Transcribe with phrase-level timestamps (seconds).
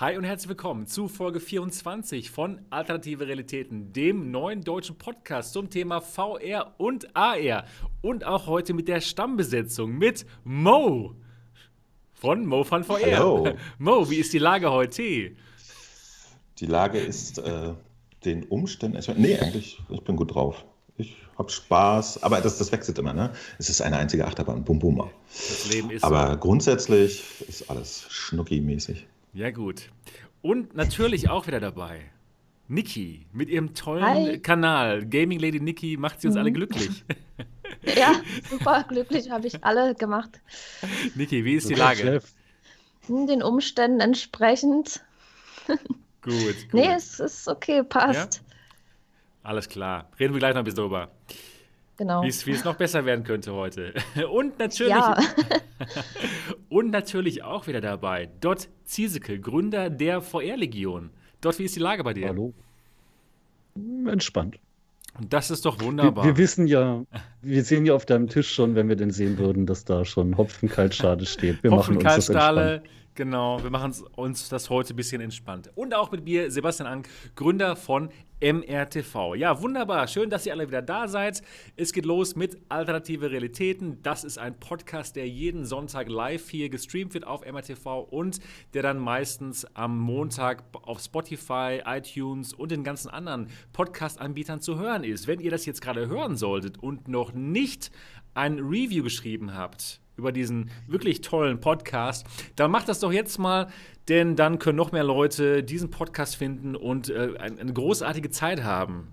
[0.00, 5.68] Hi und herzlich willkommen zu Folge 24 von Alternative Realitäten, dem neuen deutschen Podcast zum
[5.68, 7.66] Thema VR und AR.
[8.00, 11.16] Und auch heute mit der Stammbesetzung mit Mo
[12.14, 13.18] von Mo von VR.
[13.18, 13.52] Hallo.
[13.78, 15.02] Mo, wie ist die Lage heute?
[15.02, 17.74] Die Lage ist äh,
[18.24, 18.98] den Umständen.
[19.20, 20.64] Nee, eigentlich, ich bin gut drauf.
[20.96, 23.32] Ich habe Spaß, aber das, das wechselt immer, ne?
[23.58, 25.10] Es ist eine einzige Achterbahn, bum bum.
[25.28, 26.38] Das Leben ist Aber so.
[26.38, 29.04] grundsätzlich ist alles schnucki-mäßig.
[29.32, 29.90] Ja, gut.
[30.42, 32.00] Und natürlich auch wieder dabei.
[32.68, 34.38] Niki mit ihrem tollen Hi.
[34.38, 35.04] Kanal.
[35.06, 36.40] Gaming Lady Niki macht sie uns Mhm.
[36.40, 37.04] alle glücklich.
[37.82, 38.12] Ja,
[38.50, 40.40] super glücklich habe ich alle gemacht.
[41.14, 41.96] Niki, wie ist die Lage?
[42.02, 42.32] Chef.
[43.06, 45.00] Hm, Den Umständen entsprechend.
[45.66, 45.80] Gut,
[46.22, 46.66] gut.
[46.72, 48.42] Nee, es ist okay, passt.
[49.42, 50.10] Alles klar.
[50.18, 51.10] Reden wir gleich noch ein bisschen drüber.
[52.00, 52.22] Genau.
[52.22, 53.92] Wie es, wie es noch besser werden könnte heute.
[54.32, 55.18] Und natürlich, Ja,
[56.70, 58.30] und natürlich auch wieder dabei.
[58.40, 61.10] Dot Ziesecke, Gründer der VR-Legion.
[61.42, 62.28] Dot, wie ist die Lage bei dir?
[62.28, 62.54] Hallo.
[63.76, 64.58] Hm, Entspannt.
[65.18, 66.24] Und das ist doch Wir, wunderbar.
[66.24, 67.04] wir wissen ja,
[67.42, 70.38] wir sehen ja auf deinem Tisch schon, wenn wir den sehen würden, dass da schon
[70.38, 71.62] Hopfenkaltschade steht.
[71.62, 72.82] Wir machen uns das entspannt.
[73.14, 73.62] Genau.
[73.62, 75.70] Wir machen uns das heute ein bisschen entspannt.
[75.74, 79.34] Und auch mit mir, Sebastian Ank, Gründer von MRTV.
[79.34, 80.06] Ja, wunderbar.
[80.08, 81.42] Schön, dass ihr alle wieder da seid.
[81.76, 84.00] Es geht los mit Alternative Realitäten.
[84.02, 88.38] Das ist ein Podcast, der jeden Sonntag live hier gestreamt wird auf MRTV und
[88.72, 95.04] der dann meistens am Montag auf Spotify, iTunes und den ganzen anderen Podcast-Anbietern zu hören
[95.04, 95.26] ist.
[95.26, 97.90] Wenn ihr das jetzt gerade hören solltet und noch nicht
[98.32, 102.26] ein Review geschrieben habt, über diesen wirklich tollen Podcast,
[102.56, 103.68] dann macht das doch jetzt mal,
[104.08, 108.62] denn dann können noch mehr Leute diesen Podcast finden und äh, ein- eine großartige Zeit
[108.62, 109.08] haben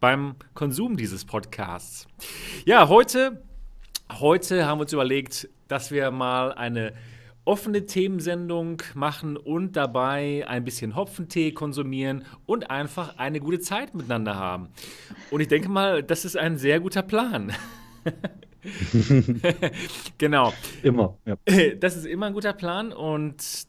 [0.00, 2.06] beim Konsum dieses Podcasts.
[2.64, 3.42] Ja, heute,
[4.12, 6.92] heute haben wir uns überlegt, dass wir mal eine
[7.44, 14.36] offene Themensendung machen und dabei ein bisschen Hopfentee konsumieren und einfach eine gute Zeit miteinander
[14.36, 14.68] haben.
[15.30, 17.52] Und ich denke mal, das ist ein sehr guter Plan.
[20.18, 20.52] genau.
[20.82, 21.16] Immer.
[21.24, 21.36] Ja.
[21.80, 23.66] Das ist immer ein guter Plan und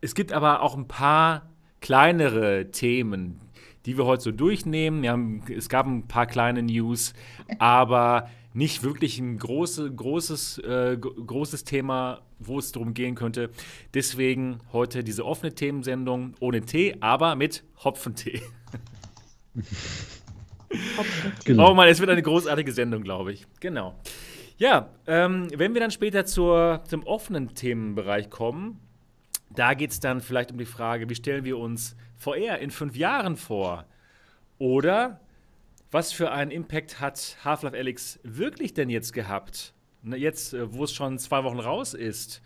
[0.00, 3.40] es gibt aber auch ein paar kleinere Themen,
[3.86, 5.06] die wir heute so durchnehmen.
[5.08, 7.14] Haben, es gab ein paar kleine News,
[7.58, 13.50] aber nicht wirklich ein große, großes, äh, großes Thema, wo es darum gehen könnte.
[13.94, 18.42] Deswegen heute diese offene Themensendung ohne Tee, aber mit Hopfentee.
[21.44, 21.70] Genau.
[21.70, 23.46] Oh Mann, es wird eine großartige Sendung, glaube ich.
[23.60, 23.94] Genau.
[24.56, 28.80] Ja, ähm, wenn wir dann später zur, zum offenen Themenbereich kommen,
[29.50, 32.96] da geht es dann vielleicht um die Frage, wie stellen wir uns VR in fünf
[32.96, 33.84] Jahren vor?
[34.58, 35.20] Oder
[35.90, 39.74] was für einen Impact hat Half-Life Alyx wirklich denn jetzt gehabt?
[40.04, 42.42] Jetzt, äh, wo es schon zwei Wochen raus ist.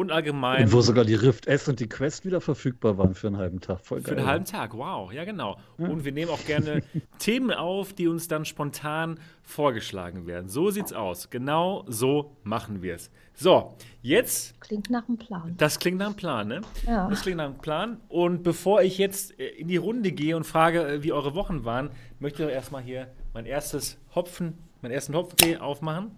[0.00, 0.64] Und allgemein.
[0.64, 3.60] Und wo sogar die Rift S und die Quest wieder verfügbar waren für einen halben
[3.60, 3.84] Tag.
[3.84, 4.18] Voll Für geil.
[4.20, 5.58] einen halben Tag, wow, ja genau.
[5.76, 6.82] Und wir nehmen auch gerne
[7.18, 10.48] Themen auf, die uns dann spontan vorgeschlagen werden.
[10.48, 11.28] So sieht's aus.
[11.28, 13.10] Genau so machen wir es.
[13.34, 15.54] So, jetzt, klingt nach einem Plan.
[15.58, 16.60] das klingt nach einem Plan, ne?
[16.86, 17.06] Ja.
[17.10, 17.98] Das klingt nach einem Plan.
[18.08, 21.66] Und bevor ich jetzt äh, in die Runde gehe und frage, äh, wie eure Wochen
[21.66, 21.90] waren,
[22.20, 26.12] möchte ich erstmal hier mein erstes Hopfen, meinen ersten Hopfentee aufmachen.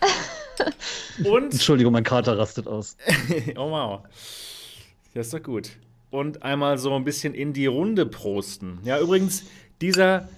[1.24, 2.96] Und Entschuldigung, mein Kater rastet aus.
[3.56, 4.00] oh wow.
[5.14, 5.70] Das ist doch gut.
[6.10, 8.78] Und einmal so ein bisschen in die Runde prosten.
[8.84, 9.44] Ja, übrigens,
[9.80, 10.28] dieser,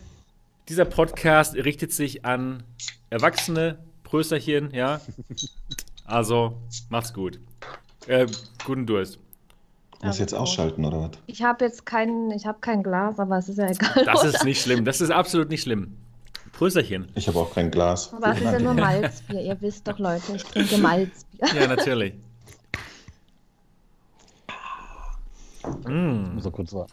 [0.69, 2.63] dieser Podcast richtet sich an
[3.11, 5.01] Erwachsene, Prösterchen, ja.
[6.05, 6.57] Also,
[6.89, 7.41] macht's gut.
[8.07, 8.27] Äh,
[8.65, 9.19] guten Durst.
[10.03, 11.11] Muss jetzt ausschalten, oder was?
[11.27, 14.05] Ich habe jetzt kein, ich habe kein Glas, aber es ist ja egal.
[14.05, 14.29] Das oder?
[14.29, 14.85] ist nicht schlimm.
[14.85, 15.97] Das ist absolut nicht schlimm.
[16.57, 17.07] Prösterchen.
[17.15, 18.15] Ich habe auch kein Glas.
[18.15, 19.43] Aber es ist ja nur Malzbier.
[19.43, 21.49] Ihr wisst doch, Leute, ich trinke Malzbier.
[21.55, 22.15] Ja, natürlich.
[25.85, 26.37] Mm.
[26.37, 26.93] Muss er kurz sagen.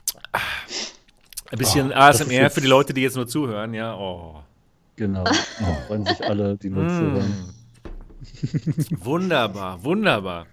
[1.52, 3.96] Ein bisschen Oh, ist ASMR für die Leute, die jetzt nur zuhören, ja.
[3.96, 4.42] Oh.
[4.96, 5.24] Genau.
[5.60, 7.54] Da freuen sich alle, die nur zuhören.
[8.42, 8.96] Mm.
[9.06, 10.48] wunderbar, wunderbar.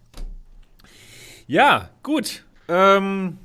[1.46, 2.44] Ja, gut.
[2.68, 3.38] Ähm,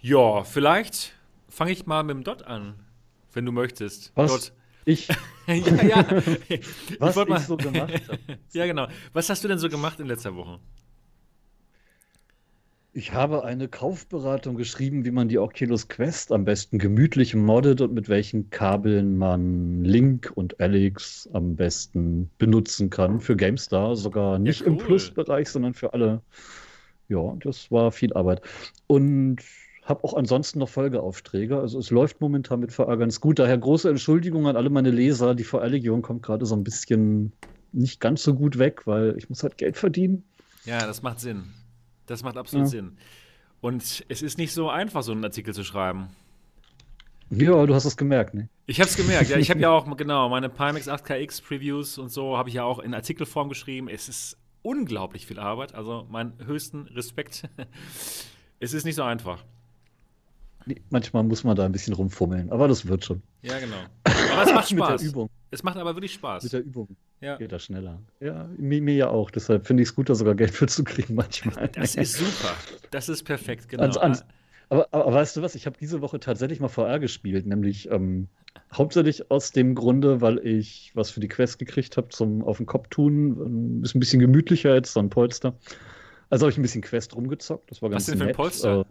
[0.00, 1.12] ja, vielleicht
[1.48, 2.74] fange ich mal mit dem Dot an,
[3.32, 4.12] wenn du möchtest.
[4.14, 4.30] Was?
[4.30, 4.52] Dot.
[4.88, 5.06] Ich,
[5.46, 6.06] ja, ja.
[6.98, 8.18] was ich, mal- so gemacht habe.
[8.54, 8.88] ja, genau.
[9.12, 10.60] Was hast du denn so gemacht in letzter Woche?
[12.94, 17.92] Ich habe eine Kaufberatung geschrieben, wie man die Oculus Quest am besten gemütlich moddet und
[17.92, 23.94] mit welchen Kabeln man Link und Alex am besten benutzen kann für GameStar.
[23.94, 24.84] Sogar nicht im cool.
[24.86, 26.22] Plus-Bereich, sondern für alle.
[27.08, 28.40] Ja, das war viel Arbeit.
[28.86, 29.42] Und
[29.88, 31.58] habe auch ansonsten noch Folgeaufträge.
[31.58, 33.38] Also es läuft momentan mit VR ganz gut.
[33.38, 35.34] Daher große Entschuldigung an alle meine Leser.
[35.34, 37.32] Die VR-Legion kommt gerade so ein bisschen
[37.72, 40.24] nicht ganz so gut weg, weil ich muss halt Geld verdienen.
[40.64, 41.44] Ja, das macht Sinn.
[42.06, 42.70] Das macht absolut Ja.
[42.70, 42.98] Sinn.
[43.60, 46.08] Und es ist nicht so einfach, so einen Artikel zu schreiben.
[47.30, 48.48] Ja, du hast es gemerkt, ne?
[48.66, 49.36] Ich habe es gemerkt, ja.
[49.36, 52.78] Ich habe ja auch, genau, meine Pimax 8KX Previews und so habe ich ja auch
[52.78, 53.88] in Artikelform geschrieben.
[53.88, 55.74] Es ist unglaublich viel Arbeit.
[55.74, 57.48] Also meinen höchsten Respekt.
[58.60, 59.44] es ist nicht so einfach.
[60.90, 63.22] Manchmal muss man da ein bisschen rumfummeln, aber das wird schon.
[63.42, 63.76] Ja, genau.
[64.32, 65.00] Aber es macht Mit Spaß.
[65.00, 65.30] der Übung.
[65.50, 66.42] Es macht aber wirklich Spaß.
[66.44, 66.88] Mit der Übung
[67.20, 67.36] Ja.
[67.36, 68.00] geht das schneller.
[68.20, 69.30] Ja, mir, mir ja auch.
[69.30, 71.68] Deshalb finde ich es gut, da sogar Geld für zu kriegen manchmal.
[71.68, 72.54] Das ist super.
[72.90, 73.82] Das ist perfekt, genau.
[73.84, 74.24] Ans- ans-
[74.68, 78.28] Aber, aber weißt du was, ich habe diese Woche tatsächlich mal VR gespielt, nämlich ähm,
[78.74, 82.66] hauptsächlich aus dem Grunde, weil ich was für die Quest gekriegt habe zum auf den
[82.66, 83.38] Kopf tun.
[83.78, 85.54] Ähm, Ist ein bisschen gemütlicher jetzt, so ein Polster.
[86.30, 88.36] Also habe ich ein bisschen Quest rumgezockt, das war Was ganz denn für ein nett.
[88.36, 88.80] Polster?
[88.80, 88.84] Äh,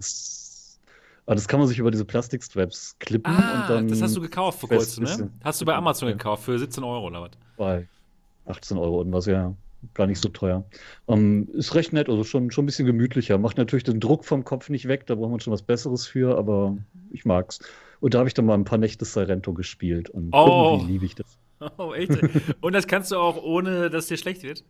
[1.27, 4.15] das, ah, das kann man sich über diese Plastikstraps klippen Ah, und dann das hast
[4.15, 5.29] du gekauft vor kurzem, ne?
[5.43, 7.31] Hast du bei Amazon gekauft für 17 Euro oder was?
[7.57, 7.87] bei
[8.45, 9.53] 18 Euro und was, ja.
[9.93, 10.65] Gar nicht so teuer.
[11.07, 13.37] Ähm, ist recht nett, also schon, schon ein bisschen gemütlicher.
[13.37, 16.35] Macht natürlich den Druck vom Kopf nicht weg, da braucht man schon was Besseres für,
[16.37, 16.77] aber
[17.11, 17.59] ich mag's.
[17.99, 20.73] Und da habe ich dann mal ein paar Nächte Sorrento gespielt und Oh.
[20.77, 21.37] irgendwie liebe ich das.
[21.77, 22.11] Oh, echt?
[22.61, 24.63] Und das kannst du auch ohne, dass dir schlecht wird?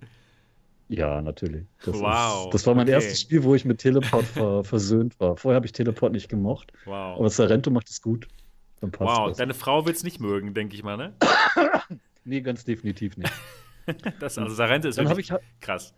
[0.90, 1.66] Ja, natürlich.
[1.84, 2.94] Das Wow, Ist, das war mein okay.
[2.94, 5.36] erstes Spiel, wo ich mit Teleport ver versöhnt war.
[5.36, 7.20] Vorher habe ich Teleport nicht gemocht, Wow.
[7.20, 8.28] aber Sorrento macht es gut.
[8.82, 9.38] Wow, das.
[9.38, 11.14] deine Frau wird es nicht mögen, denke ich mal, ne?
[12.24, 13.32] Nee, ganz definitiv nicht.
[14.20, 15.94] Das, also Sarente ist Dann wirklich ich krass.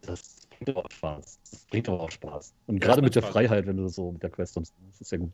[0.00, 1.38] Das bringt aber auch Spaß.
[1.50, 2.54] Das bringt aber auch Spaß.
[2.66, 3.32] Und Ja, gerade mit der Spaß.
[3.32, 5.32] Freiheit, wenn du so mit der Quest und so, das ist ja gut.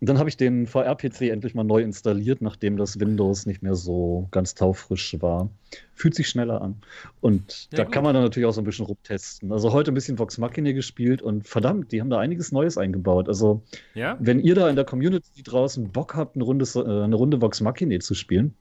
[0.00, 4.28] Dann habe ich den VR-PC endlich mal neu installiert, nachdem das Windows nicht mehr so
[4.30, 5.48] ganz taufrisch war.
[5.94, 6.76] Fühlt sich schneller an.
[7.22, 7.92] Und Ja, da gut.
[7.94, 9.50] kann man dann natürlich auch so ein bisschen rumtesten.
[9.52, 13.26] Also heute ein bisschen Vox Machina gespielt und verdammt, die haben da einiges Neues eingebaut.
[13.28, 13.62] Also
[13.94, 14.18] Ja?
[14.20, 17.62] wenn ihr da in der Community draußen Bock habt, eine Runde, äh, eine Runde Vox
[17.62, 18.54] Machina zu spielen,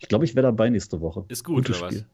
[0.00, 1.24] ich glaube, ich wäre dabei nächste Woche.
[1.28, 1.94] Ist gut, Gutes oder was?
[1.94, 2.06] Spiel.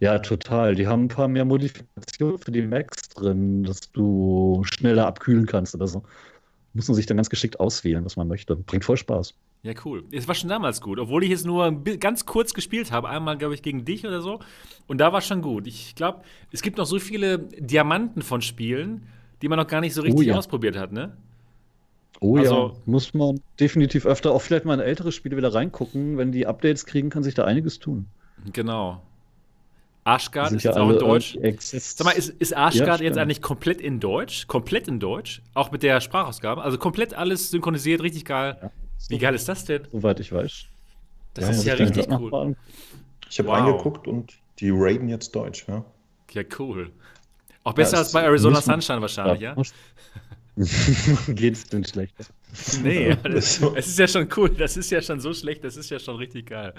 [0.00, 0.74] Ja, total.
[0.74, 5.74] Die haben ein paar mehr Modifikationen für die Macs drin, dass du schneller abkühlen kannst
[5.74, 6.02] oder so.
[6.72, 8.54] Muss man sich dann ganz geschickt auswählen, was man möchte.
[8.54, 9.34] Bringt voll Spaß.
[9.62, 10.04] Ja, cool.
[10.12, 13.08] Es war schon damals gut, obwohl ich es nur ganz kurz gespielt habe.
[13.08, 14.40] Einmal, glaube ich, gegen dich oder so.
[14.86, 15.66] Und da war schon gut.
[15.66, 16.22] Ich glaube,
[16.52, 19.06] es gibt noch so viele Diamanten von Spielen,
[19.42, 20.36] die man noch gar nicht so richtig ja.
[20.36, 21.16] ausprobiert hat, ne?
[22.20, 26.16] Oh Also- ja, muss man definitiv öfter auch vielleicht mal in ältere Spiele wieder reingucken.
[26.18, 28.06] Wenn die Updates kriegen, kann sich da einiges tun.
[28.52, 29.02] Genau.
[30.04, 31.36] Sind ist ja jetzt auch in Deutsch.
[31.60, 34.46] Sag mal, ist, ist Arschgard Ja, jetzt eigentlich komplett in Deutsch?
[34.46, 35.42] Komplett in Deutsch?
[35.54, 36.62] Auch mit der Sprachausgabe?
[36.62, 38.56] Also komplett alles synchronisiert, richtig geil.
[38.62, 38.70] Ja.
[39.08, 39.82] Wie geil ist das denn?
[39.92, 40.64] Soweit ich weiß.
[41.34, 42.56] Das Ja, ist ja richtig cool.
[43.28, 43.56] Ich habe Wow.
[43.58, 45.84] reingeguckt und die raiden jetzt Deutsch, ja.
[46.32, 46.90] Ja, cool.
[47.62, 49.54] Auch besser als es bei Arizona Sunshine wahrscheinlich, ja?
[51.28, 52.24] Geht's denn schlechter?
[52.82, 54.50] Nee, das, es ist ja schon cool.
[54.50, 55.62] Das ist ja schon so schlecht.
[55.64, 56.74] Das ist ja schon richtig geil.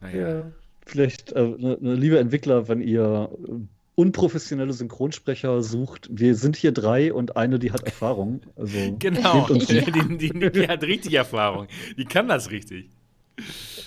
[0.00, 0.50] Naja.
[0.90, 0.92] Ja.
[0.92, 3.52] Vielleicht, äh, ne, ne, liebe Entwickler, wenn ihr äh,
[3.94, 8.40] unprofessionelle Synchronsprecher sucht, wir sind hier drei und eine, die hat Erfahrung.
[8.56, 9.46] Also Genau.
[9.48, 11.66] Uns Die, die, die, die hat richtig Erfahrung.
[11.96, 12.90] Die kann das richtig.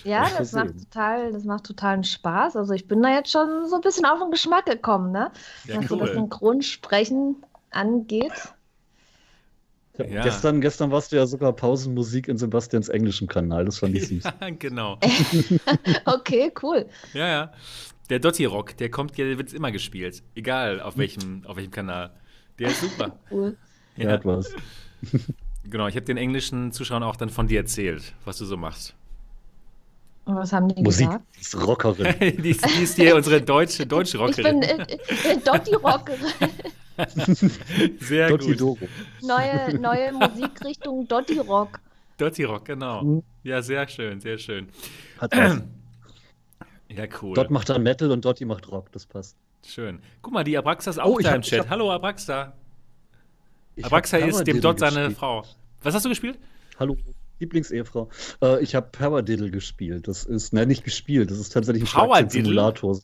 [0.04, 2.56] Ja, Mal das macht total, das macht totalen Spaß.
[2.56, 5.32] Also ich bin da jetzt schon so ein bisschen auf den Geschmack gekommen, ne?
[5.66, 6.16] Ja, Was so das cool.
[6.16, 7.36] Synchronsprechen
[7.72, 8.54] angeht.
[9.98, 10.24] Ja, Ja.
[10.24, 14.24] Gestern, gestern warst du ja sogar Pausenmusik in Sebastians englischem Kanal, das fand ich süß.
[14.24, 14.98] Ja, genau.
[16.06, 16.88] Okay, cool.
[17.14, 17.52] Ja, ja.
[18.10, 20.24] Der Dotti Rock, der kommt, der wird immer gespielt.
[20.36, 22.12] Egal auf welchem, auf welchem Kanal.
[22.60, 23.18] Der ist super.
[23.32, 23.56] Cool.
[23.98, 24.52] Er hat was.
[25.66, 28.94] Genau, ich habe den englischen Zuschauern auch dann von dir erzählt, was du so machst.
[30.26, 31.26] Und was haben die Musik gesagt?
[31.40, 32.16] ist Rockerin.
[32.44, 34.62] die, ist, die ist hier unsere deutsche, deutsche Ich bin, Rockerin.
[34.62, 36.20] äh, ich bin Dotti Rockerin.
[38.00, 38.62] Sehr Dotti gut.
[38.62, 38.78] Doro.
[39.22, 41.80] Neue, neue Musikrichtung Dotti Rock.
[42.18, 43.04] Dotti Rock, genau.
[43.04, 43.24] Mhm.
[43.44, 44.70] Ja, sehr schön, sehr schön.
[45.20, 45.62] Hat was.
[46.90, 47.34] Ja, cool.
[47.34, 49.36] Dot macht dann Metal und Dotti macht Rock, das passt.
[49.66, 50.00] Schön.
[50.22, 51.62] Guck mal, die Abraxa ist auch Oh, ich da hab- im Chat.
[51.62, 52.54] hab- Hallo, Abraxa.
[53.82, 55.18] Abraxa ist dem Dot seine gespielt.
[55.18, 55.44] Frau.
[55.82, 56.38] Was hast du gespielt?
[56.80, 56.96] Hallo,
[57.40, 58.10] Lieblingsehefrau.
[58.44, 60.08] Äh, ich habe Paradiddle gespielt.
[60.08, 61.32] Das ist, nein, nicht gespielt.
[61.32, 62.52] Das ist tatsächlich ein Paradiddle?
[62.54, 63.00] Schlagzeugsimulator.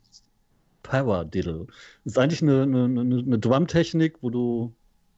[0.89, 1.67] Paradiddle.
[2.03, 4.74] Das ist eigentlich eine, eine, eine, eine Drum-Technik, wo du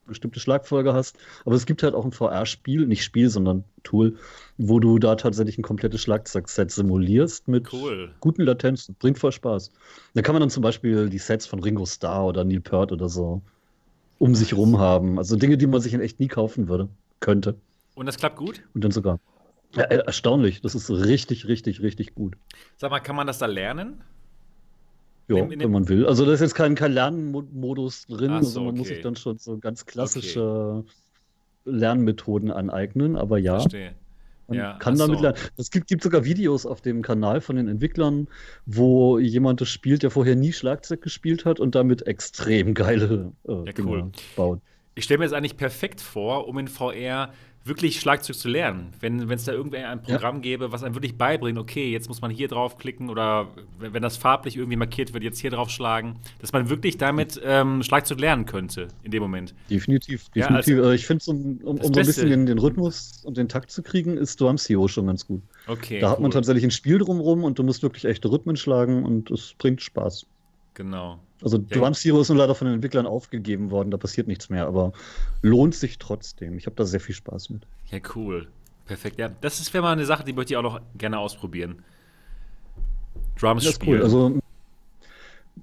[0.06, 1.18] bestimmte Schlagfolge hast.
[1.46, 4.18] Aber es gibt halt auch ein VR-Spiel, nicht Spiel, sondern Tool,
[4.58, 8.13] wo du da tatsächlich ein komplettes Schlagzeugset simulierst mit Cool.
[8.20, 8.96] guten Latenzen.
[9.00, 9.72] Bringt voll Spaß.
[10.13, 13.08] Da kann man dann zum Beispiel die Sets von Ringo Starr oder Neil Peart oder
[13.08, 13.42] so
[14.20, 15.18] um sich rum haben.
[15.18, 16.90] Also Dinge, die man sich in echt nie kaufen würde,
[17.22, 17.56] könnte.
[17.96, 18.62] Und das klappt gut?
[18.74, 19.20] Und dann sogar.
[19.75, 20.62] Ja, äh, erstaunlich.
[20.62, 22.36] Das ist richtig, richtig, richtig gut.
[22.75, 24.01] Sag mal, kann man das da lernen?
[25.38, 26.06] Ja, In in wenn man will.
[26.06, 28.30] Also da ist jetzt kein, kein Lernmodus drin.
[28.30, 28.96] So, also man muss okay.
[28.96, 30.84] sich dann schon so ganz klassische
[31.66, 33.16] Lernmethoden aneignen.
[33.16, 33.96] Aber ja, Verstehe.
[34.48, 35.08] Man Ja, kann ach so.
[35.08, 35.38] damit lernen.
[35.58, 38.28] Es gibt, gibt sogar Videos auf dem Kanal von den Entwicklern,
[38.66, 43.66] wo jemand das spielt, der vorher nie Schlagzeug gespielt hat und damit extrem geile äh,
[43.66, 44.12] Ja, Dinge cool.
[44.36, 44.62] baut.
[44.96, 47.32] Ich stelle mir das eigentlich perfekt vor, um in VR
[47.63, 48.91] wirklich Schlagzeug zu lernen.
[49.00, 52.32] Wenn es da irgendwie ein Programm gäbe, was einem wirklich beibringt, okay, jetzt muss man
[52.32, 53.48] hier draufklicken oder
[53.80, 58.20] wenn das farblich irgendwie markiert wird, jetzt hier draufschlagen, dass man wirklich damit ähm, Schlagzeug
[58.20, 59.53] lernen könnte in dem Moment.
[59.70, 60.84] Definitiv, Ja, definitiv.
[60.84, 63.48] Äh, ich finde, um, um, um das so ein bisschen den, den Rhythmus und den
[63.48, 65.41] Takt zu kriegen, ist Drum Zero schon ganz gut.
[65.68, 66.00] Okay.
[66.00, 66.34] da hat man cool.
[66.34, 70.25] tatsächlich ein Spiel drumrum und du musst wirklich echte Rhythmen schlagen und es bringt Spaß.
[70.74, 71.20] Genau.
[71.42, 71.78] Also Ja.
[71.78, 74.94] Drum Zero ist nun leider von den Entwicklern aufgegeben worden, da passiert nichts mehr, aber
[75.42, 76.58] lohnt sich trotzdem.
[76.58, 77.63] Ich habe da sehr viel Spaß mit.
[77.90, 78.48] Ja, cool.
[78.86, 79.20] Perfekt.
[79.20, 81.84] Ja, das ist wäre mal eine Sache, die möchte ich auch noch gerne ausprobieren.
[83.40, 84.01] Drums Das ist cool.
[84.01, 84.40] Also,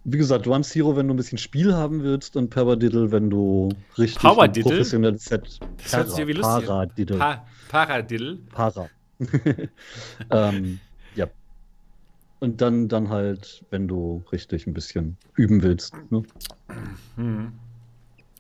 [0.04, 3.70] wie gesagt, Drum Zero, wenn du ein bisschen Spiel haben willst und Paradiddle, wenn du
[3.96, 4.70] richtig ein Paradiddle?
[4.70, 5.60] professionelles Set.
[5.82, 6.66] Das hört sich irgendwie lustig an.
[6.66, 7.18] Paradiddle.
[7.18, 8.38] pa Paradiddle.
[8.52, 8.88] Para.
[10.30, 10.80] ähm.
[12.40, 15.92] Und dann, dann halt, wenn du richtig ein bisschen üben willst.
[16.10, 16.22] Ne?
[17.16, 17.52] Hm.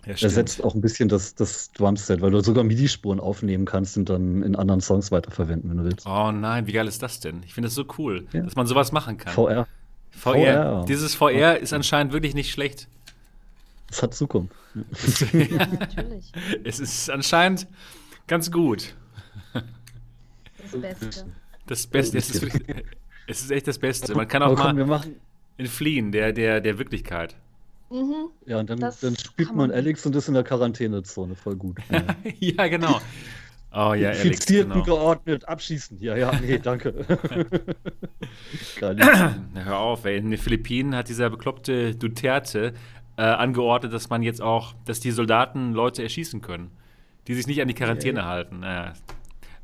[0.06, 4.08] Ja, Ersetzt auch ein bisschen das, das Drumset, weil du sogar MIDI-Spuren aufnehmen kannst und
[4.08, 6.06] dann in anderen Songs weiterverwenden, wenn du willst.
[6.06, 7.42] Oh nein, wie geil ist das denn?
[7.44, 8.42] Ich finde das so cool, Ja.
[8.42, 9.32] dass man sowas machen kann.
[9.32, 9.66] VR,
[10.12, 10.32] VR.
[10.32, 10.84] VR.
[10.86, 12.88] Dieses VR ist anscheinend wirklich nicht schlecht.
[13.88, 14.54] das hat Zukunft.
[15.32, 16.32] Natürlich.
[16.64, 17.66] Es ist anscheinend
[18.28, 18.94] ganz gut.
[19.52, 21.26] Das Beste.
[21.66, 22.18] Das Beste.
[22.18, 22.84] Es ist, wirklich,
[23.28, 24.14] es ist echt das Beste.
[24.14, 25.14] Man kann auch Aber komm, mal wir machen.
[25.58, 27.36] entfliehen der, der, der Wirklichkeit.
[27.90, 28.28] Mhm.
[28.46, 31.34] Ja, und dann, dann spielt man man- Alex und ist in der Quarantänezone.
[31.36, 31.78] Voll gut.
[31.90, 32.02] Ja.
[32.40, 33.00] ja, genau.
[33.72, 34.84] Oh ja, Alex, Infizierten genau.
[34.84, 35.98] geordnet, abschießen.
[36.00, 36.94] Ja, ja, nee, danke.
[38.80, 40.16] Hör auf, ey.
[40.18, 42.72] In den Philippinen hat dieser bekloppte Duterte
[43.16, 46.70] äh, angeordnet, dass man jetzt auch, dass die Soldaten Leute erschießen können,
[47.26, 48.60] die sich nicht an die Quarantäne halten.
[48.60, 48.94] Naja.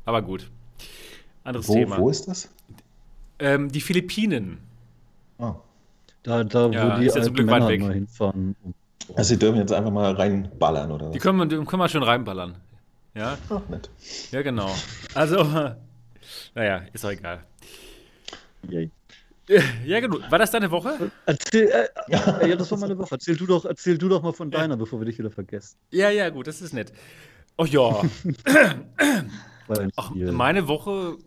[0.05, 0.49] Aber gut.
[1.43, 1.97] Anderes Wo, Thema.
[1.97, 2.49] wo ist das?
[3.39, 4.59] Ähm, die Philippinen.
[5.39, 5.55] Ah.
[6.23, 7.81] Da, da Ja, wo die ist ja zum alten Glück Männer weg.
[7.81, 8.55] immer hinfahren.
[9.15, 12.03] Also Sie dürfen jetzt einfach mal reinballern, oder Die können wir, die können wir schon
[12.03, 12.55] reinballern.
[13.13, 13.89] Ja, Ach, nett.
[14.31, 14.69] ja, genau.
[15.13, 15.43] Also,
[16.55, 17.43] naja, ist auch egal.
[18.69, 18.89] Yay.
[19.85, 20.21] Ja, genug.
[20.31, 21.11] War das deine Woche?
[21.27, 23.09] Erzähl, äh, äh, ja, das war meine Woche.
[23.11, 25.77] Erzähl du doch, erzähl du doch mal von deiner, bevor wir dich wieder vergessen.
[25.91, 26.91] Ja, ja, gut, das ist nett.
[27.55, 28.01] Oh ja.
[29.95, 31.17] Ach, meine Woche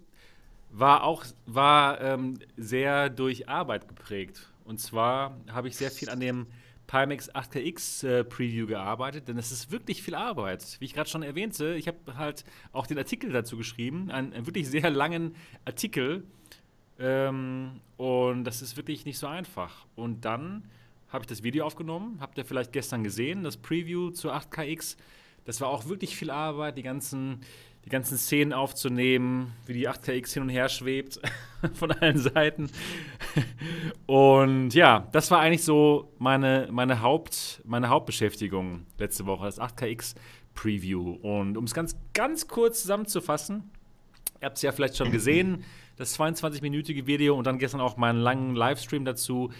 [0.70, 4.52] war auch war, ähm, sehr durch Arbeit geprägt.
[4.64, 6.46] Und zwar habe ich sehr viel an dem
[6.86, 10.76] Pimax 8KX äh, Preview gearbeitet, denn es ist wirklich viel Arbeit.
[10.80, 14.46] Wie ich gerade schon erwähnte, ich habe halt auch den Artikel dazu geschrieben, einen, einen
[14.46, 15.34] wirklich sehr langen
[15.64, 16.24] Artikel.
[16.98, 19.86] Ähm, und das ist wirklich nicht so einfach.
[19.94, 20.64] Und dann
[21.08, 24.96] habe ich das Video aufgenommen, habt ihr vielleicht gestern gesehen, das Preview zu 8KX.
[25.44, 27.40] Das war auch wirklich viel Arbeit, die ganzen,
[27.84, 31.20] die ganzen Szenen aufzunehmen, wie die 8KX hin und her schwebt
[31.74, 32.70] von allen Seiten.
[34.06, 40.16] Und ja, das war eigentlich so meine, meine, Haupt, meine Hauptbeschäftigung letzte Woche, das 8KX
[40.54, 41.12] Preview.
[41.22, 43.70] Und um es ganz, ganz kurz zusammenzufassen,
[44.40, 45.64] Ihr habt es ja vielleicht schon gesehen,
[45.96, 49.50] das 22-minütige Video und dann gestern auch meinen langen Livestream dazu.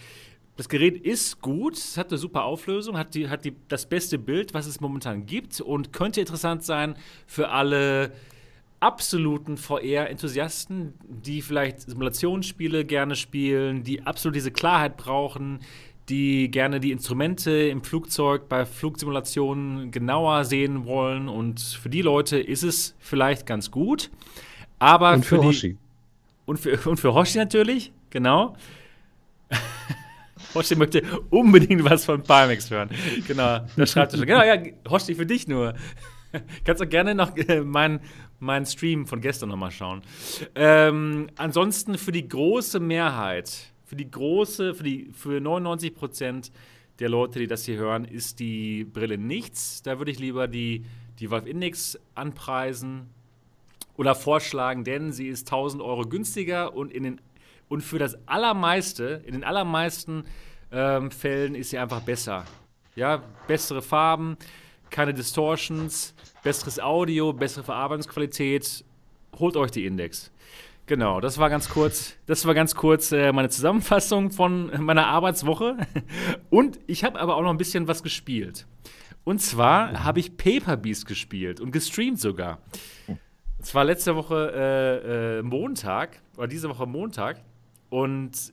[0.59, 4.19] Das Gerät ist gut, es hat eine super Auflösung, hat, die, hat die, das beste
[4.19, 6.97] Bild, was es momentan gibt und könnte interessant sein
[7.29, 8.11] für alle
[8.81, 15.61] absoluten VR-Enthusiasten, die vielleicht Simulationsspiele gerne spielen, die absolut diese Klarheit brauchen,
[16.09, 21.29] die gerne die Instrumente im Flugzeug bei Flugsimulationen genauer sehen wollen.
[21.29, 24.11] Und für die Leute ist es vielleicht ganz gut.
[24.81, 25.77] Aber Und für die, Hoshi.
[26.47, 28.57] und für, und für Hoshi natürlich, genau.
[30.55, 32.91] Hoshi möchte unbedingt was von Pimax hören.
[33.27, 34.27] Genau, das schreibt er schon.
[34.27, 34.57] Genau, ja,
[34.89, 35.75] Hoshi für dich nur.
[36.65, 38.01] Kannst auch gerne noch äh, meinen
[38.41, 40.03] mein Stream von gestern nochmal schauen.
[40.55, 46.53] Ähm, ansonsten für die große Mehrheit, für die große, für die für 99 Prozent
[47.01, 49.83] der Leute, die das hier hören, ist die Brille nichts.
[49.83, 50.85] Da würde ich lieber die,
[51.19, 53.09] die Valve Index anpreisen
[53.97, 57.21] oder vorschlagen, denn sie ist 1000 Euro günstiger und, in den,
[57.69, 60.25] und für das allermeiste, in den allermeisten
[60.73, 62.45] ähm, Fällen ist sie einfach besser.
[62.95, 64.37] Ja, bessere Farben,
[64.91, 68.85] keine Distortions, besseres Audio, bessere Verarbeitungsqualität.
[69.39, 70.33] Holt euch die Index.
[70.87, 75.77] Genau, das war ganz kurz, das war ganz kurz äh, meine Zusammenfassung von meiner Arbeitswoche.
[76.51, 78.67] Und ich habe aber auch noch ein bisschen was gespielt.
[79.25, 82.61] Und zwar habe ich Paper Beast gespielt und gestreamt sogar.
[83.59, 87.43] Es war letzte Woche äh, äh, Montag, oder diese Woche Montag.
[87.91, 88.53] Und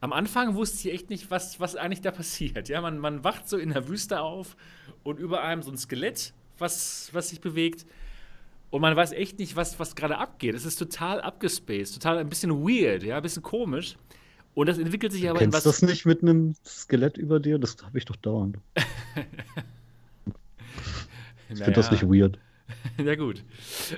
[0.00, 2.68] am Anfang wusste ich echt nicht, was, was eigentlich da passiert.
[2.68, 4.56] Ja, man, man wacht so in der Wüste auf
[5.02, 7.86] und über einem so ein Skelett, was, was sich bewegt.
[8.70, 10.54] Und man weiß echt nicht, was, was gerade abgeht.
[10.54, 13.96] Es ist total abgespaced, total ein bisschen weird, ja, ein bisschen komisch.
[14.54, 15.80] Und das entwickelt sich aber Kennst in du was.
[15.80, 17.58] das nicht mit einem Skelett über dir?
[17.58, 18.58] Das habe ich doch dauernd.
[21.50, 22.38] Ich finde das nicht weird.
[23.02, 23.42] Ja, gut.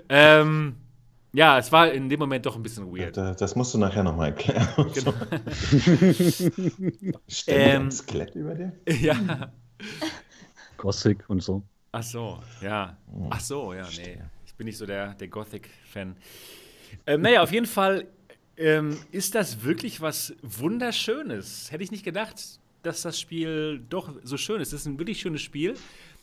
[0.09, 0.77] Ähm,
[1.33, 3.17] ja, es war in dem Moment doch ein bisschen weird.
[3.17, 4.69] Da- Das musst du nachher nochmal erklären.
[4.95, 5.15] Genau.
[7.47, 8.73] Ähm, ein Skelett über dir?
[8.89, 9.53] ja.
[10.77, 11.63] Gothic und so.
[11.93, 12.97] Ach so, ja.
[13.31, 14.19] Ach so, ja, nee.
[14.47, 16.17] Ich bin nicht so der, der Gothic-Fan.
[17.07, 18.07] Ähm, naja, auf jeden Fall
[18.57, 21.71] ähm, ist das wirklich was Wunderschönes.
[21.73, 22.41] Hätte ich nicht gedacht,
[22.83, 24.69] dass das Spiel doch so schön ist.
[24.73, 25.75] Es ist ein wirklich schönes Spiel.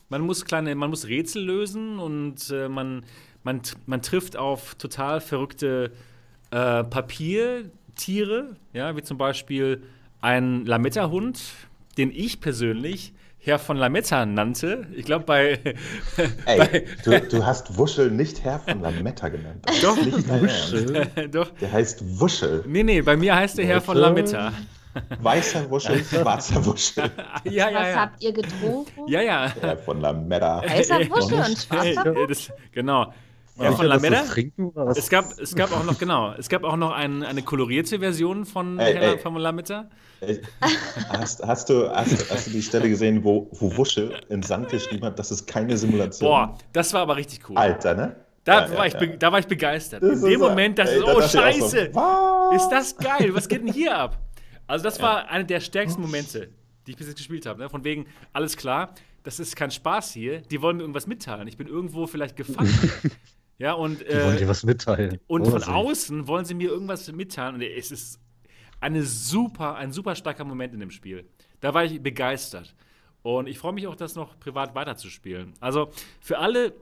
[0.08, 3.04] Man muss kleine, man muss Rätsel lösen und äh, man,
[3.42, 5.92] man, man trifft auf total verrückte
[6.50, 9.82] äh, Papiertiere, ja, wie zum Beispiel
[10.20, 11.40] einen Lametta-Hund,
[11.96, 14.86] den ich persönlich Herr von Lametta nannte.
[14.94, 15.58] Ich glaube, bei,
[16.44, 19.64] Ey, du, du hast Wuschel nicht Herr von Lametta genannt.
[19.80, 19.96] Doch.
[19.96, 20.74] Nicht Ernst.
[21.34, 21.50] Doch.
[21.60, 22.64] Der heißt Wuschel.
[22.66, 23.96] Nee, nee, bei mir heißt der Herr von.
[23.96, 24.52] Lametta.
[25.22, 27.10] Weißer Wuschel, schwarzer Wuschel.
[27.44, 27.96] Ja, ja, Was ja.
[27.96, 29.06] habt ihr getrunken?
[29.06, 29.54] Ja, ja.
[29.60, 30.62] Herr von Lametta.
[30.62, 33.12] Weißer Wuschel und schwarzer Ja, das, genau.
[33.58, 34.24] Sicher, von Lametta.
[34.96, 38.44] Es gab, es gab auch noch, genau, es gab auch noch ein, eine kolorierte Version
[38.46, 39.18] von Ey, Herr ey.
[39.18, 39.88] von Lametta.
[40.20, 40.40] Ey,
[41.10, 45.04] Hast, hast, du, hast, hast du die Stelle gesehen, wo, wo Wuschel in Sand geschrieben
[45.04, 46.28] hat, das ist keine Simulation?
[46.30, 47.56] Boah, das war aber richtig cool.
[47.56, 48.16] Alter, ne?
[48.44, 48.98] Da, Ja, ja, war ich, ja.
[49.00, 50.02] be- da war ich begeistert.
[50.02, 52.62] Das In dem so- Moment dachte ey, ich, oh ich so, Scheiße, was?
[52.62, 54.18] ist das geil, was geht denn hier ab?
[54.66, 56.48] Also das war einer der stärksten Momente,
[56.86, 57.60] die ich bis jetzt gespielt habe.
[57.60, 57.68] Ne?
[57.68, 61.46] Von wegen, alles klar, das ist kein Spaß hier, die wollen mir irgendwas mitteilen.
[61.48, 62.72] Ich bin irgendwo vielleicht gefangen.
[63.58, 65.18] ja, und, Die wollen äh, dir was mitteilen.
[65.26, 65.70] und Oder von so.
[65.70, 67.56] außen wollen sie mir irgendwas mitteilen.
[67.56, 68.20] Und es ist
[68.80, 71.24] eine super, ein super starker Moment in dem Spiel.
[71.60, 72.74] Da war ich begeistert.
[73.22, 75.54] Und ich freue mich auch, das noch privat weiterzuspielen.
[75.58, 76.72] Also für alle,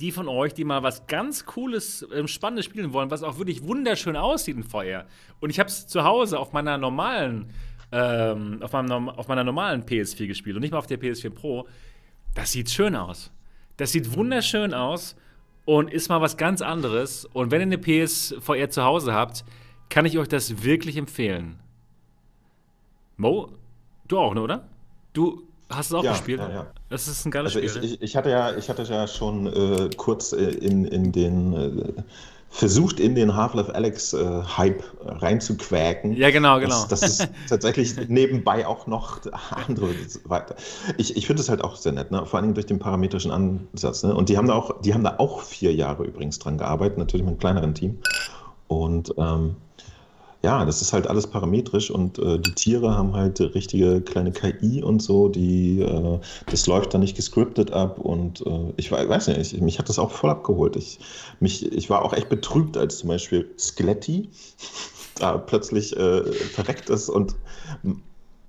[0.00, 3.62] die von euch, die mal was ganz Cooles, ähm, Spannendes spielen wollen, was auch wirklich
[3.62, 5.04] wunderschön aussieht in VR.
[5.40, 7.50] Und ich habe es zu Hause auf meiner normalen,
[7.92, 11.68] ähm, auf, meinem, auf meiner normalen PS4 gespielt und nicht mal auf der PS4 Pro.
[12.34, 13.30] Das sieht schön aus.
[13.76, 15.16] Das sieht wunderschön aus
[15.68, 17.26] und ist mal was ganz anderes.
[17.26, 19.44] Und wenn ihr eine PSVR zu Hause habt,
[19.90, 21.58] kann ich euch das wirklich empfehlen.
[23.18, 23.50] Mo,
[24.06, 24.66] du auch, ne, oder?
[25.12, 26.40] Du hast es auch Ja, gespielt?
[26.40, 26.66] ja, ja.
[26.88, 27.82] Das ist ein geiles Also ich, Spiel.
[27.82, 27.94] ne?
[27.96, 32.02] ich, ich hatte ja, ich hatte ja schon äh, kurz äh, in, in den äh,
[32.50, 36.14] versucht, in den Half-Life Alex äh, Hype reinzuquäken.
[36.14, 36.84] ja, genau, genau.
[36.88, 39.90] Das, das ist tatsächlich nebenbei auch noch andere
[40.24, 40.56] weiter.
[40.96, 42.24] Ich, ich finde es halt auch sehr nett, ne?
[42.26, 44.02] vor allem durch den parametrischen Ansatz.
[44.02, 44.14] Ne?
[44.14, 47.24] Und die haben, da auch, die haben da auch vier Jahre übrigens dran gearbeitet, natürlich
[47.24, 47.98] mit einem kleineren Team.
[48.66, 49.56] Und ähm,
[50.44, 54.82] ja, das ist halt alles parametrisch und äh, die Tiere haben halt richtige kleine KI
[54.84, 59.28] und so, die, äh, das läuft dann nicht gescriptet ab und äh, ich wei- weiß
[59.28, 60.76] nicht, ich, mich hat das auch voll abgeholt.
[60.76, 61.00] Ich,
[61.40, 64.30] mich, ich war auch echt betrübt, als zum Beispiel Skeletti
[65.18, 67.34] da plötzlich äh, verreckt ist und,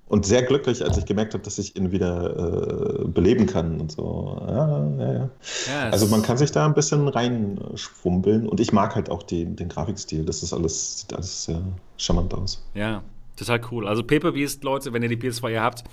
[0.10, 3.92] und sehr glücklich, als ich gemerkt habe, dass ich ihn wieder äh, beleben kann und
[3.92, 4.38] so.
[4.46, 5.30] Ja, ja, ja.
[5.68, 9.24] Ja, es- Also man kann sich da ein bisschen reinschwumbeln und ich mag halt auch
[9.24, 10.26] den, den Grafikstil.
[10.26, 11.62] Das ist alles, sieht alles sehr
[11.98, 12.62] charmant aus.
[12.74, 13.04] Ja,
[13.38, 13.88] total cool.
[13.88, 15.84] Also Paper Beast, Leute, wenn ihr die PS2 habt,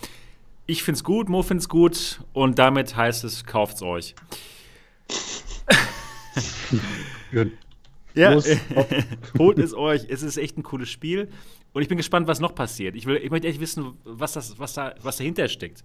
[0.67, 4.15] ich find's gut, Mo find's gut und damit heißt es, kauft's euch.
[7.33, 7.53] Gut.
[8.17, 8.49] Ja, Los,
[9.39, 10.07] holt es euch.
[10.09, 11.29] Es ist echt ein cooles Spiel
[11.75, 12.97] und ich bin gespannt, was noch passiert.
[12.97, 15.85] Ich, will, ich möchte echt wissen, was, das, was, da, was dahinter steckt.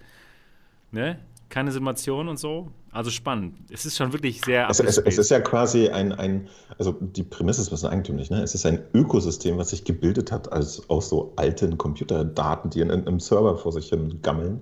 [0.91, 1.19] Ne?
[1.49, 2.71] Keine Simulation und so.
[2.91, 3.57] Also spannend.
[3.69, 7.23] Es ist schon wirklich sehr Es, es, es ist ja quasi ein, ein, also die
[7.23, 8.41] Prämisse ist ein bisschen eigentümlich, ne?
[8.41, 12.91] Es ist ein Ökosystem, was sich gebildet hat als, aus so alten Computerdaten, die in
[12.91, 14.61] einem Server vor sich hin gammeln.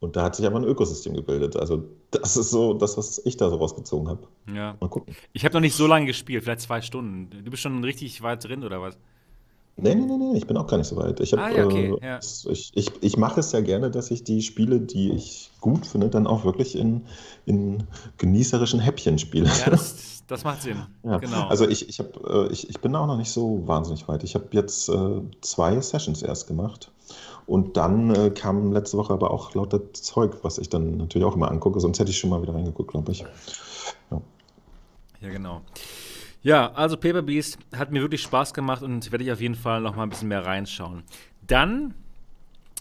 [0.00, 1.56] Und da hat sich aber ein Ökosystem gebildet.
[1.56, 4.28] Also das ist so das, was ich da so rausgezogen habe.
[4.54, 4.76] Ja.
[4.80, 5.14] Mal gucken.
[5.32, 7.30] Ich habe noch nicht so lange gespielt, vielleicht zwei Stunden.
[7.44, 8.96] Du bist schon richtig weit drin, oder was?
[9.80, 11.20] Nee, nee, nee, nee, ich bin auch gar nicht so weit.
[11.20, 12.18] Ich, hab, Ah, ja, okay, äh, ja.
[12.18, 16.08] ich, ich, ich mache es ja gerne, dass ich die Spiele, die ich gut finde,
[16.08, 17.02] dann auch wirklich in,
[17.46, 17.84] in
[18.18, 19.48] genießerischen Häppchen spiele.
[19.64, 20.78] Ja, das, das macht Sinn.
[21.04, 21.46] Ja, Genau.
[21.46, 24.24] Also ich, ich, hab, äh, ich, ich bin auch noch nicht so wahnsinnig weit.
[24.24, 26.90] Ich habe jetzt äh, zwei Sessions erst gemacht.
[27.48, 31.34] Und dann äh, kam letzte Woche aber auch lauter Zeug, was ich dann natürlich auch
[31.34, 31.80] immer angucke.
[31.80, 33.24] Sonst hätte ich schon mal wieder reingeguckt, glaube ich.
[34.10, 35.62] Ja, genau.
[36.42, 39.80] Ja, also Paper Beast hat mir wirklich Spaß gemacht und werde ich auf jeden Fall
[39.80, 41.04] noch mal ein bisschen mehr reinschauen.
[41.46, 41.94] Dann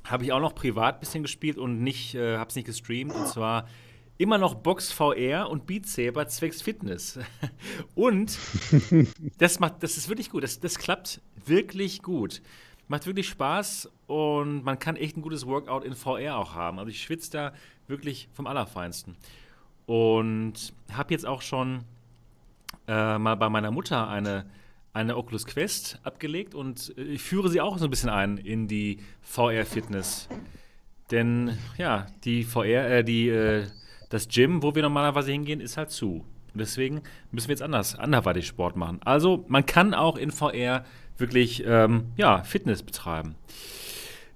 [0.04, 3.16] habe ich auch noch privat ein bisschen gespielt und äh, habe es nicht gestreamt.
[3.16, 3.70] Und zwar
[4.18, 7.20] immer noch Box VR und Beat Saber zwecks Fitness.
[7.96, 8.38] und
[9.38, 10.44] das macht, das ist wirklich gut.
[10.44, 12.42] Das, das klappt wirklich gut.
[12.88, 16.80] Macht wirklich Spaß und man kann echt ein gutes Workout in VR auch haben.
[16.80, 17.54] Also ich schwitze da
[17.88, 19.16] wirklich vom Allerfeinsten.
[19.86, 21.84] Und habe jetzt auch schon
[22.88, 24.46] äh, mal bei meiner Mutter eine,
[24.94, 28.68] eine Oculus Quest abgelegt und äh, ich führe sie auch so ein bisschen ein in
[28.68, 30.30] die VR-Fitness.
[31.12, 33.68] Denn ja, die VR, äh, die, äh,
[34.10, 36.26] das Gym, wo wir normalerweise hingehen, ist halt zu.
[36.54, 39.00] Und deswegen müssen wir jetzt anders, anderweitig Sport machen.
[39.04, 40.86] Also man kann auch in VR
[41.20, 43.36] wirklich ähm, ja, Fitness betreiben.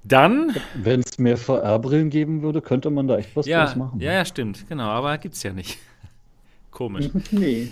[0.04, 0.56] Dann.
[0.76, 4.00] Wenn es mehr VR-Brillen geben würde, könnte man da echt was ja, draus machen.
[4.00, 5.78] Ja, ja, stimmt, genau, aber gibt es ja nicht.
[6.72, 7.10] Komisch.
[7.32, 7.70] nee.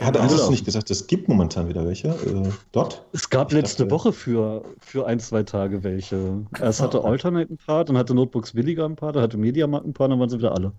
[0.00, 3.04] Hat er es nicht gesagt, es gibt momentan wieder welche äh, dort?
[3.12, 6.44] Es gab Ich letzte dachte- Woche für, für ein, zwei Tage welche.
[6.60, 7.08] Erst hatte Ah.
[7.08, 10.18] Alternate ein paar, dann hatte Notebooks Billiger ein paar, dann hatte Mediamarkt ein paar, dann
[10.18, 10.72] waren sie wieder alle.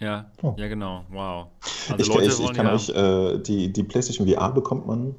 [0.00, 0.54] Ja, Oh.
[0.58, 1.02] ja, genau.
[1.10, 1.46] Wow.
[1.88, 2.74] Also ich, Leute ich, ich kann ja.
[2.74, 5.14] euch, äh, die, die PlayStation VR bekommt man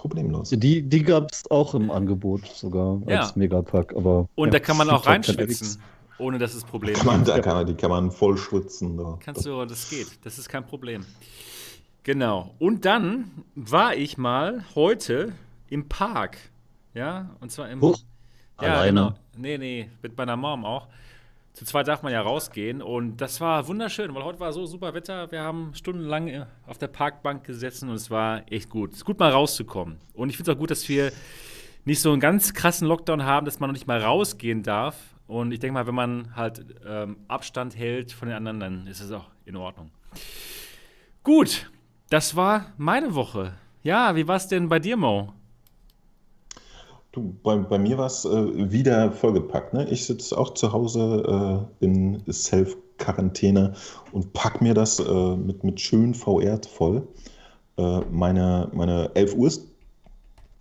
[0.00, 0.50] problemlos.
[0.50, 3.20] Die, die gab es auch im Angebot sogar Ja.
[3.20, 4.28] als Megapack, aber.
[4.34, 5.80] Und ja, da kann man gibt auch halt reinschwitzen,
[6.18, 7.28] ohne dass es Problem Kann man, ist.
[7.28, 8.96] da kann man, die kann man voll schwitzen.
[8.96, 9.18] Da.
[9.24, 10.06] Kannst du, das geht.
[10.24, 11.04] Das ist kein Problem.
[12.02, 12.54] Genau.
[12.58, 15.32] Und dann war ich mal heute
[15.68, 16.38] im Park.
[16.94, 17.80] Ja, und zwar im.
[17.82, 17.98] Huch,
[18.60, 18.88] ja, alleine?
[18.88, 19.12] genau.
[19.36, 20.88] Nee, nee, mit meiner Mom auch.
[21.60, 24.94] Zu zweit darf man ja rausgehen und das war wunderschön, weil heute war so super
[24.94, 25.30] Wetter.
[25.30, 28.92] Wir haben stundenlang äh, auf der Parkbank gesessen und es war echt gut.
[28.92, 29.98] Es ist gut mal rauszukommen.
[30.14, 31.12] Und ich finde es auch gut, dass wir
[31.84, 34.96] nicht so einen ganz krassen Lockdown haben, dass man noch nicht mal rausgehen darf.
[35.26, 39.02] Und ich denke mal, wenn man halt ähm, Abstand hält von den anderen, dann ist
[39.02, 39.90] es auch in Ordnung.
[41.24, 41.70] Gut,
[42.08, 43.52] das war meine Woche.
[43.82, 45.34] Ja, wie war es denn bei dir, Mo?
[47.12, 49.74] Du, bei, bei mir war es äh, wieder vollgepackt.
[49.74, 49.88] Ne?
[49.90, 53.74] Ich sitze auch zu Hause äh, in Self-Quarantäne
[54.12, 57.08] und pack mir das äh, mit, mit schön VR voll.
[57.78, 59.50] Äh, meine, meine 11 Uhr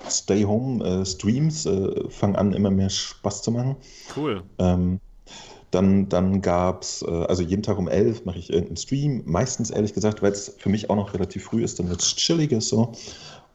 [0.10, 3.76] Stay-Home-Streams äh, fangen an, immer mehr Spaß zu machen.
[4.16, 4.42] Cool.
[4.58, 5.00] Ähm,
[5.72, 9.22] dann dann gab es, äh, also jeden Tag um 11 mache ich irgendeinen Stream.
[9.26, 12.16] Meistens, ehrlich gesagt, weil es für mich auch noch relativ früh ist, dann wird es
[12.16, 12.94] chilliger so.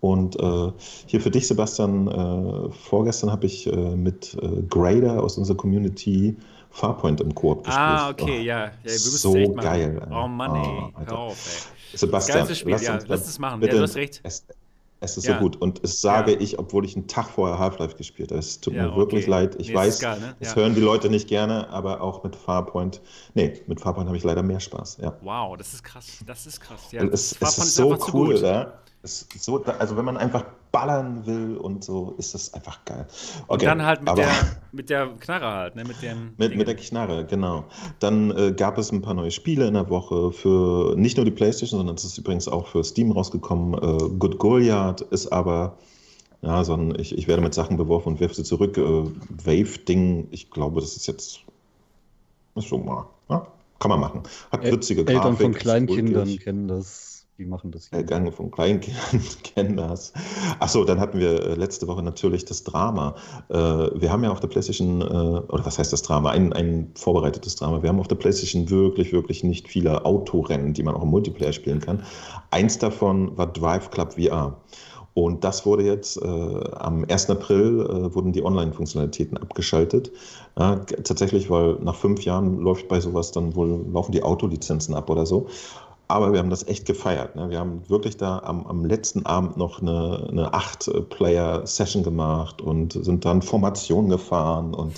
[0.04, 0.70] Und äh,
[1.06, 6.36] hier für dich, Sebastian, äh, vorgestern habe ich äh, mit äh, Grader aus unserer Community
[6.70, 7.78] Farpoint im Koop gespielt.
[7.78, 8.64] Ah, okay, Oh, ja.
[8.66, 10.02] ja so geil.
[10.06, 10.14] ey.
[10.14, 10.66] Oh Mann, ey.
[10.68, 10.90] Oh.
[11.06, 11.96] Hör auf, ey.
[11.96, 13.60] Sebastian, Spiel, ja, uns- lass es machen.
[13.60, 14.20] Bitte, Ja, du hast recht.
[14.24, 14.44] Es,
[15.00, 15.36] es ist Ja.
[15.36, 15.56] so gut.
[15.62, 16.40] Und es sage Ja.
[16.40, 18.40] ich, obwohl ich einen Tag vorher Half-Life gespielt habe.
[18.40, 19.30] Es tut Ja, mir wirklich okay.
[19.30, 19.56] leid.
[19.58, 20.34] Ich Nee, weiß, ist geil, ne?
[20.38, 20.56] das Ja.
[20.56, 23.00] hören die Leute nicht gerne, aber auch mit Farpoint.
[23.32, 24.98] Nee, mit Farpoint habe ich leider mehr Spaß.
[25.00, 25.16] Ja.
[25.22, 26.18] Wow, das ist krass.
[26.26, 26.80] Das ist krass.
[26.90, 28.42] Ja, es, es Farpoint ist so cool, gut.
[28.42, 28.80] da.
[29.04, 33.06] Ist so, also wenn man einfach ballern will und so, ist das einfach geil.
[33.46, 34.32] Und Okay, dann halt mit aber der,
[34.72, 35.84] mit der Knarre halt, ne?
[35.84, 36.36] Mit dem.
[36.36, 37.64] mit, mit der Knarre, genau.
[38.00, 41.30] Dann äh, gab es ein paar neue Spiele in der Woche für nicht nur die
[41.30, 43.74] PlayStation, sondern es ist übrigens auch für Steam rausgekommen.
[43.74, 45.78] Äh, Good Goliath ist aber,
[46.42, 48.78] ja, so ein, ich, ich werde mit Sachen beworfen und werfe sie zurück.
[48.78, 51.40] Äh, Wave-Ding, ich glaube, das ist jetzt
[52.54, 53.46] ist schon mal, ja,
[53.78, 54.22] kann man machen.
[54.50, 55.40] Hat El- witzige Eltern Grafik.
[55.40, 57.13] von ist Kleinkindern kennen das.
[57.36, 57.98] Die machen das hier.
[57.98, 60.12] Ergangen von Kleinkindern kennen das.
[60.60, 63.16] Achso, dann hatten wir äh, letzte Woche natürlich das Drama.
[63.48, 66.30] Äh, wir haben ja auf der PlayStation, äh, oder was heißt das Drama?
[66.30, 67.82] Ein, ein vorbereitetes Drama.
[67.82, 71.52] Wir haben auf der PlayStation wirklich, wirklich nicht viele Autorennen, die man auch im Multiplayer
[71.52, 72.04] spielen kann.
[72.52, 74.56] Eins davon war Drive Club VR.
[75.14, 77.30] Und das wurde jetzt äh, am 1.
[77.30, 80.10] April äh, wurden die Online-Funktionalitäten abgeschaltet.
[80.58, 85.08] Ja, tatsächlich, weil nach fünf Jahren läuft bei sowas dann wohl, laufen die Autolizenzen ab
[85.10, 85.46] oder so.
[86.06, 87.34] Aber wir haben das echt gefeiert.
[87.34, 87.48] Ne?
[87.50, 93.24] Wir haben wirklich da am, am letzten Abend noch eine, eine Acht-Player-Session gemacht und sind
[93.24, 94.94] dann Formation gefahren und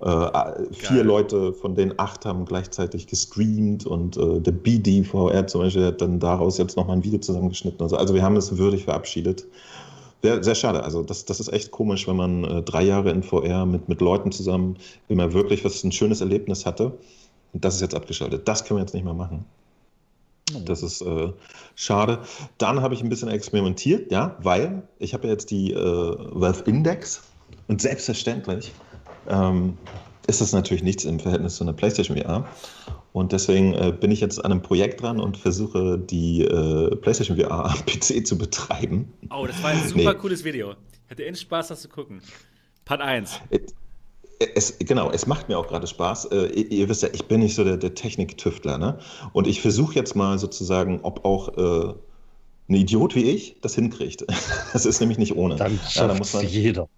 [0.00, 1.04] äh, vier.
[1.04, 6.18] Leute von den acht haben gleichzeitig gestreamt und äh, der BDVR zum Beispiel hat dann
[6.18, 7.80] daraus jetzt nochmal ein Video zusammengeschnitten.
[7.80, 9.46] Also, also wir haben es würdig verabschiedet.
[10.22, 10.82] Sehr, sehr schade.
[10.82, 14.00] Also das, das ist echt komisch, wenn man äh, drei Jahre in VR mit, mit
[14.00, 14.76] Leuten zusammen
[15.08, 16.92] immer wirklich was ein schönes Erlebnis hatte.
[17.52, 18.48] Und das ist jetzt abgeschaltet.
[18.48, 19.44] Das können wir jetzt nicht mehr machen.
[20.64, 21.32] Das ist äh,
[21.74, 22.20] schade.
[22.58, 26.62] Dann habe ich ein bisschen experimentiert, ja, weil ich habe ja jetzt die äh, Valve
[26.64, 27.22] Index
[27.68, 28.72] und selbstverständlich
[29.28, 29.76] ähm,
[30.26, 32.46] ist das natürlich nichts im Verhältnis zu einer PlayStation VR.
[33.12, 37.36] Und deswegen äh, bin ich jetzt an einem Projekt dran und versuche die äh, PlayStation
[37.36, 39.12] VR am PC zu betreiben.
[39.30, 40.18] Oh, das war ein super Nee.
[40.18, 40.74] cooles Video.
[41.10, 42.22] Hatte echt Spaß, das zu gucken.
[42.84, 43.40] Part 1.
[44.54, 46.26] Es, genau, es macht mir auch gerade Spaß.
[46.26, 48.98] Äh, ihr, wisst ja, ich bin nicht so der, der Technik-Tüftler, ne?
[49.32, 51.94] Und ich versuche jetzt mal sozusagen, ob auch äh,
[52.68, 54.24] ein Idiot wie ich das hinkriegt.
[54.72, 55.56] Das ist nämlich nicht ohne.
[55.56, 56.88] Dann Ja, da schafft muss man, jeder.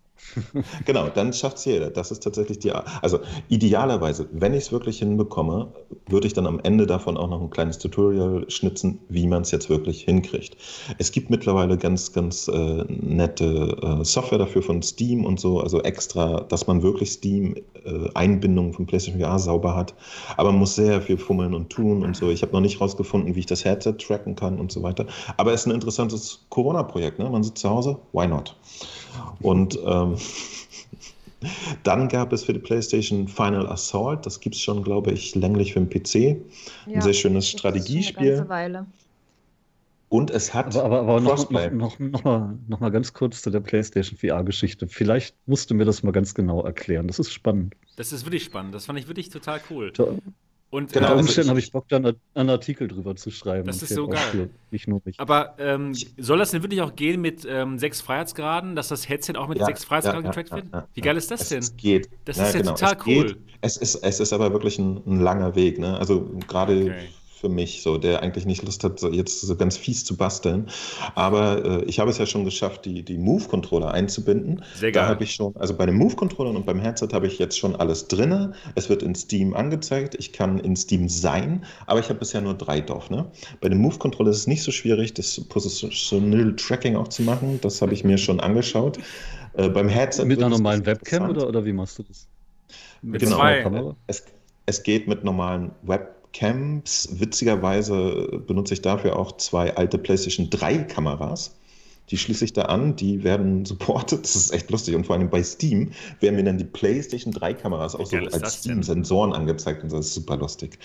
[0.84, 1.90] Genau, dann schafft es jeder.
[1.90, 2.72] Das ist tatsächlich die.
[2.72, 5.72] Also idealerweise, wenn ich es wirklich hinbekomme,
[6.08, 9.50] würde ich dann am Ende davon auch noch ein kleines Tutorial schnitzen, wie man es
[9.50, 10.56] jetzt wirklich hinkriegt.
[10.98, 15.82] Es gibt mittlerweile ganz, ganz äh, nette äh, Software dafür von Steam und so, also
[15.82, 19.94] extra, dass man wirklich Steam-Einbindungen äh, von PlayStation VR sauber hat.
[20.36, 22.30] Aber man muss sehr viel fummeln und tun und so.
[22.30, 25.06] Ich habe noch nicht rausgefunden, wie ich das Headset tracken kann und so weiter.
[25.36, 27.18] Aber es ist ein interessantes Corona-Projekt.
[27.18, 27.28] Ne?
[27.28, 28.56] Man sitzt zu Hause, why not?
[29.40, 30.16] Und ähm,
[31.82, 35.72] dann gab es für die PlayStation Final Assault, das gibt es schon, glaube ich, länglich
[35.72, 36.40] für den PC.
[36.86, 38.46] Ein sehr schönes Strategiespiel.
[40.08, 43.42] Und es hat aber, aber, aber noch, noch, noch, noch, mal, noch mal ganz kurz
[43.42, 44.86] zu der PlayStation VR-Geschichte.
[44.86, 47.08] Vielleicht musst du mir das mal ganz genau erklären.
[47.08, 47.74] Das ist spannend.
[47.96, 48.74] Das ist wirklich spannend.
[48.74, 49.92] Das fand ich wirklich total cool.
[50.74, 53.64] Und genau, unter Umständen also habe ich Bock, da einen Artikel drüber zu schreiben.
[53.64, 54.50] Das ist so geil.
[54.72, 55.20] Nicht nur mich.
[55.20, 59.34] Aber ähm, soll das denn wirklich auch gehen mit ähm, sechs Freiheitsgraden, dass das Headset
[59.36, 60.88] auch mit ja, sechs Freiheitsgraden ja, getrackt ja, wird?
[60.94, 61.60] Wie geil ist das denn?
[61.60, 62.10] Es geht.
[62.24, 62.72] Das ist ja genau.
[62.72, 63.26] total es cool.
[63.26, 63.38] Geht.
[63.60, 65.78] Es, ist, es ist aber wirklich ein, ein langer Weg.
[65.78, 65.96] Ne?
[65.96, 67.08] Also gerade okay
[67.44, 70.70] für mich, so, der eigentlich nicht Lust hat, so jetzt so ganz fies zu basteln.
[71.14, 74.64] Aber äh, ich habe es ja schon geschafft, die, die Move-Controller einzubinden.
[74.74, 75.02] Sehr geil.
[75.02, 77.76] Da habe ich schon, also bei den Move-Controllern und beim Headset habe ich jetzt schon
[77.76, 78.54] alles drin.
[78.76, 80.14] Es wird in Steam angezeigt.
[80.18, 83.10] Ich kann in Steam sein, aber ich habe bisher nur drei drauf.
[83.10, 83.26] Ne?
[83.60, 87.58] Bei den Move-Controller ist es nicht so schwierig, das Positional Tracking auch zu machen.
[87.60, 88.98] Das habe ich mir schon angeschaut.
[89.52, 90.24] Äh, beim Headset.
[90.24, 92.26] Mit einer normalen Webcam oder, oder wie machst du das?
[93.02, 93.36] Mit genau.
[93.36, 93.96] Kamera?
[94.06, 94.24] Es,
[94.64, 96.14] es geht mit normalen Webcam.
[96.34, 97.08] Camps.
[97.18, 101.56] Witzigerweise benutze ich dafür auch zwei alte PlayStation 3 Kameras.
[102.10, 104.22] Die schließe ich da an, die werden supported.
[104.22, 104.94] Das ist echt lustig.
[104.94, 108.54] Und vor allem bei Steam werden mir dann die PlayStation 3 Kameras auch so als
[108.54, 110.78] Steam-Sensoren angezeigt und das ist super lustig.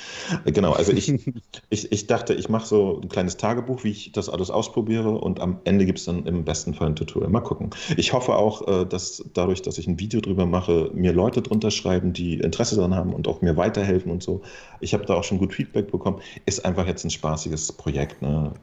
[0.46, 1.14] Äh, genau, also ich,
[1.70, 5.40] ich, ich dachte, ich mache so ein kleines Tagebuch, wie ich das alles ausprobiere und
[5.40, 7.30] am Ende gibt es dann im besten Fall ein Tutorial.
[7.30, 7.72] Mal gucken.
[7.98, 11.72] Ich hoffe auch, äh, dass dadurch, dass ich ein Video drüber mache, mir Leute drunter
[11.72, 14.42] schreiben, die Interesse daran haben und auch mir weiterhelfen und so.
[14.80, 16.20] Ich habe da auch schon gut Feedback bekommen.
[16.46, 18.22] Ist einfach jetzt ein spaßiges Projekt.
[18.22, 18.54] Ne?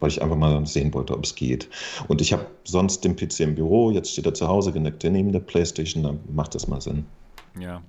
[0.00, 1.68] Weil ich einfach mal sehen wollte, ob es geht.
[2.08, 5.32] Und ich habe sonst den PC im Büro, jetzt steht er zu Hause, geneckt neben
[5.32, 7.04] der Playstation, dann macht das mal Sinn.
[7.58, 7.82] Ja.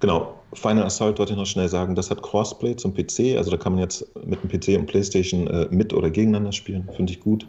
[0.00, 3.56] Genau, Final Assault wollte ich noch schnell sagen, das hat Crossplay zum PC, also da
[3.56, 7.20] kann man jetzt mit dem PC und Playstation äh, mit oder gegeneinander spielen, finde ich
[7.20, 7.46] gut.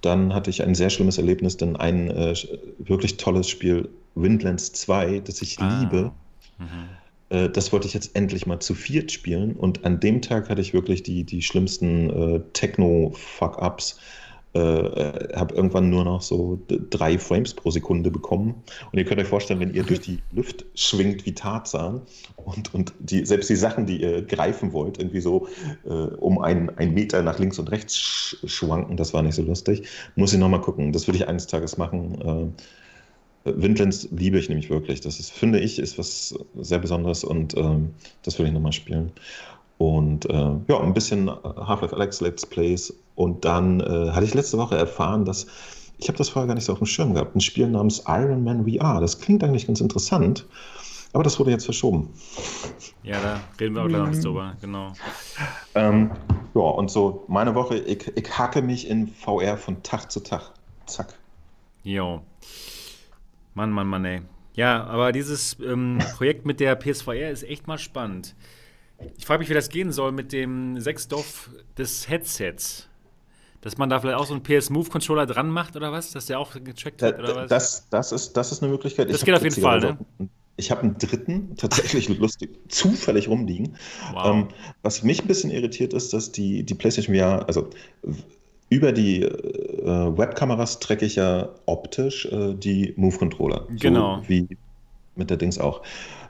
[0.00, 2.34] Dann hatte ich ein sehr schlimmes Erlebnis, denn ein äh,
[2.78, 5.80] wirklich tolles Spiel, Windlands 2, das ich ah.
[5.80, 6.12] liebe,
[6.58, 6.97] mhm
[7.30, 9.52] äh, das wollte ich jetzt endlich mal zu viert spielen.
[9.52, 13.98] Und an dem Tag hatte ich wirklich die, die schlimmsten äh, Techno-Fuck-Ups.
[14.54, 18.62] Äh, äh habe irgendwann nur noch so drei Frames pro Sekunde bekommen.
[18.90, 22.00] Und ihr könnt euch vorstellen, wenn ihr durch die Luft schwingt wie Tarzan
[22.36, 25.48] und, und die, selbst die Sachen, die ihr greifen wollt, irgendwie so
[25.84, 29.42] äh, um einen, einen Meter nach links und rechts sch schwanken, das war nicht so
[29.42, 29.86] lustig.
[30.16, 30.92] Muss ich nochmal gucken.
[30.92, 32.54] Das würde ich eines Tages machen.
[32.56, 32.62] Äh,
[33.56, 35.00] Windlands liebe ich nämlich wirklich.
[35.00, 37.90] Das ist, finde ich, ist was sehr Besonderes und ähm,
[38.22, 39.12] das will ich nochmal spielen.
[39.78, 42.92] Und äh, ja, ein bisschen Half-Life Alex Let's Plays.
[43.14, 45.46] Und dann äh, hatte ich letzte Woche erfahren, dass
[45.98, 48.44] ich habe das vorher gar nicht so auf dem Schirm gehabt, ein Spiel namens Iron
[48.44, 49.00] Man VR.
[49.00, 50.46] Das klingt eigentlich ganz interessant,
[51.12, 52.10] aber das wurde jetzt verschoben.
[53.02, 54.92] Ja, da reden wir auch gleich noch drüber, genau.
[55.74, 56.10] Ähm,
[56.54, 60.52] ja, und so meine Woche, ich, ich hacke mich in VR von Tag zu Tag.
[60.86, 61.14] Zack.
[61.82, 62.20] Jo.
[63.58, 64.22] Mann, Mann, Mann, ey.
[64.54, 68.36] Ja, aber dieses ähm, Projekt mit der PSVR ist echt mal spannend.
[69.16, 72.88] Ich frage mich, wie das gehen soll mit dem 6 DOF des Headsets.
[73.60, 76.12] Dass man da vielleicht auch so einen PS-Move-Controller dran macht oder was?
[76.12, 77.50] Dass der auch gecheckt wird oder was?
[77.50, 79.10] Das, das, ist, das ist eine Möglichkeit.
[79.10, 79.98] Das ich geht auf jeden Fall, ne?
[80.56, 83.76] Ich habe einen dritten tatsächlich lustig zufällig rumliegen.
[84.12, 84.26] Wow.
[84.26, 84.48] Ähm,
[84.82, 87.70] was mich ein bisschen irritiert ist, dass die, die PlayStation VR, also
[88.70, 93.66] über die äh, Webkameras tracke ich ja optisch äh, die Move-Controller.
[93.78, 94.18] Genau.
[94.18, 94.48] So wie
[95.16, 95.82] mit der Dings auch.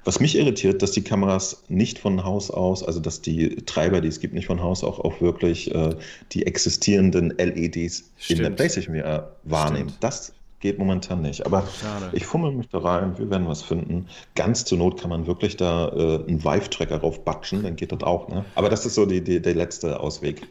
[0.04, 4.08] Was mich irritiert, dass die Kameras nicht von Haus aus, also dass die Treiber, die
[4.08, 5.94] es gibt, nicht von Haus aus auch wirklich äh,
[6.32, 8.38] die existierenden LEDs Stimmt.
[8.38, 9.90] in der PlayStation VR wahrnehmen.
[9.90, 10.04] Stimmt.
[10.04, 11.46] Das geht momentan nicht.
[11.46, 12.10] Aber Schade.
[12.12, 14.08] ich fummel mich da rein, wir werden was finden.
[14.34, 18.02] Ganz zur Not kann man wirklich da äh, einen Vive-Tracker drauf batschen, dann geht das
[18.02, 18.28] auch.
[18.28, 18.44] Ne?
[18.54, 20.46] Aber das ist so die, die, der letzte Ausweg.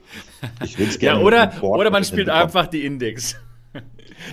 [0.64, 1.20] Ich will es gerne.
[1.20, 3.36] ja, oder, oder man spielt einfach die Index.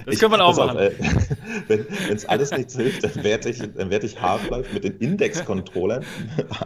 [0.07, 0.79] Das ich, können wir auch machen.
[0.79, 0.93] Äh,
[1.69, 6.03] wenn es alles nichts hilft, dann werde ich, werd ich Half-Life mit den Index-Controllern,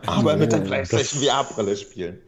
[0.07, 2.18] aber mit der PlayStation VR-Brille spielen.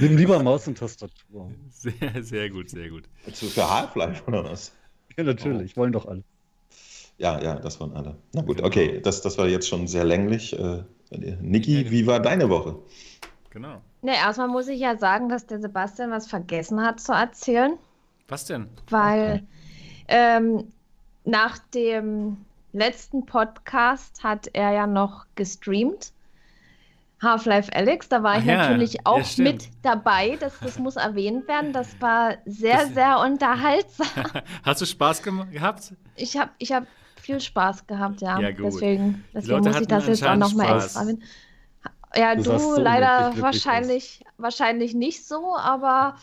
[0.00, 1.50] Nimm lieber Maus und Tastatur.
[1.68, 3.04] Sehr, sehr gut, sehr gut.
[3.32, 4.72] Für Half-Life oder was?
[5.16, 5.80] Ja, natürlich, oh.
[5.80, 6.22] wollen doch alle.
[7.18, 8.16] Ja, ja, das waren alle.
[8.34, 8.68] Na gut, genau.
[8.68, 10.58] okay, das, das war jetzt schon sehr länglich.
[10.58, 10.82] Äh,
[11.40, 12.76] Niki, wie war deine Woche?
[13.50, 13.80] Genau.
[14.02, 17.78] Ne, erstmal muss ich ja sagen, dass der Sebastian was vergessen hat zu erzählen.
[18.28, 18.68] Was denn?
[18.90, 19.44] Weil okay.
[20.08, 20.72] ähm,
[21.24, 22.36] nach dem
[22.72, 26.12] letzten Podcast hat er ja noch gestreamt.
[27.26, 29.52] Half-Life Alex, da war ich ja, natürlich ja, auch stimmt.
[29.52, 30.36] mit dabei.
[30.40, 31.72] Das, das muss erwähnt werden.
[31.72, 34.06] Das war sehr, Das- sehr unterhaltsam.
[34.62, 35.94] Hast du Spaß gehabt?
[36.14, 36.86] Ich habe ich hab
[37.20, 38.38] viel Spaß gehabt, ja.
[38.40, 38.66] Ja, gut.
[38.66, 41.22] Deswegen, deswegen muss ich das jetzt auch nochmal extra erwähnen.
[42.14, 46.16] Ja, Du du, leider wahrscheinlich, wahrscheinlich nicht so, aber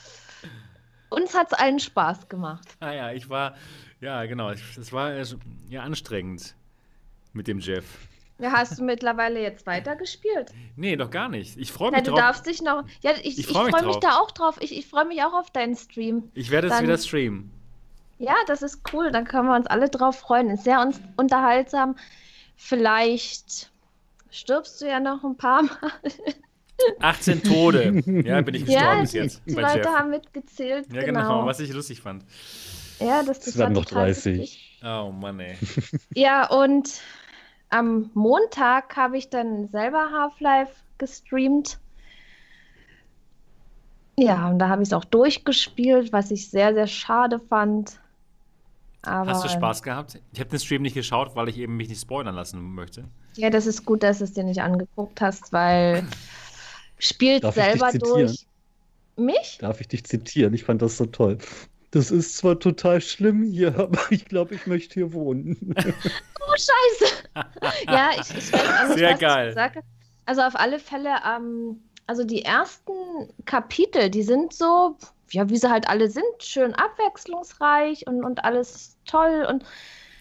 [1.09, 2.67] uns hat es allen Spaß gemacht.
[2.79, 3.55] Ah ja, ich war,
[4.01, 5.25] ja genau, es war äh,
[5.69, 6.55] ja anstrengend
[7.33, 7.85] mit dem Jeff.
[8.39, 10.51] Ja, hast du mittlerweile jetzt weitergespielt?
[10.75, 11.57] Nee, doch gar nicht.
[11.57, 12.19] Ich freue Ja, mich du drauf.
[12.19, 12.83] darfst dich noch.
[13.01, 13.99] Ja, ich, Ich ich, freu freue mich mich, drauf.
[13.99, 14.57] da auch drauf.
[14.59, 16.29] Ich, ich freue mich auch auf deinen Stream.
[16.33, 17.51] Ich werde es wieder streamen.
[18.19, 19.11] Ja, das ist cool.
[19.11, 20.49] Dann können wir uns alle drauf freuen.
[20.49, 21.95] Ist sehr uns unterhaltsam.
[22.55, 23.69] Vielleicht
[24.31, 25.77] stirbst du ja noch ein paar Mal.
[26.99, 28.01] 18 Tode.
[28.25, 29.41] Ja, bin ich gestorben Ja, bis die, jetzt.
[29.45, 29.87] die Leute Jeff.
[29.87, 30.87] haben mitgezählt.
[30.91, 31.45] Ja, genau.
[31.45, 32.23] was ich lustig fand.
[32.99, 34.33] Ja, das, das Es werden war noch total 30.
[34.39, 34.79] witzig.
[34.83, 35.55] Oh Mann, ey.
[36.13, 36.89] Ja, und
[37.73, 41.79] am Montag habe ich dann selber Half-Life gestreamt.
[44.17, 47.99] Ja, und da habe ich es auch durchgespielt, was ich sehr, sehr schade fand.
[49.01, 50.19] Aber, Hast du Spaß gehabt?
[50.31, 53.05] Ich habe den Stream nicht geschaut, weil ich eben mich nicht spoilern lassen möchte.
[53.35, 56.03] Ja, das ist gut, dass du es dir nicht angeguckt hast, weil
[56.99, 58.27] spielt Darf ich dich selber zitieren?
[58.27, 58.45] durch.
[59.15, 59.57] Mich?
[59.59, 60.53] Darf ich dich zitieren?
[60.53, 61.39] Ich fand das so toll.
[61.93, 65.75] Das ist zwar total schlimm hier, aber ich glaube, ich möchte hier wohnen.
[66.45, 67.13] Oh, scheiße.
[67.87, 69.47] ja, ich, ich weiß auch nicht, Sehr was geil.
[69.47, 69.81] ich sage.
[70.25, 72.91] Also auf alle Fälle, ähm, also die ersten
[73.45, 74.97] Kapitel, die sind so,
[75.31, 79.47] ja, wie sie halt alle sind, schön abwechslungsreich und, und alles toll.
[79.49, 79.63] Und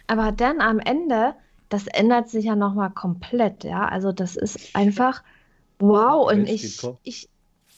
[0.07, 1.35] aber dann am Ende,
[1.71, 3.87] das ändert sich ja nochmal komplett, ja.
[3.87, 5.25] Also das ist einfach
[5.81, 6.31] wow.
[6.31, 7.29] Und ich, ich,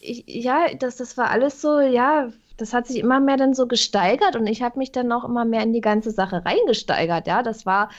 [0.00, 3.66] ich, ja, das, das war alles so, ja, das hat sich immer mehr dann so
[3.66, 7.42] gesteigert und ich habe mich dann auch immer mehr in die ganze Sache reingesteigert, ja.
[7.42, 7.90] Das war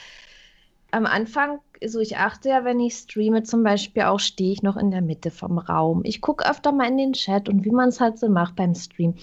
[0.91, 4.77] am Anfang, so ich achte ja, wenn ich streame zum Beispiel auch, stehe ich noch
[4.77, 6.01] in der Mitte vom Raum.
[6.05, 8.75] Ich gucke öfter mal in den Chat und wie man es halt so macht beim
[8.75, 9.15] Stream.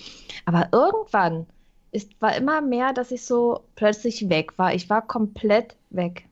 [0.44, 1.46] Aber irgendwann
[1.92, 4.74] ist, war immer mehr, dass ich so plötzlich weg war.
[4.74, 6.26] Ich war komplett weg.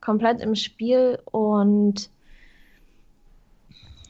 [0.00, 2.10] Komplett im Spiel und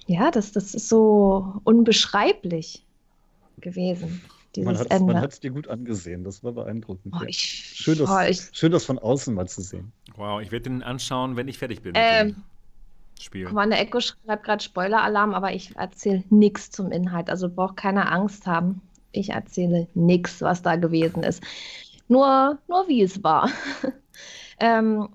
[0.07, 2.83] ja, das, das ist so unbeschreiblich
[3.61, 4.23] gewesen,
[4.55, 7.15] dieses Man hat es dir gut angesehen, das war beeindruckend.
[7.19, 9.93] Oh, ich, schön, das, oh, ich, schön, das von außen mal zu sehen.
[10.17, 12.43] Wow, ich werde den anschauen, wenn ich fertig bin mit Ähm, dem
[13.21, 13.47] Spiel.
[13.47, 17.31] Kommando Echo schreibt gerade Spoiler-Alarm, aber ich erzähle nichts zum Inhalt.
[17.31, 18.83] Also braucht keine Angst haben.
[19.13, 21.43] Ich erzähle nichts, was da gewesen ist.
[22.09, 23.49] Nur, nur wie es war.
[24.61, 25.09] ähm,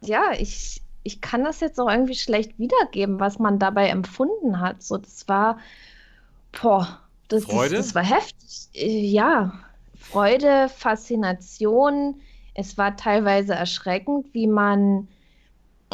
[0.00, 4.82] ja, ich, ich kann das jetzt auch irgendwie schlecht wiedergeben, was man dabei empfunden hat.
[4.82, 5.58] So, das war,
[6.52, 7.76] boah, das, Freude?
[7.76, 8.68] das war heftig.
[8.74, 9.52] Äh, Ja,
[9.98, 12.20] Freude, Faszination.
[12.54, 15.08] Es war teilweise erschreckend, wie man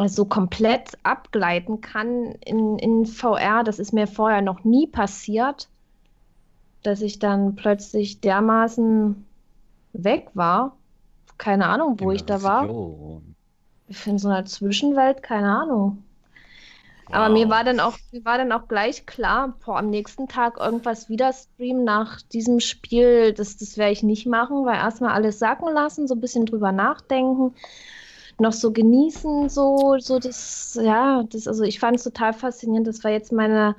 [0.06, 3.62] so komplett abgleiten kann in, in VR.
[3.64, 5.68] Das ist mir vorher noch nie passiert,
[6.82, 9.24] dass ich dann plötzlich dermaßen
[9.92, 10.76] weg war.
[11.38, 12.64] Keine Ahnung, wo ich da war.
[12.64, 13.34] Immersion.
[14.06, 16.04] In so einer Zwischenwelt, keine Ahnung.
[17.12, 17.32] Aber Wow.
[17.32, 21.08] mir war dann auch, mir war dann auch gleich klar, boah, am nächsten Tag irgendwas
[21.10, 25.72] wieder streamen nach diesem Spiel, das, das werde ich nicht machen, weil erstmal alles sacken
[25.72, 27.54] lassen, so ein bisschen drüber nachdenken,
[28.38, 32.86] noch so genießen, so, so das, ja, das, also ich fand es total faszinierend.
[32.86, 33.76] Das war jetzt meine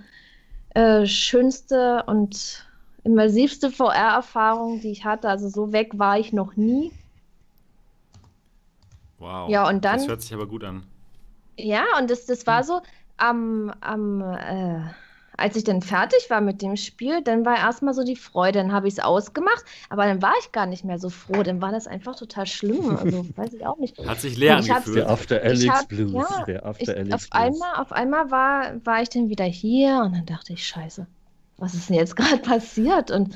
[0.76, 2.68] äh, schönste und
[3.04, 5.28] immersivste VR-Erfahrung, die ich hatte.
[5.28, 6.92] Also so weg war ich noch nie.
[9.18, 9.50] Wow.
[9.50, 10.84] Ja, und dann- Das hört sich aber gut an.
[11.58, 12.82] Ja, und das, das war so,
[13.18, 14.82] am, am, äh,
[15.36, 18.72] als ich dann fertig war mit dem Spiel, dann war erstmal so die Freude, dann
[18.72, 21.72] habe ich es ausgemacht, aber dann war ich gar nicht mehr so froh, dann war
[21.72, 23.98] das einfach total schlimm, also weiß ich auch nicht.
[24.08, 24.98] Hat sich leer ich angefühlt.
[24.98, 26.14] Der After Ich Alex hab- Blues.
[26.14, 27.32] ja, der Ich, After Alex auf Blues.
[27.62, 31.08] einmal, auf einmal war, war ich dann wieder hier und dann dachte ich, scheiße,
[31.58, 33.10] was ist denn jetzt gerade passiert?
[33.10, 33.36] Und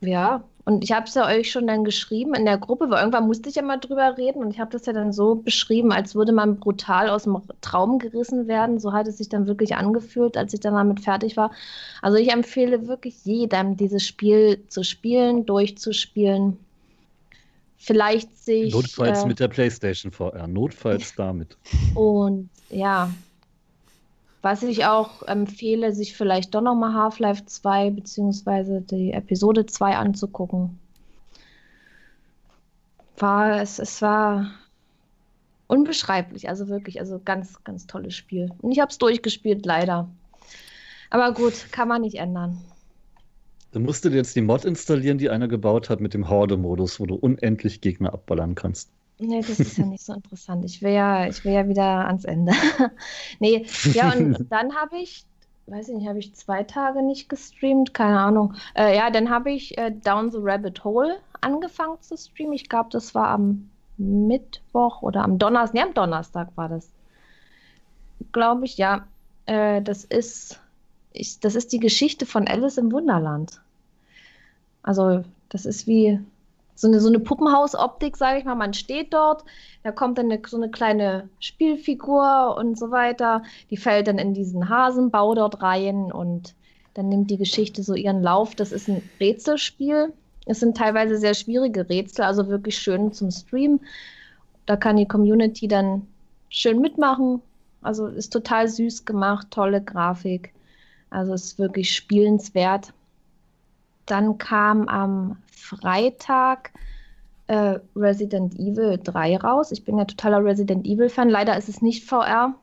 [0.00, 3.26] ja, und ich habe es ja euch schon dann geschrieben in der Gruppe, weil irgendwann
[3.26, 6.14] musste ich ja mal drüber reden und ich habe das ja dann so beschrieben, als
[6.14, 8.80] würde man brutal aus dem Traum gerissen werden.
[8.80, 11.50] So hat es sich dann wirklich angefühlt, als ich dann damit fertig war.
[12.00, 16.56] Also ich empfehle wirklich jedem, dieses Spiel zu spielen, durchzuspielen.
[17.76, 18.72] Vielleicht sich.
[18.72, 20.46] Notfalls äh, mit der PlayStation VR.
[20.46, 21.58] Notfalls damit.
[21.94, 23.10] und ja,
[24.44, 30.78] was ich auch empfehle, sich vielleicht doch nochmal Half-Life 2 beziehungsweise die Episode 2 anzugucken.
[33.16, 34.50] War, es, es war
[35.66, 38.50] unbeschreiblich, also wirklich, also ganz, ganz tolles Spiel.
[38.60, 40.10] Und ich habe es durchgespielt, leider.
[41.08, 42.60] Aber gut, kann man nicht ändern.
[43.72, 47.14] Du dir jetzt die Mod installieren, die einer gebaut hat mit dem Horde-Modus, wo du
[47.14, 48.90] unendlich Gegner abballern kannst.
[49.18, 50.64] Nee, das ist ja nicht so interessant.
[50.64, 52.52] Ich will ja, ich will ja wieder ans Ende.
[53.38, 55.24] nee, ja, und dann habe ich,
[55.66, 58.54] weiß ich nicht, habe ich zwei Tage nicht gestreamt, keine Ahnung.
[58.74, 62.54] Äh, ja, dann habe ich äh, Down the Rabbit Hole angefangen zu streamen.
[62.54, 65.74] Ich glaube, das war am Mittwoch oder am Donnerstag.
[65.74, 66.90] Nee, am Donnerstag war das.
[68.32, 69.06] Glaube ich, ja.
[69.46, 70.58] Äh, das ist,
[71.12, 73.60] ich, das ist die Geschichte von Alice im Wunderland.
[74.82, 76.18] Also, das ist wie
[76.74, 78.54] so eine, so eine Puppenhausoptik, sage ich mal.
[78.54, 79.44] Man steht dort,
[79.82, 83.42] da kommt dann eine, so eine kleine Spielfigur und so weiter.
[83.70, 86.54] Die fällt dann in diesen Hasenbau dort rein und
[86.94, 88.54] dann nimmt die Geschichte so ihren Lauf.
[88.54, 90.12] Das ist ein Rätselspiel.
[90.46, 93.80] Es sind teilweise sehr schwierige Rätsel, also wirklich schön zum Stream.
[94.66, 96.06] Da kann die Community dann
[96.48, 97.40] schön mitmachen.
[97.82, 100.52] Also ist total süß gemacht, tolle Grafik.
[101.10, 102.92] Also ist wirklich spielenswert.
[104.06, 106.72] Dann kam am Freitag
[107.46, 109.72] äh, Resident Evil 3 raus.
[109.72, 111.28] Ich bin ja totaler Resident Evil-Fan.
[111.28, 112.54] Leider ist es nicht VR.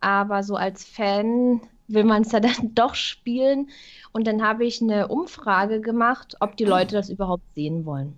[0.00, 3.68] Aber so als Fan will man es ja dann doch spielen.
[4.12, 8.14] Und dann habe ich eine Umfrage gemacht, ob die Leute das überhaupt sehen wollen.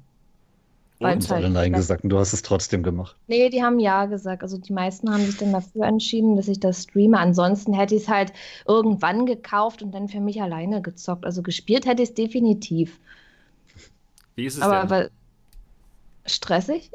[1.01, 3.15] Und halt alle Nein gesagt und du hast es trotzdem gemacht.
[3.29, 4.43] Nee, die haben Ja gesagt.
[4.43, 7.19] Also die meisten haben sich dann dafür entschieden, dass ich das streame.
[7.19, 8.33] Ansonsten hätte ich es halt
[8.67, 11.25] irgendwann gekauft und dann für mich alleine gezockt.
[11.25, 12.99] Also gespielt hätte ich es definitiv.
[14.39, 14.91] Wie ist es Aber denn?
[14.91, 15.11] weil,
[16.25, 16.93] stressig.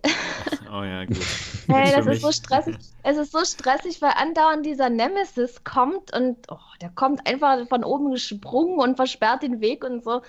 [0.72, 1.18] Oh ja, gut.
[1.68, 2.16] Hey, das mich.
[2.16, 2.76] ist so stressig.
[3.04, 7.84] Es ist so stressig, weil andauernd dieser Nemesis kommt und oh, der kommt einfach von
[7.84, 10.22] oben gesprungen und versperrt den Weg und so.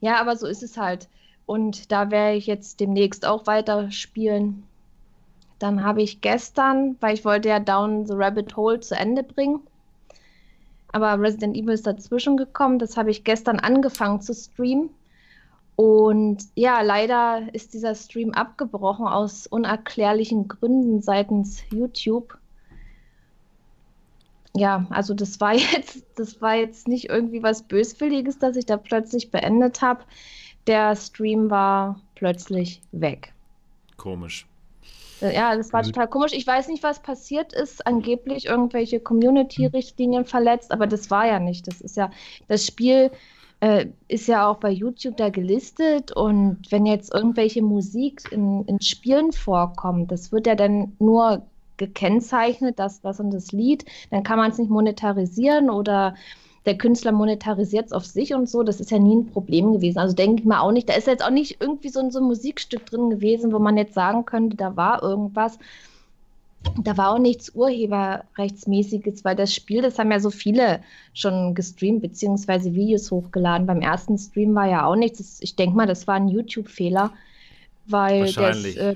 [0.00, 1.08] Ja, aber so ist es halt.
[1.46, 4.64] Und da werde ich jetzt demnächst auch weiter spielen.
[5.60, 9.60] Dann habe ich gestern, weil ich wollte ja Down the Rabbit Hole zu Ende bringen.
[10.92, 12.80] Aber Resident Evil ist dazwischen gekommen.
[12.80, 14.90] Das habe ich gestern angefangen zu streamen.
[15.76, 22.36] Und ja, leider ist dieser Stream abgebrochen aus unerklärlichen Gründen seitens YouTube.
[24.54, 28.76] Ja, also das war jetzt, das war jetzt nicht irgendwie was Böswilliges, dass ich da
[28.76, 30.04] plötzlich beendet habe.
[30.66, 33.32] Der Stream war plötzlich weg.
[33.96, 34.46] Komisch.
[35.22, 36.32] Äh, Ja, das war total komisch.
[36.32, 37.86] Ich weiß nicht, was passiert ist.
[37.86, 41.66] Angeblich irgendwelche Community-Richtlinien verletzt, aber das war ja nicht.
[41.66, 42.10] Das ist ja,
[42.48, 43.10] das Spiel
[43.60, 48.80] äh, ist ja auch bei YouTube da gelistet und wenn jetzt irgendwelche Musik in, in
[48.80, 51.42] Spielen vorkommt, das wird ja dann nur
[51.76, 56.14] gekennzeichnet, das, das und das Lied, dann kann man es nicht monetarisieren oder
[56.66, 59.98] der Künstler monetarisiert es auf sich und so, das ist ja nie ein Problem gewesen.
[59.98, 62.26] Also denke ich mal auch nicht, da ist jetzt auch nicht irgendwie so, so ein
[62.26, 65.58] Musikstück drin gewesen, wo man jetzt sagen könnte, da war irgendwas.
[66.82, 70.82] Da war auch nichts Urheberrechtsmäßiges, weil das Spiel, das haben ja so viele
[71.14, 73.66] schon gestreamt, beziehungsweise Videos hochgeladen.
[73.66, 75.38] Beim ersten Stream war ja auch nichts.
[75.40, 77.12] Ich denke mal, das war ein YouTube-Fehler,
[77.86, 78.94] weil das, äh,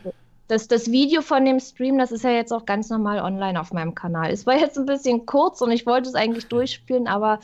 [0.48, 3.72] das, das Video von dem Stream, das ist ja jetzt auch ganz normal online auf
[3.72, 4.30] meinem Kanal.
[4.30, 7.40] Es war jetzt ein bisschen kurz und ich wollte es eigentlich durchspielen, aber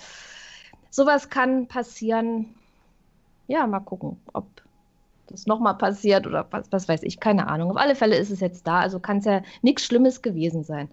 [0.90, 2.54] sowas kann passieren.
[3.48, 4.46] Ja, mal gucken, ob
[5.30, 7.70] das nochmal passiert oder was, was weiß ich, keine Ahnung.
[7.70, 10.88] Auf alle Fälle ist es jetzt da, also kann es ja nichts Schlimmes gewesen sein.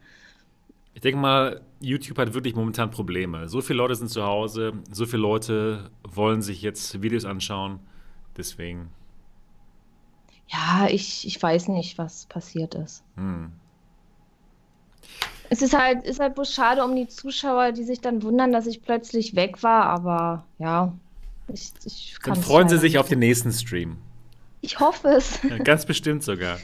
[0.94, 3.48] Ich denke mal, YouTube hat wirklich momentan Probleme.
[3.50, 7.80] So viele Leute sind zu Hause, so viele Leute wollen sich jetzt Videos anschauen.
[8.36, 8.90] Deswegen,
[10.48, 13.04] Ja, ich, ich weiß nicht, was passiert ist.
[13.16, 13.52] hm.
[15.50, 18.68] Es ist halt, ist halt bloß schade um die Zuschauer, die sich dann wundern, dass
[18.68, 20.94] ich plötzlich weg war, aber ja,
[21.48, 23.98] ich, ich Dann freuen sie sich auf den nächsten Stream.
[24.68, 25.40] Ich hoffe es.
[25.44, 26.58] Ja, ganz bestimmt sogar.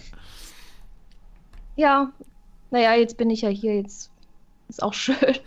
[1.77, 2.11] Ja,
[2.69, 4.11] naja, jetzt bin ich ja hier, jetzt
[4.67, 5.15] ist auch schön.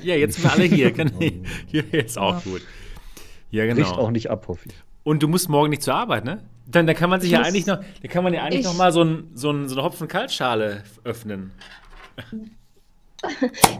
[0.00, 0.90] Ja, jetzt sind wir alle hier.
[1.66, 2.50] Hier ist auch Ja.
[2.52, 2.62] gut.
[3.50, 4.10] Ja, Bricht auch genau.
[4.10, 4.74] nicht ab, hoffe ich.
[5.04, 6.42] Und du musst morgen nicht zur Arbeit, ne?
[6.66, 8.64] Dann, dann kann man sich Ich ja eigentlich noch, da kann man ja eigentlich Ich-
[8.66, 11.50] noch mal so, ein, so, ein, so eine Hopfen-Kaltschale öffnen.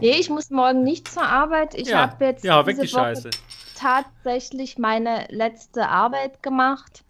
[0.01, 1.73] Nee, ich muss morgen nicht zur Arbeit.
[1.75, 3.29] Ich ja, habe jetzt ja, weg die diese Woche Scheiße.
[3.75, 7.03] tatsächlich meine letzte Arbeit gemacht.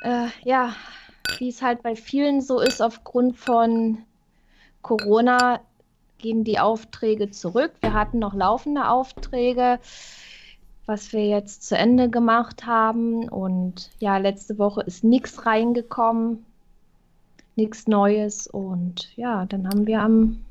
[0.00, 0.74] Äh, ja,
[1.38, 3.98] wie es halt bei vielen so ist, aufgrund von
[4.82, 5.60] Corona
[6.18, 7.72] gehen die Aufträge zurück.
[7.80, 9.78] Wir hatten noch laufende Aufträge,
[10.86, 13.28] was wir jetzt zu Ende gemacht haben.
[13.28, 16.44] Und ja, letzte Woche ist nichts reingekommen,
[17.56, 18.46] nichts Neues.
[18.46, 20.44] Und ja, dann haben wir am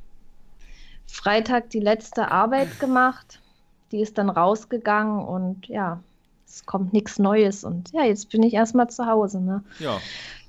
[1.07, 3.41] Freitag die letzte Arbeit gemacht.
[3.91, 5.99] Die ist dann rausgegangen und ja,
[6.49, 7.63] es kommt nichts Neues.
[7.63, 9.39] Und ja, jetzt bin ich erstmal zu Hause.
[9.39, 9.63] Ne?
[9.79, 9.99] Ja.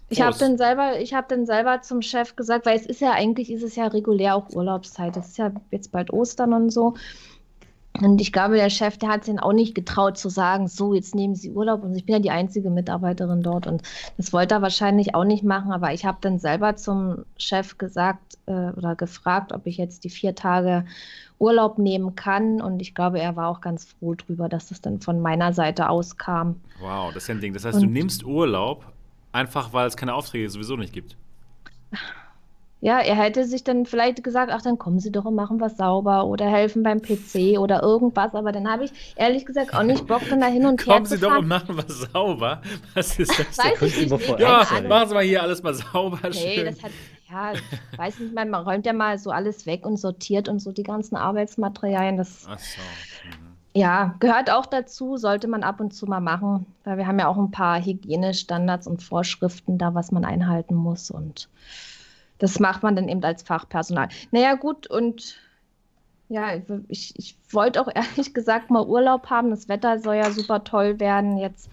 [0.09, 3.13] Ich habe dann selber, ich habe dann selber zum Chef gesagt, weil es ist ja
[3.13, 5.17] eigentlich, ist es ja regulär auch Urlaubszeit.
[5.17, 6.95] Es ist ja jetzt bald Ostern und so.
[7.99, 11.15] Und ich glaube, der Chef, der hat sich auch nicht getraut zu sagen, so, jetzt
[11.15, 11.83] nehmen Sie Urlaub.
[11.83, 13.67] Und ich bin ja die einzige Mitarbeiterin dort.
[13.67, 13.83] Und
[14.17, 15.73] das wollte er wahrscheinlich auch nicht machen.
[15.73, 20.11] Aber ich habe dann selber zum Chef gesagt äh, oder gefragt, ob ich jetzt die
[20.11, 20.85] vier Tage
[21.39, 22.61] Urlaub nehmen kann.
[22.61, 25.89] Und ich glaube, er war auch ganz froh drüber, dass das dann von meiner Seite
[25.89, 26.61] aus kam.
[26.81, 27.53] Wow, das ist ja ein Ding.
[27.53, 28.85] Das heißt, und du nimmst Urlaub,
[29.33, 31.17] einfach weil es keine Aufträge sowieso nicht gibt.
[32.83, 35.77] Ja, er hätte sich dann vielleicht gesagt, ach, dann kommen Sie doch und machen was
[35.77, 38.35] sauber oder helfen beim PC oder irgendwas.
[38.35, 41.07] Aber dann habe ich ehrlich gesagt auch nicht Bock, dann da hin und her Kommen
[41.07, 42.63] Sie doch und machen was sauber.
[42.95, 43.73] Was ist das denn?
[43.81, 46.21] Weiß ich nicht, ja, machen Sie mal hier alles mal sauber.
[46.23, 46.65] Nee, schön.
[46.67, 46.93] das hat,
[47.31, 50.61] ja, ich weiß nicht, man, man räumt ja mal so alles weg und sortiert und
[50.61, 52.17] so die ganzen Arbeitsmaterialien.
[52.17, 52.81] Das, ach so.
[53.29, 53.51] Mhm.
[53.73, 57.29] Ja, gehört auch dazu, sollte man ab und zu mal machen, weil wir haben ja
[57.29, 61.49] auch ein paar Hygienestandards und Vorschriften da, was man einhalten muss und
[62.41, 64.09] das macht man dann eben als Fachpersonal.
[64.33, 65.37] Naja, gut, und
[66.29, 66.55] ja,
[66.89, 69.51] ich, ich wollte auch ehrlich gesagt mal Urlaub haben.
[69.51, 71.71] Das Wetter soll ja super toll werden jetzt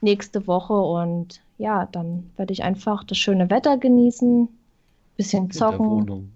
[0.00, 4.48] nächste Woche und ja, dann werde ich einfach das schöne Wetter genießen,
[5.16, 6.32] bisschen zocken.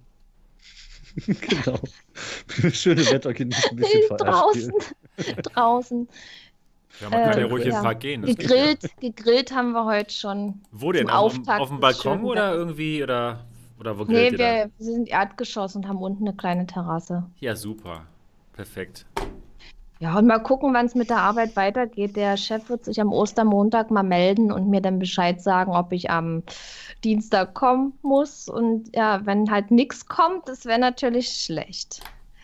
[1.26, 1.78] genau.
[2.72, 4.72] Schöne Wetter genießen, ein bisschen Draußen.
[5.42, 6.08] draußen.
[7.00, 7.70] Ja, man kann äh, ja ruhig ja.
[7.70, 8.22] in den Park gehen.
[8.22, 10.60] Gegrillt, gegrillt haben wir heute schon.
[10.70, 11.10] Wo denn?
[11.10, 13.02] Auf, auf, dem Balkon oder irgendwie?
[13.02, 13.46] Oder
[13.78, 17.24] oder wo Nee, wir, wir sind Erdgeschoss und haben unten eine kleine Terrasse.
[17.40, 18.06] Ja, super.
[18.52, 19.06] Perfekt.
[19.98, 22.16] Ja, und mal gucken, wann es mit der Arbeit weitergeht.
[22.16, 26.10] Der Chef wird sich am Ostermontag mal melden und mir dann Bescheid sagen, ob ich
[26.10, 26.42] am
[27.02, 28.48] Dienstag kommen muss.
[28.48, 32.02] Und ja, wenn halt nichts kommt, das wäre natürlich schlecht.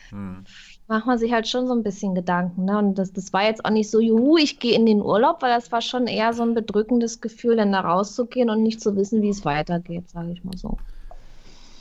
[0.09, 0.45] Hm.
[0.89, 2.65] Macht man sich halt schon so ein bisschen Gedanken.
[2.65, 2.79] Ne?
[2.79, 5.55] Und das, das war jetzt auch nicht so, juhu, ich gehe in den Urlaub, weil
[5.55, 9.21] das war schon eher so ein bedrückendes Gefühl, dann da rauszugehen und nicht zu wissen,
[9.21, 10.79] wie es weitergeht, sage ich mal so.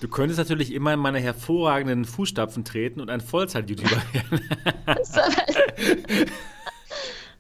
[0.02, 4.42] Du könntest natürlich immer in meine hervorragenden Fußstapfen treten und ein Vollzeit-YouTuber werden.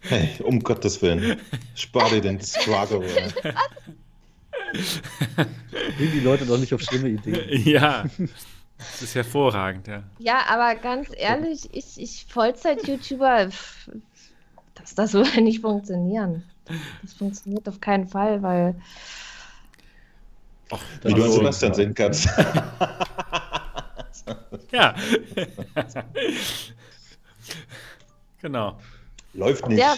[0.02, 1.40] hey, um Gottes Willen.
[1.74, 3.04] Spar dir den Struggle.
[5.98, 7.66] Bring die Leute doch nicht auf schlimme Ideen.
[7.68, 8.06] Ja.
[8.78, 10.04] Das ist hervorragend, ja.
[10.20, 13.50] Ja, aber ganz ehrlich, ich, ich Vollzeit-YouTuber,
[14.76, 16.44] das, das würde nicht funktionieren.
[17.02, 18.76] Das funktioniert auf keinen Fall, weil
[20.72, 22.26] Och, Wie du an Sebastian sehen kannst.
[24.72, 24.96] ja.
[28.42, 28.78] genau.
[29.34, 29.80] Läuft nicht.
[29.80, 29.96] Ja,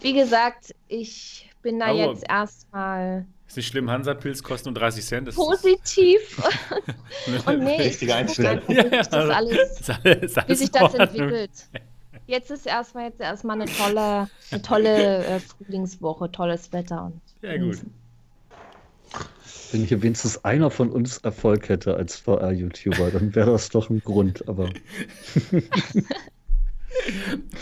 [0.00, 3.26] wie gesagt, ich bin da Aber jetzt erstmal.
[3.48, 5.34] Ist nicht schlimm, Hansa-Pilz kostet nur 30 Cent.
[5.34, 6.42] positiv.
[7.46, 8.60] Und nee, Richtige Einstellung.
[8.68, 11.50] Ja, ja, das alles, alles, alles wie sich das entwickelt.
[12.26, 17.04] Jetzt ist erstmal jetzt erstmal eine tolle, eine tolle äh, Frühlingswoche, tolles Wetter.
[17.04, 17.78] Und ja, gut.
[19.76, 24.00] Wenn hier wenigstens einer von uns Erfolg hätte als VR-YouTuber, dann wäre das doch ein
[24.00, 24.70] Grund, aber.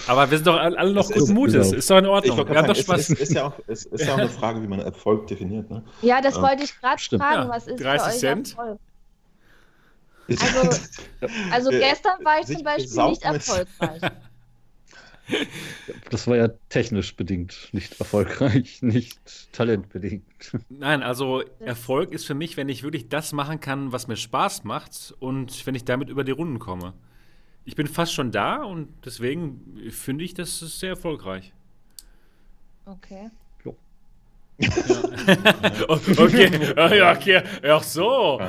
[0.06, 1.70] aber wir sind doch alle noch guten Mutes.
[1.70, 1.78] Genau.
[1.78, 2.48] Ist doch in Ordnung.
[2.48, 3.00] Wir haben doch Spaß.
[3.00, 5.68] Es ist, ist, ja auch, ist, ist ja auch eine Frage, wie man Erfolg definiert.
[5.68, 5.82] Ne?
[6.02, 7.18] Ja, das wollte ich gerade fragen.
[7.18, 8.50] Ja, was ist 30 für Cent?
[8.50, 8.78] Erfolg?
[10.30, 10.70] Also,
[11.50, 14.00] also gestern war ich zum Beispiel nicht erfolgreich.
[16.10, 20.24] Das war ja technisch bedingt nicht erfolgreich, nicht talentbedingt.
[20.68, 24.64] Nein, also Erfolg ist für mich, wenn ich wirklich das machen kann, was mir Spaß
[24.64, 26.92] macht und wenn ich damit über die Runden komme.
[27.64, 31.54] Ich bin fast schon da und deswegen finde ich, das ist sehr erfolgreich.
[32.84, 33.30] Okay.
[33.64, 33.72] Ja.
[35.88, 38.40] okay, ja, okay, ach so.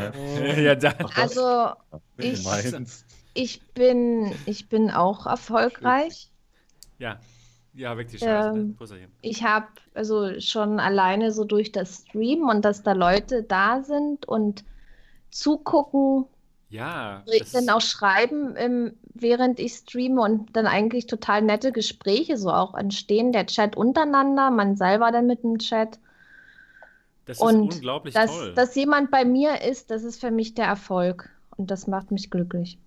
[0.58, 1.06] Ja, dann.
[1.16, 1.72] Also
[2.18, 2.46] ich,
[3.34, 6.30] ich bin, ich bin auch erfolgreich.
[7.00, 7.20] Ja,
[7.76, 8.58] ja, die Scheiße.
[8.58, 8.78] Ähm,
[9.22, 14.26] ich habe also schon alleine so durch das Stream und dass da Leute da sind
[14.28, 14.64] und
[15.30, 16.26] zugucken.
[16.70, 17.24] Ja.
[17.54, 22.76] Dann auch schreiben, im, während ich streame und dann eigentlich total nette Gespräche so auch
[22.76, 23.34] entstehen.
[23.34, 26.00] Der Chat untereinander, man selber dann mit dem Chat.
[27.26, 28.54] Das ist und unglaublich dass, toll.
[28.56, 31.30] Dass jemand bei mir ist, das ist für mich der Erfolg.
[31.58, 32.78] Und das macht mich glücklich.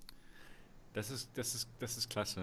[0.95, 2.43] Das ist, das ist, das ist klasse.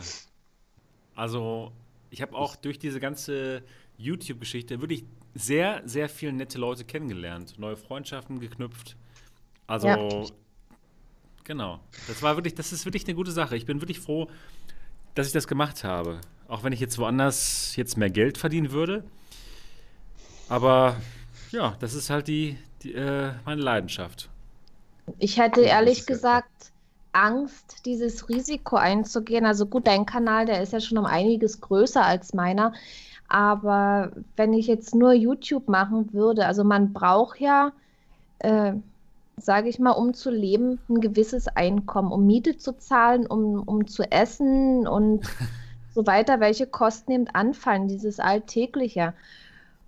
[1.16, 1.72] Also,
[2.10, 3.64] ich habe auch durch diese ganze
[3.98, 8.96] YouTube-Geschichte wirklich sehr, sehr viele nette Leute kennengelernt, neue Freundschaften geknüpft.
[9.68, 10.24] Also, ja.
[11.44, 11.80] genau.
[12.08, 13.56] Das war wirklich, das ist wirklich eine gute Sache.
[13.56, 14.30] Ich bin wirklich froh,
[15.14, 16.22] dass ich das gemacht habe.
[16.48, 19.04] Auch wenn ich jetzt woanders jetzt mehr Geld verdienen würde.
[20.48, 20.98] Aber
[21.52, 24.30] ja, das ist halt die, die äh, meine Leidenschaft.
[25.18, 26.72] Ich hätte ehrlich gesagt
[27.16, 29.46] Angst, dieses Risiko einzugehen.
[29.46, 32.74] Also gut, dein Kanal, der ist ja schon um einiges größer als meiner.
[33.28, 37.72] Aber wenn ich jetzt nur YouTube machen würde, also man braucht ja,
[38.40, 38.74] äh,
[39.38, 43.88] sage ich mal, um zu leben, ein gewisses Einkommen, um Miete zu zahlen, um, um
[43.88, 45.24] zu essen und
[45.96, 49.14] so weiter, welche Kosten eben anfallen, dieses Alltägliche.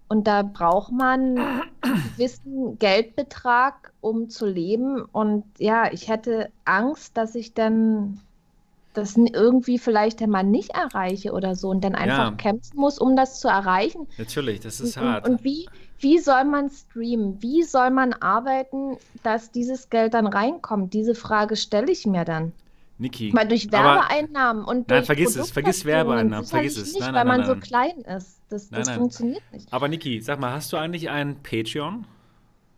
[0.10, 5.02] Und da braucht man einen gewissen Geldbetrag, um zu leben.
[5.12, 8.20] Und ja, ich hätte Angst, dass ich dann
[8.94, 12.36] das irgendwie vielleicht einmal nicht erreiche oder so und dann einfach Ja.
[12.36, 14.08] kämpfen muss, um das zu erreichen.
[14.18, 15.28] Natürlich, das ist Und, hart.
[15.28, 15.68] und wie,
[16.00, 17.40] wie soll man streamen?
[17.42, 20.94] Wie soll man arbeiten, dass dieses Geld dann reinkommt?
[20.94, 22.54] Diese Frage stelle ich mir dann.
[23.00, 23.32] Niki.
[23.34, 26.94] Weil durch aber- Werbeeinnahmen und Nein, durch vergiss es, vergiss Werbeeinnahmen, vergiss es.
[26.94, 28.42] Nicht, Nein, weil nein, man nein, so klein ist.
[28.50, 28.98] Das, Nein, das nein.
[29.00, 29.72] funktioniert nicht.
[29.72, 32.06] Aber Niki, sag mal, hast du eigentlich einen Patreon?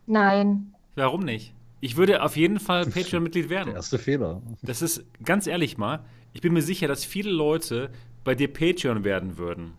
[0.08, 0.74] Nein.
[0.96, 1.54] Warum nicht?
[1.82, 3.74] Ich würde auf jeden Fall Patreon-Mitglied Der werden.
[3.74, 4.42] erste Fehler.
[4.62, 6.04] Das ist ganz ehrlich mal,
[6.34, 7.90] ich bin mir sicher, dass viele Leute
[8.24, 9.74] bei dir Patreon werden würden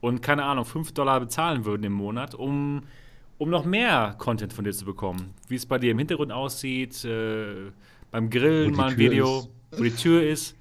[0.00, 2.82] und keine Ahnung, 5 Dollar bezahlen würden im Monat, um,
[3.38, 5.34] um noch mehr Content von dir zu bekommen.
[5.48, 7.72] Wie es bei dir im Hintergrund aussieht, äh,
[8.12, 9.48] beim Grillen mal ein Video, ist.
[9.72, 10.56] Wo die Tür ist.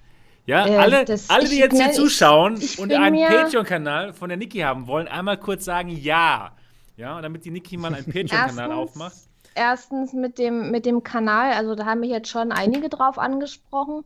[0.46, 3.20] Ja, Äh, alle, das- alle, die ich- jetzt hier ne, ich- zuschauen ich und einen
[3.28, 6.56] Patreon-Kanal von der Niki haben wollen, einmal kurz sagen Ja.
[6.98, 9.14] Ja, damit die Niki mal einen Patreon-Kanal aufmacht.
[9.56, 14.04] Erstens mit dem, mit dem Kanal, also da haben mich jetzt schon einige drauf angesprochen,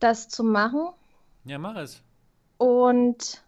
[0.00, 0.88] das zu machen.
[1.44, 2.02] Ja, mach es.
[2.56, 3.42] Und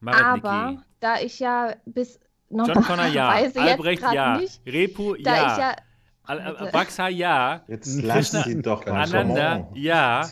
[0.00, 0.82] Mach es, aber Niki.
[1.00, 2.18] da ich ja bis
[2.50, 5.76] John Connor ja, Albrecht ja, nicht, Repu da ja, ich ja
[6.72, 9.02] Baxa ja, Jetzt lass sie doch mal.
[9.02, 10.28] Ananda ja.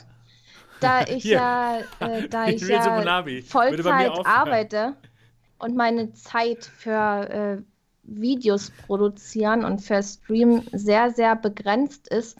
[0.80, 1.36] da ich Hier.
[1.36, 4.94] ja, äh, da ich Rinsu ja Vollzeit arbeite
[5.59, 7.62] und meine Zeit für äh,
[8.03, 12.36] Videos produzieren und für Stream sehr, sehr begrenzt ist,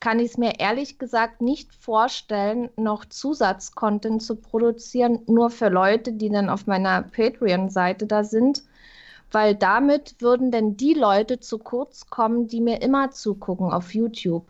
[0.00, 6.12] kann ich es mir ehrlich gesagt nicht vorstellen, noch Zusatzcontent zu produzieren, nur für Leute,
[6.12, 8.62] die dann auf meiner Patreon-Seite da sind,
[9.32, 14.46] weil damit würden dann die Leute zu kurz kommen, die mir immer zugucken auf YouTube.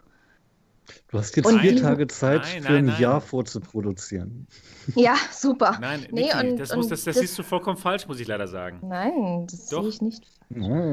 [1.09, 3.01] Du hast jetzt Und vier die- Tage Zeit Nein, für ein nein.
[3.01, 4.47] Jahr vorzuproduzieren.
[4.95, 5.77] Ja, super.
[5.81, 8.20] Nein, Nee, Niki, und- das, muss, und das, das das- siehst du vollkommen falsch, muss
[8.20, 8.79] ich leider sagen.
[8.87, 9.81] Nein, das Doch.
[9.83, 10.24] sehe ich nicht.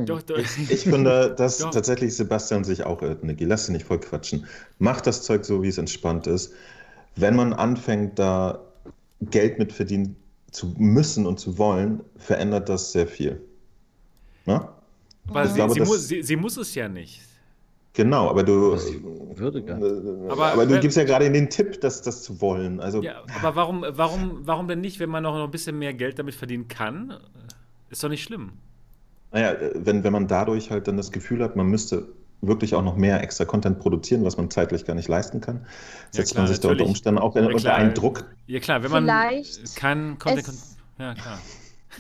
[0.06, 0.38] Doch, doch.
[0.40, 1.70] Ich finde, dass Doch.
[1.70, 3.46] tatsächlich Sebastian sich auch irrt, Niki.
[3.46, 4.48] Lass dich nicht voll quatschen.
[4.80, 6.54] Mach das Zeug so, wie es entspannt ist.
[7.16, 8.62] Wenn man anfängt, da
[9.22, 10.16] Geld mit verdienen
[10.50, 13.40] zu müssen und zu wollen, verändert das sehr viel.
[14.46, 14.74] Na?
[15.26, 17.22] Weil sie, glaube, sie, das- muss, sie, sie muss es ja nicht.
[17.96, 18.72] Genau, aber du.
[18.72, 18.88] Das
[19.36, 20.32] würde gar nicht.
[20.32, 22.80] Aber Aber, du wenn- gibst ja gerade den Tipp, das, das zu wollen.
[22.80, 26.18] Also, Ja, aber warum, warum, warum denn nicht, wenn man noch ein bisschen mehr Geld
[26.18, 27.18] damit verdienen kann?
[27.92, 28.54] Ist doch nicht schlimm.
[29.32, 32.08] naja, wenn, wenn man dadurch halt dann das Gefühl hat, man müsste
[32.42, 35.66] wirklich auch noch mehr extra Content produzieren, was man zeitlich gar nicht leisten kann,
[36.12, 36.86] setzt klar, man sich da unter.
[36.86, 38.26] Umständen auch Ja, unter einen Druck.
[38.48, 40.48] Ja klar, wenn man Vielleicht keinen Content...
[40.48, 41.40] es- Ja, klar.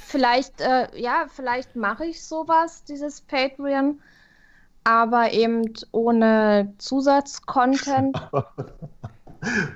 [0.02, 4.00] Vielleicht, äh, ja, vielleicht mache ich sowas, dieses Patreon,
[4.84, 8.16] aber eben ohne Zusatzcontent.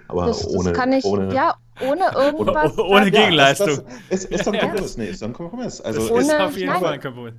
[0.07, 1.55] Aber Das, das ohne, kann ich, ohne, ja,
[1.85, 2.77] ohne irgendwas.
[2.77, 3.67] ohne was- Gegenleistung.
[3.67, 4.61] Das, das ist, ist doch ein Ja.
[4.67, 4.97] Kompromiss.
[4.97, 5.77] Nee, ist doch ein Kompromiss.
[5.77, 6.79] Das Also Ohne- ist es, auf jeden nein.
[6.79, 7.33] Fall ein Kompromiss.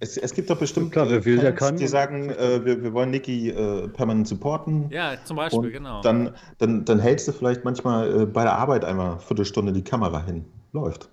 [0.00, 1.76] es, es gibt doch bestimmt Klar, wer will, der Fans, kann.
[1.78, 4.90] die sagen, äh, wir, wir wollen Niki äh, permanent supporten.
[4.90, 6.02] Ja, zum Beispiel, Und genau.
[6.02, 9.82] dann, dann, dann hältst du vielleicht manchmal äh, bei der Arbeit einmal eine Viertelstunde die
[9.84, 10.44] Kamera hin.
[10.72, 11.08] Läuft.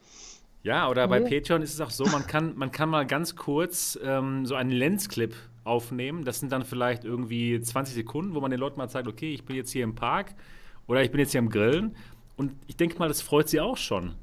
[0.63, 1.27] Ja, oder bei Ja.
[1.27, 4.69] Patreon ist es auch so, man kann, man kann mal ganz kurz ähm, so einen
[4.69, 5.33] Lensclip
[5.63, 6.23] aufnehmen.
[6.23, 9.43] Das sind dann vielleicht irgendwie 20 Sekunden, wo man den Leuten mal zeigt, okay, ich
[9.43, 10.33] bin jetzt hier im Park
[10.87, 11.95] oder ich bin jetzt hier am Grillen.
[12.37, 14.15] Und ich denke mal, das freut sie auch schon.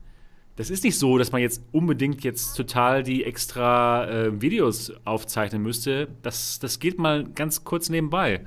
[0.57, 5.62] Das ist nicht so, dass man jetzt unbedingt jetzt total die extra äh, Videos aufzeichnen
[5.62, 6.09] müsste.
[6.22, 8.45] Das, das geht mal ganz kurz nebenbei.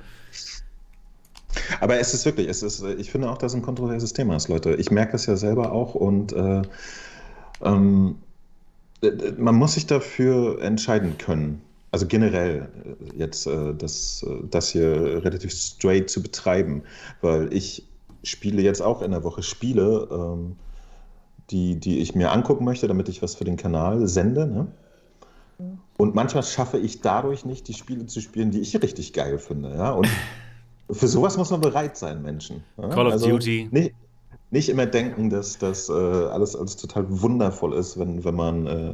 [1.80, 4.48] Aber es ist wirklich, es ist, ich finde auch, dass es ein kontroverses Thema ist,
[4.48, 4.74] Leute.
[4.74, 6.62] Ich merke es ja selber auch und äh,
[7.62, 8.16] ähm,
[9.02, 11.62] äh, man muss sich dafür entscheiden können.
[11.90, 16.82] Also generell äh, jetzt äh, das, äh, das hier relativ straight zu betreiben,
[17.20, 17.86] weil ich
[18.22, 20.56] spiele jetzt auch in der Woche Spiele, ähm,
[21.50, 24.46] die, die ich mir angucken möchte, damit ich was für den Kanal sende.
[24.46, 24.66] Ne?
[25.98, 29.74] Und manchmal schaffe ich dadurch nicht, die Spiele zu spielen, die ich richtig geil finde.
[29.74, 29.90] Ja?
[29.90, 30.08] Und
[30.90, 32.64] für sowas muss man bereit sein, Menschen.
[32.78, 32.88] Ja?
[32.88, 33.68] Call of Duty.
[33.70, 33.94] Nicht,
[34.52, 38.92] nicht immer denken, dass das äh, alles, alles total wundervoll ist, wenn, wenn man äh,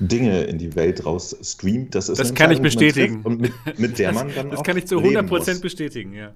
[0.00, 1.94] Dinge in die Welt raus streamt.
[1.94, 3.22] Das, ist Das kann ich bestätigen.
[3.22, 5.60] Und mit, mit der man dann Das kann ich zu leben 100% muss.
[5.60, 6.32] bestätigen, ja.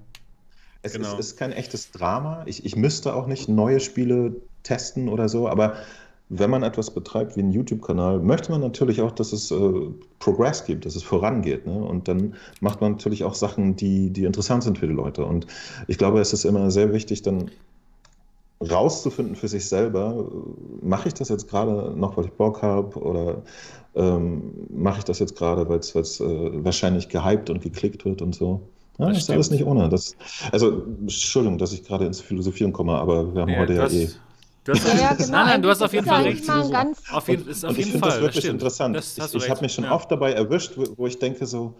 [0.81, 1.13] Es Genau.
[1.13, 2.43] ist, ist kein echtes Drama.
[2.45, 5.75] Ich, ich müsste auch nicht neue Spiele testen oder so, aber
[6.29, 9.55] wenn man etwas betreibt wie einen YouTube-Kanal, möchte man natürlich auch, dass es äh,
[10.19, 11.65] Progress gibt, dass es vorangeht.
[11.65, 11.73] Ne?
[11.73, 15.25] Und dann macht man natürlich auch Sachen, die, die interessant sind für die Leute.
[15.25, 15.47] Und
[15.87, 17.49] ich glaube, es ist immer sehr wichtig, dann
[18.61, 20.25] rauszufinden für sich selber,
[20.81, 23.41] mache ich das jetzt gerade noch, weil ich Bock habe oder
[23.95, 28.33] ähm, mache ich das jetzt gerade, weil es äh, wahrscheinlich gehypt und geklickt wird und
[28.35, 28.61] so.
[28.99, 29.89] Ja, das, ist alles nicht ohne.
[29.89, 30.15] Das,
[30.51, 33.93] also, Entschuldigung, dass ich gerade ins Philosophieren komme, aber wir haben Ja, heute ja das-
[33.93, 34.09] eh.
[34.63, 35.29] Du hast, Ja, ja, genau.
[35.31, 36.49] Nein, nein, du hast auf Das jeden Fall recht.
[36.49, 38.53] Auf jeden, ist auf Und ich finde das wirklich stimmt.
[38.55, 38.95] interessant.
[38.97, 39.91] Das ich ich habe mich schon ja.
[39.93, 41.73] oft dabei erwischt, wo, wo ich denke so,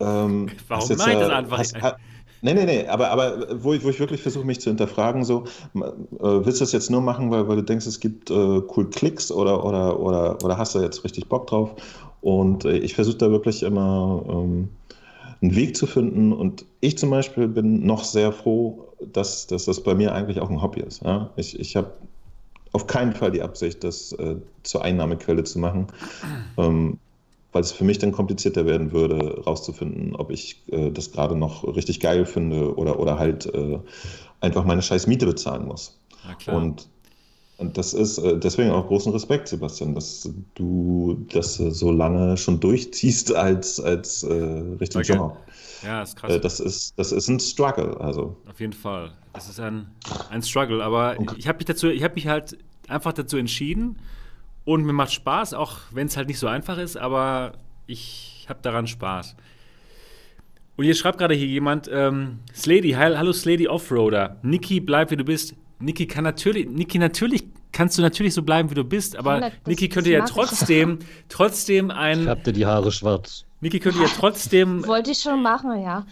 [0.00, 1.96] ähm, Warum jetzt nein, ja- das einfach- hast, ha,
[2.42, 5.44] nee, nee, nee, aber, aber wo, ich, wo ich wirklich versuche, mich zu hinterfragen, so,
[5.74, 5.80] äh,
[6.20, 9.32] willst du das jetzt nur machen, weil, weil du denkst, es gibt äh, cool Klicks
[9.32, 11.74] oder, oder, oder, oder hast du jetzt richtig Bock drauf?
[12.20, 14.68] Und äh, ich versuche da wirklich immer ähm,
[15.42, 16.32] einen Weg zu finden.
[16.32, 20.50] Und ich zum Beispiel bin noch sehr froh, dass, dass das bei mir eigentlich auch
[20.50, 21.02] ein Hobby ist.
[21.02, 21.30] Ja?
[21.36, 21.92] Ich, ich habe
[22.72, 25.88] auf keinen Fall die Absicht, das äh, zur Einnahmequelle zu machen,
[26.56, 26.98] ähm,
[27.52, 31.64] weil es für mich dann komplizierter werden würde, rauszufinden, ob ich äh, das gerade noch
[31.76, 33.78] richtig geil finde oder, oder halt äh,
[34.40, 35.98] einfach meine scheiß Miete bezahlen muss.
[36.38, 36.56] Klar.
[36.56, 36.88] Und,
[37.58, 42.58] und das ist äh, deswegen auch großen Respekt, Sebastian, dass du das so lange schon
[42.58, 45.12] durchziehst als, als äh, richtigen Danke.
[45.12, 45.36] Job.
[45.82, 46.32] ja, ist krass.
[46.32, 48.00] Äh, das, ist, das ist ein Struggle.
[48.00, 48.36] Also.
[48.48, 49.12] Auf jeden Fall.
[49.34, 49.88] Das ist ein,
[50.30, 50.82] ein Struggle.
[50.82, 52.56] Aber ich habe mich dazu, ich habe mich halt
[52.88, 53.98] einfach dazu entschieden
[54.64, 57.52] und mir macht Spaß, auch wenn es halt nicht so einfach ist, aber
[57.86, 59.36] ich habe daran Spaß.
[60.76, 64.36] Und hier schreibt gerade hier jemand, ähm, Slady, heil, hallo Slady Offroader.
[64.42, 65.54] Niki, bleib wie du bist.
[65.78, 69.40] Niki kann natürlich, Niki, natürlich kannst du natürlich so bleiben, wie du bist, aber Ja,
[69.50, 70.30] das- Niki könnte ja ich.
[70.30, 70.98] trotzdem,
[71.28, 73.44] trotzdem ein, Färbte die Haare schwarz.
[73.60, 76.06] Niki könnte ja trotzdem Wollte ich schon machen, ja.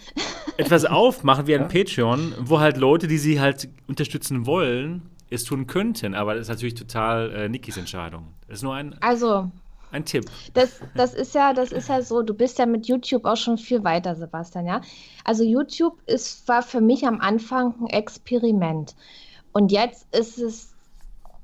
[0.57, 5.01] etwas aufmachen wie ein Patreon, wo halt Leute, die sie halt unterstützen wollen,
[5.31, 6.13] es tun könnten.
[6.13, 8.27] Aber das ist natürlich total äh, Nikis Entscheidung.
[8.47, 9.49] Das ist nur ein, Also,
[9.91, 10.25] ein Tipp.
[10.53, 13.57] das, das ist ja, das ist ja so, du bist ja mit YouTube auch schon
[13.57, 14.81] viel weiter, Sebastian, ja.
[15.25, 18.95] Also YouTube ist, war für mich am Anfang ein Experiment.
[19.53, 20.73] Und jetzt ist es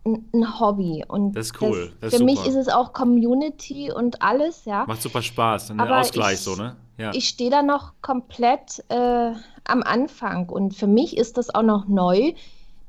[0.05, 1.03] ein, Hobby.
[1.07, 2.49] Und Das ist cool, das Das, ist für mich super.
[2.49, 4.85] ist es auch Community und alles, ja.
[4.87, 5.71] Macht super Spaß.
[5.71, 6.77] Ein Aber Ausgleich ich- so, ne?
[6.97, 7.11] Ja.
[7.13, 9.31] Ich stehe da noch komplett äh,
[9.65, 12.33] am Anfang und für mich ist das auch noch neu,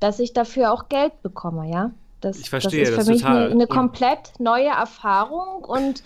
[0.01, 1.91] dass ich dafür auch Geld bekomme, ja.
[2.21, 3.37] Das, Ich verstehe, das ist das für mich total.
[3.45, 6.03] eine, eine komplett neue Erfahrung und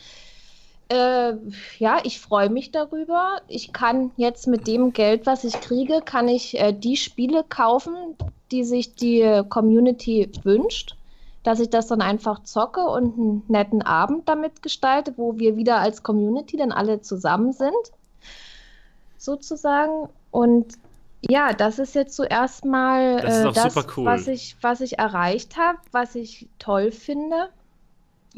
[0.92, 1.34] äh,
[1.78, 3.40] ja, ich freue mich darüber.
[3.48, 7.94] Ich kann jetzt mit dem Geld, was ich kriege, kann ich äh, die Spiele kaufen,
[8.50, 10.96] die sich die Community wünscht.
[11.44, 15.78] Dass ich das dann einfach zocke und einen netten Abend damit gestalte, wo wir wieder
[15.78, 17.72] als Community dann alle zusammen sind,
[19.16, 20.08] sozusagen.
[20.30, 20.74] Und
[21.28, 24.04] ja, das ist jetzt zuerst mal Das ist äh, das, cool.
[24.04, 27.50] was ich, was ich erreicht habe, was ich toll finde.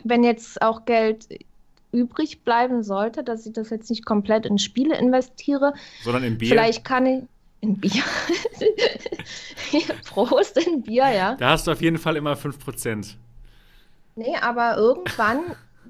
[0.02, 1.28] Wenn jetzt auch Geld
[1.92, 5.72] übrig bleiben sollte, dass ich das jetzt nicht komplett in Spiele investiere,
[6.02, 6.48] Sondern im Bier.
[6.48, 7.22] vielleicht kann ich
[7.60, 8.02] in Bier.
[10.10, 11.36] Prost in Bier, ja.
[11.36, 13.14] Da hast du auf jeden Fall immer 5%.
[14.16, 15.40] Nee, aber irgendwann,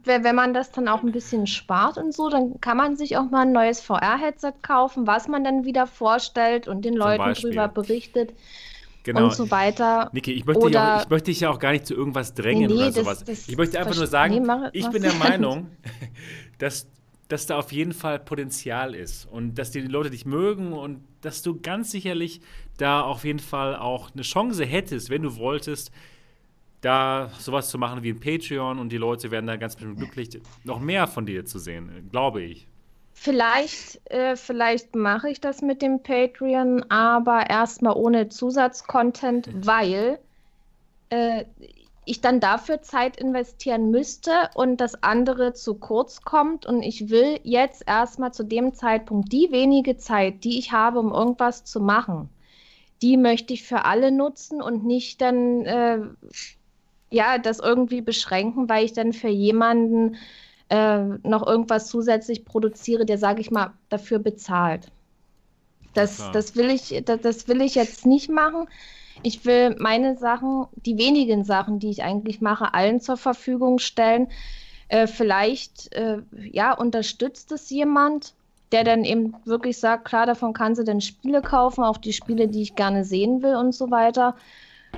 [0.06, 3.30] wenn man das dann auch ein bisschen spart und so, dann kann man sich auch
[3.30, 8.32] mal ein neues VR-Headset kaufen, was man dann wieder vorstellt und den Leuten drüber berichtet
[9.04, 9.24] Genau.
[9.24, 10.08] und so weiter.
[10.14, 12.62] Niki, ich möchte, dich auch, ich möchte dich ja auch gar nicht zu irgendwas drängen
[12.68, 13.24] Nee, nee, oder sowas.
[13.24, 15.66] das ich möchte einfach nur sagen, nee, mach- ich bin der Meinung,
[16.58, 16.86] dass,
[17.28, 21.42] dass da auf jeden Fall Potenzial ist und dass die Leute dich mögen und dass
[21.42, 22.40] du ganz sicherlich
[22.78, 25.90] da auf jeden Fall auch eine Chance hättest, wenn du wolltest,
[26.84, 30.40] da sowas zu machen wie ein Patreon und die Leute werden da ganz bestimmt glücklich,
[30.64, 32.66] noch mehr von dir zu sehen, glaube ich.
[33.12, 40.18] Vielleicht, äh, vielleicht mache ich das mit dem Patreon, aber erstmal ohne Zusatzcontent, weil
[41.10, 41.44] äh,
[42.04, 46.66] ich dann dafür Zeit investieren müsste und das andere zu kurz kommt.
[46.66, 51.12] Und ich will jetzt erstmal zu dem Zeitpunkt die wenige Zeit, die ich habe, um
[51.12, 52.28] irgendwas zu machen,
[53.00, 56.00] die möchte ich für alle nutzen und nicht dann äh,
[57.10, 60.16] ja das irgendwie beschränken, weil ich dann für jemanden
[60.68, 64.90] äh, noch irgendwas zusätzlich produziere, der, sage ich mal, dafür bezahlt.
[65.94, 68.66] Das, das, will ich, das, das will ich jetzt nicht machen.
[69.22, 74.28] Ich will meine Sachen, die wenigen Sachen, die ich eigentlich mache, allen zur Verfügung stellen.
[74.88, 76.18] Äh, vielleicht äh,
[76.50, 78.34] ja, unterstützt es jemand,
[78.72, 82.48] der dann eben wirklich sagt, klar, davon kann sie dann Spiele kaufen, auch die Spiele,
[82.48, 84.34] die ich gerne sehen will und so weiter.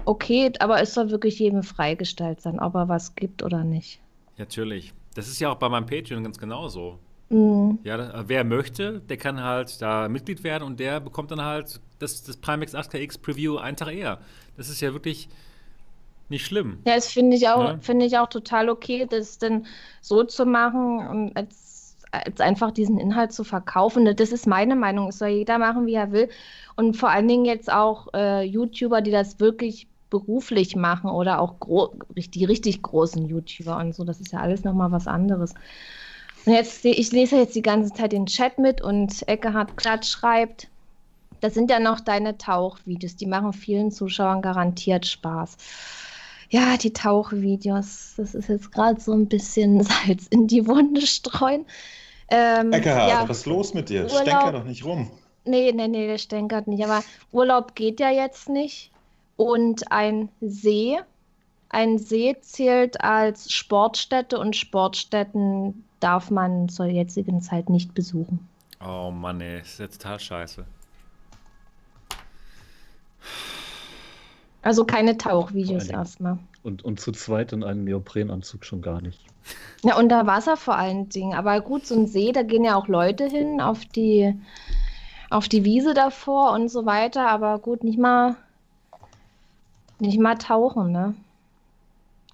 [0.05, 4.01] Okay, aber es soll wirklich jedem freigestellt sein, ob er was gibt oder nicht.
[4.38, 4.92] Natürlich.
[5.14, 6.99] Das ist ja auch bei meinem Patreon ganz genauso.
[7.30, 7.78] Mhm.
[7.82, 11.80] Ja, da- wer möchte, der kann halt da Mitglied werden und der bekommt dann halt
[11.99, 14.18] das, das Primex 8KX Preview einen Tag eher.
[14.57, 15.28] Das ist ja wirklich
[16.28, 16.78] nicht schlimm.
[16.86, 17.78] Ja, das finde ich auch, Ja.
[17.80, 19.66] finde ich auch total okay, das dann
[20.03, 21.66] so zu machen und als,
[22.25, 24.17] als einfach diesen Inhalt zu verkaufen.
[24.17, 25.09] Das ist meine Meinung.
[25.09, 26.29] Es soll jeder machen, wie er will.
[26.77, 31.57] Und vor allen Dingen jetzt auch äh, YouTuber, die das wirklich beruflich machen oder auch
[32.17, 34.05] die richtig großen YouTuber und so.
[34.05, 35.55] Das ist ja alles nochmal was anderes.
[36.45, 40.69] Und jetzt, ich lese jetzt die ganze Zeit den Chat mit und Eckehard Klatsch schreibt,
[41.41, 45.57] das sind ja noch deine Tauchvideos, die machen vielen Zuschauern garantiert Spaß.
[46.49, 51.67] Ja, die Tauchvideos, das ist jetzt gerade so ein bisschen Salz in die Wunde streuen.
[52.29, 54.05] Ähm, Eckehard, ja, was ist los mit dir?
[54.05, 55.11] Urlaub, Stänker doch nicht rum.
[55.45, 56.85] Nee, nee, nee, der stänkert nicht.
[56.85, 57.03] Aber
[57.33, 58.91] Urlaub geht ja jetzt nicht.
[59.37, 60.99] Und ein See,
[61.68, 68.49] ein See zählt als Sportstätte und Sportstätten darf man zur jetzigen Zeit nicht besuchen.
[68.85, 70.64] Oh Mann, ey, ist jetzt total scheiße.
[74.67, 76.41] Also keine Tauchvideos erstmal.
[76.64, 79.21] Und, und zu zweit in einem Neoprenanzug schon gar nicht.
[79.85, 81.35] Ja, unter Wasser vor allen Dingen.
[81.35, 84.35] Aber gut, so ein See, da gehen ja auch Leute hin auf die,
[85.31, 87.29] auf die Wiese davor und so weiter.
[87.29, 88.35] Aber gut, nicht mal
[90.01, 91.14] nicht mal tauchen, ne?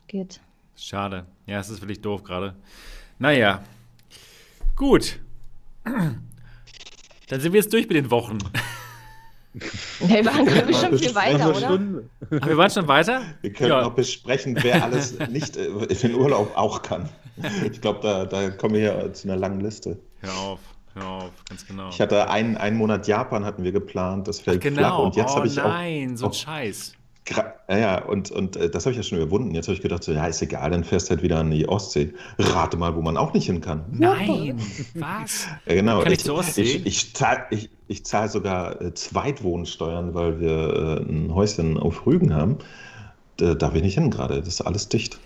[0.07, 0.41] Geht.
[0.75, 1.27] Schade.
[1.45, 2.55] Ja, es ist wirklich doof gerade.
[3.19, 3.63] Naja.
[4.75, 5.21] Gut.
[5.85, 8.39] Dann sind wir jetzt durch mit den Wochen.
[9.55, 11.79] Nee, wir waren, glaube ich, schon viel weiter, oder?
[12.41, 13.23] Ach, wir waren schon weiter?
[13.43, 13.83] Wir können ja.
[13.83, 17.09] auch besprechen, wer alles nicht äh, in den Urlaub auch kann.
[17.71, 19.99] Ich glaube, da, da kommen wir ja zu einer langen Liste.
[20.21, 20.61] Hör auf.
[20.95, 21.89] Hör auf, ganz genau.
[21.89, 24.79] Ich hatte einen, einen Monat Japan hatten wir geplant, das fällt Ach, genau.
[24.79, 25.71] flach und jetzt oh, habe ich nein, auch.
[25.71, 26.93] Nein, so ein Scheiß.
[27.29, 29.55] Ja, ja, und, und äh, das habe ich ja schon überwunden.
[29.55, 31.69] Jetzt habe ich gedacht, so, ja, ist egal, dann fährst du halt wieder an die
[31.69, 32.15] Ostsee.
[32.39, 33.85] Rate mal, wo man auch nicht hin kann.
[33.93, 34.61] Nein,
[34.95, 35.47] was?
[35.67, 36.03] Ja, genau.
[36.03, 41.03] Kann ich, ich, ich, ich zahle ich, ich zahl sogar äh, Zweitwohnsteuern, weil wir äh,
[41.03, 42.59] ein Häuschen auf Rügen haben.
[43.37, 44.41] Da darf ich nicht hin gerade.
[44.41, 45.19] Das ist alles dicht.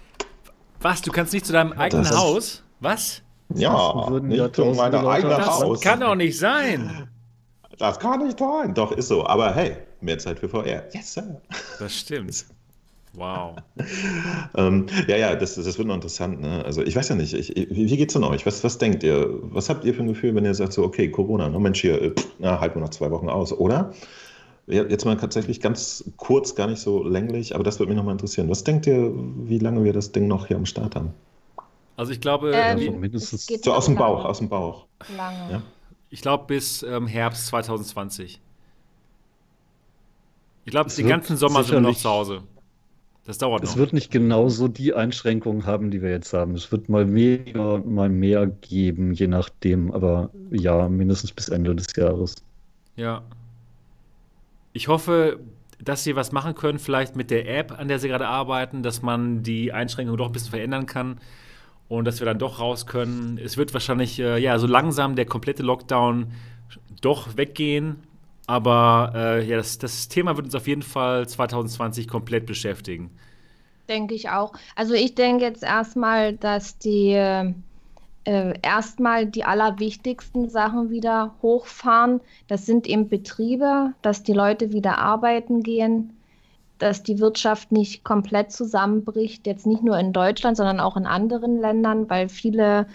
[0.83, 1.01] Was?
[1.01, 2.63] Du kannst nicht zu deinem eigenen das Haus?
[2.81, 3.23] Was?
[3.55, 5.61] Ja, nicht zu meinem eigenen Haus.
[5.61, 7.09] Das kann doch nicht sein.
[7.79, 8.75] Das kann nicht sein.
[8.75, 9.27] Doch, ist so.
[9.27, 10.85] Aber hey, mehr Zeit für VR.
[10.93, 11.41] Yes, sir.
[11.79, 12.47] Das stimmt.
[13.17, 13.57] Wow.
[14.57, 16.41] ähm, ja, ja, das, das wird noch interessant.
[16.41, 16.63] Ne?
[16.67, 18.45] Also ich weiß ja nicht, ich, wie, geht's denn euch?
[18.45, 19.27] Was, was denkt ihr?
[19.41, 21.59] Was habt ihr für ein Gefühl, wenn ihr sagt so, okay, Corona, ne?
[21.59, 23.95] Mensch, hier, pff, na, halten wir noch zwei Wochen aus, oder?
[24.67, 28.51] Jetzt mal tatsächlich ganz kurz, gar nicht so länglich, aber das würde mich nochmal interessieren.
[28.51, 31.15] Was denkt ihr, wie lange wir das Ding noch hier am Start haben?
[31.97, 34.87] Also ich glaube, ähm, also mindestens so aus dem Bauch, aus dem Bauch.
[35.17, 35.53] Lange.
[35.53, 35.63] Ja?
[36.11, 38.41] Ich glaube bis ähm, Herbst 2020.
[40.67, 42.43] Ich glaube, den ganzen Sommer sind wir noch zu Hause.
[43.25, 43.71] Das dauert noch.
[43.71, 46.55] Es wird nicht genauso die Einschränkungen haben, die wir jetzt haben.
[46.55, 49.93] Es wird mal weniger, mal mehr geben, je nachdem.
[49.93, 52.35] Aber ja, mindestens bis Ende des Jahres.
[52.97, 53.23] Ja.
[54.73, 55.39] Ich hoffe,
[55.81, 59.03] dass sie was machen können, vielleicht mit der App, an der sie gerade arbeiten, dass
[59.03, 61.21] man die Einschränkungen doch ein bisschen verändern kann
[61.89, 63.39] und dass wir dann doch raus können.
[63.39, 66.33] Es wird wahrscheinlich äh, ja so langsam der komplette Lockdown
[67.01, 68.03] doch weggehen.
[68.47, 73.11] Aber äh, ja, das, das Thema wird uns auf jeden Fall 2020 komplett beschäftigen.
[73.89, 74.53] Denke ich auch.
[74.75, 77.13] Also ich denke jetzt erstmal, dass die
[78.27, 82.21] äh, erstmal die allerwichtigsten Sachen wieder hochfahren.
[82.49, 86.17] Das sind eben Betriebe, dass die Leute wieder arbeiten gehen,
[86.79, 91.61] dass die Wirtschaft nicht komplett zusammenbricht, jetzt nicht nur in Deutschland, sondern auch in anderen
[91.61, 92.87] Ländern, weil viele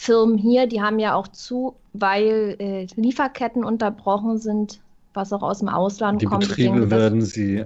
[0.00, 4.78] Firmen hier, die haben ja auch zu, weil äh, Lieferketten unterbrochen sind,
[5.12, 6.46] was auch aus dem Ausland die kommt.
[6.46, 7.64] Betriebe denke, werden sie,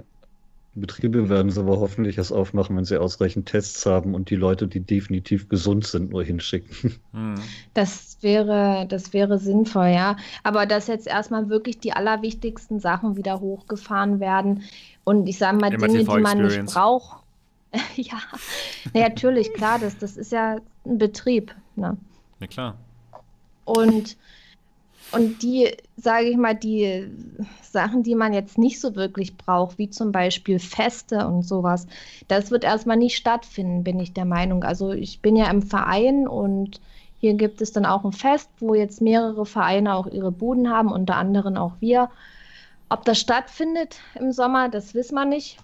[0.73, 4.35] die Betriebe werden sie aber hoffentlich erst aufmachen, wenn sie ausreichend Tests haben und die
[4.35, 6.95] Leute, die definitiv gesund sind, nur hinschicken.
[7.11, 7.35] Hm.
[7.75, 10.17] Das wäre, das wäre sinnvoll, ja.
[10.41, 14.63] Aber dass jetzt erstmal wirklich die allerwichtigsten Sachen wieder hochgefahren werden.
[15.03, 17.21] Und ich sage mal, Dinge, die man nicht braucht.
[17.95, 18.17] ja,
[18.91, 21.53] na, natürlich, klar, das, das ist ja ein Betrieb.
[21.75, 21.95] Ne?
[22.43, 22.75] Ja, klar.
[23.63, 24.17] Und,
[25.13, 27.09] und die, sage ich mal, die
[27.61, 31.87] Sachen, die man jetzt nicht so wirklich braucht, wie zum Beispiel Feste und sowas,
[32.27, 34.65] das wird erstmal nicht stattfinden, bin ich der Meinung.
[34.65, 36.81] Also ich bin ja im Verein und
[37.21, 40.91] hier gibt es dann auch ein Fest, wo jetzt mehrere Vereine auch ihre Buden haben,
[40.91, 42.09] unter anderem auch wir.
[42.89, 45.57] Ob das stattfindet im Sommer, das wissen wir nicht.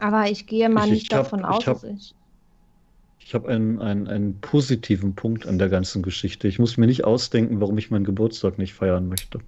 [0.00, 1.60] Aber ich gehe mal ich, nicht ich davon aus.
[1.60, 2.14] Ich habe ich
[3.34, 6.46] habe einen, einen, einen positiven Punkt an der ganzen Geschichte.
[6.48, 9.40] Ich muss mir nicht ausdenken, warum ich meinen Geburtstag nicht feiern möchte.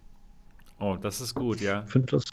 [0.81, 1.83] Oh, das ist gut, ja.
[1.87, 2.25] Ich finde das,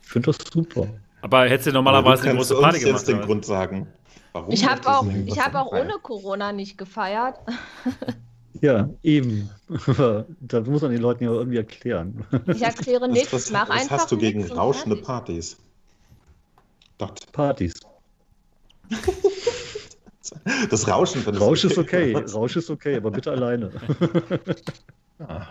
[0.00, 0.88] find das super.
[1.20, 2.94] Aber hättest du normalerweise eine große Party gemacht?
[2.94, 3.86] jetzt den Grund sagen.
[4.32, 7.36] Warum ich habe auch, ich hab auch ohne Corona nicht gefeiert.
[8.60, 9.50] Ja, eben.
[9.86, 12.24] Aber da muss man den Leuten ja irgendwie erklären.
[12.46, 13.32] Ich erkläre nichts.
[13.32, 15.56] Was, was, was hast du gegen rauschende Partys?
[17.32, 17.74] Partys.
[20.70, 23.70] Das Rauschen Rausch ist okay, Rausch ist okay, aber bitte alleine.
[25.28, 25.46] Ah.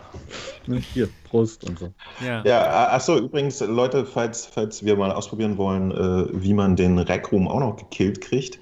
[0.94, 1.94] Hier, Prost und so.
[2.22, 2.44] Ja.
[2.46, 7.32] Ja, achso, übrigens, Leute, falls, falls wir mal ausprobieren wollen, äh, wie man den Rec
[7.32, 8.60] Room auch noch gekillt kriegt,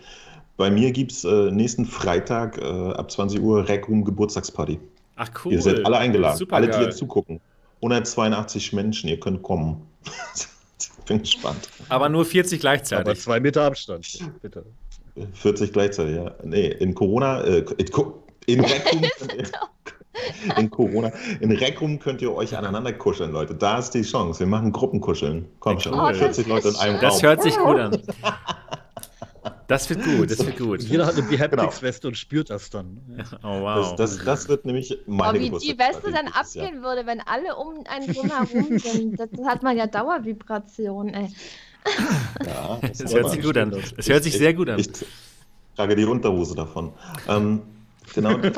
[0.57, 4.79] bei mir gibt es äh, nächsten Freitag äh, ab 20 Uhr Rec Room Geburtstagsparty.
[5.15, 5.53] Ach cool.
[5.53, 6.83] Ihr seid alle eingeladen, Super alle, die geil.
[6.85, 7.41] jetzt zugucken.
[7.77, 9.81] 182 Menschen, ihr könnt kommen.
[11.07, 11.69] Bin gespannt.
[11.89, 13.21] Aber nur 40 Aber gleichzeitig.
[13.21, 14.05] zwei Meter Abstand,
[14.41, 14.65] bitte.
[15.33, 16.31] 40 gleichzeitig, ja.
[16.43, 19.47] Nee, in Corona, äh, in, Co- in Rec Room könnt ihr,
[20.57, 23.55] in Corona, in Rec Room könnt ihr euch aneinander kuscheln, Leute.
[23.55, 24.39] Da ist die Chance.
[24.39, 25.45] Wir machen Gruppenkuscheln.
[25.59, 26.13] Komm schon, cool.
[26.13, 27.21] 40 Leute in einem Das Raum.
[27.23, 28.01] hört sich gut an.
[29.67, 30.81] Das wird gut, das wird gut.
[30.81, 32.99] Jeder hat eine Behaptics-Weste und spürt das dann.
[33.43, 33.93] Oh wow.
[33.95, 37.55] Das, das, das wird nämlich Aber meine wie die Weste dann abgehen würde, wenn alle
[37.55, 41.27] um einen drumherum sind, das hat man ja Dauervibration, ey.
[42.45, 43.71] Ja, das, Das hört sich gut an.
[43.95, 44.79] Das hört sich ich- sehr gut an.
[44.79, 44.89] Ich
[45.75, 46.91] trage die Unterhose davon.
[47.27, 47.61] Ähm,
[48.13, 48.35] genau.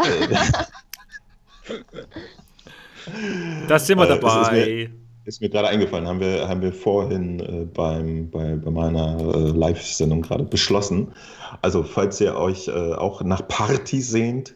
[3.68, 4.90] Das sind wir Äh, es ist dabei.
[5.26, 9.50] ist mir gerade eingefallen, haben wir, haben wir vorhin äh, beim, bei, bei meiner äh,
[9.50, 11.14] Live-Sendung gerade beschlossen.
[11.62, 14.54] Also, falls ihr euch äh, auch nach Partys sehnt,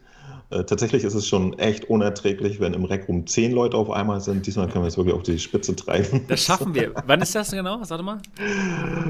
[0.50, 4.22] äh, tatsächlich ist es schon echt unerträglich, wenn im Rec Room zehn Leute auf einmal
[4.22, 4.46] sind.
[4.46, 6.26] Diesmal können wir es wirklich auf die Spitze treiben.
[6.28, 6.94] Das schaffen wir.
[7.08, 7.84] Wann ist das genau?
[7.84, 8.20] Sag mal.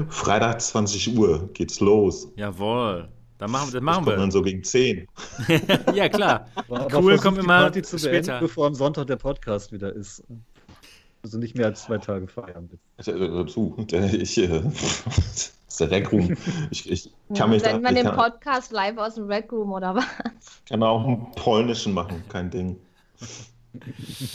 [0.08, 2.28] Freitag 20 Uhr geht's los.
[2.36, 3.08] Jawohl.
[3.38, 4.30] Dann machen, das Das machen dann wir.
[4.32, 5.06] so gegen 10.
[5.94, 6.46] ja, klar.
[6.54, 8.40] Aber Cool, die immer Party zu beenden, später.
[8.40, 10.22] bevor am Sonntag der Podcast wieder ist.
[11.22, 12.70] Also nicht mehr als zwei Tage feiern.
[12.96, 14.62] Äh, der- ich, äh,
[15.80, 16.36] das ist der Rec Room.
[16.70, 19.50] Ich, ich kann mich da, Senden wir ich den kann, Podcast live aus dem Red
[19.52, 20.04] Room oder was?
[20.68, 22.76] kann auch einen polnischen machen, kein Ding.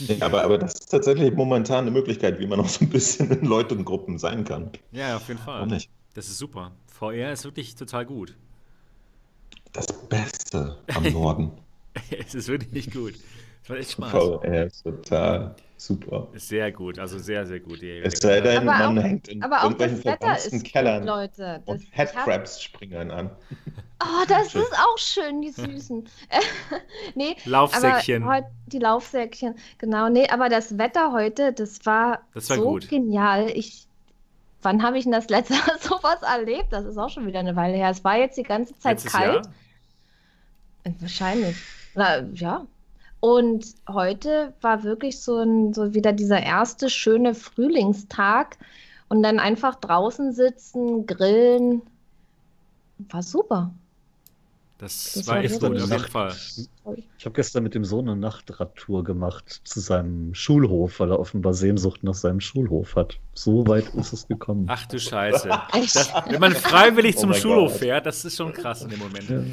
[0.08, 3.30] Nee, aber, aber das ist tatsächlich momentan eine Möglichkeit, wie man auch so ein bisschen
[3.30, 4.70] in Leutengruppen sein kann.
[4.92, 5.56] Ja, auf jeden Fall.
[5.56, 5.90] Warum nicht?
[6.14, 6.72] Das ist super.
[6.86, 8.36] VR ist wirklich total gut.
[9.72, 11.50] Das Beste am Norden.
[12.24, 13.14] es ist wirklich gut.
[13.64, 14.12] Es macht echt Spaß.
[14.12, 15.56] VR ist total
[15.86, 16.28] super.
[16.32, 17.80] Ist sehr gut, also sehr, sehr gut.
[17.82, 20.56] Die- Es sei denn, Aber man auch- hängt in Aber auch irgendwelchen das Wetter verranzten
[20.58, 21.62] ist Kellern gut, Leute.
[21.66, 23.30] Das, und ich hab- Headcrabs-Springern an.
[24.04, 26.08] Oh, das ist auch schön, die Süßen.
[27.14, 28.24] nee, Laufsäckchen.
[28.24, 30.08] aber heute die Laufsäckchen, genau.
[30.08, 32.88] Nee, aber das Wetter heute, das war, Das war so gut.
[32.88, 33.48] genial.
[33.54, 33.86] Ich,
[34.62, 36.72] wann habe ich denn das letzte Mal sowas erlebt?
[36.72, 37.90] Das ist auch schon wieder eine Weile her.
[37.90, 39.46] Es war jetzt die ganze Zeit Letztes kalt.
[39.46, 39.54] Jahr?
[40.98, 41.56] Wahrscheinlich.
[41.94, 42.66] Na, ja.
[43.22, 48.58] Und heute war wirklich so, ein, so wieder dieser erste schöne Frühlingstag
[49.08, 51.82] und dann einfach draußen sitzen, grillen.
[53.10, 53.72] War super.
[54.78, 56.34] Das, Das war echt gut, auf jeden Fall.
[57.16, 61.54] Ich habe gestern mit dem Sohn eine Nachtradtour gemacht zu seinem Schulhof, weil er offenbar
[61.54, 63.20] Sehnsucht nach seinem Schulhof hat.
[63.34, 64.66] So weit ist es gekommen.
[64.68, 65.48] Ach du Scheiße.
[65.72, 67.78] Das, wenn man freiwillig Oh zum Schulhof Gott.
[67.82, 69.30] fährt, das ist schon krass in dem Moment.
[69.30, 69.44] Ja.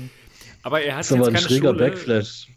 [0.64, 1.90] Aber er hat Das ist aber jetzt ein keine schräger Schule.
[1.92, 2.48] Backflash.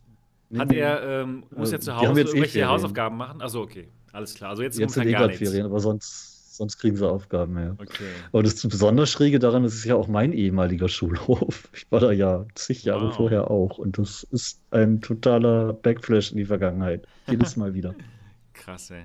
[0.59, 2.69] Hat er, ähm, muss Äh, er zu die Hause eh irgendwelche Ferien.
[2.69, 3.41] Hausaufgaben machen?
[3.41, 4.51] Also okay, alles klar.
[4.51, 5.49] Also jetzt, Jetzt sind momentan eh gar gerade nichts.
[5.51, 7.73] Ferien, aber sonst, sonst kriegen sie Aufgaben, ja.
[7.79, 8.05] Okay.
[8.33, 11.69] Aber das besonders Schräge daran, ist ja auch mein ehemaliger Schulhof.
[11.75, 13.17] Ich war da ja zig Jahre Wow.
[13.17, 13.79] vorher auch.
[13.79, 17.07] Und das ist ein totaler Backflash in die Vergangenheit.
[17.29, 17.95] Jedes Mal wieder.
[18.53, 19.05] Krass, ey.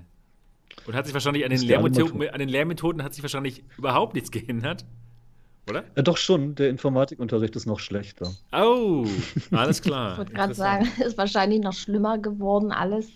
[0.85, 4.31] Und hat sich wahrscheinlich an den, Lehrmethoden, an den Lehrmethoden hat sich wahrscheinlich überhaupt nichts
[4.31, 4.85] geändert.
[5.69, 5.83] Oder?
[5.95, 8.31] Ja, doch schon, der Informatikunterricht ist noch schlechter.
[8.53, 9.05] Oh,
[9.51, 10.13] alles klar.
[10.13, 13.09] Ich wollte gerade sagen, ist wahrscheinlich noch schlimmer geworden alles.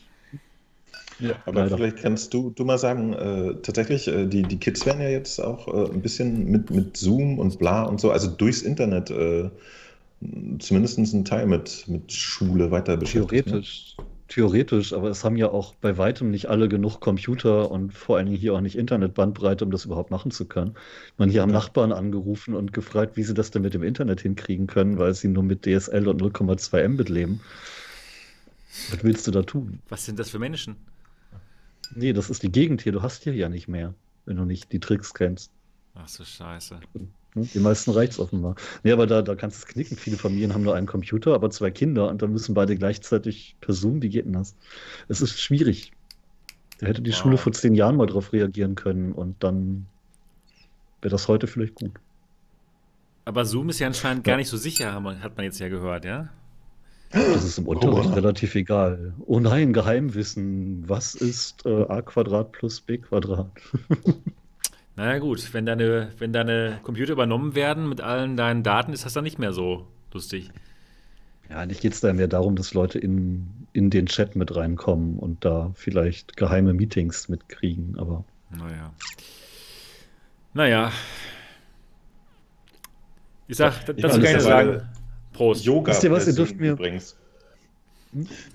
[1.20, 1.78] Ja, Aber leider.
[1.78, 5.40] vielleicht kannst du, du mal sagen, äh, tatsächlich, äh, die, die Kids werden ja jetzt
[5.40, 9.50] auch äh, ein bisschen mit, mit Zoom und bla und so, also durchs Internet äh,
[10.60, 13.48] zumindest ein Teil mit, mit Schule weiter beschäftigt.
[13.48, 13.64] ne?
[14.32, 14.94] Theoretisch.
[14.94, 18.38] Aber es haben ja auch bei weitem nicht alle genug Computer und vor allen Dingen
[18.38, 20.76] hier auch nicht Internetbandbreite, um das überhaupt machen zu können.
[21.18, 21.52] Meine, hier haben.
[21.52, 25.28] Nachbarn angerufen und gefragt, wie sie das denn mit dem Internet hinkriegen können, weil sie
[25.28, 27.42] nur mit DSL und 0,2 Mbit leben.
[28.90, 29.80] Was willst du da tun?
[29.90, 30.78] Was sind das für Menschen?
[31.94, 32.94] Nee, das ist die Gegend hier.
[32.94, 33.94] Du hast hier ja nicht mehr,
[34.26, 35.52] wenn du nicht die Tricks kennst.
[35.94, 36.80] Ach so, scheiße.
[37.36, 37.48] Ne?
[37.54, 38.56] Die meisten reicht's offenbar.
[38.84, 39.98] Nee, aber da, da kannst du es knicken.
[39.98, 43.74] Viele Familien haben nur einen Computer, aber zwei Kinder und dann müssen beide gleichzeitig per
[43.74, 44.02] Zoom.
[44.02, 44.56] Wie geht denn das?
[45.08, 45.92] Es ist schwierig.
[46.80, 47.18] Da hätte die Wow.
[47.18, 49.86] Schule vor zehn Jahren mal drauf reagieren können und dann
[51.02, 51.92] wäre das heute vielleicht gut.
[53.26, 54.34] Aber Zoom ist ja anscheinend Ja.
[54.34, 56.30] gar nicht so sicher, hat man jetzt ja gehört, ja?
[57.12, 58.16] Das ist im Unterricht wow.
[58.16, 59.14] relativ egal.
[59.26, 60.88] Oh nein, Geheimwissen.
[60.88, 63.52] Was ist äh, a Quadrat plus b Quadrat?
[64.96, 69.14] Naja, gut, wenn deine, wenn deine Computer übernommen werden mit allen deinen Daten, ist das
[69.14, 70.52] dann nicht mehr so lustig.
[71.50, 75.18] Ja, eigentlich geht es da mehr darum, dass Leute in, in den Chat mit reinkommen
[75.18, 77.98] und da vielleicht geheime Meetings mitkriegen.
[77.98, 78.94] Aber Naja.
[80.54, 80.92] Naja.
[83.48, 84.82] Ich sag, Ich dazu bin kann ich sagen,
[85.34, 85.66] Prost.
[85.66, 87.16] Yoga Wisst ihr was, ihr dürft mir- übrigens.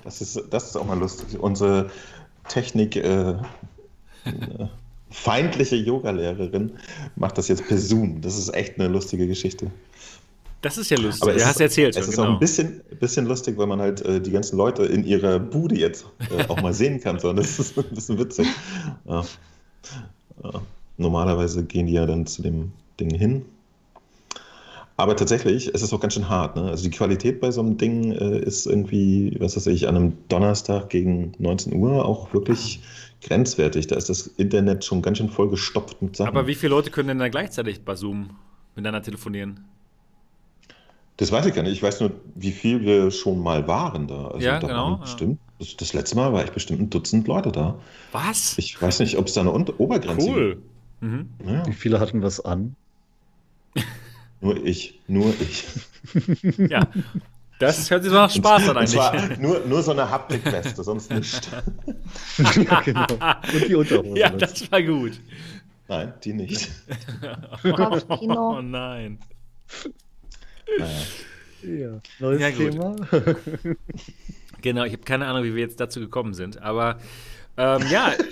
[0.05, 1.39] Das ist, das ist auch mal lustig.
[1.39, 1.91] Unsere
[2.49, 3.37] Technik äh,
[5.11, 6.72] feindliche Yogalehrerin
[7.16, 8.20] macht das jetzt per Zoom.
[8.20, 9.70] Das ist echt eine lustige Geschichte.
[10.62, 11.22] Das ist ja lustig.
[11.22, 12.34] Aber du es hast ist, erzählt es ist auch genau.
[12.34, 16.07] ein bisschen, bisschen lustig, weil man halt äh, die ganzen Leute in ihrer Bude jetzt
[16.36, 17.18] äh, auch mal sehen kann.
[17.18, 17.32] So.
[17.32, 18.48] Das ist ein bisschen witzig.
[19.07, 19.24] Ja.
[20.42, 20.62] Ja.
[20.96, 23.44] Normalerweise gehen die ja dann zu dem Ding hin.
[24.96, 26.57] Aber tatsächlich, es ist auch ganz schön hart.
[26.57, 26.70] Ne?
[26.70, 30.14] Also die Qualität bei so einem Ding äh, ist irgendwie, was weiß ich, an einem
[30.28, 32.80] Donnerstag gegen 19 Uhr auch wirklich
[33.23, 33.87] grenzwertig.
[33.87, 36.29] Da ist das Internet schon ganz schön voll gestopft mit Sachen.
[36.29, 38.31] Aber wie viele Leute können denn dann gleichzeitig bei Zoom
[38.75, 39.64] miteinander telefonieren?
[41.19, 41.73] Das weiß ich gar nicht.
[41.73, 44.29] Ich weiß nur, wie viel wir schon mal waren da.
[44.29, 45.03] Also Ja, da genau, waren ja.
[45.03, 47.79] Bestimmt, das, das letzte Mal war ich bestimmt ein Dutzend Leute da.
[48.12, 48.59] Was?
[48.59, 50.62] Ich weiß nicht, ob es da eine Unter Obergrenze Cool.
[51.01, 51.29] Mhm.
[51.39, 51.51] gibt.
[51.51, 52.77] Ja, Wie viele hatten was an?
[54.41, 55.64] nur ich, nur ich.
[56.71, 56.87] Ja.
[57.59, 58.90] Das hört sich so nach Spaß an Und eigentlich.
[58.92, 61.48] zwar nur, nur so eine Haptikweste, sonst nicht.
[62.57, 63.07] ja, genau.
[63.11, 64.18] Und die Unterhose.
[64.18, 65.18] Ja, das war gut.
[65.88, 66.70] Nein, die nicht.
[68.20, 69.18] Oh nein.
[70.78, 70.94] Naja.
[71.62, 72.00] ja.
[72.18, 72.50] Neues Ja.
[72.50, 72.96] Thema.
[74.62, 76.61] Genau, ich habe keine Ahnung, wie wir jetzt dazu gekommen sind.
[76.62, 76.98] Aber
[77.57, 78.12] ähm, ja.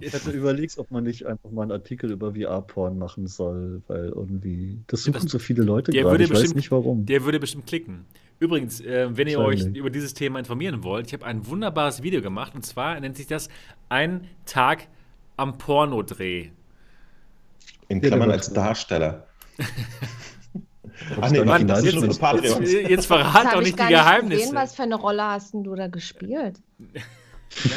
[0.00, 4.06] Ich hatte überlegt, ob man nicht einfach mal einen Artikel über VR-Porn machen soll, weil
[4.08, 6.14] irgendwie, das suchen Das- so viele Leute der gerade.
[6.14, 7.06] würde Ich weiß bestimmt- nicht warum.
[7.06, 8.04] der würde bestimmt klicken.
[8.40, 12.20] Übrigens, äh, wenn ihr euch über dieses Thema informieren wollt, ich habe ein wunderbares Video
[12.20, 13.48] gemacht und zwar nennt sich das
[13.88, 14.88] Ein Tag
[15.36, 16.48] am Pornodreh.
[17.88, 19.26] In Klammern als Darsteller.
[21.20, 22.20] Ach nee, da warte, nicht das ist jetzt-.
[22.60, 24.40] Jetzt, jetzt verrat doch ich nicht die Geheimnisse.
[24.42, 26.60] gesehen, was für eine Rolle hast denn du da gespielt?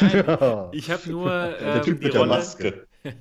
[0.00, 0.68] Nein, Ja.
[0.72, 2.32] ich habe nur Der ähm, Typ die mit der Rolle.
[2.34, 2.86] Maske.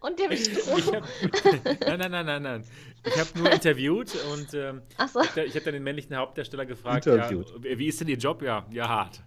[0.00, 0.80] Und dem Ich Strom.
[0.94, 1.04] hab,
[1.86, 2.64] nein, nein, nein, nein, nein.
[3.06, 5.20] Ich habe nur interviewt und ähm, Achso.
[5.20, 7.52] ich habe dann den männlichen Hauptdarsteller gefragt, ja, Interviewt.
[7.62, 8.40] wie ist denn Ihr Job?
[8.42, 9.22] Ja, ja, hart.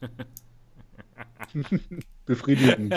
[2.26, 2.94] Befriedigend.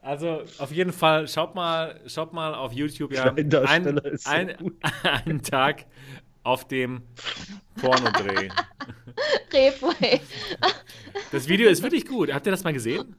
[0.00, 3.36] Also auf jeden Fall, schaut mal, schaut mal auf YouTube, ja, ein,
[4.04, 4.76] ist so ein, gut.
[5.24, 5.86] einen Tag
[6.44, 7.02] auf dem
[7.80, 8.48] Pornodreh.
[9.52, 10.20] Repo, ey.
[11.32, 12.32] Das Video ist wirklich gut.
[12.32, 13.16] Habt ihr das mal gesehen?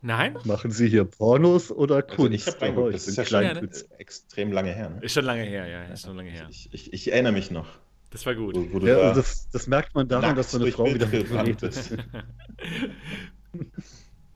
[0.00, 0.36] Nein?
[0.44, 2.32] Machen Sie hier Pornos oder Also Kunst?
[2.48, 3.68] ich Oh, reingeguckt, ich das bin ist ja schon äh,
[3.98, 4.90] extrem lange her.
[4.90, 4.98] Ne?
[5.02, 6.46] Ist schon lange her, ja, ist schon lange her.
[6.50, 7.66] Ich, ich, ich erinnere mich noch,
[8.10, 8.54] Das war gut.
[8.54, 11.30] wo, wo Ja, da das, das merkt man daran, dass so eine Frau wieder Bild
[11.32, 11.60] redet.
[11.60, 11.96] bist.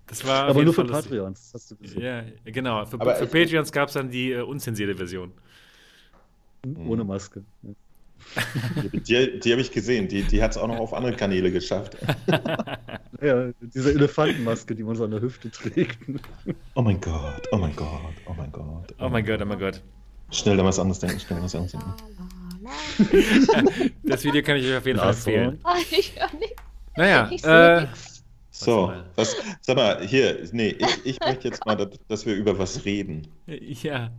[0.07, 0.93] Das war Aber nur Fall für.
[0.93, 2.03] Patreons, das hast du gesehen.
[2.03, 2.85] Ja, genau.
[2.85, 5.33] Für, für Patreons gab es dann die äh, unzensierte Version.
[6.87, 7.43] Ohne Maske.
[8.93, 11.97] Die, die habe ich gesehen, die, die hat es auch noch auf andere Kanäle geschafft.
[13.21, 15.97] Ja, diese Elefantenmaske, die man so an der Hüfte trägt.
[16.75, 18.93] Oh mein Gott, oh mein Gott, oh mein Gott.
[18.99, 19.81] Oh mein Gott, oh mein Gott.
[20.33, 21.95] Schnell da was anderes denken, schnell da was anderes denken.
[24.03, 25.61] Das Video kann ich euch auf jeden Fall empfehlen.
[25.93, 26.57] Ich höre nicht.
[26.97, 27.87] Naja, Ich äh.
[28.51, 32.85] So, was, sag mal, hier, nee, ich, ich möchte jetzt mal, dass wir über was
[32.85, 33.29] reden.
[33.47, 34.11] ja.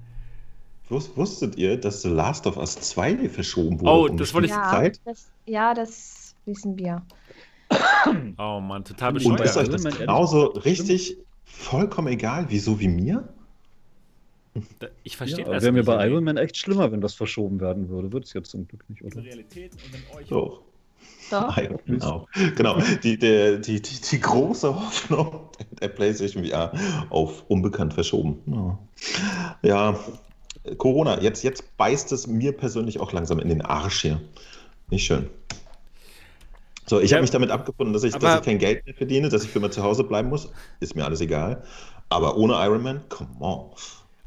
[0.93, 3.91] Wus, wusstet ihr, dass The Last of Us 2 verschoben wurde?
[3.91, 5.01] Oh, um das wollte ich- Ja Zeit?
[5.05, 7.01] das, ja, das wissen wir.
[8.37, 9.49] Oh Mann, total Und Und bescheuert.
[9.49, 13.27] ist euch Ja, das genauso richtig vollkommen egal, wieso wie mir?
[14.79, 17.15] Da- Ich Ja, verstehe aber das wäre mir bei Iron Man echt schlimmer, wenn das
[17.15, 18.11] verschoben werden würde.
[18.13, 19.23] Wird es jetzt zum Glück nicht, oder?
[19.23, 20.27] Realität und dann euch.
[20.27, 20.59] So.
[21.31, 21.57] Doch.
[21.57, 22.27] Iron Man auch.
[22.55, 25.49] Genau, die, der, die, die, die große Hoffnung
[25.81, 26.71] der PlayStation VR
[27.09, 28.37] auf unbekannt verschoben.
[28.45, 28.79] Ja,
[29.63, 29.99] ja
[30.77, 34.21] Corona, jetzt, jetzt beißt es mir persönlich auch langsam in den Arsch hier.
[34.89, 35.29] Nicht schön.
[36.85, 38.95] So, ich Ja, habe mich damit abgefunden, dass ich, dass aber- ich kein Geld mehr
[38.95, 40.49] verdiene, dass ich für immer zu Hause bleiben muss.
[40.79, 41.63] Ist mir alles egal.
[42.09, 43.71] Aber ohne Iron Man, come on.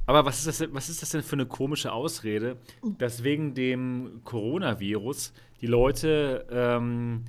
[0.07, 2.57] Aber was ist, das, denn- was ist das denn für eine komische Ausrede,
[2.99, 7.25] dass wegen dem Coronavirus die Leute ähm,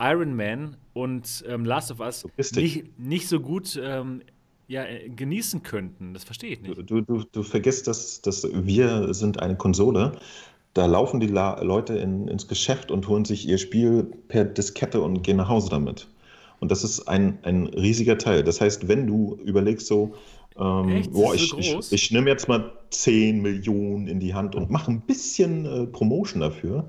[0.00, 4.22] Iron Man und ähm, Last of Us nicht, nicht so gut ähm,
[4.70, 6.14] ja, äh, genießen könnten?
[6.14, 6.76] Das verstehe ich nicht.
[6.88, 10.12] Du, du, du vergisst, dass, dass wir sind eine Konsole.
[10.74, 15.00] Da laufen die La Leute in, ins Geschäft und holen sich ihr Spiel per Diskette
[15.00, 16.06] und gehen nach Hause damit.
[16.60, 18.44] Und das ist ein, ein riesiger Teil.
[18.44, 20.14] Das heißt, wenn du überlegst so,
[20.56, 24.70] ähm, boah, ich, so ich, ich nehme jetzt mal 10 Millionen in die Hand und
[24.70, 26.88] mache ein bisschen äh, Promotion dafür.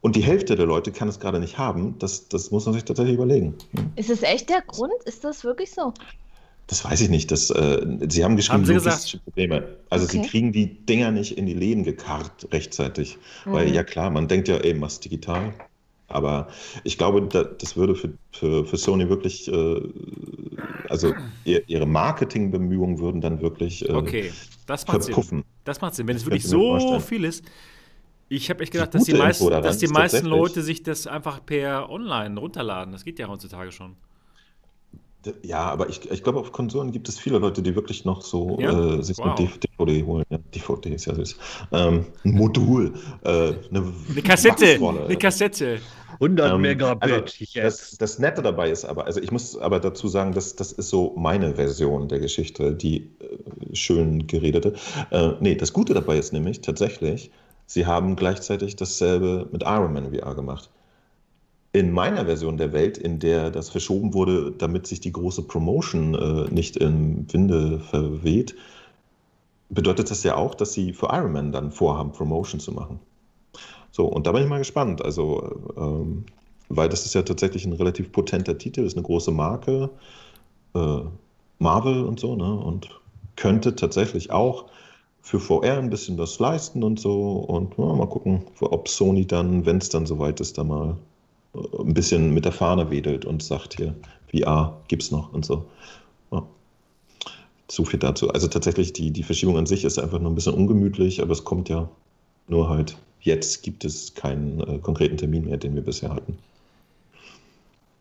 [0.00, 1.96] Und die Hälfte der Leute kann es gerade nicht haben.
[2.00, 3.54] Das, das muss man sich tatsächlich überlegen.
[3.76, 3.90] Hm?
[3.94, 4.94] Ist es echt der Grund?
[5.04, 5.92] Ist das wirklich so?
[6.68, 7.30] Das weiß ich nicht.
[7.30, 9.76] Das, äh, sie haben geschrieben, Haben sie logistische Probleme.
[9.88, 10.28] Also sie Okay.
[10.28, 13.18] kriegen die Dinger nicht in die Läden gekarrt rechtzeitig.
[13.44, 13.74] Weil Mhm.
[13.74, 15.54] ja klar, man denkt ja, ey, mach's digital.
[16.08, 16.48] Aber
[16.84, 19.80] ich glaube, da, das würde für, für, für Sony wirklich, äh,
[20.88, 21.14] also
[21.44, 24.32] ihr, ihre Marketingbemühungen würden dann wirklich äh, Okay,
[24.66, 25.38] das macht verpuffen.
[25.38, 25.44] Sinn.
[25.64, 26.06] Das macht Sinn.
[26.08, 27.00] Wenn es wirklich so vorstellen.
[27.00, 27.44] viel ist.
[28.28, 30.82] Ich habe echt gedacht, Die dass die, meisten, daran dass die ist meisten Leute sich
[30.82, 32.92] das einfach per Online runterladen.
[32.92, 33.96] Das geht ja heutzutage schon.
[35.42, 38.58] Ja, aber ich, ich glaube, auf Konsolen gibt es viele Leute, die wirklich noch so
[38.60, 38.96] Ja?
[38.96, 39.26] äh, sich Wow.
[39.26, 40.24] eine DVD holen.
[40.30, 41.36] Ja, DVD ist ja süß.
[41.72, 42.94] Ähm, ein Modul.
[43.24, 43.28] Äh,
[43.70, 45.78] eine, Eine Kassette, eine Kassette.
[46.20, 47.12] 100 Ähm, Megabit.
[47.12, 47.54] also, yes.
[47.54, 50.88] das, das Nette dabei ist aber, also ich muss aber dazu sagen, dass das ist
[50.88, 54.72] so meine Version der Geschichte, die äh, schön geredete.
[55.10, 57.30] Äh, nee, das Gute dabei ist nämlich tatsächlich,
[57.66, 60.70] sie haben gleichzeitig dasselbe mit Iron Man VR gemacht.
[61.76, 66.14] In meiner Version der Welt, in der das verschoben wurde, damit sich die große Promotion
[66.14, 68.54] äh, nicht im Winde verweht,
[69.68, 72.98] bedeutet das ja auch, dass sie für Iron Man dann vorhaben, Promotion zu machen.
[73.90, 75.04] So, und da bin ich mal gespannt.
[75.04, 76.24] Also, ähm,
[76.70, 79.90] weil das ist ja tatsächlich ein relativ potenter Titel, ist eine große Marke,
[80.74, 81.00] äh,
[81.58, 82.54] Marvel und so, ne?
[82.54, 82.88] Und
[83.36, 84.64] könnte tatsächlich auch
[85.20, 87.32] für VR ein bisschen was leisten und so.
[87.32, 90.96] Und ja, mal gucken, ob Sony dann, wenn es dann soweit ist, da mal
[91.78, 93.94] ein bisschen mit der Fahne wedelt und sagt hier,
[94.30, 95.66] VR gibt's noch und so.
[96.30, 96.46] Ja.
[97.68, 98.30] So viel dazu.
[98.30, 101.44] Also tatsächlich, die, die Verschiebung an sich ist einfach nur ein bisschen ungemütlich, aber es
[101.44, 101.88] kommt ja
[102.48, 106.38] nur halt, jetzt gibt es keinen äh, konkreten Termin mehr, den wir bisher hatten.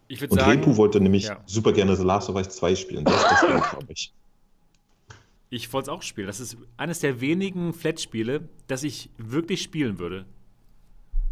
[0.08, 1.40] Ich würde Und sagen, Repu wollte nämlich ja.
[1.48, 3.06] super gerne The Last of Us 2 spielen.
[3.06, 3.42] Das ist das
[3.72, 4.14] glaube ich.
[5.50, 6.28] ich wollte es auch spielen.
[6.28, 10.26] Das ist eines der wenigen Flat-Spiele, das ich wirklich spielen würde.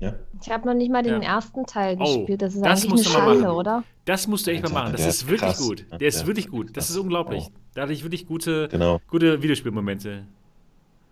[0.03, 0.13] Ja?
[0.41, 1.35] Ich habe noch nicht mal den Ja.
[1.35, 2.41] ersten Teil Oh, gespielt.
[2.41, 3.83] Das ist das eigentlich eine Schande, oder?
[4.05, 4.91] Das musst du echt mal machen.
[4.91, 5.59] Das ist wirklich krass.
[5.65, 5.85] gut.
[5.91, 6.75] Ja, Der ist wirklich gut.
[6.75, 7.45] Das ist unglaublich.
[7.47, 7.51] Oh.
[7.75, 8.99] Da hatte ich wirklich gute, Genau.
[9.09, 10.23] gute Videospielmomente.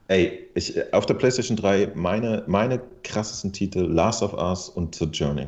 [0.07, 5.05] Ey, ich, auf der PlayStation 3, meine, meine krassesten Titel, Last of Us und The
[5.05, 5.47] Journey.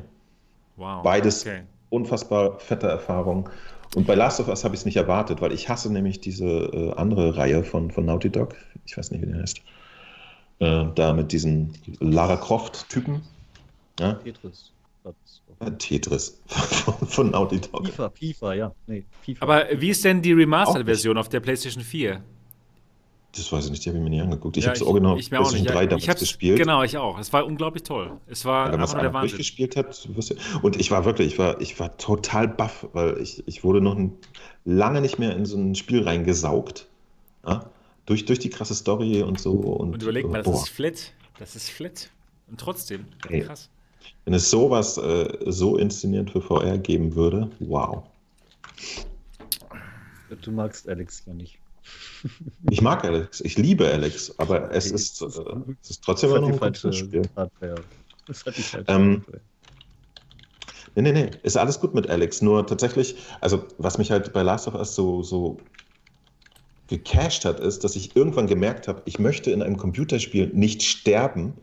[0.77, 1.03] Wow.
[1.03, 1.63] Beides Okay.
[1.89, 3.49] unfassbar fette Erfahrung.
[3.95, 6.45] Und bei Last of Us habe ich es nicht erwartet, weil ich hasse nämlich diese
[6.45, 8.55] äh, andere Reihe von, von Naughty Dog.
[8.85, 9.61] Ich weiß nicht, wie der heißt.
[10.59, 13.21] Äh, da mit diesen Lara Croft-Typen.
[13.99, 14.13] Ja?
[14.13, 14.71] Tetris.
[15.79, 17.85] Tetris von, von Naughty Dog.
[17.87, 18.75] FIFA, FIFA, ja.
[18.87, 19.43] Nee, FIFA.
[19.43, 22.21] Aber wie ist denn die Remastered-Version auf der PlayStation 4?
[23.35, 24.57] Das weiß ich nicht, die habe ich mir nie angeguckt.
[24.57, 25.29] Ich Ja, habe das Original ich nicht.
[25.31, 26.57] PlayStation 3 Ja, damals ich gespielt.
[26.59, 27.17] Genau, ich auch.
[27.17, 28.11] Es war unglaublich toll.
[28.27, 29.29] Es war Wenn man es einfach nur der Wahnsinn.
[29.37, 30.07] durchgespielt hat,
[30.61, 33.95] und ich war wirklich, ich war, ich war total baff, weil ich, ich wurde noch
[33.95, 34.13] ein,
[34.65, 36.87] lange nicht mehr in so ein Spiel reingesaugt.
[37.47, 37.69] Ja?
[38.05, 39.51] Durch, durch die krasse Story und so.
[39.53, 41.13] Und, Und überleg mal, das boah, ist flat.
[41.39, 42.09] Das ist flat.
[42.49, 43.41] Und trotzdem, Ey.
[43.41, 43.69] krass.
[44.25, 48.03] Wenn es sowas äh, so inszeniert für VR geben würde, wow.
[50.41, 51.59] Du magst Alex ja nicht.
[52.69, 55.25] Ich mag Alex, ich liebe Alex, aber es Okay, ist, äh,
[55.81, 57.21] es ist trotzdem immer noch ein falsche gutes Spiel.
[57.35, 57.75] Hardware.
[58.25, 59.41] Das hat die falsche Ähm, Hardware.
[60.95, 62.41] Nee, nee, nee, ist alles gut mit Alex.
[62.41, 65.57] Nur tatsächlich, also was mich halt bei Last of Us so, so
[66.87, 71.53] gecasht hat, ist, dass ich irgendwann gemerkt habe, ich möchte in einem Computerspiel nicht sterben,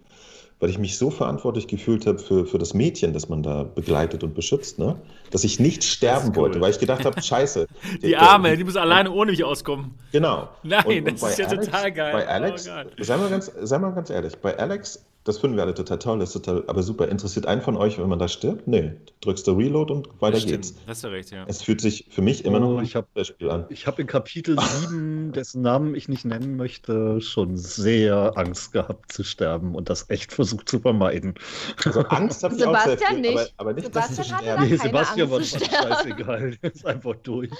[0.60, 4.22] weil ich mich so verantwortlich gefühlt habe für, für das Mädchen, das man da begleitet
[4.22, 4.96] und beschützt, ne?
[5.30, 6.36] dass ich nicht sterben cool.
[6.36, 7.66] wollte, weil ich gedacht habe, scheiße.
[8.02, 9.94] Die der- Arme, die muss alleine ohne mich auskommen.
[10.12, 10.48] Genau.
[10.62, 12.12] Nein, das bei ist ja total geil.
[12.12, 12.86] Bei Oh Alex, Gott.
[12.98, 16.18] sei, mal ganz, sei mal ganz ehrlich, bei Alex, das finden wir alle total toll,
[16.18, 17.08] das ist total, aber super.
[17.08, 18.66] Interessiert einen von euch, wenn man da stirbt?
[18.68, 18.92] Nee.
[19.20, 20.68] Drückst du Reload und weiter Das geht's.
[20.68, 21.44] stimmt, hast du recht, ja.
[21.46, 23.66] Es fühlt sich für mich immer Oh, noch ein ich hab- Spiel an.
[23.68, 29.12] Ich habe in Kapitel 7, dessen Namen ich nicht nennen möchte, schon sehr Angst gehabt
[29.12, 31.34] zu sterben und das echt versucht zu vermeiden.
[31.84, 33.54] Also Angst habe ich auch sehr Sebastian viel, aber, nicht.
[33.56, 34.62] aber nicht, dass Sebastian zu hatte sterben.
[34.62, 36.56] da Nee, Sebastian war scheißegal.
[36.62, 37.50] Der ist einfach durch.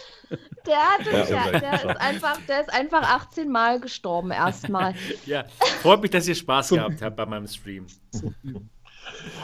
[0.67, 1.61] Der hatte Ja, ja, okay.
[1.61, 4.95] der ist einfach, der ist einfach 18 Mal gestorben erstmal.
[5.27, 5.45] Ja,
[5.83, 7.60] freut mich, dass ihr Spaß gehabt habt bei meinem Stream.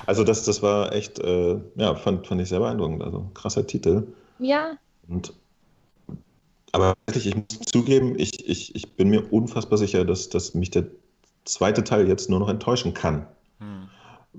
[0.06, 3.02] Also das, das war echt, äh, ja, fand, fand ich sehr beeindruckend.
[3.02, 4.06] Also krasser Titel.
[4.38, 4.76] Ja,
[5.08, 5.32] Und,
[6.72, 10.70] aber wirklich, ich muss zugeben, ich, ich, ich bin mir unfassbar sicher, dass, dass mich
[10.70, 10.86] der
[11.46, 13.26] zweite Teil jetzt nur noch enttäuschen kann,
[13.58, 13.88] Hm.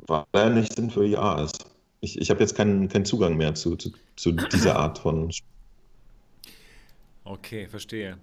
[0.06, 1.66] weil er nicht in VR ist.
[2.00, 5.48] Ich, ich habe jetzt keinen, keinen Zugang mehr zu, zu, zu dieser Art von Spiel.
[7.24, 8.18] Okay, verstehe.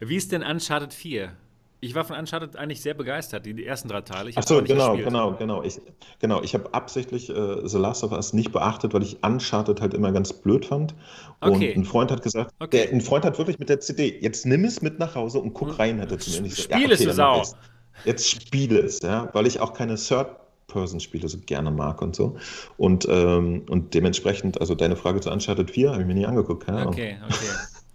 [0.00, 1.36] Wie ist denn Uncharted 4?
[1.80, 4.30] Ich war von Uncharted eigentlich sehr begeistert, die, die ersten drei Teile.
[4.30, 5.06] Ich Achso, genau, gespielt.
[5.08, 5.62] genau, genau.
[5.62, 5.80] Ich,
[6.18, 9.94] genau, ich habe absichtlich äh, The Last of Us nicht beachtet, weil ich Uncharted halt
[9.94, 10.94] immer ganz blöd fand.
[11.40, 11.72] Und Okay.
[11.74, 12.86] ein Freund hat gesagt, Okay.
[12.86, 15.54] der, ein Freund hat wirklich mit der CD, jetzt nimm es mit nach Hause und
[15.54, 16.38] guck rein, hat er zu mir.
[16.38, 17.40] Und ich so, Spiel es, du Sau.
[17.42, 17.56] ich's.
[18.04, 22.36] Jetzt spiele es, ja, weil ich auch keine Third-Person-Spiele so gerne mag und so.
[22.76, 26.64] Und, ähm, und dementsprechend, also deine Frage zu Uncharted 4 habe ich mir nie angeguckt,
[26.66, 26.92] keine Ahnung.
[26.94, 27.18] Okay,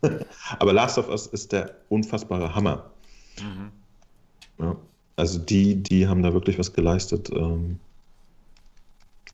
[0.01, 0.19] okay.
[0.59, 2.91] Aber Last of Us ist der unfassbare Hammer.
[3.41, 3.71] Mhm.
[4.59, 4.77] Ja.
[5.15, 7.29] Also die, die haben da wirklich was geleistet.
[7.31, 7.79] Ähm,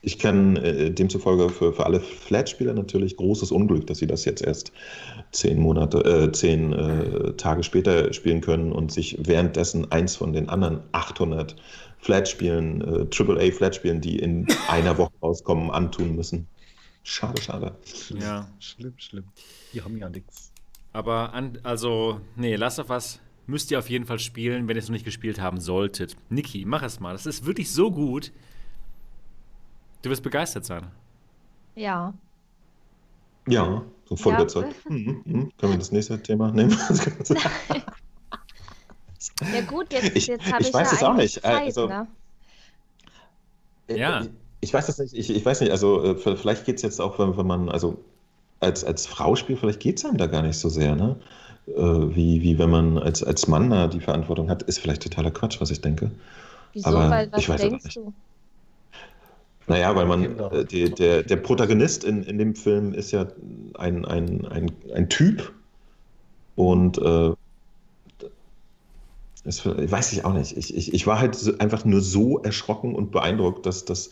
[0.02, 4.42] ich kann äh, demzufolge für, für alle Flat-Spieler natürlich großes Unglück, dass sie das jetzt
[4.42, 4.72] erst
[5.32, 10.48] zehn Monate, äh, zehn äh, Tage später spielen können und sich währenddessen eins von den
[10.48, 11.56] anderen 800
[12.00, 16.48] Flat-Spielen, äh, AAA Flat-Spielen, die in einer Woche rauskommen, antun müssen.
[17.04, 17.76] Schade, schade.
[18.20, 18.48] Ja.
[18.60, 19.26] Schlimm, schlimm.
[19.74, 20.52] Die haben ja nichts.
[20.94, 23.20] Aber an, also, nee, Last of Us
[23.50, 26.16] müsst ihr auf jeden Fall spielen, wenn ihr es noch nicht gespielt haben solltet.
[26.30, 27.12] Niki, mach es mal.
[27.14, 28.32] Das ist wirklich so gut.
[30.02, 30.88] Du wirst begeistert sein.
[31.76, 32.14] Ja.
[33.48, 34.40] Ja, so voll Ja.
[34.40, 34.76] überzeugt.
[34.90, 35.52] Mhm, mhm.
[35.58, 36.78] Können wir das nächste Thema nehmen?
[39.54, 41.44] Ja gut, jetzt, Ich- jetzt habe ich ich, weiß ja es auch eigentlich nicht.
[41.44, 42.08] Zeit, Also- ne?
[43.90, 44.22] Ja.
[44.22, 44.30] Ich,
[44.62, 47.20] ich weiß das nicht, ich, ich weiß nicht, also äh, vielleicht geht es jetzt auch,
[47.20, 48.04] wenn, wenn man, also
[48.60, 51.20] als, als Frau spielt, vielleicht geht es einem da gar nicht so sehr, ne?
[51.76, 55.32] Äh, wie, wie wenn man als, als Mann da die Verantwortung hat, ist vielleicht totaler
[55.32, 56.12] Quatsch, was ich denke.
[56.74, 56.88] Wieso?
[56.88, 57.98] aber Weil, was ich weiß denkst nicht.
[57.98, 58.14] du?
[59.68, 63.28] Naja, weil man, äh, die, der, der Protagonist in, in dem Film ist ja
[63.78, 65.54] ein, ein, ein, ein Typ
[66.56, 67.34] und äh,
[69.44, 70.58] das weiß ich auch nicht.
[70.58, 74.12] Ich, ich, ich war halt einfach nur so erschrocken und beeindruckt, dass, dass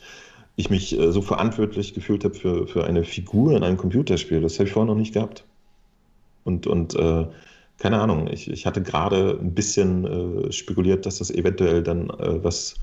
[0.55, 4.41] ich mich äh, so verantwortlich gefühlt habe für, für eine Figur in einem Computerspiel.
[4.41, 5.43] Das habe ich vorher noch nicht gehabt.
[6.43, 7.25] Und, und äh,
[7.77, 12.43] keine Ahnung, ich, ich hatte gerade ein bisschen äh, spekuliert, dass das eventuell dann äh,
[12.43, 12.75] was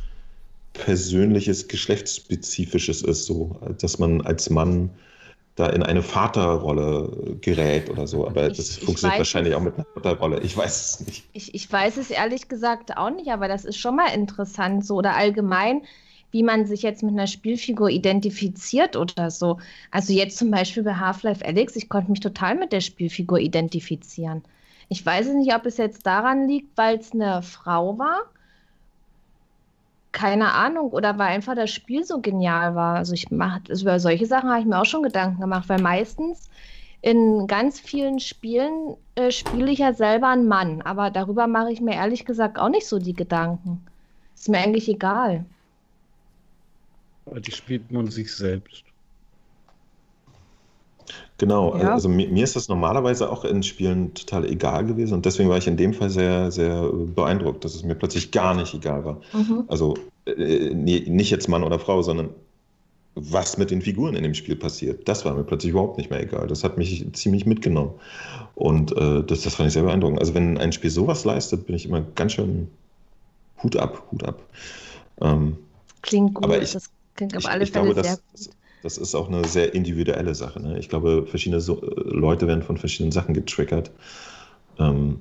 [0.74, 4.90] persönliches, geschlechtsspezifisches ist, so, dass man als Mann
[5.56, 8.26] da in eine Vaterrolle gerät oder so.
[8.26, 9.58] Aber Ich- das funktioniert wahrscheinlich es.
[9.60, 10.40] auch mit einer Mutterrolle.
[10.42, 11.24] Ich weiß es nicht.
[11.32, 14.96] Ich, ich weiß es ehrlich gesagt auch nicht, aber das ist schon mal interessant so
[14.96, 15.82] oder allgemein,
[16.30, 19.58] wie man sich jetzt mit einer Spielfigur identifiziert oder so.
[19.90, 24.42] Also jetzt zum Beispiel bei Half-Life Alyx, ich konnte mich total mit der Spielfigur identifizieren.
[24.94, 28.30] Ich weiß es nicht, ob es jetzt daran liegt, weil es eine Frau war.
[30.12, 32.94] Keine Ahnung, oder weil einfach das Spiel so genial war.
[32.94, 35.82] Also ich mache, also über solche Sachen habe ich mir auch schon Gedanken gemacht, weil
[35.82, 36.48] meistens
[37.02, 41.80] in ganz vielen Spielen äh, spiele ich ja selber einen Mann, aber darüber mache ich
[41.80, 43.84] mir ehrlich gesagt auch nicht so die Gedanken.
[44.36, 45.44] Ist mir eigentlich egal.
[47.26, 48.84] Die spielt man sich selbst.
[51.44, 51.92] Genau, Ja.
[51.92, 55.58] also mir, mir ist das normalerweise auch in Spielen total egal gewesen und deswegen war
[55.58, 59.20] ich in dem Fall sehr, sehr beeindruckt, dass es mir plötzlich gar nicht egal war.
[59.34, 59.64] Mhm.
[59.68, 59.94] Also
[60.26, 62.30] äh, nee, nicht jetzt Mann oder Frau, sondern
[63.14, 65.06] was mit den Figuren in dem Spiel passiert.
[65.06, 66.46] Das war mir plötzlich überhaupt nicht mehr egal.
[66.46, 67.92] Das hat mich ziemlich mitgenommen.
[68.54, 70.18] Und äh, das, das fand ich sehr beeindruckend.
[70.20, 72.68] Also wenn ein Spiel sowas leistet, bin ich immer ganz schön
[73.62, 74.40] Hut ab, Hut ab.
[75.20, 75.58] Ähm,
[76.02, 76.44] Klingt gut.
[76.44, 78.50] Aber ich- das klingt auf ich, alle ich Fälle glaube, sehr das, das,
[78.84, 80.60] das ist auch eine sehr individuelle Sache.
[80.60, 80.78] Ne?
[80.78, 83.90] Ich glaube, verschiedene so äh, Leute werden von verschiedenen Sachen getriggert,
[84.78, 85.20] ähm,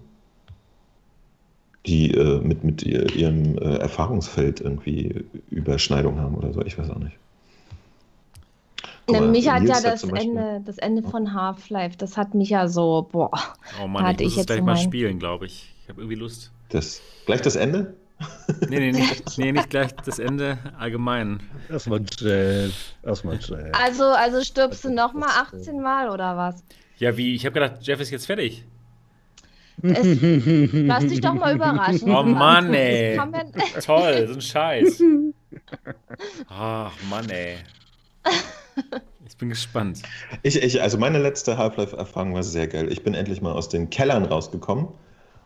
[1.86, 6.62] die äh, mit, mit ihr, ihrem äh, Erfahrungsfeld irgendwie Überschneidung haben oder so.
[6.62, 7.18] Ich weiß auch nicht.
[9.10, 13.08] Na, mich hat ja das Ende, das Ende von Half-Life, das hat mich ja so,
[13.12, 13.32] boah.
[13.82, 15.74] Oh Mann, ich hatte muss ich es jetzt gleich mal spielen, glaube ich.
[15.84, 16.52] Ich habe irgendwie Lust.
[16.68, 17.96] Das, gleich das Ende?
[18.70, 21.40] Nee, nee, nicht, nee, nicht gleich das Ende allgemein.
[21.70, 22.74] Erstmal Jeff.
[23.04, 23.72] Erstmal Jeff.
[23.74, 26.64] Also, also stirbst du Das- noch mal das- 18 Mal oder was?
[26.98, 27.36] Ja, wie?
[27.36, 28.64] Ich habe gedacht, Jeff ist jetzt fertig.
[29.82, 30.18] Es,
[30.72, 32.10] lass dich doch mal überraschen.
[32.12, 33.20] Oh Mann, ey.
[33.84, 35.02] Toll, so ein Scheiß.
[36.50, 37.58] Ach, Mann, ey.
[39.28, 40.02] Ich bin gespannt.
[40.44, 42.92] Ich, ich, also meine letzte Half-Life-Erfahrung war sehr geil.
[42.92, 44.88] Ich bin endlich mal aus den Kellern rausgekommen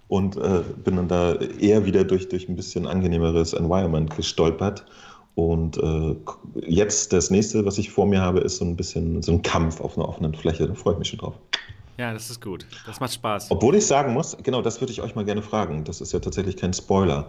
[0.08, 4.86] und äh, bin dann da eher wieder durch, durch ein bisschen angenehmeres Environment gestolpert.
[5.36, 6.16] Und äh,
[6.66, 9.82] jetzt das nächste, was ich vor mir habe, ist so ein bisschen so ein Kampf
[9.82, 10.68] auf einer offenen Fläche.
[10.68, 11.36] Da freue ich mich schon drauf.
[11.98, 12.66] Ja, das ist gut.
[12.86, 13.52] Das macht Spaß.
[13.52, 15.84] Obwohl ich sagen muss, genau, das würde ich euch mal gerne fragen.
[15.84, 17.28] Das ist ja tatsächlich kein Spoiler.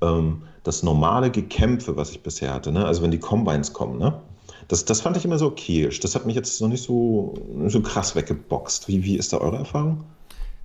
[0.00, 2.84] Ähm, das normale Gekämpfe, was ich bisher hatte, ne?
[2.84, 4.20] also wenn die Combines kommen, ne?
[4.68, 5.90] das, das fand ich immer so okay.
[6.00, 7.34] Das hat mich jetzt noch nicht so,
[7.66, 8.88] so krass weggeboxt.
[8.88, 10.04] Wie, wie ist da eure Erfahrung?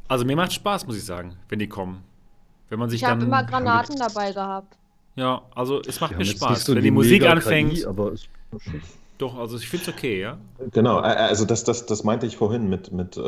[0.07, 2.03] Also mir macht Spaß, muss ich sagen, wenn die kommen.
[2.69, 4.77] Wenn man sich Ich habe immer Granaten dabei gehabt.
[5.15, 6.65] Ja, also es macht mir Spaß.
[6.65, 7.73] so wenn die Musik mega anfängt.
[7.73, 8.27] KI, aber es
[9.18, 10.38] Doch, also ich finde es okay, ja.
[10.73, 13.22] Genau, also das, das, das meinte ich vorhin mit, mit, äh,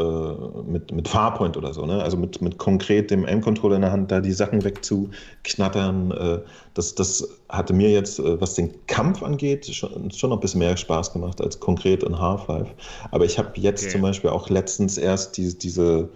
[0.66, 2.04] mit, mit Farpoint oder so, ne?
[2.04, 6.12] Also mit, mit konkret dem M-Controller in der Hand, da die Sachen wegzuknattern.
[6.12, 6.40] Äh,
[6.74, 10.60] das, das hatte mir jetzt, äh, was den Kampf angeht, schon, schon noch ein bisschen
[10.60, 12.72] mehr Spaß gemacht als konkret in Half-Life.
[13.12, 13.92] Aber ich habe jetzt Okay.
[13.94, 16.10] zum Beispiel auch letztens erst diese, diese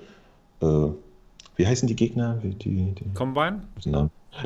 [0.61, 0.89] äh,
[1.57, 2.37] wie heißen die Gegner?
[2.41, 3.61] Wie, die, die, Combine?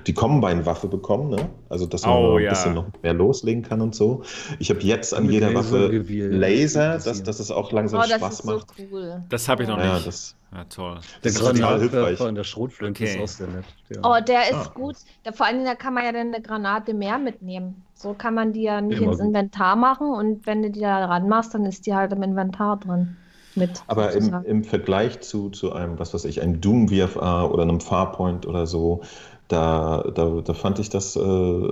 [0.08, 1.48] die Combine-Waffe bekommen, ne?
[1.70, 2.50] Also dass man Oh, ein ja.
[2.50, 4.24] bisschen noch mehr loslegen kann und so.
[4.58, 6.34] Ich habe jetzt an Mit jeder Laser Waffe gewählt.
[6.34, 8.74] Laser, dass, dass es auch langsam Oh, das Spaß ist so macht.
[8.92, 9.22] cool.
[9.30, 9.94] Das habe ich noch Ja.
[9.96, 10.08] Nicht.
[10.08, 10.96] das, Ja, toll.
[10.96, 12.30] Der Das ist total Granatwerfer hilfreich.
[12.30, 13.14] in der Schrotflinte Okay.
[13.16, 13.66] ist auch sehr nett.
[13.90, 14.00] Ja.
[14.04, 14.72] Oh, der ist Ah.
[14.74, 14.96] gut.
[15.24, 17.84] Da, vor allem, da kann man ja dann eine Granate mehr mitnehmen.
[17.94, 19.28] So kann man die ja nicht Immer ins gut.
[19.28, 23.18] Inventar machen und wenn du die da ranmachst, dann ist die halt im Inventar drin.
[23.56, 23.84] Mit.
[23.88, 27.80] Aber im, im Vergleich zu, zu einem, was weiß ich, einem Doom VFA oder einem
[27.80, 29.02] Farpoint oder so,
[29.48, 31.70] da, da, da fand ich das, äh,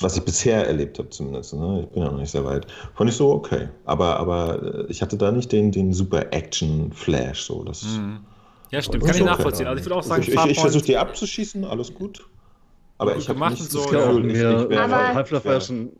[0.00, 1.82] was ich bisher erlebt habe zumindest, ne?
[1.84, 3.68] ich bin ja noch nicht sehr weit, fand ich so okay.
[3.84, 7.42] Aber, aber äh, ich hatte da nicht den, den super Action-Flash.
[7.44, 7.62] So.
[7.64, 8.18] Das, Mhm.
[8.70, 9.04] Ja, stimmt.
[9.04, 9.30] Kann ich okay.
[9.30, 9.66] nachvollziehen.
[9.68, 12.26] Also ich würde auch sagen, ich, ich, ich versuche die abzuschießen, alles gut.
[12.98, 15.14] Aber Gut ich habe nicht und das so, ja, Gefühl, ich, mehr, ich wäre Aber-
[15.14, 15.92] Half-Life war ja schon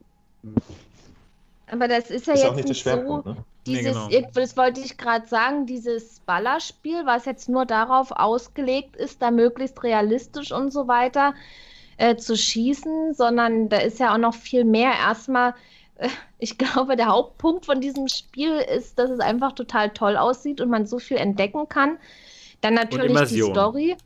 [1.69, 2.91] Aber das ist ja ist jetzt auch nicht der nicht so.
[2.91, 3.27] Schwerpunkt.
[3.27, 3.45] Ne?
[3.67, 4.09] Dieses, genau.
[4.11, 9.31] ich- das wollte ich gerade sagen, dieses Ballerspiel, was jetzt nur darauf ausgelegt ist, da
[9.31, 11.35] möglichst realistisch und so weiter
[11.99, 14.93] äh, zu schießen, sondern da ist ja auch noch viel mehr.
[14.93, 15.55] Erstmal,
[15.97, 20.61] äh, ich glaube, der Hauptpunkt von diesem Spiel ist, dass es einfach total toll aussieht
[20.61, 21.99] und man so viel entdecken kann.
[22.61, 23.51] Dann natürlich die Immersion.
[23.55, 23.97] Story.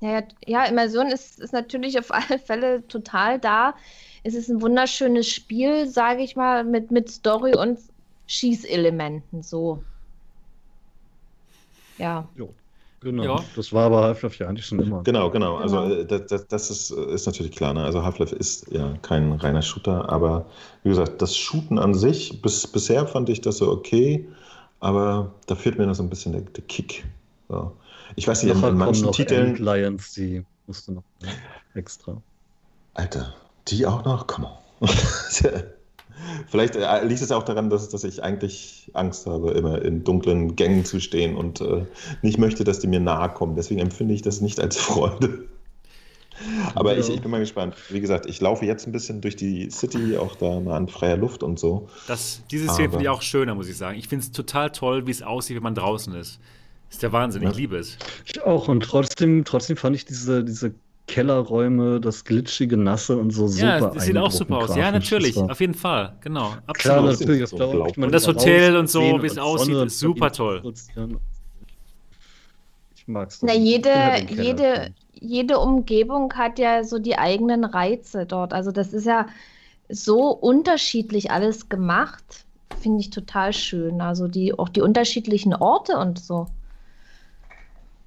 [0.00, 3.74] Ja, ja, ja, Immersion ist, ist natürlich auf alle Fälle total da.
[4.24, 7.78] Es ist ein wunderschönes Spiel, sage ich mal, mit, mit Story und
[8.26, 9.82] Schießelementen, so.
[11.98, 12.28] Ja.
[13.00, 13.24] Genau.
[13.24, 13.44] Ja.
[13.56, 15.02] Das war aber Half-Life ja eigentlich schon immer.
[15.02, 15.56] Genau, genau.
[15.56, 15.94] Also Genau.
[15.94, 17.74] äh, das, das, das ist, ist natürlich klar.
[17.74, 17.82] Ne?
[17.82, 20.46] Also Half-Life ist ja kein reiner Shooter, aber
[20.84, 24.28] wie gesagt, das Shooten an sich, bis, bisher fand ich das so okay,
[24.78, 27.04] aber da fehlt mir noch so ein bisschen der, der Kick.
[27.48, 27.72] So.
[28.14, 29.56] Ich weiß nicht, in, in manchen noch Titeln.
[29.56, 31.02] Lions, die musst du noch
[31.74, 32.20] extra.
[32.94, 33.34] Alter,
[33.68, 34.26] die auch noch?
[34.38, 34.46] On.
[36.48, 40.54] Vielleicht äh, liegt es auch daran, dass, dass ich eigentlich Angst habe, immer in dunklen
[40.56, 41.84] Gängen zu stehen und äh,
[42.22, 43.56] nicht möchte, dass die mir nahe kommen.
[43.56, 45.46] Deswegen empfinde ich das nicht als Freude.
[46.74, 47.00] Aber Ja.
[47.00, 47.74] ich, ich bin mal gespannt.
[47.90, 51.16] Wie gesagt, ich laufe jetzt ein bisschen durch die City, auch da mal an freier
[51.16, 51.88] Luft und so.
[52.06, 53.98] Das, diese Szene finde ich auch schöner, muss ich sagen.
[53.98, 56.38] Ich finde es total toll, wie es aussieht, wenn man draußen ist.
[56.90, 57.54] ist der Wahnsinn, ich Ja.
[57.56, 57.96] liebe es.
[58.26, 58.68] Ich auch.
[58.68, 60.74] Und trotzdem, trotzdem fand ich diese, diese
[61.12, 64.74] Kellerräume, das glitschige, nasse und so super Ja, das sieht auch super aus.
[64.74, 66.48] Ja, natürlich, auf jeden Fall, genau.
[66.48, 67.10] Klar, Absolut.
[67.10, 67.50] das- natürlich.
[67.50, 70.62] Das läuft man Und das Hotel und so, wie es aussieht, ist super toll.
[72.96, 73.42] Ich mag's.
[73.42, 73.90] Na, Ich jede,
[74.30, 78.54] jede, jede Umgebung hat ja so die eigenen Reize dort.
[78.54, 79.26] Also das ist ja
[79.90, 82.46] so unterschiedlich alles gemacht.
[82.80, 84.00] Finde ich total schön.
[84.00, 86.46] Also die, auch die unterschiedlichen Orte und so.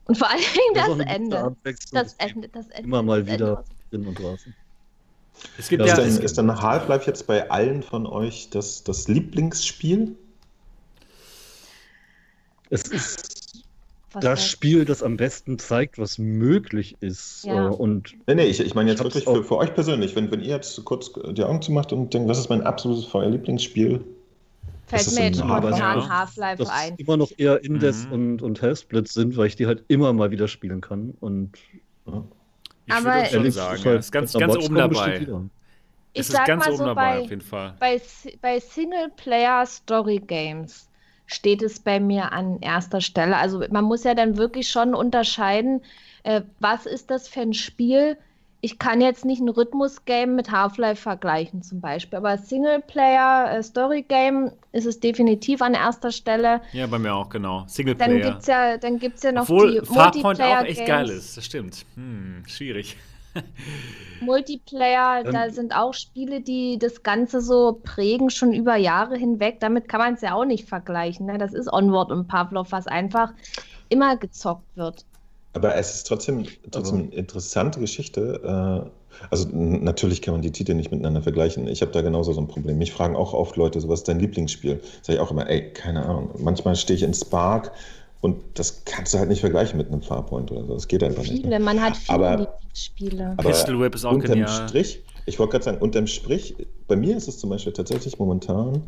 [0.05, 1.55] Und vor allen Dingen Das das Ende.
[1.91, 2.83] Das Ende, das Ende.
[2.87, 4.55] Immer mal das Ende wieder drin und draußen.
[5.57, 8.83] Es gibt Ja, ja, ist, das ist denn Half-Life jetzt bei allen von euch das,
[8.83, 10.15] das Lieblingsspiel?
[12.69, 13.63] Es ist
[14.13, 17.43] was das war- Spiel, das am besten zeigt, was möglich ist.
[17.43, 17.67] Ja.
[17.67, 20.15] äh, Und Nee, nee, ich, ich meine jetzt wirklich für, für euch persönlich.
[20.15, 23.29] Wenn, wenn ihr jetzt kurz die Augen zumacht und denkt, was ist mein absolutes euer
[23.29, 24.03] Lieblingsspiel?
[24.87, 25.75] Fällt mir ein jetzt Half-Life.
[25.77, 26.09] spontan Ja.
[26.09, 26.95] Half-Life ein.
[26.97, 28.11] immer noch eher Indes Mhm.
[28.13, 31.15] und, und Hellsplit sind, weil ich die halt immer mal wieder spielen kann.
[31.19, 31.57] Und
[32.85, 35.17] ich Aber- würde schon sagen, ist ja, halt ist ganz, ganz oben dabei.
[35.19, 35.27] Ich
[36.21, 37.75] es ist sag ganz mal oben so, dabei, bei, auf jeden Fall.
[37.79, 38.01] bei,
[38.41, 38.59] bei
[39.65, 40.89] Singleplayer-Story-Games
[41.27, 43.35] steht es bei mir an erster Stelle.
[43.37, 45.81] Also man muss ja dann wirklich schon unterscheiden,
[46.23, 48.17] äh, was ist das für ein Spiel.
[48.65, 54.99] Ich kann jetzt nicht ein Rhythmus-Game mit Half-Life vergleichen zum Beispiel, aber Singleplayer-Story-Game ist es
[54.99, 56.61] definitiv an erster Stelle.
[56.73, 57.59] Ja, bei mir auch, genau.
[57.59, 58.21] Dann Singleplayer.
[58.21, 61.45] gibt es ja, dann gibt's ja noch Obwohl die Farpoint auch echt geil ist, das
[61.45, 61.85] stimmt.
[61.93, 62.97] Hm, schwierig.
[64.21, 69.59] Multiplayer, Ähm, da sind auch Spiele, die das Ganze so prägen, schon über Jahre hinweg.
[69.59, 71.27] Damit kann man es ja auch nicht vergleichen.
[71.27, 71.37] Ne?
[71.37, 73.31] Das ist Onward und Pavlov, was einfach
[73.89, 75.05] immer gezockt wird.
[75.55, 78.41] Aber es ist trotzdem, trotzdem eine interessante Geschichte.
[78.85, 78.89] Äh,
[79.29, 81.67] Also natürlich kann man die Titel nicht miteinander vergleichen.
[81.69, 82.77] Ich habe da genauso so ein Problem.
[82.77, 84.81] Mich fragen auch oft Leute, so was ist dein Lieblingsspiel?
[85.01, 86.31] Sag ich auch immer, ey, keine Ahnung.
[86.37, 87.71] Manchmal stehe ich in Spark
[88.19, 90.73] und das kannst du halt nicht vergleichen mit einem Farpoint oder so.
[90.73, 91.31] Das geht einfach nicht.
[91.43, 91.59] Viele, Ne?
[91.63, 93.33] man hat viele Aber- Lieblingsspiele.
[93.37, 94.67] Aber Pistol Whip ist auch unterm genial.
[94.67, 96.55] Strich, ich wollte gerade sagen, unterm Strich,
[96.89, 98.83] bei mir ist es zum Beispiel tatsächlich momentan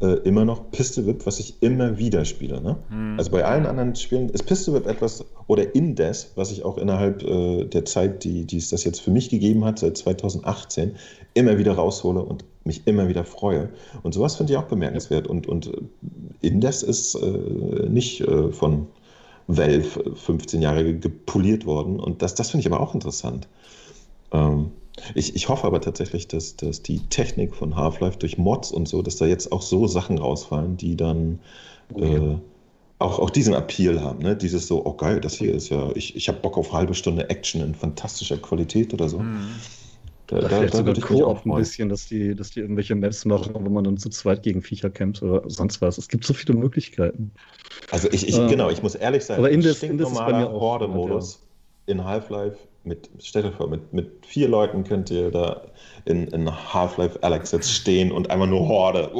[0.00, 2.60] äh, immer noch Pistol Whip, was ich immer wieder spiele.
[2.60, 2.76] Ne?
[2.88, 3.14] Hm.
[3.18, 7.22] Also bei allen anderen Spielen ist Pistol Whip etwas, oder Indes, was ich auch innerhalb
[7.22, 10.92] äh, der Zeit, die, die es das jetzt für mich gegeben hat, seit 2018,
[11.34, 13.68] immer wieder raushole und mich immer wieder freue.
[14.02, 15.26] Und sowas finde ich auch bemerkenswert.
[15.26, 15.72] Und, und äh,
[16.40, 18.86] Indes ist äh, nicht äh, von
[19.48, 21.98] Valve 15 Jahre ge- gepoliert worden.
[22.00, 23.48] Und das, das finde ich aber auch interessant.
[24.32, 24.70] Ähm,
[25.14, 29.02] ich, ich hoffe aber tatsächlich, dass, dass die Technik von Half-Life durch Mods und so,
[29.02, 31.40] dass da jetzt auch so Sachen rausfallen, die dann
[31.94, 32.20] Oh ja.
[32.20, 32.36] äh,
[32.98, 34.36] auch, auch diesen Appeal haben, ne?
[34.36, 37.30] Dieses so, oh geil, das hier ist ja, ich, ich habe Bock auf halbe Stunde
[37.30, 39.18] Action in fantastischer Qualität oder so.
[39.18, 39.70] Mhm.
[40.26, 42.50] Da, da, vielleicht da sogar würde ich mich auch Koop ein bisschen, dass die, dass
[42.50, 45.98] die irgendwelche Maps machen, wo man dann zu zweit gegen Viecher kämpft oder sonst was.
[45.98, 47.32] Es gibt so viele Möglichkeiten.
[47.90, 50.48] Also ich, ich Ähm, genau, ich muss ehrlich sein, aber Indes- Indes ist bei mir
[50.48, 51.40] auch Horde-Modus
[51.86, 55.62] in Half-Life mit, stellt euch vor, mit, mit vier Leuten könnt ihr da
[56.04, 59.10] in, in Half-Life Alex jetzt stehen und einfach nur Horde.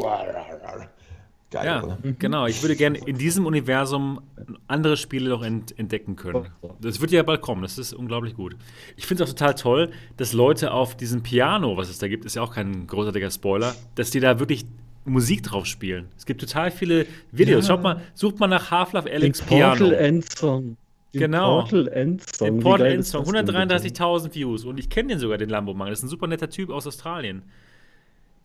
[1.50, 1.98] Geil, Ja, oder?
[2.18, 2.46] genau.
[2.46, 4.20] Ich würde gerne in diesem Universum
[4.68, 6.46] andere Spiele noch ent entdecken können.
[6.80, 7.62] Das wird ja bald kommen.
[7.62, 8.56] Das ist unglaublich gut.
[8.96, 12.24] Ich finde es auch total toll, dass Leute auf diesem Piano, was es da gibt,
[12.24, 14.64] ist ja auch kein großartiger Spoiler, dass die da wirklich
[15.04, 16.08] Musik drauf spielen.
[16.16, 17.66] Es gibt total viele Videos.
[17.66, 17.74] Ja.
[17.74, 19.90] Schaut mal, sucht mal nach Half-Life Alex Portal Piano.
[19.90, 20.76] Endsong.
[21.12, 21.60] Den Genau.
[21.62, 22.46] Portal Endsong.
[22.46, 23.58] Den Portal geil End ist Song, das denn bitte?
[24.04, 24.64] 133.000 Views.
[24.64, 25.88] Und ich kenne den sogar, den Lambo-Mann.
[25.88, 27.42] Das ist ein super netter Typ aus Australien.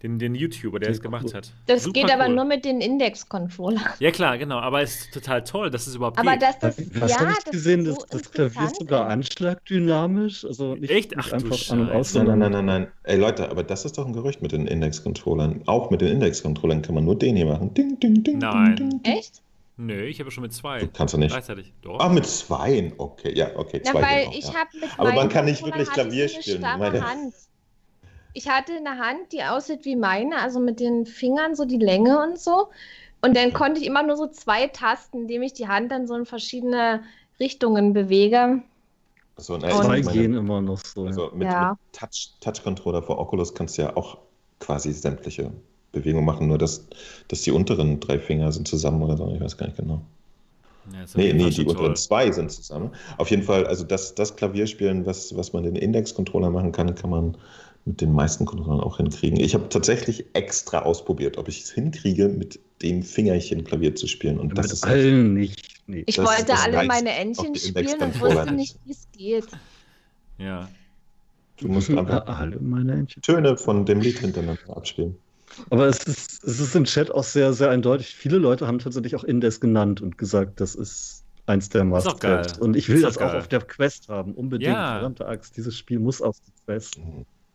[0.03, 1.53] Den, den YouTuber, der es gemacht hat.
[1.67, 2.35] Das Super geht aber cool.
[2.35, 3.81] nur mit den Index-Controllern.
[3.99, 4.57] Ja, klar, genau.
[4.59, 6.41] Aber es ist total toll, dass es überhaupt Aber geht.
[6.43, 7.85] dass das, Was ja, habe ich das gesehen?
[7.85, 10.45] ist Das, so das Klavier ist sogar anschlagdynamisch.
[10.45, 11.13] Also nicht, Echt?
[11.17, 12.23] Ach einfach an und aus, Scheiße.
[12.25, 12.87] Nein, nein, nein, nein, nein.
[13.03, 15.61] Ey Leute, aber das ist doch ein Gerücht mit den Index-Controllern.
[15.65, 17.73] Auch mit den Index-Controllern kann man nur den hier machen.
[17.73, 18.75] Ding, ding, ding, Nein.
[18.75, 19.13] ding, ding.
[19.17, 19.41] Echt?
[19.77, 20.79] Nö, ich habe schon mit zwei.
[20.79, 21.31] Du kannst du nicht.
[21.31, 21.73] Gleichzeitig.
[21.81, 21.99] Doch.
[21.99, 22.93] Ach, mit zweien.
[22.97, 23.81] Okay, ja, okay.
[23.81, 24.53] Zwei weil gehen auch, ich ja.
[24.55, 26.61] habe mit Aber man kann nicht wirklich Klavier spielen.
[26.61, 27.33] Meine- Hand.
[28.33, 32.21] Ich hatte eine Hand, die aussieht wie meine, also mit den Fingern so die Länge
[32.21, 32.67] und so.
[33.21, 36.15] Und dann konnte ich immer nur so zwei Tasten, indem ich die Hand dann so
[36.15, 37.03] in verschiedene
[37.39, 38.61] Richtungen bewege.
[39.37, 41.05] So, ne, Und- zwei meine, gehen immer noch so.
[41.05, 41.77] Also mit, Ja.
[41.91, 44.17] mit Touch, Touch-Controller für Oculus kannst du ja auch
[44.59, 45.51] quasi sämtliche
[45.95, 46.85] Bewegungen machen, nur dass,
[47.27, 50.01] dass die unteren drei Finger sind zusammen oder so, ich weiß gar nicht genau.
[50.93, 51.95] Ja, Nee, nee, die unteren toll.
[51.97, 52.91] zwei sind zusammen.
[53.17, 57.09] Auf jeden Fall, also das, das Klavierspielen, was, was man den Index-Controller machen kann, kann
[57.09, 57.37] man
[57.85, 59.39] mit den meisten Controllern auch hinkriegen.
[59.39, 64.39] Ich habe tatsächlich extra ausprobiert, ob ich es hinkriege, mit dem Fingerchen Klavier zu spielen.
[64.39, 65.69] Und das Mit ist allen nicht.
[65.87, 66.03] Nee.
[66.05, 68.55] Ich Das- wollte das alle meine Entchen spielen und wusste nicht.
[68.55, 69.47] nicht, wie es geht.
[70.37, 70.67] Ja.
[71.59, 73.21] du musst einfach alle meine Entchen.
[73.23, 75.15] Töne von dem Lied hintereinander abspielen.
[75.69, 78.15] Aber es ist, es ist im Chat auch sehr, sehr eindeutig.
[78.15, 81.83] Viele Leute haben tatsächlich auch Indes genannt und gesagt, das ist eins der.
[81.85, 82.57] Must-Haves.
[82.59, 83.37] Und ich will Ist das auch geil.
[83.39, 84.33] auf der Quest haben.
[84.33, 84.73] Unbedingt.
[84.73, 84.93] Ja.
[84.93, 85.55] Verdammte Axt.
[85.57, 86.99] Dieses Spiel muss auf die Quest.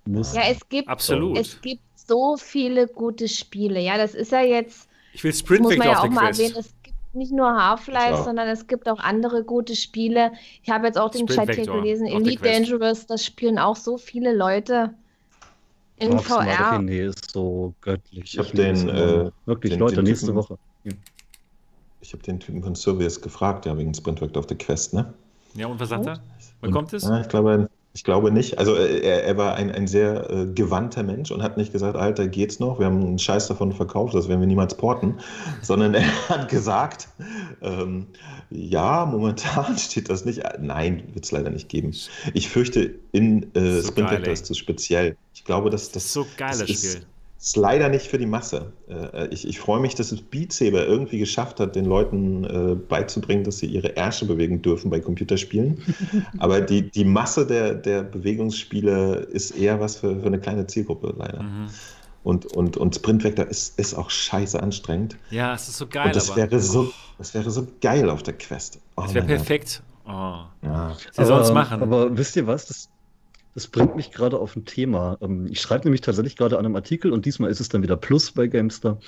[0.07, 0.35] Muss.
[0.35, 1.39] Ja, es gibt, Absolut.
[1.39, 3.81] es gibt so viele gute Spiele.
[3.81, 6.27] Ja, das ist ja jetzt, Ich will das Sprint muss man ja auf auch mal
[6.29, 6.41] Quest.
[6.41, 10.33] erwähnen, es gibt nicht nur Half-Life, sondern es gibt auch andere gute Spiele.
[10.63, 12.43] Ich habe jetzt auch den Sprint Chat hier gelesen, Elite.
[12.43, 14.95] Dangerous, das spielen auch so viele Leute
[16.01, 16.73] in Smart VR.
[16.79, 18.35] René ist so göttlich.
[18.35, 19.31] Ich hab liebe den, äh.
[19.47, 20.59] Wirklich, den- Leute, den nächste Typen- Woche.
[22.03, 25.13] Ich habe den Typen von Surveys gefragt, ja, wegen Sprint Vector auf der Quest, ne?
[25.55, 26.21] Ja, und was sagt er?
[26.61, 27.05] Wann Und- kommt es?
[27.05, 28.59] Ja, ich, glaube, ich glaube nicht.
[28.59, 31.97] Also äh, er, er war ein, ein sehr äh, gewandter Mensch und hat nicht gesagt,
[31.97, 32.79] Alter, geht's noch?
[32.79, 35.19] Wir haben einen Scheiß davon verkauft, das werden wir niemals porten.
[35.63, 37.09] Sondern er hat gesagt,
[37.63, 38.07] ähm,
[38.51, 40.39] ja, momentan steht das nicht.
[40.41, 41.93] Äh, Nein, wird es leider nicht geben.
[42.35, 44.33] Ich fürchte, in äh, So Sprint geil, Vector ey.
[44.35, 45.17] ist zu speziell.
[45.35, 47.07] Ich glaube, dass Das ist das so geiles das ist- Spiel.
[47.41, 48.73] Ist leider nicht für die Masse.
[48.89, 52.75] Äh, Ich, ich freue mich, dass es Beat Saber irgendwie geschafft hat, den Leuten äh,
[52.75, 55.83] beizubringen, dass sie ihre Ärsche bewegen dürfen bei Computerspielen.
[56.39, 61.15] Aber die, die Masse der, der Bewegungsspiele ist eher was für, für eine kleine Zielgruppe,
[61.17, 61.43] leider.
[61.43, 61.67] Mhm.
[62.23, 65.17] Und, und, und Sprint Vector ist, ist auch scheiße anstrengend.
[65.31, 66.37] Ja, es ist so geil, und das aber.
[66.37, 68.79] wäre, so, das wäre so geil auf der Quest.
[68.97, 69.37] Oh das wäre Gott.
[69.37, 69.83] perfekt.
[70.07, 70.41] Oh.
[70.63, 70.95] Ja.
[71.13, 71.83] Sie sollen es machen.
[71.83, 72.67] Aber wisst ihr was?
[72.67, 72.91] Das,
[73.61, 75.19] das bringt mich gerade auf ein Thema.
[75.21, 77.97] Ähm, Ich schreibe nämlich tatsächlich gerade an einem Artikel und diesmal ist es dann wieder
[77.97, 78.99] Plus bei Gamestar,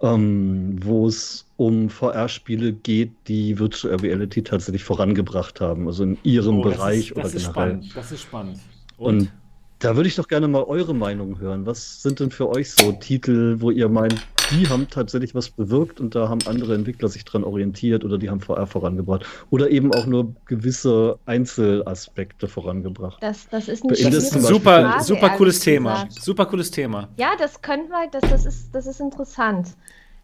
[0.00, 6.60] ähm, wo es um VR-Spiele geht, die Virtual Reality tatsächlich vorangebracht haben, also in ihrem
[6.60, 7.68] Oh, das Bereich ist, oder das ist generell.
[7.70, 7.96] spannend.
[7.96, 8.58] Das ist spannend.
[8.98, 9.32] Und
[9.80, 11.66] da würde ich doch gerne mal eure Meinung hören.
[11.66, 16.00] Was sind denn für euch so Titel, wo ihr meint, die haben tatsächlich was bewirkt
[16.00, 19.92] und da haben andere Entwickler sich dran orientiert oder die haben VR vorangebracht oder eben
[19.92, 23.22] auch nur gewisse Einzelaspekte vorangebracht?
[23.22, 25.94] Das, das ist zum Beispiel super, Frage, super cooles Thema.
[26.04, 26.22] gesagt.
[26.22, 27.08] Super cooles Thema.
[27.16, 29.68] Ja, das können wir, das, das, ist, das ist interessant.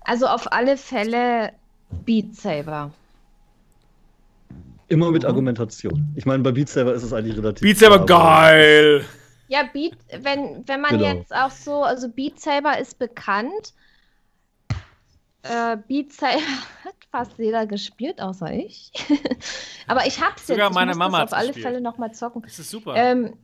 [0.02, 1.50] Also auf alle Fälle
[2.04, 2.90] Beat Saber.
[4.88, 5.28] Immer mit Mhm.
[5.28, 6.12] Argumentation.
[6.16, 7.62] Ich meine, bei Beat Saber ist es eigentlich relativ.
[7.62, 9.04] Beat Saber klar, geil!
[9.48, 11.04] Ja, Beat, wenn, wenn man Genau.
[11.12, 13.72] jetzt auch so, also Beat Saber ist bekannt.
[15.42, 16.34] Äh, Beat Saber
[16.84, 18.92] hat fast jeder gespielt, außer ich.
[19.88, 20.70] aber ich hab's Sogar jetzt.
[20.70, 21.66] Ich meine muss Mama das auf alle gespielt.
[21.66, 22.42] Fälle nochmal zocken.
[22.42, 22.94] Das ist super.
[22.96, 23.34] Ähm,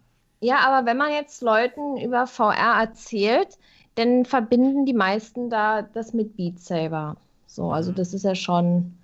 [0.41, 3.59] ja, aber wenn man jetzt Leuten über VR erzählt,
[3.97, 7.17] dann verbinden die meisten da das mit Beat Saber.
[7.47, 7.97] So, also Mhm.
[7.97, 8.95] das ist ja schon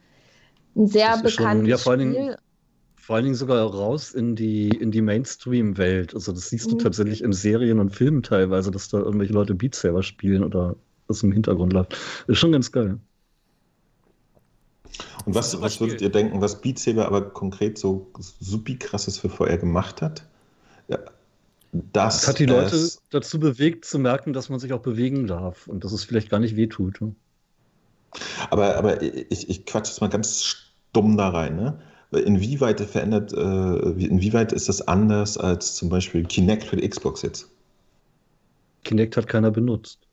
[0.76, 2.36] ein sehr Das ist schon- bekanntes ja, vor allen Dingen- Spiel.
[2.96, 6.14] Vor allen Dingen sogar raus in die, in die Mainstream-Welt.
[6.14, 6.78] Also das siehst du Mhm.
[6.78, 10.74] tatsächlich in Serien und Filmen teilweise, dass da irgendwelche Leute Beat Saber spielen oder
[11.09, 11.97] das im Hintergrund läuft.
[12.26, 12.98] Ist schon ganz geil.
[15.24, 18.10] Und was, was würdet ihr denken, was Beat Saber aber konkret so
[18.40, 20.26] supi krasses für VR gemacht hat?
[20.89, 20.98] Ja,
[21.72, 25.66] das, das hat die Leute dazu bewegt, zu merken, dass man sich auch bewegen darf
[25.66, 27.01] und dass es vielleicht gar nicht wehtut.
[27.01, 27.14] Ne?
[28.51, 31.56] Aber, aber ich, ich quatsch jetzt mal ganz stumm da rein.
[31.56, 31.81] Ne?
[32.12, 37.48] Inwieweit verändert, äh, inwieweit ist das anders als zum Beispiel Kinect für die Xbox jetzt?
[38.85, 40.03] Kinect hat keiner benutzt.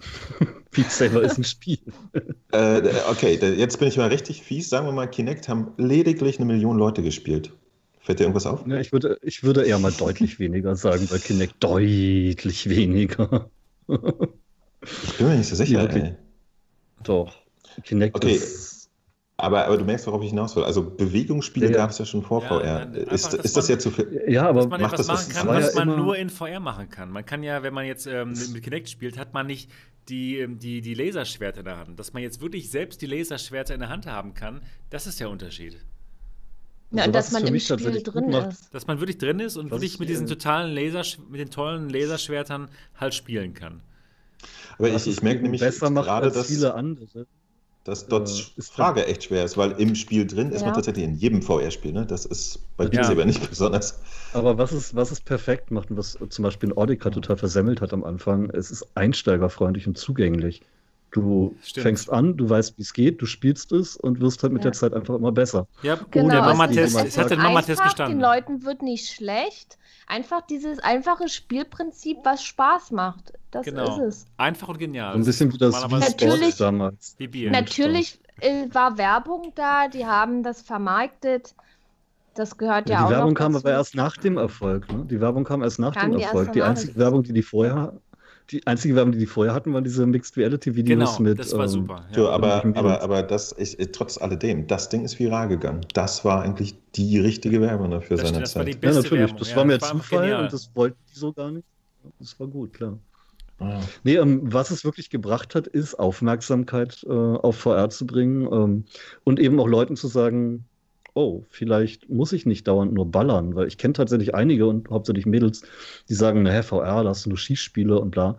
[0.70, 1.78] Beat Saber ist ein Spiel.
[2.52, 2.80] äh,
[3.10, 4.68] okay, jetzt bin ich mal richtig fies.
[4.68, 7.52] Sagen wir mal, Kinect haben lediglich eine Million Leute gespielt.
[8.00, 8.66] Fällt dir irgendwas auf?
[8.66, 11.54] Ja, ich, würde, ich würde eher mal deutlich weniger sagen bei Kinect.
[11.60, 13.50] Deutlich weniger.
[13.88, 15.94] ich bin mir nicht so sicher.
[15.94, 16.16] Ja,
[17.02, 17.34] Doch.
[17.84, 18.34] Kinect okay.
[18.34, 18.77] ist.
[19.40, 20.64] Aber, aber du merkst, worauf ich hinaus will.
[20.64, 22.92] Also Bewegungsspiele ja, gab es ja schon vor ja, VR.
[23.12, 24.24] Ist, ist das jetzt zu viel?
[24.26, 27.12] Ja, aber man macht das machen kann, was man nur in VR machen kann.
[27.12, 29.70] Man kann ja, wenn man jetzt ähm, mit Kinect spielt, hat man nicht
[30.08, 32.00] die, ähm, die, die Laserschwerter in der Hand.
[32.00, 34.60] Dass man jetzt wirklich selbst die Laserschwerter in der Hand haben kann,
[34.90, 35.76] das ist der Unterschied.
[36.90, 38.74] Ja, also, dass man im Spiel drin ist.
[38.74, 42.70] Dass man wirklich drin ist und wirklich mit diesen totalen Laser, mit den tollen Laserschwertern
[42.96, 43.82] halt spielen kann.
[44.78, 47.26] Aber ich, ich merke nämlich besser gerade, dass viele andere.
[47.84, 51.14] Dass dort äh, Frage echt schwer ist, weil im Spiel drin ist man tatsächlich in
[51.14, 51.92] jedem VR-Spiel.
[51.92, 52.04] Ne?
[52.04, 53.12] Das ist bei ja.
[53.12, 54.00] Beat nicht besonders.
[54.34, 57.80] Aber was es, was es perfekt macht und was zum Beispiel in Audica total versemmelt
[57.80, 60.62] hat am Anfang, es ist einsteigerfreundlich und zugänglich.
[61.10, 61.82] Du Stimmt.
[61.82, 64.70] fängst an, du weißt, wie es geht, du spielst es und wirst halt mit ja.
[64.70, 65.66] der Zeit einfach immer besser.
[65.82, 66.28] Ja, genau.
[66.28, 68.18] der Mama-Test, es hat den Mama-Test bestanden.
[68.18, 69.78] Den Leuten wird nicht schlecht.
[70.10, 73.34] Einfach dieses einfache Spielprinzip, was Spaß macht.
[73.50, 73.98] Das genau.
[73.98, 74.26] ist es.
[74.38, 75.14] Einfach und genial.
[75.14, 77.16] ein bisschen wie das natürlich, damals.
[77.18, 81.54] Natürlich äh, war Werbung da, die haben das vermarktet.
[82.34, 83.08] Das gehört ja, ja die auch.
[83.08, 83.66] Die Werbung kam dazu.
[83.66, 84.90] aber erst nach dem Erfolg.
[84.90, 85.04] Ne?
[85.04, 86.52] Die Werbung kam erst nach kam dem Erfolg.
[86.52, 87.92] Die einzige Werbung, die die vorher
[88.50, 91.38] die einzige Werbung, die die vorher hatten, waren diese Mixed Reality Videos genau, mit.
[91.38, 92.04] Das war ähm, super.
[92.10, 92.14] Ja.
[92.14, 95.84] So, aber, aber, aber das ist trotz alledem, das Ding ist viral gegangen.
[95.92, 98.82] Das war eigentlich die richtige Werbung dafür das seiner Zeit.
[98.82, 99.10] ja, natürlich.
[99.12, 99.36] Werbung.
[99.38, 101.66] Das ja, war mir das Zufall und das wollten die so gar nicht.
[102.18, 102.98] Das war gut, klar.
[103.60, 103.80] Ah.
[104.04, 108.84] Nee, ähm, was es wirklich gebracht hat, ist Aufmerksamkeit äh, auf VR zu bringen ähm,
[109.24, 110.64] und eben auch Leuten zu sagen,
[111.18, 115.26] oh, vielleicht muss ich nicht dauernd nur ballern, weil ich kenne tatsächlich einige und hauptsächlich
[115.26, 115.62] Mädels,
[116.08, 118.38] die sagen, naja, VR, da hast du nur Schießspiele und bla.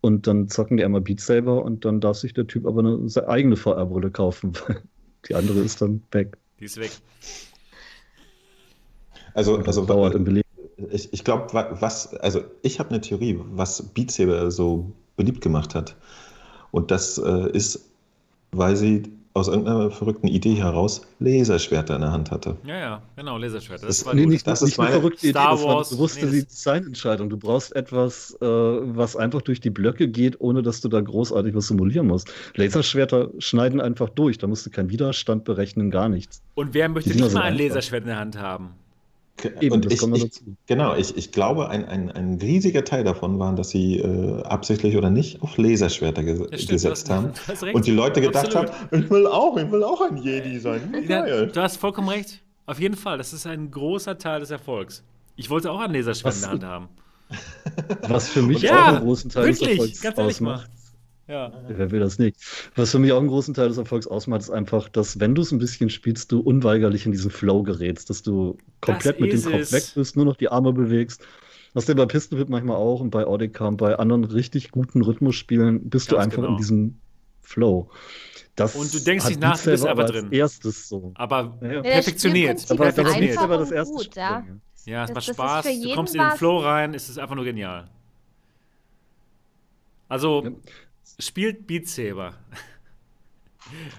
[0.00, 3.28] Und dann zocken die einmal Beat Saber und dann darf sich der Typ aber eine
[3.28, 4.80] eigene VR-Brille kaufen, weil
[5.28, 6.38] die andere ist dann weg.
[6.60, 6.92] Die ist weg.
[9.34, 10.46] Also, also dauert im Belegen.
[10.92, 15.74] Ich, ich glaube, was, also ich habe eine Theorie, was Beat Saber so beliebt gemacht
[15.74, 15.96] hat.
[16.70, 17.90] Und das äh, ist,
[18.52, 19.02] weil sie
[19.32, 22.56] aus irgendeiner verrückten Idee heraus Laserschwerter in der Hand hatte.
[22.64, 23.86] Ja, ja, genau, Laserschwerter.
[23.86, 25.76] Das, das war nee, nicht, das nicht ist eine verrückte Star Idee, Wars, das war
[25.76, 27.30] eine bewusste nee, Designentscheidung.
[27.30, 31.54] Du brauchst etwas, äh, was einfach durch die Blöcke geht, ohne dass du da großartig
[31.54, 32.32] was simulieren musst.
[32.56, 36.42] Laserschwerter schneiden einfach durch, da musst du keinen Widerstand berechnen, gar nichts.
[36.54, 38.70] Und wer möchte nicht mal ein Laserschwert in der Hand haben?
[39.60, 43.56] Eben, und ich, ich, genau, ich, ich glaube, ein, ein, ein riesiger Teil davon waren,
[43.56, 47.72] dass sie äh, absichtlich oder nicht auf Laserschwerter ge stimmt, gesetzt hast, haben.
[47.74, 48.70] Und die Leute gedacht Absolut.
[48.70, 50.94] haben, ich will auch, ich will auch ein Jedi sein.
[51.08, 52.40] Ja, du hast vollkommen recht.
[52.66, 55.02] Auf jeden Fall, das ist ein großer Teil des Erfolgs.
[55.36, 56.88] Ich wollte auch ein Laserschwert in der Hand haben.
[58.08, 60.68] Was für mich ja, auch einen großen Teil wirklich, des Erfolgs ganz ausmacht.
[60.68, 60.79] Mal.
[61.30, 61.52] Ja.
[61.68, 62.36] Wer will das nicht?
[62.74, 65.42] Was für mich auch einen großen Teil des Erfolgs ausmacht, ist einfach, dass wenn du
[65.42, 69.32] es ein bisschen spielst, du unweigerlich in diesen Flow gerätst, dass du komplett das mit
[69.32, 69.72] dem Kopf es.
[69.72, 71.24] weg bist, nur noch die Arme bewegst.
[71.72, 75.88] Was du bei Pistenwhip manchmal auch und bei Audica und bei anderen richtig guten Rhythmusspielen
[75.88, 76.48] bist Ganz du einfach genau.
[76.48, 76.98] in diesem
[77.42, 77.88] Flow.
[78.56, 80.32] Das und du denkst nicht nach, du bist aber drin.
[80.32, 81.12] Erstes so.
[81.14, 82.68] Aber ja, perfektioniert.
[82.70, 83.38] Aber das perfektioniert.
[83.38, 84.44] aber das erste gut, ja.
[84.84, 85.66] ja, es macht Spaß.
[85.80, 87.88] Du kommst in den Flow rein, es ist einfach nur genial.
[90.08, 90.50] Also, ja.
[91.20, 92.34] Spielt Beat Saber.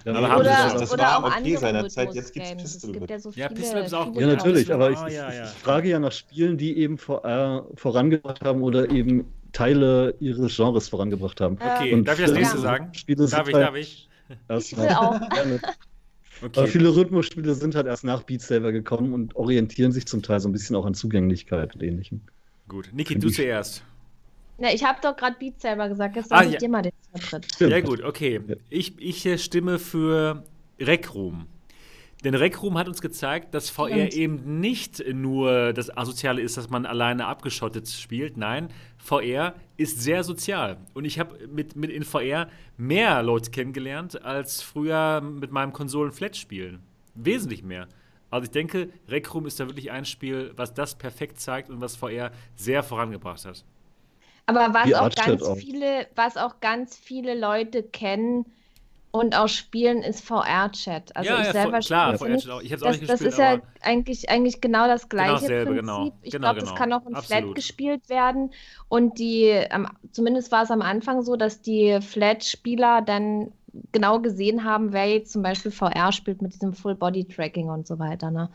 [0.05, 2.91] Ja, aber oder, das, das oder war auch okay seiner Zeit, jetzt gibt es Pistol.
[2.91, 4.19] Gibt ja, so viele, ja, Pistol ist auch gut.
[4.19, 5.43] Ja, natürlich, aber ich, ja, ja.
[5.45, 10.55] ich, frage ja nach Spielen, die eben vor, äh, vorangebracht haben oder eben Teile ihres
[10.55, 11.57] Genres vorangebracht haben.
[11.59, 12.93] Okay, Und darf ich das nächste sagen?
[12.93, 14.09] Spiele darf ich, darf ich?
[14.57, 15.19] Ich will auch.
[16.43, 16.59] Okay.
[16.59, 20.39] Aber viele Rhythmusspiele sind halt erst nach Beat Saber gekommen und orientieren sich zum Teil
[20.39, 22.21] so ein bisschen auch an Zugänglichkeit und ähnlichem.
[22.67, 23.83] Gut, Niki, du zuerst.
[24.61, 26.59] Ja, ich habe doch gerade Beat selber gesagt, jetzt sage ah, ich ja.
[26.59, 27.51] dir mal den Vertritt.
[27.55, 28.39] Sehr gut, okay.
[28.69, 30.43] Ich, ich äh, stimme für
[30.79, 31.47] Rec Room.
[32.23, 34.13] Denn Rec Room hat uns gezeigt, dass VR Stimmt.
[34.13, 38.37] eben nicht nur das Asoziale ist, dass man alleine abgeschottet spielt.
[38.37, 38.67] Nein,
[38.99, 40.77] VR ist sehr sozial.
[40.93, 42.47] Und ich habe mit, mit in VR
[42.77, 46.83] mehr Leute kennengelernt als früher mit meinem Konsolen-Flat-Spielen.
[47.15, 47.87] Wesentlich mehr.
[48.29, 51.81] Also ich denke, Rec Room ist da wirklich ein Spiel, was das perfekt zeigt und
[51.81, 53.65] was VR sehr vorangebracht hat.
[54.57, 55.55] Aber was auch ganz auch.
[55.57, 58.45] viele, was auch ganz viele Leute kennen,
[59.11, 61.15] und auch Spielen ist VR-Chat.
[61.17, 62.61] Also ja, ich ja, selber voll, klar, spiele VR-Chat auch.
[62.61, 65.49] Ich habe es auch das, nicht das gespielt, ist ja eigentlich, eigentlich genau das gleiche
[65.49, 65.81] dasselbe, Prinzip.
[65.81, 66.11] genau.
[66.21, 66.75] Ich Genau, glaube, das genau.
[66.75, 68.51] kann auch in Flat gespielt werden.
[68.87, 73.51] Und die, am- zumindest war es am Anfang so, dass die Flat-Spieler dann
[73.91, 78.31] genau gesehen haben, wer jetzt zum Beispiel VR spielt mit diesem Full-Body-Tracking und so weiter.
[78.31, 78.49] Ne?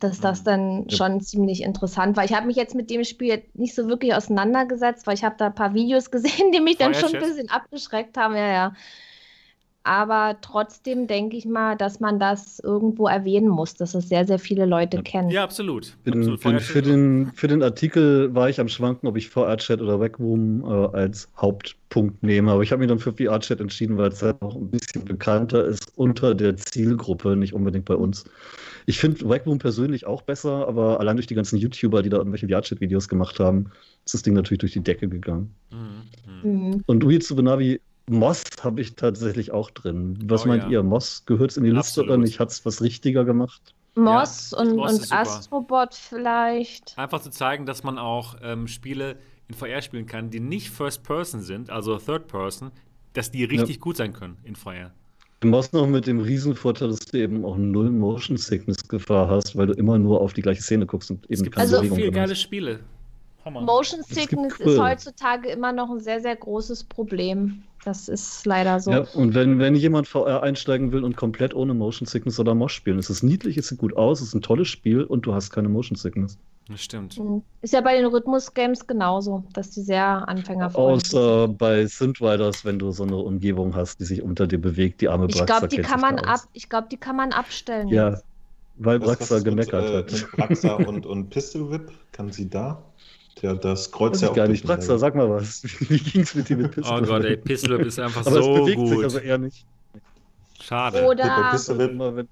[0.00, 0.44] Dass das Mhm.
[0.44, 0.96] dann Ja.
[0.96, 2.24] schon ziemlich interessant war.
[2.24, 5.46] Ich habe mich jetzt mit dem Spiel nicht so wirklich auseinandergesetzt, weil ich habe da
[5.46, 8.34] ein paar Videos gesehen, die mich dann schon ein bisschen abgeschreckt haben.
[8.36, 8.72] Ja, ja.
[9.88, 14.38] Aber trotzdem denke ich mal, dass man das irgendwo erwähnen muss, dass es sehr, sehr
[14.38, 15.02] viele Leute Ja.
[15.02, 15.30] kennen.
[15.30, 15.96] ja, absolut.
[16.04, 16.42] Für den, absolut.
[16.42, 20.62] für, für, den, für den Artikel war ich am Schwanken, ob ich VR-Chat oder Wackroom
[20.62, 22.52] äh, als Hauptpunkt nehme.
[22.52, 25.64] Aber ich habe mich dann für VR-Chat entschieden, weil es halt noch ein bisschen bekannter
[25.64, 28.26] ist unter der Zielgruppe, nicht unbedingt bei uns.
[28.84, 32.46] Ich finde Wackroom persönlich auch besser, aber allein durch die ganzen YouTuber, die da irgendwelche
[32.46, 33.70] VR-Chat-Videos gemacht haben,
[34.04, 35.54] ist das Ding natürlich durch die Decke gegangen.
[35.70, 36.02] Mhm.
[36.42, 36.68] Mhm.
[36.68, 36.82] Mhm.
[36.84, 40.18] Und Uwe Tsubunabi, Moss habe ich tatsächlich auch drin.
[40.26, 40.68] Was Oh meint ja.
[40.70, 40.82] ihr?
[40.82, 42.08] Moss gehört in die Liste Absolut.
[42.10, 42.40] oder nicht?
[42.40, 43.74] Hat es was richtiger gemacht?
[43.94, 45.20] Moss und, Moss ist und super.
[45.20, 46.96] Astrobot vielleicht.
[46.96, 49.16] Einfach zu zeigen, dass man auch ähm, Spiele
[49.48, 52.70] in VR spielen kann, die nicht First Person sind, also Third Person,
[53.14, 54.92] dass die richtig gut sein können in VR.
[55.40, 59.56] Du machst noch mit dem Riesenvorteil, dass du eben auch null Motion Sickness Gefahr hast,
[59.56, 61.76] weil du immer nur auf die gleiche Szene guckst und Es eben gibt keine Also-
[61.76, 62.36] so Bewegung viele drin geile.
[62.36, 62.80] Spiele.
[63.48, 63.62] Hammer.
[63.62, 67.62] Motion Es Sickness ist heutzutage immer noch ein sehr, sehr großes Problem.
[67.84, 68.90] Das ist leider so.
[68.90, 72.74] Ja, und wenn, wenn jemand VR einsteigen will und komplett ohne Motion Sickness oder Mosh
[72.74, 75.34] spielen, es ist niedlich, es sieht gut aus, es ist ein tolles Spiel und du
[75.34, 76.38] hast keine Motion Sickness.
[76.68, 77.18] Das stimmt.
[77.18, 77.42] Mhm.
[77.62, 81.18] Ist ja bei den Rhythmus-Games genauso, dass die sehr anfängerfreundlich sind.
[81.18, 85.00] Außer bei Synth Riders, wenn du so eine Umgebung hast, die sich unter dir bewegt,
[85.00, 87.88] die arme Ich Braxa glaube, die kann man ab, ich glaube, die kann man abstellen.
[87.88, 88.24] Ja, jetzt.
[88.76, 90.30] weil Was- Braxa was mit, gemeckert äh, hat.
[90.32, 92.82] Braxa und, und Pistol Whip, kann sie da?
[93.42, 94.66] Ja, das kreuzt Weiß ja auch gar nicht.
[94.66, 95.62] sag mal was.
[95.90, 97.02] Wie ging's mit dir mit Pistol?
[97.02, 98.88] Oh Gott, ey, Pistol ist einfach Aber so es bewegt gut.
[98.88, 99.66] sich, also eher nicht.
[100.60, 101.06] Schade.
[101.06, 101.64] Oder,
[102.16, 102.28] wenn-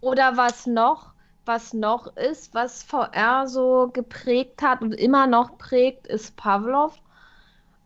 [0.00, 6.06] oder was noch, was noch ist, was VR so geprägt hat und immer noch prägt,
[6.08, 7.00] ist Pavlov,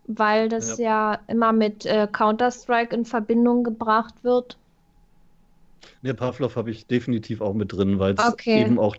[0.04, 4.58] weil das ja, immer mit äh, Counter-Strike in Verbindung gebracht wird.
[6.02, 8.38] Ne, Pavlov habe ich definitiv auch mit drin, weil es Okay.
[8.52, 8.96] eben auch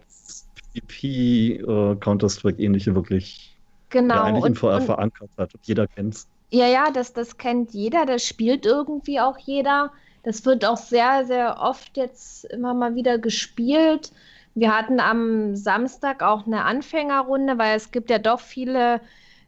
[0.73, 3.53] PvP äh, Counter-Strike-ähnliche wirklich
[3.93, 4.15] Genau.
[4.15, 5.53] ja, eigentlich VR und, verankert hat.
[5.53, 6.27] Und jeder kennt's.
[6.49, 9.91] Ja, ja, das, das kennt jeder, das spielt irgendwie auch jeder.
[10.23, 14.11] Das wird auch sehr, sehr oft jetzt immer mal wieder gespielt.
[14.55, 18.99] Wir hatten am Samstag auch eine Anfängerrunde, weil es gibt ja doch viele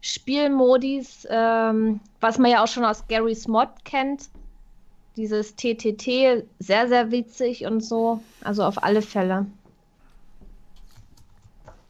[0.02, 4.30] Spielmodis, ähm, was man ja auch schon aus Gary's Mod kennt.
[5.18, 8.22] Dieses TTT, sehr, sehr witzig und so.
[8.44, 9.48] Also auf alle Fälle.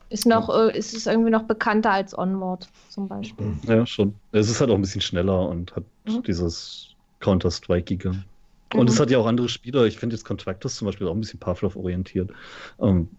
[0.10, 3.54] Ist noch, äh, ist es irgendwie noch bekannter als Onward zum Beispiel.
[3.68, 4.16] Ja, schon.
[4.32, 6.24] Es ist halt auch ein bisschen schneller und hat Mhm.
[6.24, 8.12] dieses Counter-Strike-Giga.
[8.76, 9.02] Und es Mhm.
[9.02, 9.86] hat ja auch andere Spieler.
[9.86, 12.32] Ich finde jetzt Contractors zum Beispiel auch ein bisschen Pavlov-orientiert.
[12.80, 13.10] Ähm,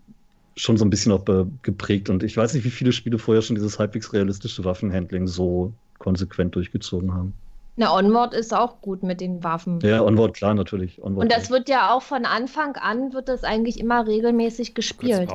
[0.56, 1.24] schon so ein bisschen auch
[1.62, 2.08] geprägt.
[2.08, 6.54] Und ich weiß nicht, wie viele Spiele vorher schon dieses halbwegs realistische Waffenhandling so konsequent
[6.54, 7.34] durchgezogen haben.
[7.76, 9.80] Na, Onward ist auch gut mit den Waffen.
[9.80, 11.02] Ja, Onward, klar, natürlich.
[11.02, 11.50] Onward Und das auch.
[11.50, 15.30] wird ja auch von Anfang an, wird das eigentlich immer regelmäßig Kurze gespielt.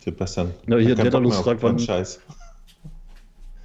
[0.00, 0.50] Sebastian.
[0.66, 2.20] Ja, hier, keinen Daedalus Bock mehr auf fragt, wann- Scheiß.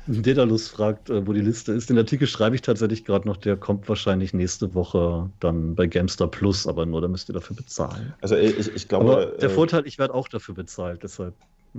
[0.10, 1.90] Daedalus fragt, äh, wo die Liste ist.
[1.90, 3.36] Den Artikel schreibe ich tatsächlich gerade noch.
[3.38, 7.58] Der kommt wahrscheinlich nächste Woche dann bei GameStar Plus, aber nur, da müsst ihr dafür
[7.58, 8.14] bezahlen.
[8.22, 11.36] Also ich, ich glaube, Aber der äh, Vorteil, ich werde auch dafür bezahlt, deshalb.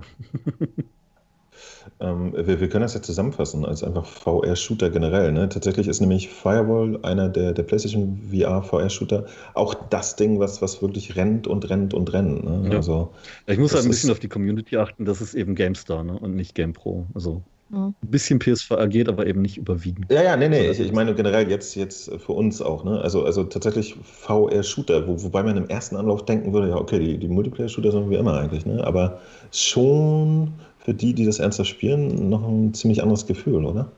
[2.01, 5.33] Ähm, wir, wir können das ja zusammenfassen als einfach VR-Shooter generell.
[5.33, 5.49] Ne?
[5.49, 10.81] Tatsächlich ist nämlich Firewall einer der, der PlayStation VR VR-Shooter auch das Ding, was, was
[10.83, 12.45] wirklich rennt und rennt und rennt.
[12.45, 12.69] Ne?
[12.71, 12.77] Ja.
[12.77, 13.11] Also,
[13.47, 16.19] ich muss halt ein bisschen auf die Community achten, das ist eben GameStar ne?
[16.19, 17.07] und nicht GamePro.
[17.15, 17.95] Also Mhm.
[18.03, 20.11] ein bisschen PSVR geht, aber eben nicht überwiegend.
[20.11, 22.83] ja, ja, nee, nee, So, ich, ich meine generell jetzt, jetzt für uns auch.
[22.85, 22.99] Ne?
[23.01, 27.19] Also, also tatsächlich VR-Shooter, wo, wobei man im ersten Anlauf denken würde, ja, okay, die,
[27.19, 28.65] die Multiplayer-Shooter sind wie immer eigentlich.
[28.65, 28.83] Ne?
[28.85, 29.21] Aber
[29.53, 30.55] schon
[30.89, 33.93] für die, die das ernsthaft spielen, noch ein ziemlich anderes Gefühl, oder?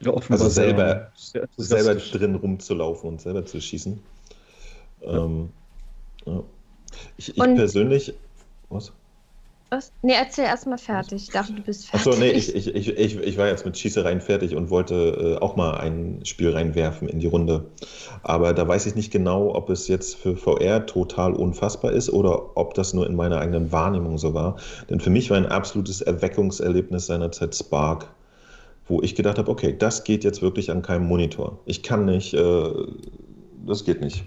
[0.00, 2.10] Ja, offenbar Also sehr- selber- sehr selber enthusiastisch.
[2.12, 4.00] drin rumzulaufen und selber zu schießen.
[5.02, 5.50] Ähm,
[6.24, 6.42] ja.
[7.18, 8.14] Ich, ich persönlich.
[8.70, 8.92] Was?
[9.74, 9.92] Was?
[10.02, 11.24] Nee, erzähl erstmal fertig.
[11.24, 12.06] Ich dachte, du bist fertig.
[12.06, 15.56] Achso, nee, ich, ich, ich, ich, war jetzt mit Schießereien fertig und wollte äh, auch
[15.56, 17.64] mal ein Spiel reinwerfen in die Runde.
[18.22, 22.56] Aber da weiß ich nicht genau, ob es jetzt für VR total unfassbar ist oder
[22.56, 24.56] ob das nur in meiner eigenen Wahrnehmung so war.
[24.90, 28.06] Denn für mich war ein absolutes Erweckungserlebnis seinerzeit Spark,
[28.86, 31.58] wo ich gedacht habe, okay, das geht jetzt wirklich an keinem Monitor.
[31.64, 32.70] Ich kann nicht, äh,
[33.66, 34.24] das geht nicht.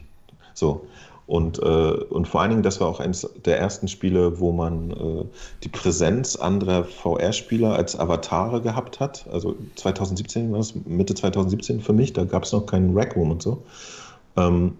[0.53, 0.85] So.
[1.27, 4.91] Und, äh, und vor allen Dingen, das war auch eines der ersten Spiele, wo man
[4.91, 5.25] äh,
[5.61, 9.27] die Präsenz anderer VR-Spieler als Avatare gehabt hat.
[9.31, 13.31] Also 2017 war es, Mitte 2017 für mich, da gab es noch keinen Rack Room
[13.31, 13.61] und so.
[14.37, 14.77] Ähm,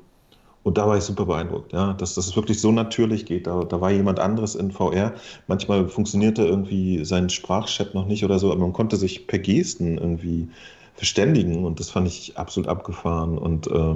[0.64, 3.48] und da war ich super beeindruckt, ja, dass das wirklich so natürlich geht.
[3.48, 5.14] Da, da war jemand anderes in VR.
[5.48, 9.98] Manchmal funktionierte irgendwie sein Sprachchat noch nicht oder so, aber man konnte sich per Gesten
[9.98, 10.49] irgendwie
[10.95, 13.38] verständigen und das fand ich absolut abgefahren.
[13.38, 13.95] Und, äh,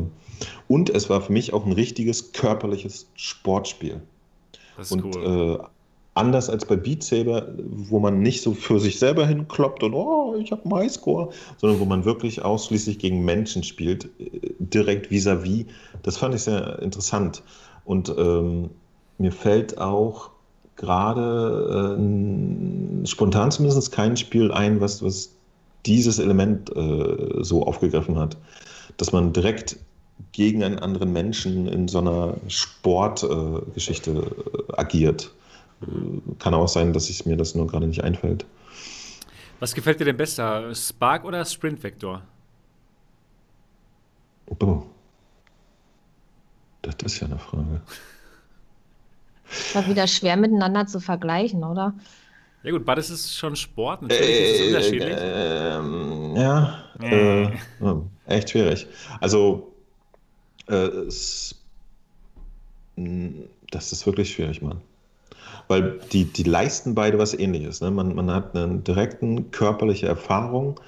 [0.68, 4.02] und es war für mich auch ein richtiges körperliches Sportspiel.
[4.78, 5.60] Das ist Und cool.
[5.60, 5.66] äh,
[6.14, 10.36] anders als bei Beat Saber, wo man nicht so für sich selber hinkloppt und oh,
[10.40, 15.66] ich habe einen Highscore, sondern wo man wirklich ausschließlich gegen Menschen spielt, äh, direkt vis-à-vis.
[16.04, 17.44] Das fand ich sehr interessant.
[17.86, 18.70] Und ähm,
[19.18, 20.32] mir fällt auch
[20.76, 25.32] gerade äh, spontan zumindest kein Spiel ein, was, was
[25.86, 28.38] dieses Element äh, so aufgegriffen hat,
[28.98, 29.78] dass man direkt
[30.32, 34.16] gegen einen anderen Menschen in so einer Sportgeschichte äh,
[34.74, 35.32] äh, agiert.
[35.82, 35.86] Äh,
[36.40, 38.46] Kann auch sein, dass ich mir das nur gerade nicht einfällt.
[39.60, 42.22] Was gefällt dir denn besser, Spark oder Sprint Vector?
[44.60, 44.84] Oh.
[46.82, 47.82] Das ist ja eine Frage.
[49.50, 51.94] Ist doch wieder schwer miteinander zu vergleichen, oder?
[52.64, 55.18] Ja gut, beides ist schon Sport, natürlich ist es unterschiedlich.
[55.20, 57.44] ähm, ja, Äh.
[57.44, 58.88] äh, ja, echt schwierig.
[59.20, 59.81] Also, äh,
[60.68, 61.56] es,
[62.96, 63.30] mh,
[63.72, 64.82] das ist wirklich schwierig, Mann.
[65.68, 67.82] Weil die, die leisten beide was ähnliches.
[67.82, 67.92] Ne?
[67.92, 70.80] Man, man hat eine direkte körperliche Erfahrung.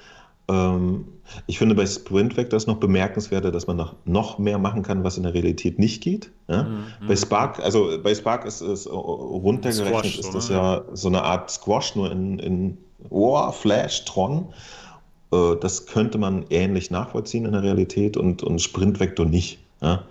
[0.48, 1.06] Ähm,
[1.46, 5.02] ich finde bei Sprint Vector ist noch bemerkenswerter, dass man noch, noch mehr machen kann,
[5.02, 6.30] was in der Realität nicht geht.
[6.48, 6.64] Ja?
[6.64, 6.84] Mhm.
[7.08, 11.22] Bei Spark, also bei Spark ist es äh, runtergerechnet, Squash, ist das ja so eine
[11.22, 12.78] Art Squash, nur in, in
[13.08, 14.48] oh, Flash, Tron.
[15.32, 19.58] Äh, Das könnte man ähnlich nachvollziehen in der Realität und, und Sprint Vector nicht.
[19.84, 20.04] Ja?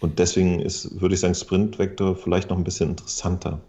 [0.00, 3.60] Und deswegen ist, würde ich sagen, Sprint Vector vielleicht noch ein bisschen interessanter.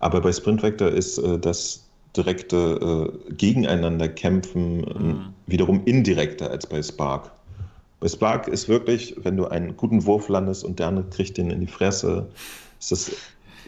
[0.00, 1.84] Aber bei Sprint Vector ist äh, das
[2.16, 5.34] direkte äh, Gegeneinander kämpfen äh, Mhm.
[5.46, 7.30] wiederum indirekter als bei Spark.
[8.00, 11.50] Bei Spark ist wirklich, wenn du einen guten Wurf landest und der andere kriegt den
[11.50, 12.26] in die Fresse,
[12.80, 13.12] ist das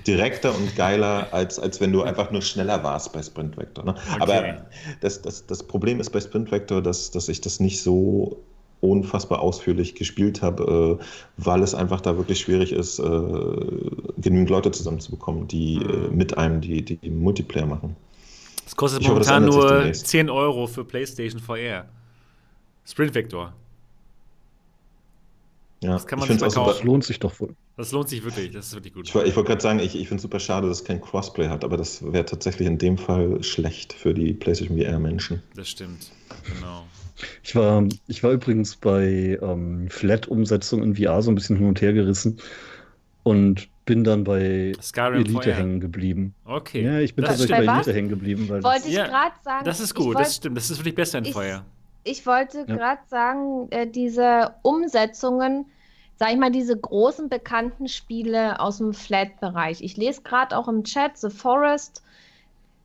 [0.07, 3.85] direkter und geiler, als, als wenn du einfach nur schneller warst bei Sprint Vector.
[3.85, 3.95] Ne?
[4.19, 4.67] Aber
[5.01, 8.43] das, das, das Problem ist bei Sprint Vector, dass, dass ich das nicht so
[8.81, 11.05] unfassbar ausführlich gespielt habe, äh,
[11.37, 13.03] weil es einfach da wirklich schwierig ist, äh,
[14.19, 17.97] genügend Leute zusammenzubekommen, die äh, mit einem die, die Multiplayer machen.
[18.67, 20.07] Es kostet Ich hoffe, momentan sich nur demnächst.
[20.07, 21.87] 10 Euro für PlayStation VR.
[22.85, 23.53] Sprint Vector.
[25.83, 27.55] Ja, Das kann man mal super, Das lohnt sich doch wohl.
[27.77, 29.09] Das lohnt sich wirklich, das ist wirklich gut.
[29.09, 31.49] Ich, ich wollte gerade sagen, ich, ich finde es super schade, dass es kein Crossplay
[31.49, 35.43] hat, aber das wäre tatsächlich in dem Fall schlecht für die PlayStation VR-Menschen.
[35.55, 36.13] Das stimmt.
[36.45, 36.85] Genau.
[37.43, 41.81] Ich war, ich war übrigens bei ähm, Flat-Umsetzung in VR so ein bisschen hin und
[41.81, 42.39] her gerissen
[43.23, 45.55] und bin dann bei Skyrim Elite VR.
[45.55, 46.35] hängen geblieben.
[46.45, 46.83] Okay.
[46.85, 47.75] Ja, ich bin das, tatsächlich Bei?
[47.75, 49.65] Elite hängen geblieben, weil Wollte ich Ja, gerade sagen.
[49.65, 50.57] das ist gut, wollt- das stimmt.
[50.57, 51.65] Das ist wirklich besser in ich- VR.
[52.05, 52.77] Ich wollte Ja.
[52.77, 55.67] gerade sagen, äh, diese Umsetzungen,
[56.17, 59.83] sag ich mal, diese großen bekannten Spiele aus dem Flat-Bereich.
[59.83, 62.03] Ich lese gerade auch im Chat The Forest.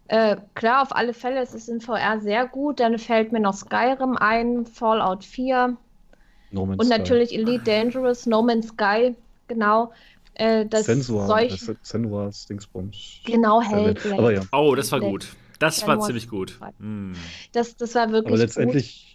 [0.08, 2.80] Äh, klar, auf alle Fälle, es ist in VR sehr gut.
[2.80, 5.78] Dann fällt mir noch Skyrim ein, Fallout 4
[6.52, 6.98] No Man's und Sky.
[7.00, 9.16] natürlich Elite Dangerous, No Man's Sky,
[9.48, 9.92] genau.
[10.36, 13.22] Äh, das Sensor, solch, Senua's Dingsbums.
[13.26, 14.34] genau, Hellblade.
[14.36, 15.36] Ja, Oh, das war gut.
[15.60, 16.60] Das Dann war ziemlich gut.
[16.80, 17.14] Hm.
[17.54, 19.15] Das, das war wirklich aber letztendlich,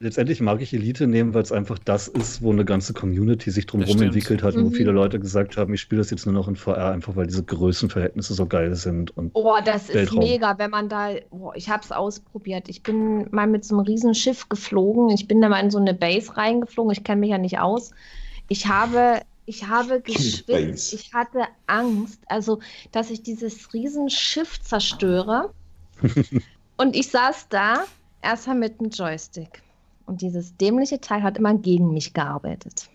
[0.00, 3.66] letztendlich mag ich Elite nehmen, weil es einfach das ist, wo eine ganze Community sich
[3.66, 4.72] drumherum entwickelt hat und wo Mhm.
[4.74, 7.42] viele Leute gesagt haben, ich spiele das jetzt nur noch in VR, einfach weil diese
[7.42, 9.16] Größenverhältnisse so geil sind.
[9.16, 10.20] Und Oh, das ist Weltraum.
[10.20, 12.68] mega, wenn man da, oh, ich habe es ausprobiert.
[12.68, 15.10] Ich bin mal mit so einem riesen Schiff geflogen.
[15.10, 16.92] Ich bin da mal in so eine Base reingeflogen.
[16.92, 17.90] Ich kenne mich ja nicht aus.
[18.48, 20.92] Ich habe, ich habe geschwitzt.
[20.94, 22.60] Ich hatte Angst, also,
[22.92, 25.50] dass ich dieses riesen Schiff zerstöre.
[26.76, 27.84] Und ich saß da
[28.22, 29.62] erstmal mit einem Joystick.
[30.08, 32.90] Und dieses dämliche Teil hat immer gegen mich gearbeitet.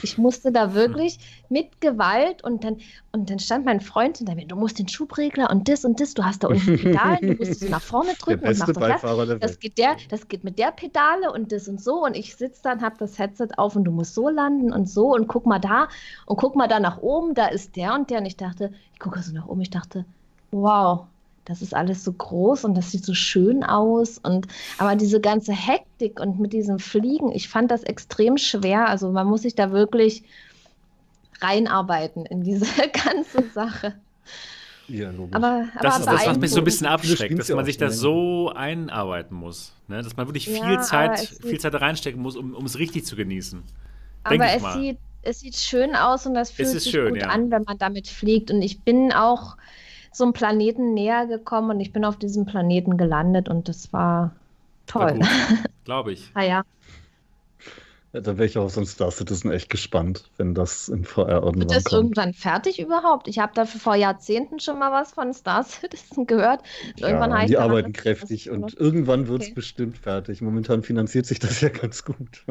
[0.00, 1.18] Ich musste da wirklich
[1.48, 2.78] mit Gewalt und dann,
[3.12, 6.14] und dann stand mein Freund hinter mir, du musst den Schubregler und das und das,
[6.14, 8.58] du hast da unten Pedal, du musst es nach vorne drücken und.
[8.78, 9.60] Beifahrer der Das Welt.
[9.60, 12.82] geht, der, das geht mit der Pedale und das und so und ich sitze dann,
[12.82, 15.88] habe das Headset auf und du musst so landen und so und guck mal da
[16.26, 18.98] und guck mal da nach oben, da ist der und der und ich dachte, ich
[19.00, 20.06] gucke so nach oben, ich dachte,
[20.50, 21.06] wow,
[21.44, 24.46] das ist alles so groß und das sieht so schön aus und
[24.78, 29.26] aber diese ganze Hektik und mit diesem Fliegen, ich fand das extrem schwer, also man
[29.26, 30.22] muss sich da wirklich
[31.40, 32.66] reinarbeiten in diese
[33.04, 33.94] ganze Sache.
[34.88, 35.34] Ja, logisch.
[35.34, 37.78] Aber, Das, aber ist das, was mich so ein bisschen abschreckt, dass ja man sich
[37.78, 39.72] das so einarbeiten muss.
[39.88, 40.02] Ne?
[40.02, 42.78] Dass man wirklich Ja, viel, aber Zeit, viel Zeit da reinstecken muss, um um es
[42.78, 43.62] richtig zu genießen.
[44.28, 44.78] Denk Aber ich es mal.
[44.80, 47.28] sieht es sieht schön aus und das fühlt sich schön, gut ja.
[47.28, 48.50] an, wenn man damit fliegt.
[48.50, 49.56] Und ich bin auch
[50.12, 54.32] so einem Planeten näher gekommen und ich bin auf diesem Planeten gelandet und das war
[54.86, 55.20] toll.
[55.84, 56.30] Glaube ich.
[56.34, 56.62] ah ja.
[58.14, 61.02] Ja, da wäre ich auch auf so ein Star Citizen echt gespannt, wenn das in
[61.06, 61.94] VR irgendwann Wird das kommt.
[61.94, 63.26] irgendwann fertig überhaupt?
[63.26, 66.60] Ich habe dafür vor Jahrzehnten schon mal was von Star Citizen gehört.
[67.00, 69.54] Irgendwann Ja, heißt die daran, arbeiten kräftig und irgendwann wird es Okay.
[69.54, 70.42] bestimmt fertig.
[70.42, 72.44] Momentan finanziert sich das ja ganz gut.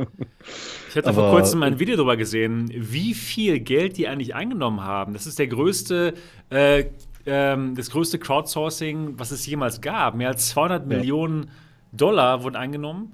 [0.90, 4.82] Ich hatte vor Aber- kurzem ein Video darüber gesehen, wie viel Geld die eigentlich eingenommen
[4.84, 5.14] haben.
[5.14, 6.16] Das ist der größte,
[6.50, 6.86] äh,
[7.26, 10.16] ähm, das größte Crowdsourcing, was es jemals gab.
[10.16, 10.98] Mehr als 200 Ja.
[10.98, 11.50] Millionen
[11.92, 13.14] Dollar wurden eingenommen.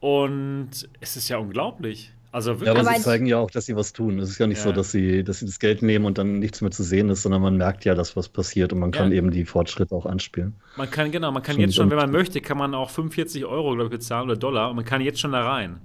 [0.00, 0.70] Und
[1.00, 2.12] es ist ja unglaublich.
[2.32, 2.70] Also Ja, wirklich.
[2.70, 4.18] aber, Aber sie zeigen ja auch, dass sie was tun.
[4.18, 4.64] Es ist ja nicht Ja.
[4.64, 7.22] so, dass sie, dass sie das Geld nehmen und dann nichts mehr zu sehen ist,
[7.22, 8.98] sondern man merkt ja, dass was passiert und man Ja.
[9.00, 10.54] kann eben die Fortschritte auch anspielen.
[10.76, 13.46] man kann, genau, man kann Schon jetzt schon, wenn man möchte, kann man auch 45
[13.46, 15.78] Euro, glaube ich, bezahlen oder Dollar und man kann jetzt schon da rein.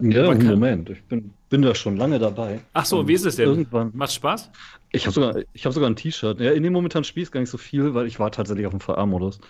[0.00, 0.90] Ja, im Moment.
[0.90, 2.60] Ich bin, bin da schon lange dabei.
[2.72, 3.48] Ach so, Und wie ist es denn?
[3.48, 3.92] Irgendwann.
[3.94, 4.50] Macht Spaß?
[4.94, 6.38] Ich habe sogar, ich hab sogar ein T-Shirt.
[6.38, 8.72] Ja, in dem momentan spiele ich gar nicht so viel, weil ich war tatsächlich auf
[8.72, 9.40] dem VR-Modus.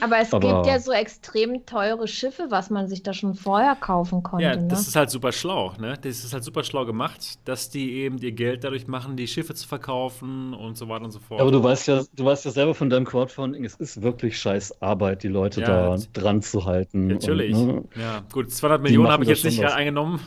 [0.00, 3.74] Aber es Aber- gibt ja so extrem teure Schiffe, was man sich da schon vorher
[3.74, 4.44] kaufen konnte.
[4.44, 4.68] Ja, ne?
[4.68, 5.94] das ist halt super schlau, ne?
[6.00, 9.54] Das ist halt super schlau gemacht, dass die eben ihr Geld dadurch machen, die Schiffe
[9.54, 11.40] zu verkaufen und so weiter und so fort.
[11.40, 14.80] Aber du weißt ja, du weißt ja selber von deinem Crowdfunding, es ist wirklich scheiß
[14.82, 17.08] Arbeit, die Leute Ja, da dran zu halten.
[17.08, 17.54] Natürlich.
[17.56, 19.72] Und, ne, Ja, gut, 200 Millionen habe ich jetzt nicht was.
[19.72, 20.20] eingenommen.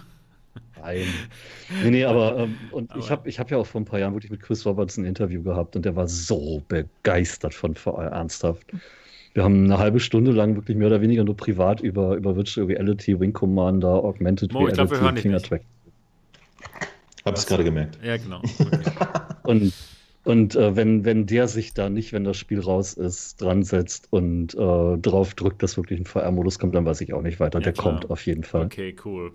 [0.85, 1.07] Nein.
[1.83, 3.99] Nee, nee, aber ähm, und ich Aber- habe ich hab ja auch vor ein paar
[3.99, 8.11] Jahren wirklich mit Chris Roberts ein Interview gehabt und der war so begeistert von VR,
[8.11, 8.65] ernsthaft.
[9.33, 12.67] Wir haben eine halbe Stunde lang wirklich mehr oder weniger nur privat über, über Virtual
[12.67, 15.47] Reality, Wing Commander, Augmented Mo, ich glaub, wir hören dich Finger nicht.
[15.47, 15.61] Track.
[17.25, 17.97] Hab es gerade gemerkt.
[18.03, 18.37] Ja, genau.
[18.37, 18.91] Okay.
[19.43, 19.73] Und,
[20.23, 24.07] und äh, wenn, wenn der sich da nicht, wenn das Spiel raus ist, dran setzt
[24.11, 27.59] und äh, drauf drückt, dass wirklich ein VR-Modus kommt, dann weiß ich auch nicht weiter.
[27.59, 27.93] Ja, der klar.
[27.93, 28.65] kommt auf jeden Fall.
[28.65, 29.33] okay, cool.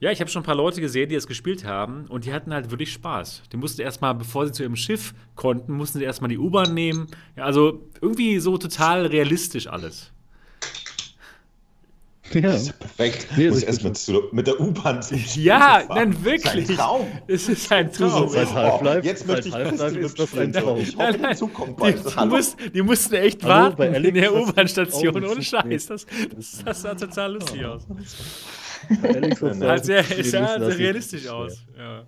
[0.00, 2.54] Ja, ich habe schon ein paar Leute gesehen, die das gespielt haben und die hatten
[2.54, 3.42] halt wirklich Spaß.
[3.52, 7.08] Die mussten erstmal, bevor sie zu ihrem Schiff konnten, mussten sie erstmal die U-Bahn nehmen.
[7.36, 10.12] Ja, also irgendwie so total realistisch alles.
[12.34, 12.42] Ja.
[12.42, 13.26] Das ist ja perfekt.
[13.38, 15.00] Nee, Muss das ich erst ist mit, der U-Bahn
[15.34, 15.86] Ja, fahren.
[15.88, 16.68] nein, Das ist wirklich.
[16.70, 17.06] ein Traum.
[17.26, 18.28] Es ist ein so Traum.
[18.28, 20.52] seit Oh, Half-Life- jetzt möchte ich Festival ist das ein.
[20.52, 20.78] Traum.
[20.78, 21.36] Ich hoffe, Nein, nein.
[21.38, 25.24] die Die, mussten, die mussten echt Hallo, warten bei in der U-Bahn-Station.
[25.24, 25.86] Ohne Scheiß.
[25.86, 26.06] Das,
[26.36, 27.86] das, das sah total lustig aus.
[29.02, 30.24] Alex hat Ja, Halt sehr, sah das
[30.58, 31.34] sehr ist realistisch schwer.
[31.34, 31.64] aus.
[31.76, 32.04] Ja.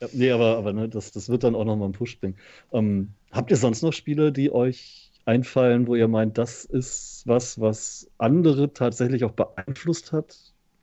[0.00, 2.36] Ja, nee, aber, aber ne, das, das wird dann auch nochmal ein Push-Ding.
[2.72, 7.60] Ähm, habt ihr sonst noch Spiele, die euch einfallen, wo ihr meint, das ist was,
[7.60, 10.36] was andere tatsächlich auch beeinflusst hat?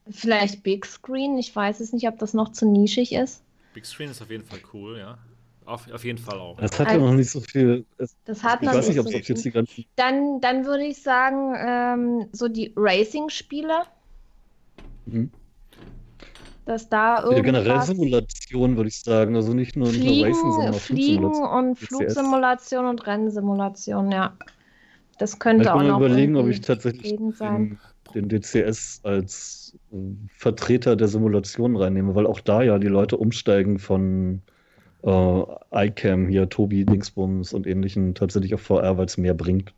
[0.10, 1.38] Vielleicht Big Screen.
[1.38, 3.42] Ich weiß es nicht, ob das noch zu nischig ist.
[3.74, 5.18] Big Screen ist auf jeden Fall cool, ja.
[5.66, 6.60] Auf, auf jeden Fall auch.
[6.60, 7.86] Es hat ja Also- noch nicht so viel.
[7.98, 9.86] Es, Das hat ich noch weiß nicht, ob so es jetzt die ganzen.
[9.96, 13.82] Dann, dann würde ich sagen, ähm, so die Racing-Spiele,
[15.06, 15.30] Mhm.
[16.66, 19.36] dass da Ja, generell Simulation, würde ich sagen.
[19.36, 21.78] Also nicht nur, nicht nur Racing, Fliegen, sondern auch Fliegen und.
[21.78, 24.38] Flugsimulation und Rennsimulation, ja.
[25.20, 27.78] Das Ich könnte auch mal noch überlegen, ob irgendwie ich tatsächlich den,
[28.14, 29.96] den DCS als äh,
[30.38, 34.42] Vertreter der Simulation reinnehme, weil auch da ja die Leute umsteigen von
[35.04, 39.74] äh, iCam hier, Tobi, Dingsbums und ähnlichen tatsächlich auf VR, weil es mehr bringt.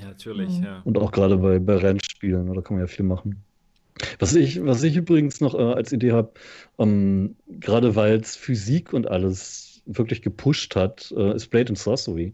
[0.00, 0.64] Ja, natürlich, Mhm.
[0.64, 0.80] ja.
[0.84, 3.44] Und auch gerade bei, bei Rennspielen, da kann man ja viel machen.
[4.18, 6.32] Was ich, was ich übrigens noch äh, als Idee habe,
[6.78, 12.32] ähm, gerade weil es Physik und alles wirklich gepusht hat, äh, ist Blade and Sorcery.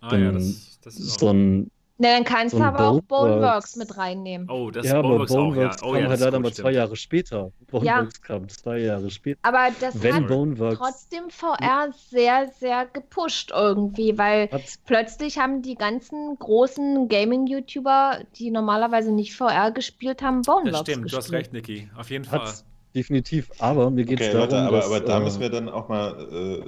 [0.00, 1.70] Ah ja, das, das ist So ein,
[2.02, 3.06] Ne, dann kannst so du aber auch Boneworks.
[3.06, 4.50] Boneworks mit reinnehmen.
[4.50, 5.76] Oh, das ja, aber Boneworks auch, ja.
[5.76, 6.74] Boneworks Oh, kam ja, halt leider gut, mal zwei stimmt.
[6.74, 7.52] Jahre später.
[7.70, 9.38] Boneworks kam zwei Jahre später.
[9.42, 15.62] Aber das Wenn hat Boneworks trotzdem VR sehr, sehr gepusht irgendwie, weil hat's plötzlich haben
[15.62, 21.16] die ganzen großen Gaming-YouTuber, die normalerweise nicht VR gespielt haben, Boneworks Das stimmt, du gespielt.
[21.16, 21.88] hast recht, Niki.
[21.96, 22.40] Auf jeden Fall.
[22.40, 25.40] Hat's definitiv, aber mir geht es Okay, darum, warte, aber, dass, aber da äh, müssen
[25.40, 26.64] wir dann auch mal,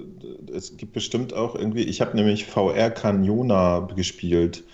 [0.49, 4.65] äh, es gibt bestimmt auch irgendwie, ich habe nämlich VR Canona gespielt,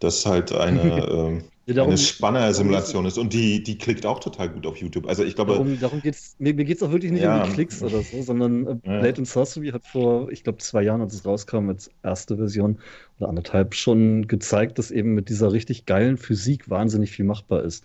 [0.00, 4.66] das halt eine, ja, darum, eine Spanner-Simulation ist und die, die klickt auch total gut
[4.66, 5.06] auf YouTube.
[5.08, 7.42] Also ich glaube, darum, darum geht's, mir, mir geht es auch wirklich nicht Ja.
[7.42, 8.98] um die Klicks oder so, sondern äh, Ja.
[9.00, 12.78] Blade and Sorcery hat vor, ich glaube, zwei Jahren, als es rauskam, als erste Version
[13.18, 17.84] oder anderthalb, schon gezeigt, dass eben mit dieser richtig geilen Physik wahnsinnig viel machbar ist.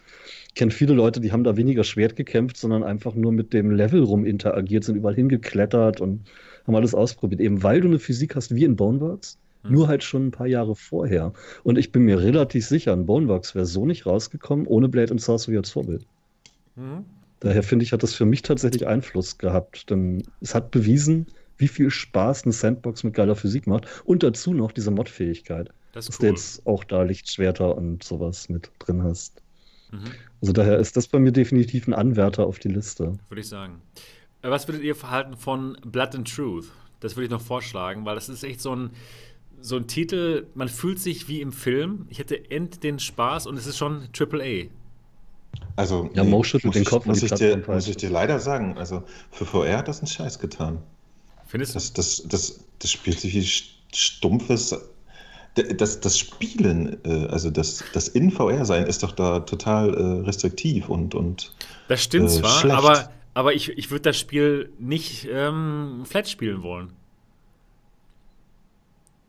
[0.49, 3.71] Ich kenne viele Leute, die haben da weniger Schwert gekämpft, sondern einfach nur mit dem
[3.71, 6.29] Level rum interagiert, sind überall hingeklettert und
[6.67, 7.41] haben alles ausprobiert.
[7.41, 9.71] Eben weil du eine Physik hast wie in Boneworks, Hm.
[9.71, 11.33] nur halt schon ein paar Jahre vorher.
[11.63, 15.21] Und ich bin mir relativ sicher, ein Boneworks wäre so nicht rausgekommen, ohne Blade and
[15.21, 16.05] Sorcery als Vorbild.
[16.75, 17.05] Mhm.
[17.41, 21.25] Daher finde ich, hat das für mich tatsächlich Einfluss gehabt, denn es hat bewiesen,
[21.57, 26.05] wie viel Spaß eine Sandbox mit geiler Physik macht und dazu noch diese Mod-Fähigkeit, Das
[26.05, 26.31] dass ist du cool.
[26.31, 29.41] jetzt auch da Lichtschwerter und sowas mit drin hast.
[29.91, 29.99] Mhm.
[30.41, 33.13] Also daher ist das bei mir definitiv ein Anwärter auf die Liste.
[33.29, 33.81] Würde ich sagen.
[34.41, 36.65] Äh, was würdet ihr verhalten von Blood and Truth?
[36.99, 38.91] Das würde ich noch vorschlagen, weil das ist echt so ein,
[39.61, 42.05] so ein Titel, man fühlt sich wie im Film.
[42.09, 44.69] Ich hätte end den Spaß und es ist schon Triple A.
[45.75, 47.05] Also, ja, Mo schüttelt den Kopf.
[47.05, 50.39] Muss, ich dir, muss ich dir leider sagen, also für VR hat das einen Scheiß
[50.39, 50.79] getan.
[51.47, 51.79] Findest du?
[51.79, 54.75] Das, das, das, das spielt sich wie stumpfes.
[55.53, 60.25] Das, das Spielen, äh, also das, das in VR sein, ist doch da total äh,
[60.25, 61.13] restriktiv und.
[61.13, 61.53] und
[61.89, 62.75] das stimmt äh, zwar, schlecht.
[62.77, 66.93] aber, aber ich, ich würde das Spiel nicht ähm, flat spielen wollen.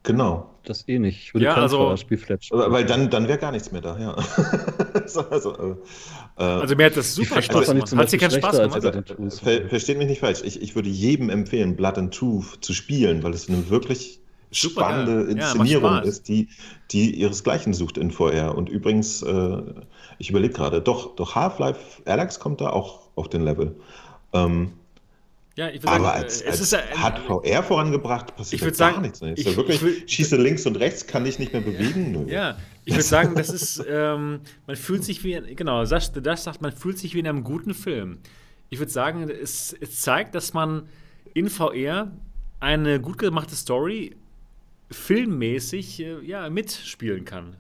[0.03, 0.49] Genau.
[0.65, 1.19] Das eh nicht.
[1.25, 2.71] Ich würde ja, kein also, Spiel flat spielen.
[2.71, 4.15] Weil dann, dann wäre gar nichts mehr da, ja.
[5.31, 5.77] also,
[6.37, 7.97] äh, also, mir hat das super Spaß gemacht.
[7.97, 8.85] Hat sie keinen Spaß gemacht?
[9.19, 10.43] Also, ver versteht mich nicht falsch.
[10.45, 14.21] Ich, ich würde jedem empfehlen, Blood and Truth zu spielen, weil es eine wirklich
[14.53, 15.39] Super spannende geil.
[15.39, 16.49] Inszenierung ja, ist, die,
[16.91, 18.55] die ihresgleichen sucht in VR.
[18.55, 19.63] Und übrigens, äh,
[20.19, 23.75] ich überlege gerade, doch, doch Half-Life Alex kommt da auch auf den Level.
[24.33, 24.73] Ähm,
[25.55, 29.21] ja, ich würde sagen, als, als ist hat VR vorangebracht, passiert ich gar sagen, nichts.
[29.21, 32.13] Ist ja wirklich, will, schieße links und rechts, kann ich nicht mehr bewegen.
[32.13, 32.33] Nö.
[32.33, 36.63] Ja, ich würde sagen, das ist, ähm, man fühlt sich wie, genau, das, das sagt,
[36.63, 38.19] man fühlt sich wie in einem guten Film.
[38.71, 40.89] Ich würde sagen, es, es zeigt, dass man
[41.35, 42.11] in VR
[42.61, 44.17] eine gut gemachte Story
[44.91, 47.57] filmmäßig äh, ja, mitspielen kann.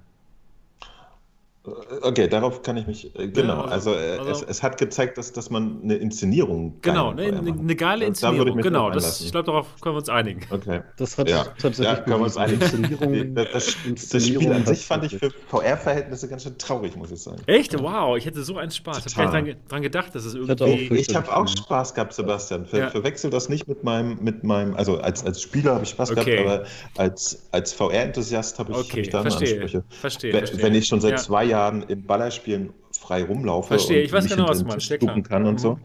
[1.65, 3.15] Okay, darauf kann ich mich.
[3.17, 6.79] Äh, genau, ja, also, also, also es, es, hat gezeigt, dass, dass man eine Inszenierung.
[6.83, 8.57] Genau, eine, eine, geile Inszenierung.
[8.57, 10.41] Da genau, das, ich glaube, darauf können wir uns einigen.
[10.51, 10.81] Okay.
[10.97, 11.45] Das hat ja.
[11.45, 11.87] tatsächlich.
[11.87, 12.63] Ja, können wir uns einigen.
[12.63, 17.13] Inszenierung, das, das, das, Spiel an sich fand ich für VR-Verhältnisse ganz schön traurig, muss
[17.13, 17.41] ich sagen.
[17.47, 17.81] Echt?
[17.81, 19.07] Wow, ich hätte so einen Spaß.
[19.07, 20.95] Ich habe gar nicht dran, gedacht, dass es irgendwie.
[20.95, 22.67] Ich, ich habe auch Spaß gehabt, Sebastian.
[22.67, 22.91] Ver, ja.
[22.91, 24.75] Verwechsel das nicht mit meinem, mit meinem.
[24.75, 26.39] Also als, als Spieler habe ich Spaß okay.
[26.39, 26.67] gehabt, aber
[26.97, 28.91] als, als VR-Enthusiast habe ich, okay.
[28.91, 29.53] hab ich da verstehe.
[29.53, 29.85] Ansprüche.
[29.91, 30.63] Verstehe, wenn, verstehe.
[30.65, 34.29] wenn ich schon seit zwei Jahren Jahren in Ballerspielen frei rumlaufe Verstehe, und ich weiß
[34.29, 35.29] genau, was du meinst.
[35.29, 35.81] kann und so, mhm.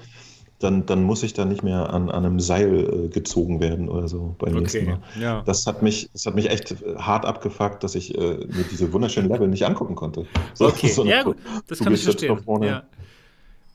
[0.60, 4.08] dann, dann muss ich da nicht mehr an, an einem Seil äh, gezogen werden oder
[4.08, 5.00] so beim okay, nächsten Mal.
[5.20, 5.42] Ja.
[5.46, 9.30] Das, hat mich, das hat mich echt hart abgefuckt, dass ich äh, mir diese wunderschönen
[9.30, 10.26] Level nicht angucken konnte.
[10.54, 11.38] So, okay, so ja gut,
[11.68, 12.40] das kann ich verstehen.
[12.62, 12.84] Ja.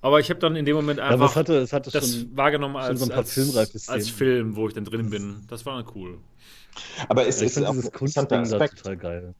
[0.00, 2.74] Aber ich habe dann in dem Moment einfach ja, hatte, es hatte das schon, wahrgenommen
[2.76, 5.42] als, so als, als, Film, wo ich dann drin bin.
[5.48, 6.18] Das war cool.
[7.08, 9.34] Aber es ja, ist auch dieses Kunstding da total geil.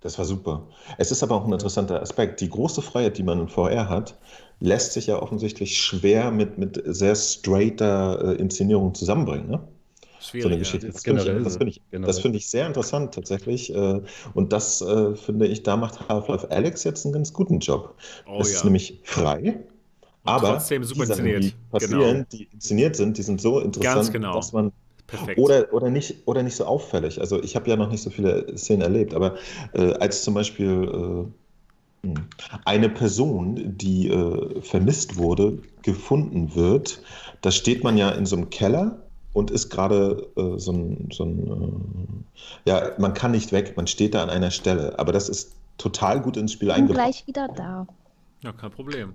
[0.00, 0.66] Das war super.
[0.98, 2.40] Es ist aber auch ein interessanter Aspekt.
[2.40, 4.16] Die große Freiheit, die man in VR hat,
[4.60, 9.48] lässt sich ja offensichtlich schwer mit, mit sehr straighter äh, Inszenierung zusammenbringen.
[9.48, 9.60] Ne?
[10.20, 10.86] Schwierig, so eine Geschichte.
[10.86, 10.92] Ja.
[11.42, 13.74] Das, finde ich, das find ich sehr interessant tatsächlich.
[13.74, 14.00] Äh,
[14.34, 17.94] und das äh, finde ich, da macht Half-Life Alex jetzt einen ganz guten Job.
[18.26, 18.56] Oh, es ja.
[18.56, 19.60] ist nämlich frei.
[20.24, 21.54] Aber trotzdem super die Sachen, inszeniert.
[21.54, 22.26] die passieren, Genau.
[22.32, 24.34] die inszeniert sind, die sind so interessant, genau.
[24.34, 24.72] dass man
[25.06, 25.38] Perfekt.
[25.38, 27.20] oder, oder, nicht, oder nicht so auffällig.
[27.20, 29.36] Also ich habe ja noch nicht so viele Szenen erlebt, aber
[29.72, 31.26] äh, als zum Beispiel
[32.04, 32.08] äh,
[32.64, 37.02] eine Person, die äh, vermisst wurde, gefunden wird,
[37.40, 38.98] da steht man ja in so einem Keller
[39.32, 42.24] und ist gerade äh, so ein, so ein
[42.64, 45.54] äh, ja, man kann nicht weg, man steht da an einer Stelle, aber das ist
[45.78, 47.02] total gut ins Spiel Bin eingebaut.
[47.02, 47.86] gleich wieder da.
[48.42, 49.12] ja, kein Problem.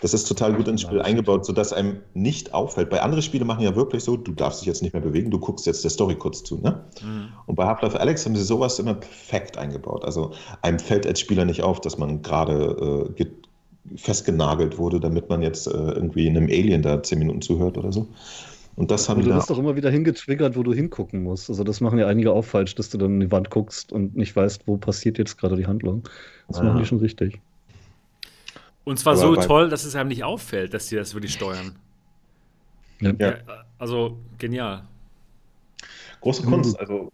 [0.00, 2.90] Das ist total gut ins Spiel eingebaut, sodass einem nicht auffällt.
[2.90, 5.38] Bei anderen Spielen machen ja wirklich so, du darfst dich jetzt nicht mehr bewegen, du
[5.38, 6.58] guckst jetzt der Story kurz zu.
[6.58, 6.84] Ne?
[7.02, 7.28] Mhm.
[7.46, 10.04] Und bei Half-Life Alex haben sie sowas immer perfekt eingebaut.
[10.04, 13.24] Also einem fällt als Spieler nicht auf, dass man gerade äh,
[13.94, 18.08] festgenagelt wurde, damit man jetzt äh, irgendwie einem Alien da zehn Minuten zuhört oder so.
[18.74, 21.48] Und das haben Aber du wirst doch immer wieder hingetriggert, wo du hingucken musst.
[21.48, 24.14] Also das machen ja einige auch falsch, dass du dann in die Wand guckst und
[24.14, 26.06] nicht weißt, wo passiert jetzt gerade die Handlung.
[26.48, 26.64] Das Ja.
[26.64, 27.40] machen die schon richtig.
[28.86, 31.74] Und zwar Aber so toll, dass es einem nicht auffällt, dass die das wirklich steuern.
[33.00, 33.12] Ja.
[33.18, 33.34] Ja.
[33.78, 34.84] also genial.
[36.20, 36.50] Große Mhm.
[36.50, 37.10] Kunst, also.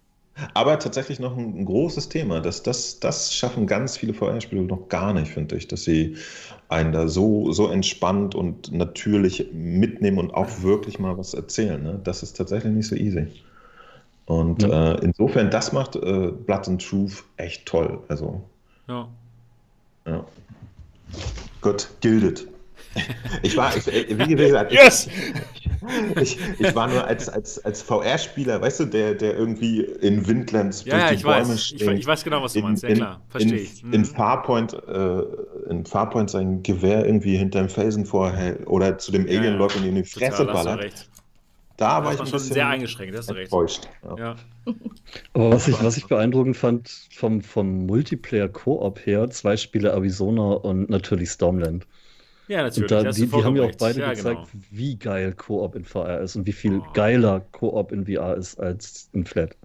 [0.54, 2.40] Aber tatsächlich noch ein, ein großes Thema.
[2.40, 6.16] Das, das, das schaffen ganz viele VR-Spiele noch gar nicht, finde ich, dass sie
[6.68, 11.82] einen da so, so entspannt und natürlich mitnehmen und auch wirklich mal was erzählen.
[11.82, 12.00] Ne?
[12.04, 13.26] Das ist tatsächlich nicht so easy.
[14.26, 14.92] Und Ja.
[14.92, 17.98] äh, insofern, das macht äh, Blood and Truth echt toll.
[18.08, 18.42] Also,
[18.88, 19.08] Ja.
[20.06, 20.24] ja.
[21.62, 22.46] Gut, gildet.
[23.42, 25.08] Ich war, ich, äh, wie gesagt, ich, Yes!
[26.20, 30.84] ich, ich war nur als, als, als VR-Spieler, weißt du, der, der irgendwie in Windlands
[30.84, 31.54] Ja, ja, die ich Bäume weiß.
[31.72, 32.82] Ich, springt, ich weiß genau, was du in, meinst.
[32.82, 33.22] Ja, in, klar.
[33.30, 33.82] Verstehe in, ich.
[33.82, 34.04] in Mhm.
[34.04, 35.22] Farpoint, äh,
[35.70, 39.64] in Farpoint sein Gewehr irgendwie hinterm Felsen vorhält oder zu dem Ja, Alien ja.
[39.64, 41.08] und ihn in die Fresse Total, ballert.
[41.76, 43.52] Da Da war war ich ein schon sehr eingeschränkt, hast du recht.
[43.52, 43.88] enttäuscht.
[44.02, 44.16] Ja.
[44.16, 44.36] Ja.
[45.34, 50.90] Aber was ich, was ich beeindruckend fand, vom, vom Multiplayer-Koop her, zwei Spiele Arizona und
[50.90, 51.86] natürlich Stormland.
[52.48, 52.90] ja, natürlich.
[52.92, 54.64] Und da, die, die haben ja auch beide ja, gezeigt, Genau.
[54.70, 56.86] wie geil Koop in VR ist und wie viel Oh.
[56.92, 59.56] geiler Koop in VR ist als in Flat.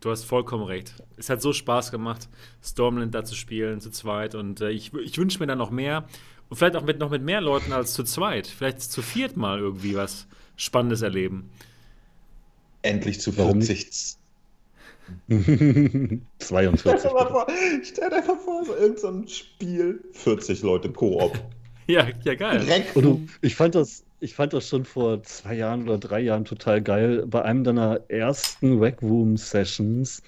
[0.00, 0.94] Du hast vollkommen recht.
[1.16, 2.28] Es hat so Spaß gemacht,
[2.62, 4.34] Stormland da zu spielen, zu zweit.
[4.34, 6.04] Und äh, ich, ich wünsche mir da noch mehr.
[6.50, 8.46] Und vielleicht auch mit, noch mit mehr Leuten als zu zweit.
[8.46, 10.26] Vielleicht zu viert mal irgendwie was
[10.56, 11.50] Spannendes erleben.
[12.82, 14.16] Endlich zu Warum 40.
[15.28, 16.20] 42.
[16.38, 17.46] Stell dir mal vor,
[17.82, 21.38] stell dir einfach vor, so irgendein so ein Spiel, 40 Leute Koop.
[21.86, 22.60] Ja, ja, geil.
[22.60, 22.96] Direkt.
[22.96, 26.46] Und du, ich fand das, ich fand das schon vor zwei Jahren oder drei Jahren
[26.46, 27.26] total geil.
[27.26, 30.22] Bei einem deiner ersten Rec Room Sessions,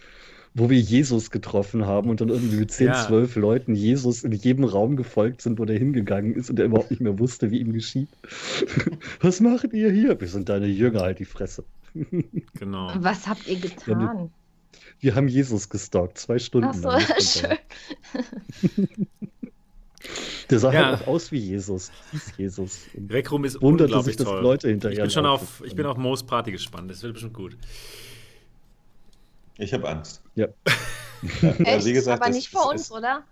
[0.58, 3.06] wo wir Jesus getroffen haben und dann irgendwie mit 10, Ja.
[3.06, 6.90] 12 Leuten Jesus in jedem Raum gefolgt sind, wo der hingegangen ist und der überhaupt
[6.90, 8.08] nicht mehr wusste, wie ihm geschieht.
[9.20, 10.18] Was macht ihr hier?
[10.18, 11.64] Wir sind deine Jünger, halt die Fresse.
[12.58, 12.90] Genau.
[12.98, 14.30] Was habt ihr getan?
[14.98, 17.02] Wir haben Jesus gestalkt, zwei Stunden Ach so, lang.
[17.20, 17.58] Schön.
[20.50, 20.86] Der sah Ja.
[20.86, 22.86] halt auch aus wie Jesus, hieß Jesus.
[22.94, 24.42] Und ist wunderte unglaublich sich, dass toll.
[24.42, 26.90] Leute hinterher ich bin schon auf, ich bin auf Moos Party gespannt.
[26.90, 27.56] Das wird bestimmt gut.
[29.58, 30.22] Ich habe Angst.
[30.36, 30.46] Ja.
[31.40, 31.86] Ja, Echt?
[31.86, 33.22] wie gesagt, Aber nicht vor uns, oder?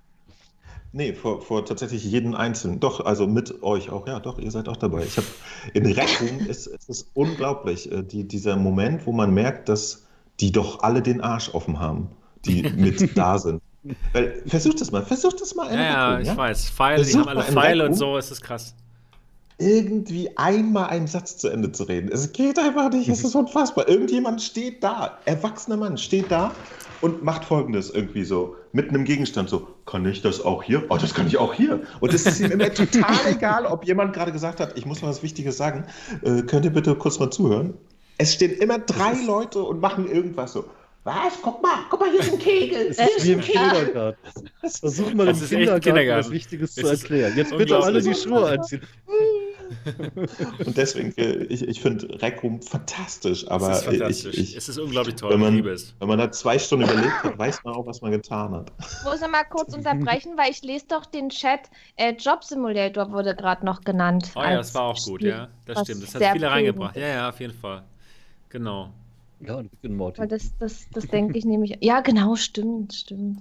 [0.92, 2.78] Nee, vor, vor tatsächlich jeden Einzelnen.
[2.78, 4.06] Doch, also mit euch auch.
[4.06, 5.02] Ja, doch, ihr seid auch dabei.
[5.04, 5.26] Ich habe
[5.72, 10.04] in Room ist es ist unglaublich, äh, die, dieser Moment, wo man merkt, dass
[10.40, 12.10] die doch alle den Arsch offen haben,
[12.44, 13.60] die mit da sind.
[14.12, 16.36] Weil, versucht das mal, versucht das mal in Ja, ja, ich ja?
[16.36, 16.70] weiß.
[16.70, 18.74] Pfeile, die haben alle Pfeile und so, es ist krass.
[19.58, 22.08] irgendwie einmal einen Satz zu Ende zu reden.
[22.10, 23.88] Es geht einfach nicht, es ist unfassbar.
[23.88, 26.52] Irgendjemand steht da, erwachsener Mann steht da
[27.00, 30.84] und macht folgendes irgendwie so, mit einem Gegenstand so, kann ich das auch hier?
[30.88, 31.82] Oh, das kann ich auch hier.
[32.00, 35.08] Und es ist ihm immer total egal, ob jemand gerade gesagt hat, ich muss mal
[35.08, 35.84] was Wichtiges sagen,
[36.22, 37.74] äh, könnt ihr bitte kurz mal zuhören?
[38.18, 40.64] Es stehen immer drei Leute und machen irgendwas so.
[41.04, 41.34] Was?
[41.42, 42.86] Guck mal, guck mal, hier ist ein Kegel.
[42.88, 43.60] Es Hier ist ist wie im Kegel.
[43.70, 44.18] Kindergarten.
[44.80, 46.24] Versuch mal Das im Kindergarten, Kindergarten.
[46.26, 47.32] was Wichtiges zu Es ist erklären.
[47.36, 48.14] Jetzt bitte alle die.
[48.14, 48.80] Schuhe anziehen.
[50.64, 54.34] Und deswegen, äh, ich, ich finde Rec Room fantastisch, aber es ist fantastisch.
[54.34, 55.30] ich, ich, es ist unglaublich toll.
[55.32, 55.94] wenn man- ich liebe es.
[55.98, 58.72] Wenn man da zwei Stunden überlegt hat, weiß man auch, was man getan hat.
[58.78, 61.60] Ich muss mal kurz unterbrechen, weil ich lese doch den Chat.
[61.96, 64.30] Äh, Job Simulator wurde gerade noch genannt.
[64.34, 65.28] Oh ja, das war auch gut, Spiel.
[65.30, 65.48] ja.
[65.66, 66.02] Das stimmt.
[66.02, 66.96] Das hat viele prägend reingebracht.
[66.96, 67.02] ist.
[67.02, 67.82] Ja, ja, auf jeden Fall.
[68.48, 68.90] Genau.
[69.40, 70.26] Ja, und Rick and Morty.
[70.28, 71.76] Das, das, das denke ich nämlich.
[71.80, 73.40] Ja, genau, stimmt, stimmt.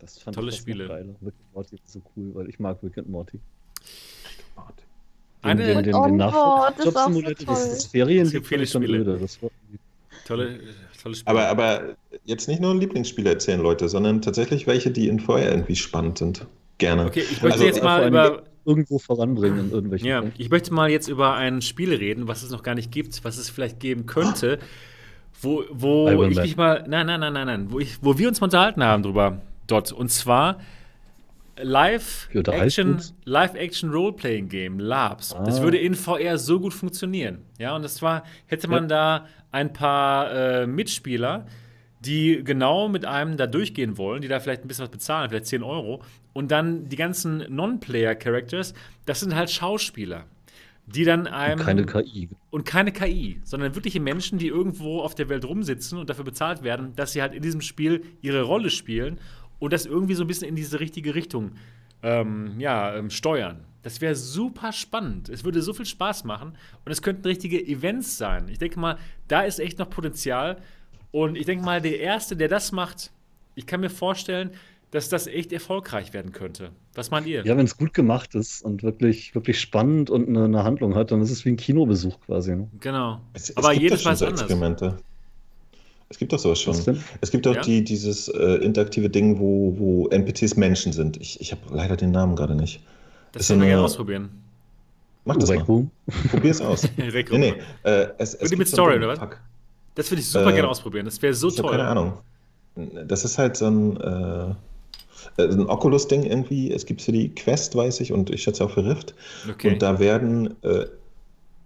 [0.00, 0.88] Das fand Tolle ich Spiele.
[0.88, 3.40] Rick and Morty ist so cool, weil ich mag Rick and Morty.
[5.42, 8.66] Eine- den, den, den, den Nachfolger- ist auch so das, das Ferien Es gibt viele
[8.66, 8.98] Spiele.
[8.98, 9.18] öde.
[9.20, 9.50] Das war,
[10.26, 10.58] Tolle,
[11.02, 11.30] tolle Spiele.
[11.30, 11.82] Aber, aber
[12.24, 16.46] jetzt nicht nur Lieblingsspiele erzählen, Leute, sondern tatsächlich welche, die in VR irgendwie spannend sind.
[16.78, 17.06] Gerne.
[17.06, 18.42] okay, ich möchte Also, jetzt mal über.
[18.64, 20.40] irgendwo voranbringen in irgendwelchen Ja, Punkten.
[20.42, 23.36] ich möchte mal jetzt über ein Spiel reden, was es noch gar nicht gibt, was
[23.38, 24.58] es vielleicht geben könnte,
[25.40, 28.40] wo, wo ich mich mal, nein, nein, nein, nein, nein, wo, ich, wo wir uns
[28.40, 29.92] mal unterhalten haben drüber, dort.
[29.92, 30.58] Und zwar
[31.62, 33.14] Live-Action uns?
[33.24, 35.34] Live-Action Role-Playing Game, Labs.
[35.44, 35.62] Das Ah.
[35.62, 37.38] würde in VR so gut funktionieren.
[37.58, 41.46] Ja, und das war, hätte man da ein paar äh, Mitspieler,
[42.00, 45.46] die genau mit einem da durchgehen wollen, die da vielleicht ein bisschen was bezahlen, vielleicht
[45.46, 46.02] 10 Euro.
[46.32, 48.74] Und dann die ganzen Non-Player-Characters,
[49.06, 50.24] das sind halt Schauspieler,
[50.86, 51.58] die dann einem.
[51.58, 52.28] Und keine KI.
[52.50, 56.62] Und keine KI, sondern wirkliche Menschen, die irgendwo auf der Welt rumsitzen und dafür bezahlt
[56.62, 59.18] werden, dass sie halt in diesem Spiel ihre Rolle spielen
[59.58, 61.52] und das irgendwie so ein bisschen in diese richtige Richtung
[62.02, 63.64] ähm, ja, ähm, steuern.
[63.82, 65.28] Das wäre super spannend.
[65.28, 66.52] Es würde so viel Spaß machen
[66.84, 68.48] und es könnten richtige Events sein.
[68.48, 68.98] Ich denke mal,
[69.28, 70.58] da ist echt noch Potenzial.
[71.10, 73.10] Und ich denke mal, der Erste, der das macht,
[73.54, 74.50] ich kann mir vorstellen,
[74.90, 76.70] dass das echt erfolgreich werden könnte.
[76.94, 77.44] Was meint ihr?
[77.44, 81.10] Ja, wenn es gut gemacht ist und wirklich, wirklich spannend und eine, eine Handlung hat,
[81.10, 82.56] dann ist es wie ein Kinobesuch quasi.
[82.56, 82.68] Ne?
[82.80, 83.20] Genau.
[83.34, 84.30] Es, es Aber gibt jedes Mal anders.
[84.30, 84.98] Experimente.
[86.10, 86.74] Es gibt doch sowas schon.
[87.20, 87.60] Es gibt auch Ja?
[87.62, 91.18] die, dieses äh, interaktive Ding, wo, wo NPCs Menschen sind.
[91.20, 92.80] Ich, ich habe leider den Namen gerade nicht.
[93.32, 94.30] Das können wir gerne ausprobieren.
[95.26, 95.58] Mach das mal.
[95.58, 95.90] Room?
[96.30, 96.88] Probier es aus.
[96.96, 97.54] Nee, nee.
[97.82, 99.18] Äh, es, es Mit so Story, Ding, oder was?
[99.18, 99.38] fuck.
[99.94, 101.04] Das würde ich super Äh, gerne ausprobieren.
[101.04, 101.70] Das wäre so Ich toll.
[101.72, 102.14] keine Ahnung.
[103.06, 104.50] Das ist halt so ein, äh,
[105.36, 106.72] äh, ein Oculus-Ding irgendwie.
[106.72, 109.14] Es gibt für die Quest, weiß ich, und ich schätze auch für Rift.
[109.50, 109.72] Okay.
[109.72, 110.86] Und da werden, äh,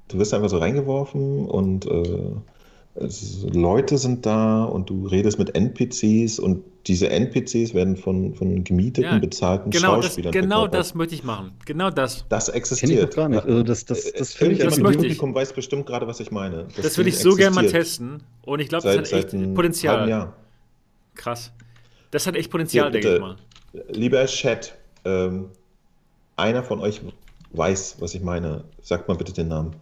[0.08, 2.30] du wirst einfach so reingeworfen und äh,
[2.94, 8.64] es, Leute sind da und du redest mit NPCs und diese NPCs werden von, von
[8.64, 10.80] gemieteten, Ja, bezahlten genau das, Schauspielern genau verkörpert.
[10.80, 11.52] das möchte ich machen.
[11.64, 12.26] Genau das.
[12.28, 13.10] Das ich existiert.
[13.12, 13.44] doch gar nicht.
[13.44, 15.02] Also das, das, das finde ich das im möchte ich.
[15.02, 16.66] Publikum weiß bestimmt gerade, was ich meine.
[16.76, 18.22] Das, will Ding ich so gerne mal testen.
[18.44, 20.32] Und ich glaube, das hat echt Potenzial.
[21.14, 21.52] Krass.
[22.10, 23.36] Das hat echt Potenzial, Hier, denke ich mal.
[23.90, 24.74] Lieber Chat,
[25.04, 25.46] ähm,
[26.36, 27.00] einer von euch
[27.52, 28.64] weiß, was ich meine.
[28.82, 29.76] Sagt mal bitte den Namen.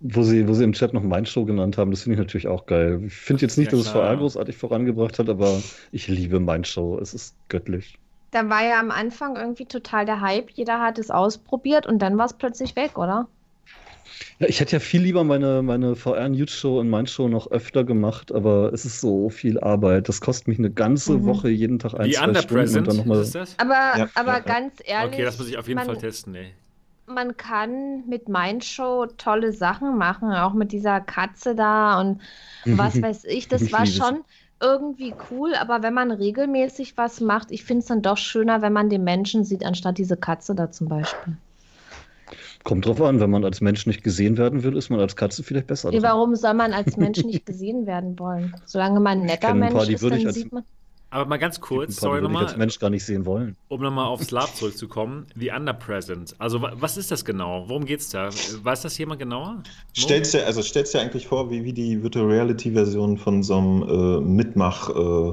[0.00, 2.66] Wo sie, wo sie im Chat noch Mindshow genannt haben, das finde ich natürlich auch
[2.66, 3.04] geil.
[3.06, 3.88] Ich finde jetzt nicht, Ja, dass es.
[3.88, 6.98] VR großartig vorangebracht hat, aber ich liebe Mindshow.
[6.98, 8.00] Es ist göttlich.
[8.32, 10.50] Da war ja am Anfang irgendwie total der Hype.
[10.50, 13.28] Jeder hat es ausprobiert und dann war es plötzlich weg, oder?
[14.38, 18.32] Ja, ich hätte ja viel lieber meine, meine VR-News-Show und mein Show noch öfter gemacht,
[18.32, 20.08] aber es ist so viel Arbeit.
[20.08, 21.24] Das kostet mich eine ganze Mhm.
[21.24, 23.20] Woche, jeden Tag ein, Die zwei Stunden und dann nochmal.
[23.20, 23.58] ist das?
[23.58, 24.42] Aber, Ja, aber ja.
[24.42, 26.54] ganz ehrlich, Okay, das muss ich auf jeden man, Fall testen, ey.
[27.14, 32.20] Man kann mit Mindshow tolle Sachen machen, auch mit dieser Katze da und
[32.64, 33.48] was weiß ich.
[33.48, 34.22] Das war schon
[34.60, 38.72] irgendwie cool, aber wenn man regelmäßig was macht, ich finde es dann doch schöner, wenn
[38.72, 41.36] man den Menschen sieht, anstatt diese Katze da zum Beispiel.
[42.62, 45.42] Kommt drauf an, wenn man als Mensch nicht gesehen werden will, ist man als Katze
[45.42, 45.90] vielleicht besser.
[46.02, 48.54] Warum soll man als Mensch nicht gesehen werden wollen?
[48.66, 50.64] Solange man ein netter Mensch paar, die ist, würde dann ich als- sieht man.
[51.12, 53.56] Aber mal ganz kurz, paar, sorry würde ich als nochmal, Mensch gar nicht sehen wollen.
[53.68, 55.26] um nochmal aufs Lab zurückzukommen.
[55.36, 56.34] The Underpresent.
[56.38, 57.64] Also, wa- was ist das genau?
[57.68, 58.28] Worum geht's da?
[58.62, 59.62] Weiß das jemand genauer?
[59.96, 63.82] Stellst dir, also stellst dir eigentlich vor, wie, wie die Virtual Reality-Version von so einem
[63.82, 65.32] äh, Mitmach äh,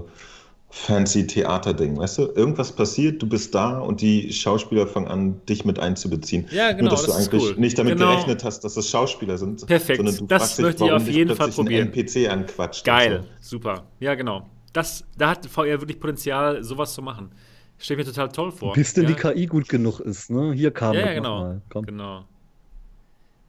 [0.69, 2.21] fancy Theater-Ding, weißt du?
[2.35, 6.45] Irgendwas passiert, du bist da und die Schauspieler fangen an, dich mit einzubeziehen.
[6.51, 7.59] Ja, genau, Nur, dass das du ist eigentlich cool.
[7.61, 8.11] nicht damit Genau.
[8.11, 9.65] gerechnet hast, dass es Schauspieler sind.
[9.65, 9.97] Perfekt.
[9.97, 11.93] Sondern du Das möchte ich auf jeden Fall probieren.
[11.93, 12.83] NPC anquatscht.
[12.83, 13.57] Geil, So.
[13.57, 13.83] super.
[13.99, 14.45] Ja, genau.
[14.77, 17.31] Das, da hat VR wirklich Potenzial, sowas zu machen.
[17.79, 18.73] Stell ich mir total toll vor.
[18.73, 19.09] Bis denn ja?
[19.09, 20.53] die KI gut genug ist, ne?
[20.53, 21.59] Hier kam Ja, ja, genau.
[21.73, 22.25] Genau.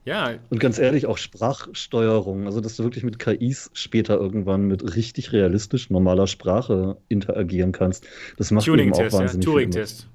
[0.05, 4.95] Ja, Und ganz ehrlich, auch Sprachsteuerung, also dass du wirklich mit KIs später irgendwann mit
[4.95, 8.07] richtig realistisch normaler Sprache interagieren kannst,
[8.37, 9.11] das macht eben auch ja.
[9.11, 10.07] wahnsinnig viel Turing-Test.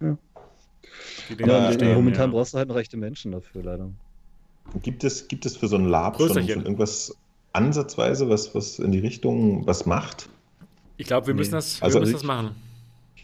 [0.00, 0.16] Ja.
[1.36, 2.36] Ja, Ja, stehen, momentan ja.
[2.36, 3.90] brauchst du halt noch echte Menschen dafür, leider.
[4.84, 7.12] Gibt es, gibt es für so ein Lab schon, schon irgendwas
[7.58, 10.28] ansatzweise, was, was in die Richtung was macht?
[10.96, 11.38] Ich glaube, wir Nee.
[11.38, 12.50] müssen das, wir Also müssen ich- das machen.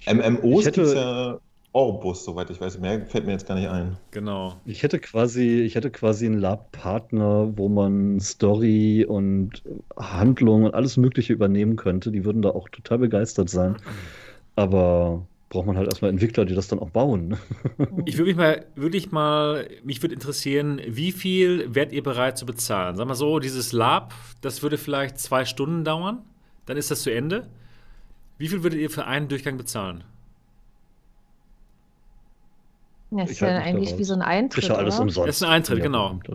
[0.06, 1.38] MMOs gibt es ja
[1.72, 2.78] Orbus, soweit ich weiß.
[2.78, 3.96] Mehr fällt mir jetzt gar nicht ein.
[4.12, 4.54] Genau.
[4.64, 9.62] Ich hätte quasi, ich hätte quasi einen Lab-Partner, wo man Story und
[9.96, 12.12] Handlung und alles Mögliche übernehmen könnte.
[12.12, 13.76] Die würden da auch total begeistert sein.
[14.56, 17.28] Aber braucht man halt erstmal Entwickler, die das dann auch bauen.
[17.28, 17.38] ne?
[18.04, 22.44] Ich würde mich mal, wirklich mal, mich würde interessieren, wie viel wärt ihr bereit zu
[22.44, 22.96] bezahlen?
[22.96, 26.22] Sag mal so, dieses Lab, das würde vielleicht zwei Stunden dauern,
[26.66, 27.48] dann ist das zu Ende.
[28.36, 30.02] Wie viel würdet ihr für einen Durchgang bezahlen?
[33.12, 33.98] Ja, ist ja da eigentlich raus.
[33.98, 35.04] wie so ein Eintritt, Krieg ja alles oder?
[35.04, 35.28] umsonst.
[35.28, 36.08] Das ist ein Eintritt, genau.
[36.08, 36.28] kommt?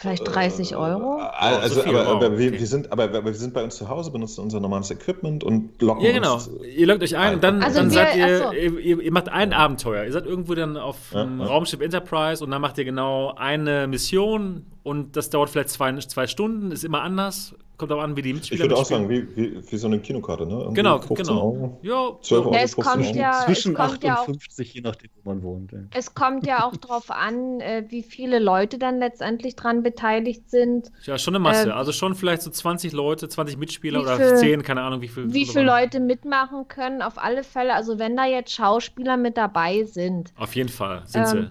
[0.00, 1.18] Vielleicht 30 Euro?
[1.18, 2.58] Äh, Oh, Also, so viel, aber, aber wir, okay.
[2.60, 5.80] wir sind, aber, aber wir sind bei uns zu Hause, benutzen unser normales Equipment und
[5.82, 6.34] locken Ja, genau.
[6.34, 6.48] uns.
[6.74, 8.52] Ihr loggt euch ein und dann, Also dann wir- seid ihr, so.
[8.52, 10.04] ihr, ihr, macht ein Abenteuer.
[10.04, 11.46] Ihr seid irgendwo dann auf Ja, dem ja.
[11.46, 16.26] Raumschiff Enterprise und dann macht ihr genau eine Mission und das dauert vielleicht zwei, zwei
[16.26, 17.54] Stunden, ist immer anders.
[17.80, 20.00] Kommt auch an, wie die Ich Mitspieler würde auch sagen, wie, wie, wie so eine
[20.00, 20.52] Kinokarte, ne?
[20.52, 21.40] Irgendwie Genau, 15 genau.
[21.42, 21.78] Euro.
[21.80, 22.54] Ja, 12 Euro.
[22.54, 23.16] Es 15 kommt Euro.
[23.16, 25.72] ja, es Zwischen kommt 8 ja auch und 50, je nachdem, wo man wohnt.
[25.72, 25.78] Ja.
[25.94, 30.92] Es kommt ja auch darauf an, äh, wie viele Leute dann letztendlich dran beteiligt sind,
[31.04, 31.70] ja, schon eine Masse.
[31.70, 35.08] Ähm, also schon vielleicht so 20 Leute, 20 Mitspieler oder viel- 10, keine Ahnung, wie
[35.08, 35.32] viel.
[35.32, 37.00] wie viele Leute mitmachen können.
[37.00, 41.22] Auf alle Fälle, also wenn da jetzt Schauspieler mit dabei sind, Auf jeden Fall sind
[41.22, 41.48] Ähm, sie.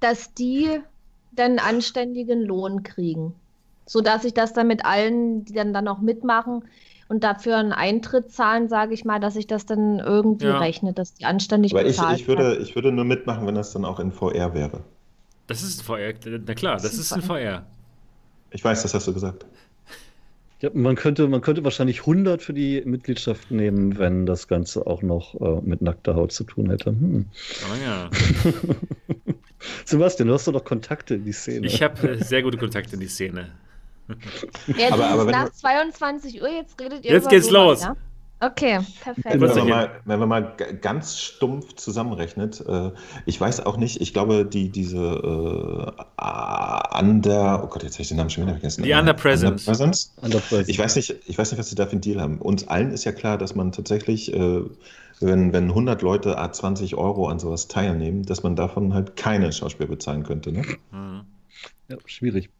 [0.00, 0.68] dass die
[1.30, 3.34] dann einen anständigen Lohn kriegen.
[3.86, 6.64] Sodass ich das dann mit allen, die dann, dann auch mitmachen
[7.08, 10.58] und dafür einen Eintritt zahlen, sage ich mal, dass ich das dann irgendwie Ja.
[10.58, 13.72] rechne, dass die anständig Aber ich, bezahlt ich, würde, ich würde nur mitmachen, wenn das
[13.72, 14.80] dann auch in VR wäre.
[15.46, 16.14] Das ist ein VR.
[16.46, 17.66] Na klar, das ist ein VR.
[18.50, 19.44] Ich weiß, das hast du gesagt.
[20.60, 25.02] Ja, man, könnte, man könnte wahrscheinlich 100 für die Mitgliedschaft nehmen, wenn das Ganze auch
[25.02, 26.90] noch äh, mit nackter Haut zu tun hätte.
[26.90, 27.26] Hm.
[27.70, 28.08] Oh ja.
[29.84, 31.66] Sebastian, du hast doch noch Kontakte in die Szene.
[31.66, 33.50] Ich habe äh, sehr gute Kontakte in die Szene.
[34.76, 37.82] Ja, Aber- aber nach du- 22 Uhr, jetzt redet ihr Jetzt über geht's sowas, los.
[37.82, 37.96] Ja?
[38.40, 39.40] Okay, perfekt.
[39.40, 42.90] Wenn man, mal, wenn man mal ganz stumpf zusammenrechnet, äh,
[43.24, 48.08] ich weiß auch nicht, ich glaube, die, diese äh, Under, oh Gott, jetzt habe ich
[48.08, 48.82] den Namen schon wieder vergessen.
[48.82, 49.66] Die Äh, Underpresence.
[49.66, 50.12] Underpresence?
[50.20, 50.68] Underpresence.
[50.68, 52.38] Ich weiß, nicht, ich weiß nicht, was sie da für einen Deal haben.
[52.38, 54.62] Uns allen ist ja klar, dass man tatsächlich, äh,
[55.20, 59.52] wenn, wenn 100 Leute a 20 Euro an sowas teilnehmen, dass man davon halt keine
[59.52, 60.52] Schauspieler bezahlen könnte.
[60.52, 60.64] Ne?
[60.90, 61.20] Mhm.
[61.88, 62.50] Ja, schwierig.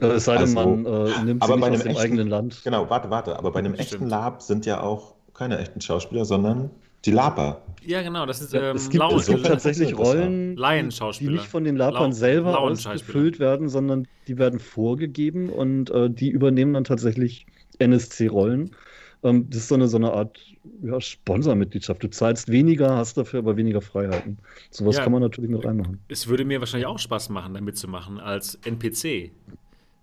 [0.00, 1.86] Äh, es sei denn, Also, man äh, nimmt sie aber nicht bei aus einem dem
[1.88, 2.60] echten- eigenen Land.
[2.64, 3.38] Genau, warte, warte.
[3.38, 3.92] Aber bei einem Stimmt.
[3.92, 6.70] echten Lab sind ja auch keine echten Schauspieler, sondern
[7.04, 7.62] die Laber.
[7.86, 9.96] Ja, genau, das ist Ja, ähm, es gibt, es gibt tatsächlich ja.
[9.96, 16.10] Rollen, die, nicht von den Lapern selber ausgefüllt werden, sondern die werden vorgegeben und äh,
[16.10, 17.46] die übernehmen dann tatsächlich
[17.78, 18.76] NSC-Rollen.
[19.22, 20.38] Ähm, das ist so eine, so eine Art
[20.82, 22.02] ja, Sponsormitgliedschaft.
[22.02, 24.38] Du zahlst weniger, hast dafür aber weniger Freiheiten.
[24.70, 25.02] Sowas Ja.
[25.04, 26.00] kann man natürlich mit reinmachen.
[26.08, 29.30] Es würde mir wahrscheinlich auch Spaß machen, da mitzumachen als NPC.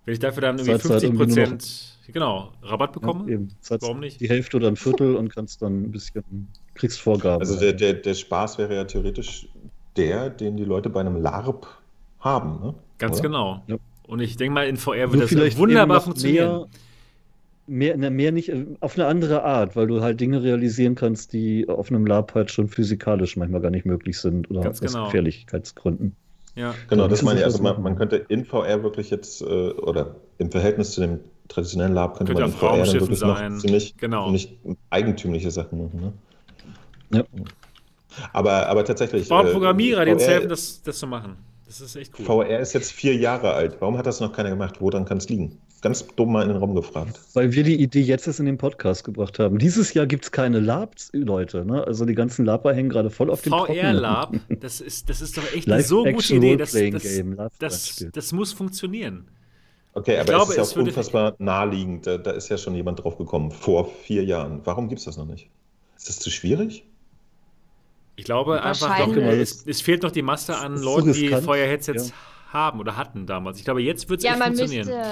[0.08, 3.30] Wenn ich dafür dann irgendwie Zahlst halt 50 irgendwie nur Prozent, genau, Rabatt bekomme.
[3.30, 4.22] Ja, Warum nicht?
[4.22, 7.42] Die Hälfte oder ein Viertel und kannst dann ein bisschen, kriegst Vorgaben.
[7.42, 9.50] Also der, der, der Spaß wäre ja theoretisch
[9.98, 11.68] der, den die Leute bei einem LARP
[12.22, 12.62] haben.
[12.64, 12.74] Ne?
[13.00, 13.24] Ganz Oder?
[13.24, 13.64] genau.
[13.68, 13.76] Ja.
[14.08, 16.68] Und ich denke mal, in VR Nur wird das vielleicht wunderbar funktionieren.
[17.66, 21.34] Mehr, Mehr, mehr nicht, äh, auf eine andere Art, weil du halt Dinge realisieren kannst,
[21.34, 24.94] die auf einem Lab halt schon physikalisch manchmal gar nicht möglich sind oder Ganz aus
[24.94, 25.06] genau.
[25.08, 26.16] Gefährlichkeitsgründen.
[26.58, 26.74] Ja.
[26.90, 27.46] Genau, das meine ich.
[27.46, 31.94] Also man, man könnte in VR wirklich jetzt, äh, oder im Verhältnis zu dem traditionellen
[31.94, 33.54] Lab, könnte Könnte man in VR dann wirklich sein.
[33.54, 34.26] noch ziemlich, Genau.
[34.26, 34.58] ziemlich
[34.90, 36.14] eigentümliche Sachen machen.
[37.12, 37.20] Ne?
[37.20, 37.24] Ja.
[38.34, 39.30] Aber, aber tatsächlich.
[39.30, 41.38] Brauchen äh, Programmierer, die uns VR helfen, das, das zu machen.
[41.68, 42.26] Das ist echt cool.
[42.26, 43.78] VR ist jetzt vier Jahre alt.
[43.80, 44.82] Warum hat das noch keiner gemacht?
[44.82, 45.60] Woran kann es liegen?
[45.82, 47.20] Ganz dumm mal in den Raum gefragt.
[47.34, 49.60] Weil wir die Idee jetzt erst in den Podcast gebracht haben.
[49.60, 51.66] Dieses Jahr gibt es keine Labs, Leute.
[51.66, 51.86] Ne?
[51.86, 55.38] Also die ganzen Laber hängen gerade voll auf dem VR Lab, das ist, das ist
[55.38, 56.58] doch echt eine so gute Action Idee.
[56.58, 59.28] Das, das, das, das muss funktionieren.
[59.94, 62.06] Okay, Ich aber glaube, es ist ja es auch unfassbar naheliegend.
[62.06, 63.52] Da, da ist ja schon jemand drauf gekommen.
[63.52, 64.62] Vor vier Jahren.
[64.64, 65.50] Warum gibt es das noch nicht?
[65.96, 66.86] Ist das zu schwierig?
[68.16, 69.26] Ich glaube einfach, Wahrscheinlich.
[69.26, 72.16] doch, es, es fehlt noch die Masse an so Leuten, die riskant, VR-Headsets ja.
[72.58, 73.60] Haben oder hatten damals.
[73.60, 74.88] Ich glaube, jetzt wird es Ja, echt funktionieren.
[74.88, 75.04] müsste,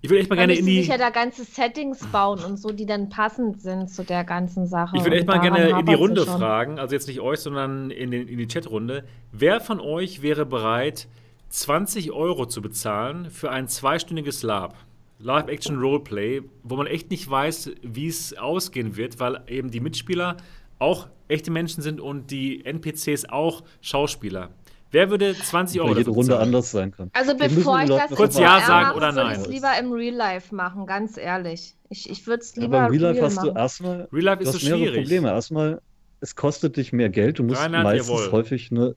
[0.00, 0.78] Ich würde echt mal gerne in die.
[0.78, 4.66] sich ja da ganze Settings bauen und so, die dann passend sind zu der ganzen
[4.66, 4.96] Sache.
[4.96, 8.10] Ich würde echt mal gerne in die Runde fragen, also jetzt nicht euch, sondern in,
[8.10, 9.04] den, in die Chatrunde.
[9.32, 11.08] Wer von euch wäre bereit,
[11.50, 14.74] 20 Euro zu bezahlen für ein zweistündiges Lab?
[15.18, 20.36] Live-Action Roleplay, wo man echt nicht weiß, wie es ausgehen wird, weil eben die Mitspieler
[20.80, 24.50] auch echte Menschen sind und die NPCs auch Schauspieler.
[24.92, 26.42] Wer würde 20 Euro jede Runde bezahlen?
[26.48, 27.10] anders sein kann.
[27.14, 29.32] Also Wir bevor ich das Kurz Ja sagen mache, oder würde nein.
[29.40, 31.76] ich es lieber im Real Life machen, ganz ehrlich.
[31.88, 33.56] Ich, ich würde es Ja, lieber beim Real Life real hast du machen.
[33.56, 35.02] erstmal Real Life du ist hast so mehrere schwierig.
[35.02, 35.28] Probleme.
[35.28, 35.80] Erstmal,
[36.20, 37.38] es kostet dich mehr Geld.
[37.38, 38.32] Du musst Reinhard, meistens jawohl.
[38.32, 38.94] häufig eine.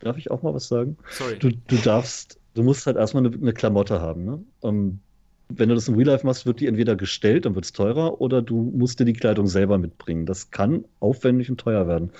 [0.00, 0.96] Darf ich auch mal was sagen?
[1.10, 1.38] Sorry.
[1.38, 4.24] Du, du darfst, du musst halt erstmal eine, eine Klamotte haben.
[4.24, 4.42] Ne?
[4.64, 5.00] Ähm,
[5.58, 8.20] wenn du das im Real Life machst, wird die entweder gestellt, dann wird es teurer,
[8.20, 10.26] oder du musst dir die Kleidung selber mitbringen.
[10.26, 12.10] Das kann aufwendig und teuer werden.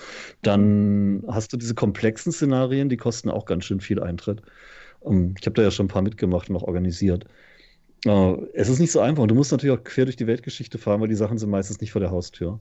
[0.41, 4.41] Dann hast du diese komplexen Szenarien, die kosten auch ganz schön viel Eintritt.
[5.05, 7.25] Ähm, ich habe da ja schon ein paar mitgemacht und auch organisiert.
[8.05, 9.23] Äh, es ist nicht so einfach.
[9.23, 11.81] Und du musst natürlich auch quer durch die Weltgeschichte fahren, weil die Sachen sind meistens
[11.81, 12.59] nicht vor der Haustür.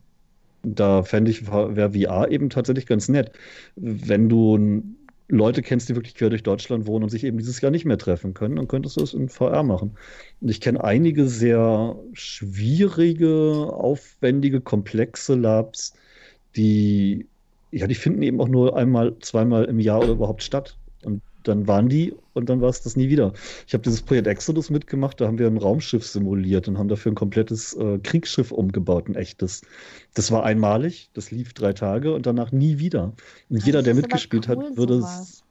[0.64, 3.32] Da fände ich, wäre VR eben tatsächlich ganz nett.
[3.76, 4.84] Wenn du
[5.28, 7.98] Leute kennst, die wirklich quer durch Deutschland wohnen und sich eben dieses Jahr nicht mehr
[7.98, 9.96] treffen können, dann könntest du es in VR machen.
[10.40, 15.94] Und ich kenne einige sehr schwierige, aufwendige, komplexe Labs,
[16.56, 17.26] die,
[17.70, 20.78] ja, die finden eben auch nur einmal, zweimal im Jahr oder überhaupt statt.
[21.04, 23.32] Und dann waren die und dann war es das nie wieder.
[23.66, 27.12] Ich habe dieses Projekt Exodus mitgemacht, da haben wir ein Raumschiff simuliert und haben dafür
[27.12, 29.62] ein komplettes äh, Kriegsschiff umgebaut, ein echtes.
[30.14, 33.12] Das war einmalig, das lief drei Tage und danach nie wieder.
[33.48, 35.44] Und Das jeder, der mitgespielt cool, hat, würde es.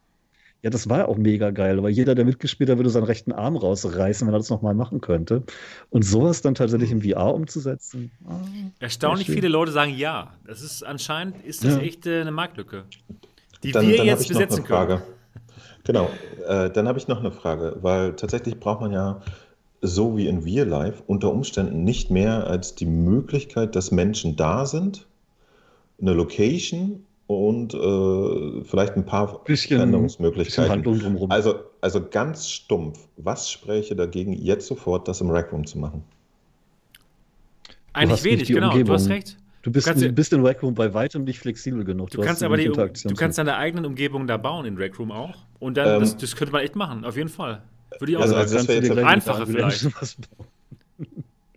[0.63, 3.31] Ja, das war ja auch mega geil, aber jeder, der mitgespielt hat, würde seinen rechten
[3.31, 5.43] Arm rausreißen, wenn er das nochmal machen könnte.
[5.89, 8.11] Und sowas dann tatsächlich im VR umzusetzen.
[8.27, 8.39] ah,
[8.80, 10.35] Erstaunlich viele Leute sagen ja.
[10.45, 11.81] Das ist anscheinend ist das Ja.
[11.81, 12.85] echt äh, eine Marktlücke,
[13.63, 15.01] die Dann, wir dann jetzt besetzen können.
[15.83, 16.09] Genau,
[16.47, 19.21] äh, dann habe ich noch eine Frage, weil tatsächlich braucht man ja
[19.81, 24.65] so wie in Real Life unter Umständen nicht mehr als die Möglichkeit, dass Menschen da
[24.65, 25.07] sind,
[25.99, 30.83] eine Location und äh, vielleicht ein paar Bisschen, bisschen Veränderungsmöglichkeiten.
[30.83, 31.31] Drumherum.
[31.31, 36.03] Also, also ganz stumpf, was spräche dagegen, jetzt sofort das im Rack Room zu machen?
[37.93, 38.67] Eigentlich wenig, genau.
[38.67, 38.95] Du Umgebung.
[38.95, 39.37] hast recht.
[39.61, 42.09] Du bist, kannst du bist in Rec Room bei weitem nicht flexibel genug.
[42.11, 45.11] Du kannst hast aber die, du kannst deine eigenen Umgebungen da bauen in Rec Room
[45.11, 45.35] auch.
[45.59, 47.61] Und dann, Ähm, das, das könnte man echt machen, auf jeden Fall.
[47.99, 48.43] Würde ich auch Also, sagen.
[48.43, 49.88] also das wäre jetzt einfacher vielleicht.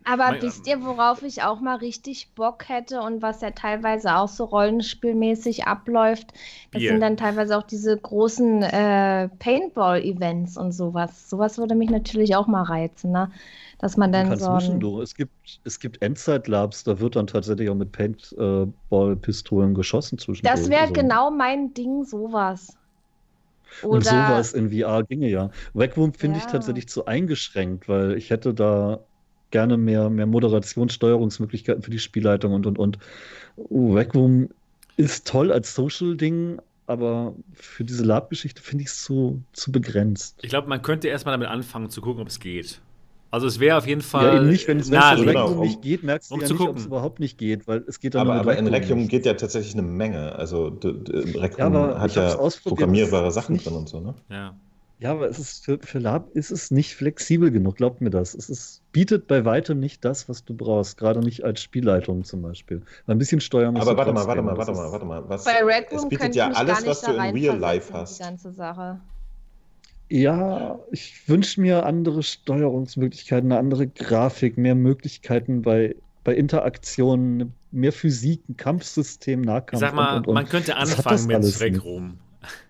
[0.07, 4.17] Aber Mein- wisst ihr, worauf ich auch mal richtig Bock hätte und was ja teilweise
[4.17, 6.27] auch so rollenspielmäßig abläuft?
[6.73, 6.91] Das Bier.
[6.91, 11.31] sind dann teilweise auch diese großen äh, Paintball-Events und sowas.
[11.31, 13.31] Sowas würde mich natürlich auch mal reizen, ne?
[13.85, 14.51] Dass man Du dann so.
[14.55, 15.03] mischen, Ein, du.
[15.03, 20.55] Es gibt, es gibt Endzeit-Labs, da wird dann tatsächlich auch mit Paintball-Pistolen geschossen zwischendurch.
[20.59, 22.79] das wäre Also- genau mein Ding, sowas.
[23.83, 25.51] Und Oder sowas in VR ginge ja.
[25.75, 26.53] Room finde ich Ja.
[26.53, 29.01] tatsächlich zu eingeschränkt, weil ich hätte da
[29.51, 32.99] gerne mehr, mehr Moderationssteuerungsmöglichkeiten für die Spielleitung und und und.
[33.59, 34.49] Uh, Room
[34.97, 40.39] ist toll als Social-Ding, aber für diese Lab-Geschichte finde ich es zu, zu begrenzt.
[40.41, 42.81] Ich glaube, man könnte erstmal damit anfangen zu gucken, ob es geht.
[43.35, 45.37] Also es wäre auf jeden Fall Ja, eben nicht, wenn es es naheliegend.
[45.37, 47.67] Rec Genau, um- nicht geht, merkst du um ja nicht, ob es überhaupt nicht geht,
[47.67, 49.11] weil es geht dann Aber, aber in Requiem nicht.
[49.11, 50.37] geht ja tatsächlich eine Menge.
[50.37, 54.15] Also Rec Ja, hat ja programmierbare es Sachen nicht- drin und so, ne?
[54.31, 54.55] Ja.
[55.01, 58.33] Ja, aber es ist für, für Lab ist es nicht flexibel genug, glaubt mir das.
[58.35, 62.41] Es ist, bietet bei weitem nicht das, was du brauchst, gerade nicht als Spielleitung zum
[62.41, 62.83] Beispiel.
[63.09, 65.29] Ein bisschen steuern musst Aber warte mal, warte mal, warte mal, warte mal.
[65.29, 67.93] Was, bei Red es Room bietet könnte ja alles, was da du in Real Life
[67.93, 68.21] hast.
[68.21, 69.01] Die ganze Sache.
[70.15, 77.91] Ja, ich wünsche mir andere Steuerungsmöglichkeiten, eine andere Grafik, mehr Möglichkeiten bei, bei Interaktionen, mehr
[77.91, 80.35] Physik, ein Kampfsystem, Nahkampf sag mal, und, und, und.
[80.35, 81.85] man könnte anfangen mit nicht.
[81.85, 82.19] Room.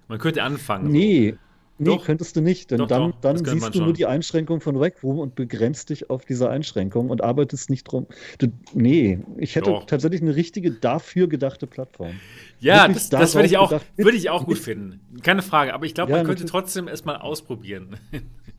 [0.09, 0.91] Man könnte anfangen.
[0.91, 1.37] Nee,
[1.77, 2.05] Nee, Doch.
[2.05, 5.03] könntest du nicht, denn Doch, dann, doch, dann siehst du nur die Einschränkung von Rec
[5.03, 8.07] Room und begrenzt dich auf diese Einschränkung und arbeitest nicht drum.
[8.39, 9.85] Du, nee, ich hätte Doch.
[9.85, 12.13] tatsächlich eine richtige dafür gedachte Plattform.
[12.61, 15.01] Ja, Wirklich das, das würde ich auch, würde ich auch gut finden.
[15.25, 17.97] Keine Frage, aber ich glaube, Ja, man könnte trotzdem es mal ausprobieren.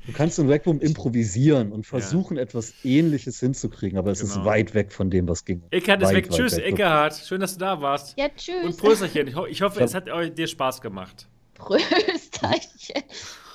[0.05, 4.45] Du kannst in Rec Room improvisieren und versuchen, etwas Ähnliches hinzukriegen, aber es ist Genau.
[4.45, 5.63] weit weg von dem, was ging.
[5.71, 6.29] Eckhard ist weg.
[6.29, 6.65] Tschüss, weg.
[6.65, 7.15] Eckhard.
[7.15, 8.17] Schön, dass du da warst.
[8.17, 8.77] Ja, Und tschüss.
[8.77, 9.27] Prösterchen.
[9.27, 11.27] Ich, ho ich hoffe, Ich hab- es hat euch, dir Spaß gemacht.
[11.55, 13.03] Prösterchen.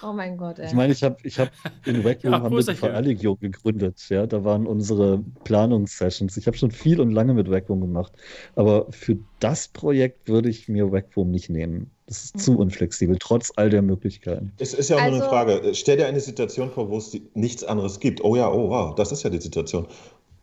[0.02, 0.66] Oh mein Gott, ey.
[0.66, 1.50] Ich meine, ich habe ich hab
[1.84, 2.74] in Rec Room Ja, haben wir die.
[2.74, 3.98] VR-Legion gegründet.
[4.08, 6.36] Ja, da waren unsere Planungssessions.
[6.38, 8.12] Ich habe schon viel und lange mit Rec Room gemacht.
[8.56, 11.90] Aber für das Projekt würde ich mir Rec Room nicht nehmen.
[12.06, 14.52] Das ist zu unflexibel, trotz all der Möglichkeiten.
[14.58, 15.74] Es ist ja auch nur eine Also- Frage.
[15.74, 18.24] Stell dir eine Situation vor, wo es nichts anderes gibt.
[18.24, 19.86] Oh ja, oh wow, das ist ja die Situation.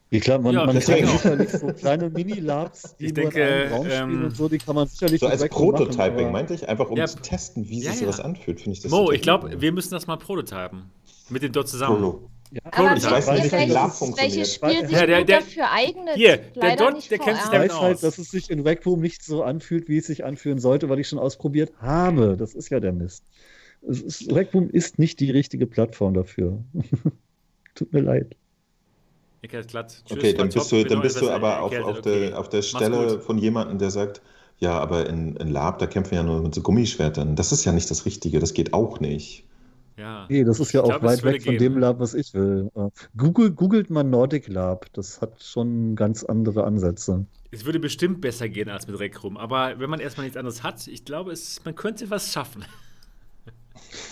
[0.10, 3.48] Ja, klar, man, Ja, man kann sicherlich so kleine Mini-Labs, die Ich nur denke, in
[3.48, 6.32] einem Raum spielen ähm, und so, die kann man sicherlich So als machen, Prototyping, aber-
[6.32, 7.08] meinte ich, einfach um Ja.
[7.08, 8.08] zu testen, wie Ja, sich ja.
[8.08, 10.84] sowas anfühlt, finde ich das Mo, ich glaube, wir müssen das mal prototypen.
[11.30, 11.96] Mit dem dort zusammen.
[11.98, 12.30] Prolo.
[12.52, 12.62] Ja.
[12.72, 14.36] Aber Ich weiß nicht, wie Lab funktioniert.
[14.38, 16.16] welches Spiel sich Ja, der- der- dafür eignet?
[16.16, 17.46] Hier, der nicht der kennt sich.
[17.46, 18.02] Ich damit weiß halt, aus.
[18.02, 21.00] dass es sich in Rec Room nicht so anfühlt, wie es sich anfühlen sollte, weil
[21.00, 22.38] ich schon ausprobiert habe.
[22.38, 23.26] Das ist ja der Mist.
[24.32, 26.64] Rec Room ist nicht die richtige Plattform dafür.
[27.76, 28.38] Tut mir leid.
[29.42, 30.04] Eckhard glatt.
[30.06, 30.54] Tschüss, Okay, dann top.
[30.54, 32.30] bist du, Bin dann noch bist du aber auf, auf, Okay.
[32.30, 34.22] der, auf der Stelle von jemandem, der sagt,
[34.60, 37.36] ja, aber in, in Lab, da kämpfen wir ja nur mit so Gummischwertern.
[37.36, 39.46] Das ist ja nicht das Richtige, das geht auch nicht.
[39.98, 40.26] Ja.
[40.30, 41.58] Nee, das ist ja Ich auch glaub, weit weg von gehen.
[41.58, 42.70] dem Lab, was ich will.
[42.76, 44.86] Äh, Google, googelt mal Nordic Lab.
[44.94, 47.26] Das hat schon ganz andere Ansätze.
[47.52, 50.64] Es würde bestimmt besser gehen als mit Rec Room, aber wenn man erstmal nichts anderes
[50.64, 52.66] hat, ich glaube, es, man könnte was schaffen.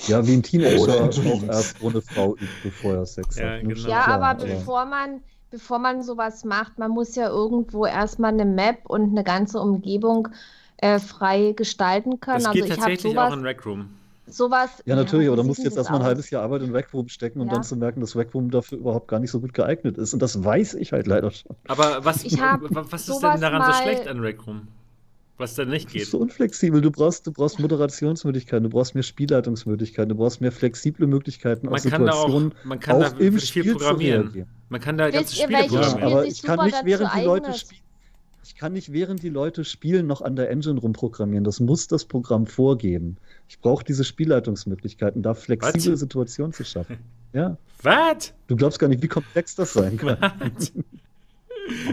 [0.07, 3.63] Ja, wie ein Teenager auch erst ohne Frau übt, bevor er Sex Ja, hat.
[3.63, 3.73] ne?
[3.73, 3.89] genau.
[3.89, 5.21] Ja, klar, aber bevor man,
[5.51, 10.27] bevor man sowas macht, man muss ja irgendwo erstmal eine Map und eine ganze Umgebung
[10.77, 12.37] äh, frei gestalten können.
[12.37, 13.89] Das also geht ich habe tatsächlich sowas, auch in Rec Room.
[14.27, 14.69] sowas.
[14.85, 17.07] Ja, natürlich, aber da musst du jetzt erstmal ein halbes Jahr Arbeit in Rec Room
[17.07, 17.53] stecken und Ja.
[17.55, 20.13] dann zu merken, dass Rec Room dafür überhaupt gar nicht so gut geeignet ist.
[20.13, 21.55] Und das weiß ich halt leider schon.
[21.67, 24.67] Aber was, was ist denn daran so schlecht an Rec Room?
[25.37, 26.01] Was denn nicht Das geht?
[26.03, 26.79] ist so unflexibel.
[26.81, 31.75] Du brauchst, du brauchst Moderationsmöglichkeiten, du brauchst mehr Spielleitungsmöglichkeiten, du brauchst mehr flexible Möglichkeiten, Man
[31.75, 34.21] auf da auch, Situationen man kann da auch im wirklich viel Spiel zu programmieren.
[34.23, 34.47] reagieren.
[34.69, 36.03] Man kann da ganze ihr, Spiele Ja, programmieren.
[36.03, 37.81] aber ich kann nicht, während die Leute spielen,
[38.43, 41.43] ich kann nicht, während die Leute spielen, noch an der Engine rumprogrammieren.
[41.43, 43.17] Das muss das Programm vorgeben.
[43.49, 45.99] Ich brauche diese Spielleitungsmöglichkeiten, da flexible Was?
[45.99, 46.97] Situationen zu schaffen.
[47.33, 48.33] Ja, Was?
[48.47, 50.17] du glaubst gar nicht, wie komplex das sein kann.
[50.21, 50.71] Was?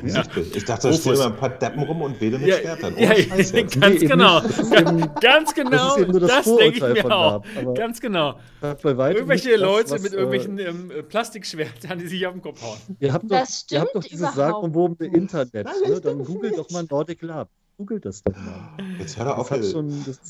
[0.05, 0.23] Ja.
[0.55, 2.94] Ich dachte, da stehen mal ein paar Deppen rum und wedel mit Ja, Schwertern.
[2.99, 3.81] ja, Scheiß jetzt.
[3.81, 4.40] ganz Nee, genau.
[4.40, 5.70] Das eben- Ganz genau.
[5.70, 7.43] das ist eben nur das Das denke ich mir auch.
[7.74, 8.35] Ganz genau.
[8.62, 12.43] Irgendwelche nicht das, Leute was, mit äh, irgendwelchen ähm, äh, Plastikschwertern, die sich auf den
[12.43, 12.77] Kopf hauen.
[13.01, 15.55] Ihr habt doch, Das ihr habt stimmt doch dieses überhaupt sagenumwobene Internet.
[15.55, 15.65] Ne?
[15.65, 16.73] das Dann stimmt googelt doch nicht.
[16.73, 17.49] mal Nordic Lab.
[17.78, 18.77] Googelt das doch mal.
[18.99, 19.70] Jetzt hör doch Das auf, ey.
[19.70, 20.05] schon.
[20.05, 20.20] Das,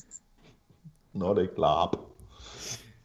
[1.14, 1.98] Nordic Lab.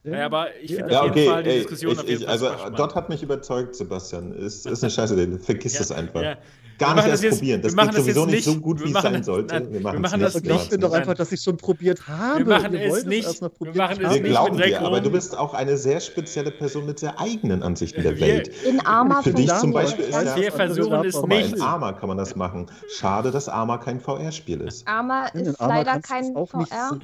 [0.04, 2.22] Naja, aber ich finde Ja, auf jeden okay, Fall die ey, Diskussion ich, auf jeden
[2.22, 2.70] ich, Fall also.
[2.78, 4.32] Dot hat mich überzeugt, Sebastian.
[4.34, 5.38] Ist, ist eine scheiße Idee.
[5.40, 6.22] Vergiss Ja, es einfach.
[6.22, 6.38] ja.
[6.80, 7.62] Gar Wir nicht machen erst das jetzt- probieren.
[7.64, 8.62] Das wir machen geht das sowieso nicht so nicht.
[8.62, 9.54] gut, Wir wie es machen sein das- sollte.
[9.56, 10.44] nein, wir machen's machen das nicht.
[10.44, 10.52] nicht.
[10.54, 12.46] Vergesst mir doch einfach, dass ich schon probiert habe.
[12.46, 13.26] machen Ihr es nicht.
[13.28, 14.30] erst noch Wir machen es Wir nicht.
[14.30, 18.16] glauben dir, aber du bist auch eine sehr spezielle Person mit sehr eigenen Ansichten der
[18.16, 18.52] Wir- Welt.
[18.64, 20.22] In Arma Für dich zum Beispiel das.
[20.24, 21.62] ist ja- Wir versuchen es mal, in nicht.
[21.62, 22.68] Arma kann man das machen.
[22.96, 24.88] Schade, dass Arma kein VR-Spiel ist.
[24.88, 27.00] Arma ist leider kein es nicht VR.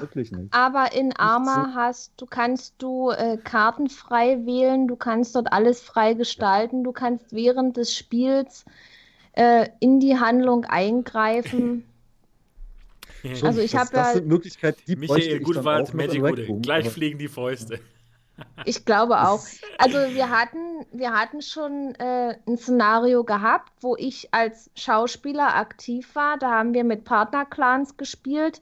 [0.00, 0.52] Wirklich nicht.
[0.52, 5.52] Aber in Arma so- hast du kannst du äh, Karten frei wählen, du kannst dort
[5.52, 8.64] alles frei gestalten, du kannst während des Spiels
[9.32, 11.84] äh, in die Handlung eingreifen.
[13.42, 16.48] Also ich das, habe das ja, sind Möglichkeiten, die Michael ich auch noch Magic.
[16.48, 17.80] Room, Gleich aber- fliegen die Fäuste.
[18.64, 19.40] ich glaube auch.
[19.78, 26.14] Also wir hatten, wir hatten schon äh, ein Szenario gehabt, wo ich als Schauspieler aktiv
[26.14, 26.38] war.
[26.38, 28.60] Da haben wir mit Partnerclans gespielt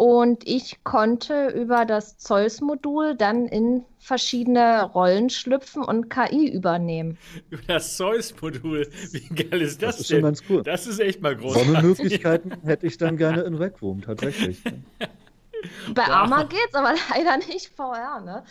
[0.00, 7.18] und ich konnte über das Zeus-Modul dann in verschiedene Rollen schlüpfen und KI übernehmen.
[7.50, 8.88] Über das Zeus-Modul.
[9.12, 10.24] Wie geil ist das, Das ist schon denn?
[10.24, 10.62] ganz cool.
[10.62, 11.76] Das ist echt mal So großartig.
[11.76, 14.62] eine Möglichkeiten hätte ich dann gerne in Room, tatsächlich.
[15.94, 16.08] Bei Wow.
[16.08, 18.42] Arma geht's, aber leider nicht VR, ne?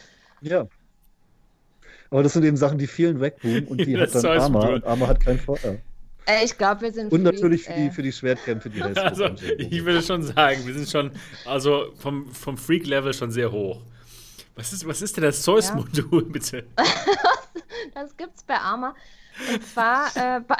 [0.41, 0.67] Ja.
[2.11, 4.67] Aber das sind eben Sachen, die fehlen Rec Room und die Das hat dann Arma
[4.67, 5.77] und Arma hat kein VR.
[6.25, 7.91] Äh, ich glaube, wir sind Und Freaks, natürlich für die, ey.
[7.91, 11.11] für die Schwertkämpfe, die Rest Also, ich würde schon sagen, wir sind schon
[11.45, 13.81] also vom, vom Freak-Level schon sehr hoch.
[14.55, 16.65] Was ist, was ist denn das Zeus-Modul, bitte?
[17.93, 18.93] Das gibt's bei Arma.
[19.53, 20.57] Und zwar, äh, bei,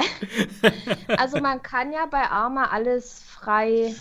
[1.18, 3.94] also man kann ja bei Arma alles frei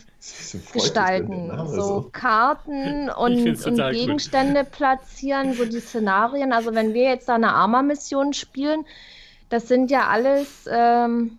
[0.73, 1.51] gestalten.
[1.67, 3.91] So Karten und, und.
[3.91, 6.53] Gegenstände platzieren, so die Szenarien.
[6.53, 8.85] Also wenn wir jetzt da eine Arma-Mission spielen,
[9.49, 11.39] das sind ja alles ähm,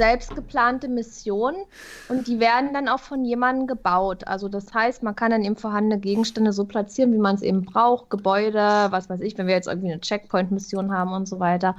[0.00, 1.62] selbst geplante Missionen
[2.08, 4.26] und die werden dann auch von jemandem gebaut.
[4.26, 7.66] Also das heißt, man kann dann eben vorhandene Gegenstände so platzieren, wie man es eben
[7.66, 8.08] braucht.
[8.08, 11.76] Gebäude, was weiß ich, wenn wir jetzt irgendwie eine Checkpoint-Mission haben und so weiter.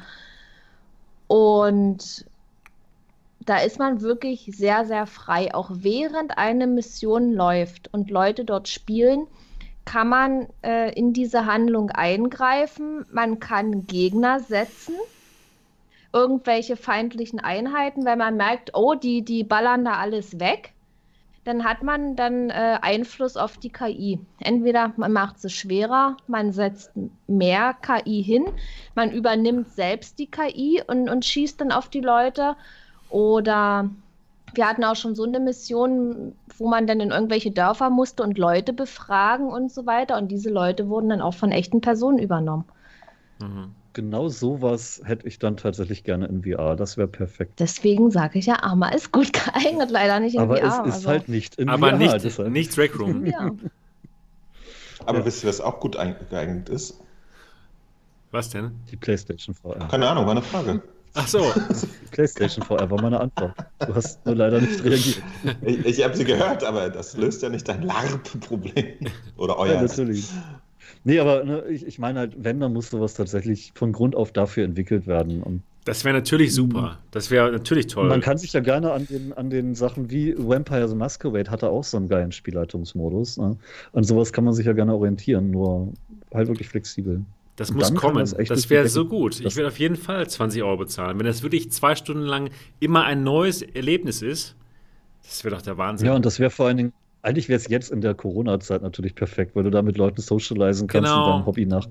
[1.25, 2.27] Und
[3.39, 5.51] da ist man wirklich sehr, sehr frei.
[5.55, 9.25] Auch während eine Mission läuft und Leute dort spielen,
[9.85, 13.03] kann man äh, in diese Handlung eingreifen.
[13.11, 14.93] Man kann Gegner setzen,
[16.13, 20.73] irgendwelche feindlichen Einheiten, wenn man merkt, oh, die, die ballern da alles weg.
[21.43, 24.19] Dann hat man dann äh, Einfluss auf die KI.
[24.39, 26.91] Entweder man macht es schwerer, man setzt
[27.27, 28.45] mehr KI hin,
[28.93, 32.55] man übernimmt selbst die KI und, und schießt dann auf die Leute
[33.09, 33.89] oder
[34.53, 38.37] wir hatten auch schon so eine Mission, wo man dann in irgendwelche Dörfer musste und
[38.37, 40.17] Leute befragen und so weiter.
[40.17, 42.65] Und diese Leute wurden dann auch von echten Personen übernommen.
[43.39, 43.73] Mhm.
[43.93, 46.75] Genau sowas hätte ich dann tatsächlich gerne in VR.
[46.77, 47.59] Das wäre perfekt.
[47.59, 50.65] Deswegen sage ich ja, Arma ist gut geeignet, leider nicht in Aber VR.
[50.67, 51.09] es ist also.
[51.09, 51.97] halt nicht in Aber VR.
[51.97, 52.49] nicht, deshalb.
[52.51, 53.25] nicht Rec Room.
[53.31, 53.51] Ja.
[55.05, 55.25] Aber Ja.
[55.25, 55.97] wisst ihr, was auch gut
[56.29, 56.99] geeignet ist?
[58.31, 58.71] Was denn?
[58.91, 59.87] Die PlayStation VR.
[59.89, 60.81] Keine Ahnung, war eine Frage.
[61.15, 61.51] Ach so.
[62.01, 63.53] Die PlayStation VR war meine Antwort.
[63.79, 65.21] Du hast nur leider nicht reagiert.
[65.63, 68.95] Ich, ich habe sie gehört, aber das löst ja nicht dein LARP-Problem.
[69.35, 69.81] Oder Ja, euer.
[69.81, 70.29] natürlich.
[71.03, 74.31] Nee, aber ne, ich, ich meine halt, wenn, dann muss sowas tatsächlich von Grund auf
[74.31, 75.41] dafür entwickelt werden.
[75.41, 76.99] Und Das wäre natürlich super.
[77.09, 78.07] Das wäre natürlich toll.
[78.07, 81.69] man kann sich ja gerne an den, an den Sachen wie Vampire the Masquerade hatte
[81.69, 83.37] auch so einen geilen Spielleitungsmodus.
[83.37, 83.57] Ne?
[83.93, 85.91] An sowas kann man sich ja gerne orientieren, nur
[86.33, 87.25] halt wirklich flexibel.
[87.55, 88.17] Das muss kommen.
[88.17, 89.39] das Das, wäre so gut.
[89.39, 91.19] Ich werde auf jeden Fall 20 Euro bezahlen.
[91.19, 92.49] Wenn das wirklich zwei Stunden lang
[92.79, 94.55] immer ein neues Erlebnis ist,
[95.23, 96.07] das wäre doch der Wahnsinn.
[96.07, 99.15] Ja, und das wäre vor allen Dingen, eigentlich wäre es jetzt in der Corona-Zeit natürlich
[99.15, 101.25] perfekt, weil du da mit Leuten socialisen kannst Genau.
[101.25, 101.87] und deinem Hobby nach.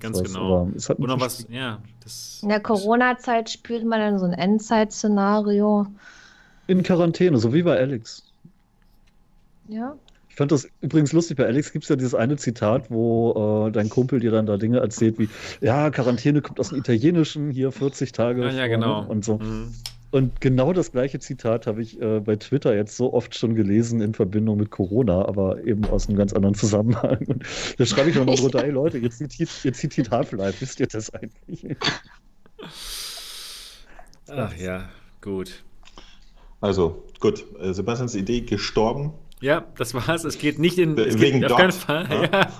[0.00, 0.66] Ganz was, genau.
[0.66, 2.40] noch mich was, ja, das.
[2.42, 5.86] In der Corona-Zeit spielt man dann so ein Endzeit-Szenario.
[6.66, 8.22] In Quarantäne, so wie bei Alex.
[9.68, 9.94] Ja.
[10.28, 13.70] Ich fand das übrigens lustig, bei Alex gibt es ja dieses eine Zitat, wo äh,
[13.70, 15.28] dein Kumpel dir dann da Dinge erzählt wie,
[15.60, 18.44] ja, Quarantäne kommt aus dem Italienischen, hier 40 Tage.
[18.44, 19.06] Ja, ja, genau.
[19.06, 19.38] Und so.
[19.38, 19.72] Mhm.
[20.14, 24.00] Und genau das gleiche Zitat habe ich äh, bei Twitter jetzt so oft schon gelesen
[24.00, 27.26] in Verbindung mit Corona, aber eben aus einem ganz anderen Zusammenhang.
[27.26, 27.44] Und
[27.78, 30.86] da schreibe ich auch noch drunter, ey Leute, ihr zitiert, ihr zitiert Half-Life, wisst ihr
[30.86, 31.66] das eigentlich?
[34.28, 34.88] Ach ja,
[35.20, 35.64] gut.
[36.60, 37.44] Also, gut.
[37.60, 39.14] äh, Sebastians Idee gestorben.
[39.40, 40.22] Ja, das war's.
[40.22, 40.96] Es geht nicht in.
[40.96, 41.58] Es Wegen geht auf Dot.
[41.58, 42.06] keinen Fall.
[42.08, 42.30] Ja.
[42.32, 42.52] Ja.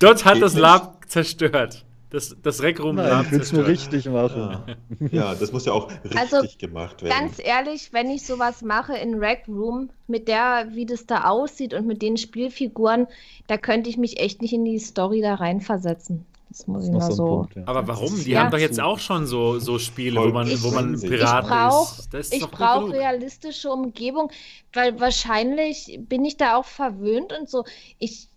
[0.00, 0.62] Dot hat Geht das nicht.
[0.62, 1.83] Lab zerstört.
[2.14, 4.56] Das, das Rec Room Nein, Lab ich will es nur richtig machen.
[5.00, 5.06] Ja.
[5.10, 7.12] ja, das muss ja auch richtig Also, gemacht werden.
[7.18, 11.74] Ganz ehrlich, wenn ich sowas mache in Rec Room, mit der, wie das da aussieht
[11.74, 13.08] und mit den Spielfiguren,
[13.48, 16.24] da könnte ich mich echt nicht in die Story da reinversetzen.
[16.50, 17.26] Das muss Das ich mal so.
[17.26, 17.62] Punkt, ja.
[17.66, 18.14] Aber warum?
[18.22, 18.44] Die Ja.
[18.44, 21.50] haben doch jetzt auch schon so, so Spiele, wo man, Ich- wo man ich Piraten
[21.50, 22.14] brauch- ist.
[22.14, 24.30] Das ist Ich brauche realistische Umgebung,
[24.72, 27.64] weil wahrscheinlich bin ich da auch verwöhnt und so.
[27.98, 28.28] Ich,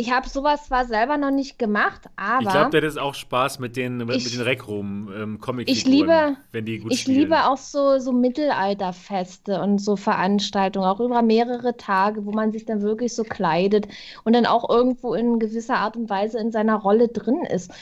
[0.00, 3.58] ich habe sowas zwar selber noch nicht gemacht, aber Ich glaube, der hat auch Spaß
[3.58, 6.92] mit den, mit, Ich- mit den Rec Room ähm, comic Ich liebe- wenn die gut
[6.92, 7.18] ich spielen.
[7.22, 12.64] liebe auch so, so Mittelalterfeste und so Veranstaltungen, auch über mehrere Tage, wo man sich
[12.64, 13.88] dann wirklich so kleidet
[14.22, 17.72] und dann auch irgendwo in gewisser Art und Weise in seiner Rolle drin ist.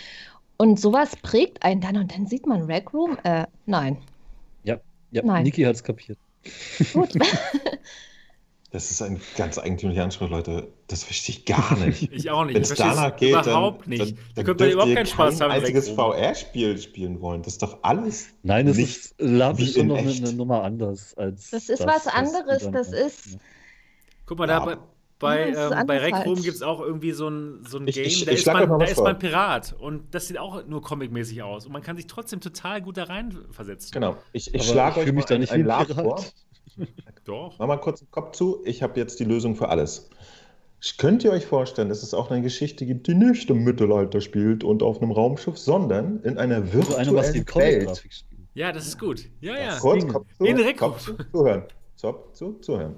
[0.56, 3.18] Und sowas prägt einen dann und dann sieht man Rec Room.
[3.24, 3.98] Äh, nein.
[4.64, 4.78] Ja,
[5.10, 5.42] ja Nein.
[5.42, 6.18] Niki hat es kapiert.
[6.94, 7.10] Gut.
[8.76, 10.68] Das ist ein ganz eigentümlicher Anspruch, Leute.
[10.86, 12.12] Das verstehe ich gar nicht.
[12.12, 12.56] Ich auch nicht.
[12.56, 14.00] Wenn Ich es danach geht, überhaupt dann, nicht.
[14.02, 15.56] dann, da dann könnte man überhaupt keinen Spaß kein haben.
[15.58, 15.88] einziges.
[15.88, 17.40] VR-Spiel spielen wollen.
[17.42, 18.26] Das ist doch alles.
[18.42, 20.22] Nein, es Nicht ist wie ist schon in noch eine, echt.
[20.26, 21.48] eine Nummer anders als.
[21.48, 23.38] Das ist was die anderes, das ist-
[24.26, 24.58] Guck mal, Ja.
[24.60, 24.76] da bei,
[25.18, 27.78] bei, Ja, das ist ähm, bei Rec Room gibt es auch irgendwie so ein, so
[27.78, 29.72] ein Ich- Game, ich- da, ich ist schlag euch man, da was ist man Pirat.
[29.78, 31.64] Und das sieht auch nur comicmäßig aus.
[31.64, 33.90] Und man kann sich trotzdem total gut da reinversetzen.
[33.92, 34.18] Genau.
[34.34, 36.22] Ich, ich schlage euch mich da nicht ein wie ein Lab vor.
[37.24, 37.58] Doch.
[37.58, 38.62] Mach mal kurz den Kopf zu.
[38.64, 40.08] Ich habe jetzt die Lösung für alles.
[40.98, 44.62] Könnt ihr euch vorstellen, dass es auch eine Geschichte gibt, die nicht im Mittelalter spielt
[44.62, 47.46] und auf einem Raumschiff, sondern in einer So eine, was die virtuellen Welt?
[47.46, 48.40] Comic-Grafik spielt.
[48.54, 49.28] Ja, das ist gut.
[49.40, 49.78] Ja, ja.
[49.78, 50.06] Kurz.
[50.06, 51.64] Kopf zu, Kopf zu, zuhören.
[52.00, 52.96] Kopf zu, zuhören.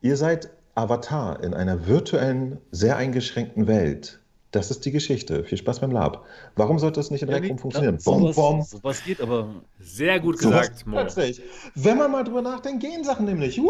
[0.00, 4.20] Ihr seid Avatar in einer virtuellen, sehr eingeschränkten Welt.
[4.50, 5.44] Das ist die Geschichte.
[5.44, 6.24] Viel Spaß beim Lab.
[6.56, 7.98] Warum sollte das nicht in Ja, Rec nee, Room funktionieren?
[7.98, 8.62] klar, Bom, sowas, bom.
[8.62, 10.96] sowas geht, aber Sehr gut Sowas gesagt, Mo.
[10.96, 11.42] Plötzlich.
[11.74, 13.58] Wenn man mal drüber nachdenkt, gehen Sachen nämlich.
[13.58, 13.68] Wow.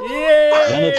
[0.00, 0.92] Yeah.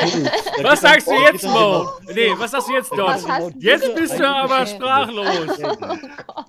[0.57, 1.87] Ja, Was sagst du da jetzt, Mo?
[2.13, 3.53] Nee, was sagst du jetzt, Was Dot?
[3.57, 5.57] Jetzt bist du aber sprachlos.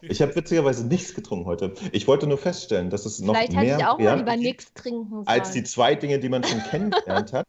[0.03, 1.75] Ich habe witzigerweise nichts getrunken heute.
[1.93, 4.43] Ich wollte nur feststellen, dass es noch Vielleicht hätte mehr ich auch mal lieber gibt
[4.43, 5.27] nichts trinken sollen.
[5.29, 7.47] als die zwei Dinge, die man schon kennengelernt hat.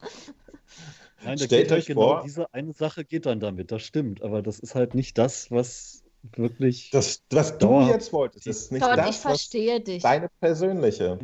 [1.24, 3.82] Nein, da Stellt geht halt euch genau vor- diese eine Sache geht dann damit, das
[3.82, 6.02] stimmt, aber das ist halt nicht das, was
[6.36, 6.90] wirklich.
[6.90, 10.02] Das, was du jetzt wolltest, ist nicht ich das, was verstehe dich.
[10.02, 11.18] deine persönliche.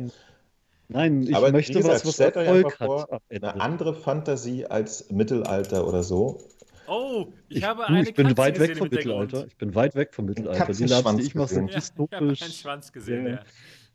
[0.89, 2.87] Nein, ich Aber möchte gesagt, was, was stellt euch Erfolg hat.
[2.87, 3.53] vor, Ende.
[3.53, 6.39] Eine andere Fantasie als Mittelalter oder so.
[6.87, 8.87] Oh, ich, Ich, habe eine ich bin Katze weit weg vom.
[8.87, 9.45] Mittelalter.
[9.45, 10.71] Ich bin weit weg vom Mittelalter.
[10.71, 11.69] Die Labs, die ich mache, sind.
[11.71, 12.61] Ja, ich habe einen dystopisch.
[12.61, 13.31] Schwanz gesehen, Ja.
[13.33, 13.39] ja.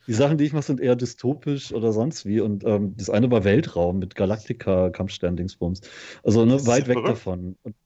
[0.07, 2.41] Die Sachen, die ich mache, sind eher dystopisch oder sonst wie.
[2.41, 5.81] Und ähm, das eine war Weltraum mit Galactica, Kampfstern-Dingsbums.
[6.25, 7.57] Also ne, weit ja weg davon.
[7.63, 7.77] Und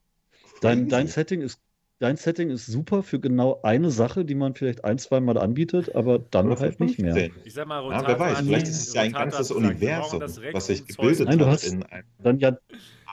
[0.61, 1.07] dein, dein.
[1.07, 1.59] Setting ist.
[1.99, 5.95] Dein Setting ist super für genau eine Sache, die man vielleicht ein, zwei Mal anbietet,
[5.95, 7.15] aber dann Oder halt nicht mehr.
[7.15, 7.41] 15.
[7.43, 10.67] Ich sag mal, Ja, Rotator wer weiß, vielleicht ist es ja ein ganzes Universum, was
[10.67, 12.51] sich gebildet Nein, du hat hast in einem Dann ja,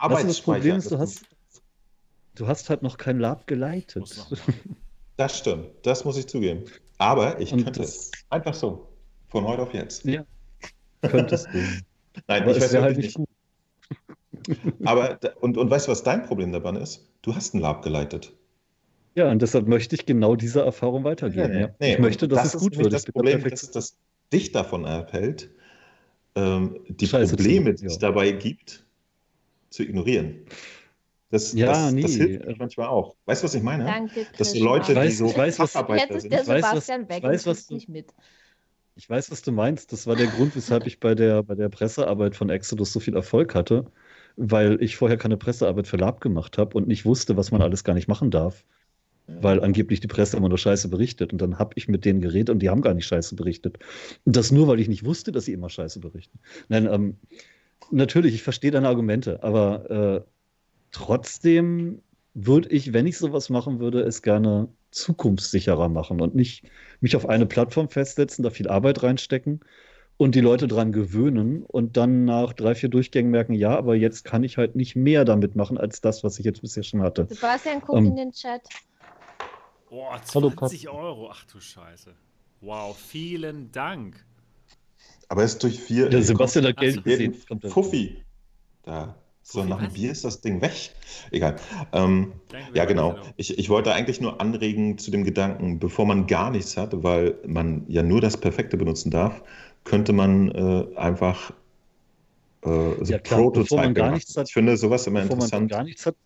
[0.06, 0.40] das.
[0.42, 1.24] Problem ist, du hast,
[2.34, 4.26] du hast halt noch kein Lab geleitet.
[5.16, 6.64] Das stimmt, das muss ich zugeben.
[6.98, 8.10] Aber ich Und könnte das- es.
[8.28, 8.93] Einfach so.
[9.34, 10.04] Von heute auf jetzt.
[10.04, 10.24] Ja,
[11.02, 11.58] könntest du.
[12.28, 13.28] Nein, Aber ich weiß halt nicht gut.
[14.84, 17.04] Aber, und, und weißt du, was dein Problem daran ist?
[17.22, 18.32] Du hast ein Lab geleitet.
[19.16, 21.52] Ja, und deshalb möchte ich genau diese Erfahrung weitergeben.
[21.52, 21.68] ja.
[21.80, 22.92] ich möchte, dass das es gut ist wird.
[22.92, 23.96] Das Problem, perfekte- dass das
[24.32, 25.50] dich davon abhält,
[26.36, 27.98] ähm, die Scheiße Probleme, die es ja.
[27.98, 28.84] dabei gibt,
[29.70, 30.46] zu ignorieren.
[31.30, 32.02] Das, Ja, das, nee.
[32.02, 33.16] das hilft mir manchmal auch.
[33.26, 33.84] Weißt du, was ich meine?
[33.84, 34.62] Danke, Dass so.
[34.64, 36.70] Leute, Ich weiß- die so ich weiß, was- Facharbeiter ist sind, der Ich weiß, was-
[36.70, 38.14] Sebastian weg ich weiß, was du- nicht mit.
[38.96, 39.92] Ich weiß, was du meinst.
[39.92, 43.16] Das war der Grund, weshalb ich bei der, bei der Pressearbeit von Exodus so viel
[43.16, 43.86] Erfolg hatte,
[44.36, 47.82] weil ich vorher keine Pressearbeit für Lab gemacht habe und nicht wusste, was man alles
[47.82, 48.64] gar nicht machen darf.
[49.26, 51.32] Weil angeblich die Presse immer nur Scheiße berichtet.
[51.32, 53.78] Und dann habe ich mit denen geredet und die haben gar nicht Scheiße berichtet.
[54.24, 56.38] Und das nur, weil ich nicht wusste, dass sie immer Scheiße berichten.
[56.68, 57.16] Nein, ähm,
[57.90, 60.20] natürlich, ich verstehe deine Argumente, aber äh,
[60.92, 62.02] trotzdem
[62.34, 66.64] würde ich, wenn ich sowas machen würde, es gerne zukunftssicherer machen und nicht
[67.00, 69.60] mich auf eine Plattform festsetzen, da viel Arbeit reinstecken
[70.16, 74.24] und die Leute dran gewöhnen und dann nach drei, vier Durchgängen merken, ja, aber jetzt
[74.24, 77.26] kann ich halt nicht mehr damit machen als das, was ich jetzt bisher schon hatte.
[77.28, 78.62] Sebastian, guck Ähm, in den Chat.
[79.90, 81.30] Boah, Hallo, 20 Euro.
[81.30, 82.14] Ach du Scheiße.
[82.60, 84.24] Wow, vielen Dank.
[85.28, 86.08] aber es ist durch vier.
[86.08, 87.34] Der Sebastian hat Geld gesehen.
[87.68, 88.24] Fuffi.
[88.82, 89.16] Da.
[89.44, 89.92] So, nach dem?
[89.92, 90.90] Bier ist das Ding weg.
[91.30, 91.56] Egal.
[91.92, 92.32] Ähm,
[92.74, 93.16] ja, genau.
[93.36, 97.36] Ich, ich wollte eigentlich nur anregen zu dem Gedanken, bevor man gar nichts hat, weil
[97.46, 99.42] man ja nur das Perfekte benutzen darf,
[99.84, 101.52] könnte man äh, einfach
[102.62, 102.68] äh,
[103.04, 104.14] so Ja, klar, bevor man gar machen.
[104.16, 105.70] nichts hat- Ich finde sowas immer Bevor man interessant.
[105.70, 106.16] gar nichts hat,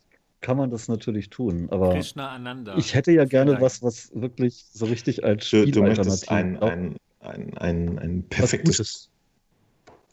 [0.41, 1.69] kann man das natürlich tun.
[1.71, 2.77] Aber Krishna Ananda.
[2.79, 6.97] ich hätte ja gerne was, was wirklich so richtig als Du, du möchtest ein, ein,
[7.21, 9.11] ein, ein, ein perfektes.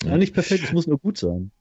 [0.02, 1.52] Ja, nicht perfekt, es muss nur gut sein.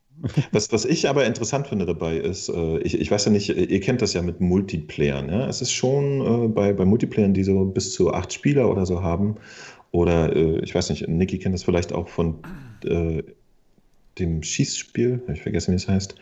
[0.52, 3.80] Was, was ich aber interessant finde dabei ist, äh, ich, ich weiß ja nicht, ihr
[3.80, 5.28] kennt das ja mit Multiplayern.
[5.28, 5.46] Ja?
[5.48, 9.02] Es ist schon äh, bei, bei Multiplayern, die so bis zu acht Spieler oder so
[9.02, 9.36] haben,
[9.94, 12.38] oder äh, ich weiß nicht, Niki kennt das vielleicht auch von
[12.84, 13.22] äh,
[14.18, 16.16] dem Schießspiel, hab ich vergessen, wie es heißt.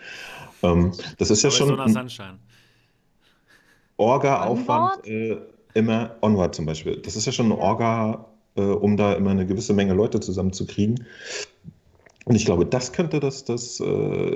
[0.63, 1.71] Ähm, das ist ja schon.
[3.97, 5.39] Orga-Aufwand, äh,
[5.75, 6.97] immer Onward zum Beispiel.
[6.97, 11.07] Das ist ja schon ein Orga, äh, um da immer eine gewisse Menge Leute zusammenzukriegen.
[12.25, 13.85] Und ich glaube, das könnte das, das äh,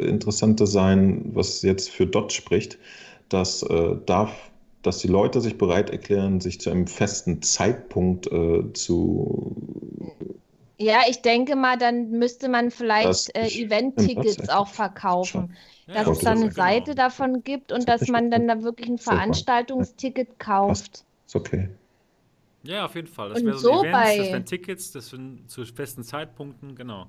[0.08, 2.78] Interessante sein, was jetzt für Dot spricht,
[3.28, 4.32] dass, äh, darf,
[4.82, 9.56] dass die Leute sich bereit erklären, sich zu einem festen Zeitpunkt äh, zu.
[10.78, 14.68] Ja, ich denke mal, dann müsste man vielleicht äh, Event-Tickets auch
[15.20, 15.48] schon.
[15.48, 15.55] verkaufen.
[15.86, 16.94] Ja, Dass Kostet es dann das eine ja, Seite genau.
[16.94, 18.98] davon gibt und Das dass man dann da wirklich ein.
[18.98, 21.05] Veranstaltungsticket kauft.
[21.26, 21.68] Ist okay.
[22.62, 23.28] Ja, auf jeden Fall.
[23.31, 26.02] Das Und wäre so so ein Event, bei- das wären Tickets, das sind zu festen
[26.05, 27.08] Zeitpunkten, genau.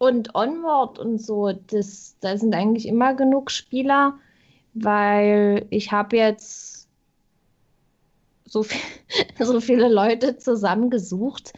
[0.00, 4.14] Und Onward und so, das, da sind eigentlich immer genug Spieler,
[4.72, 6.88] weil ich habe jetzt
[8.46, 8.80] so, viel,
[9.38, 11.52] so viele Leute zusammengesucht,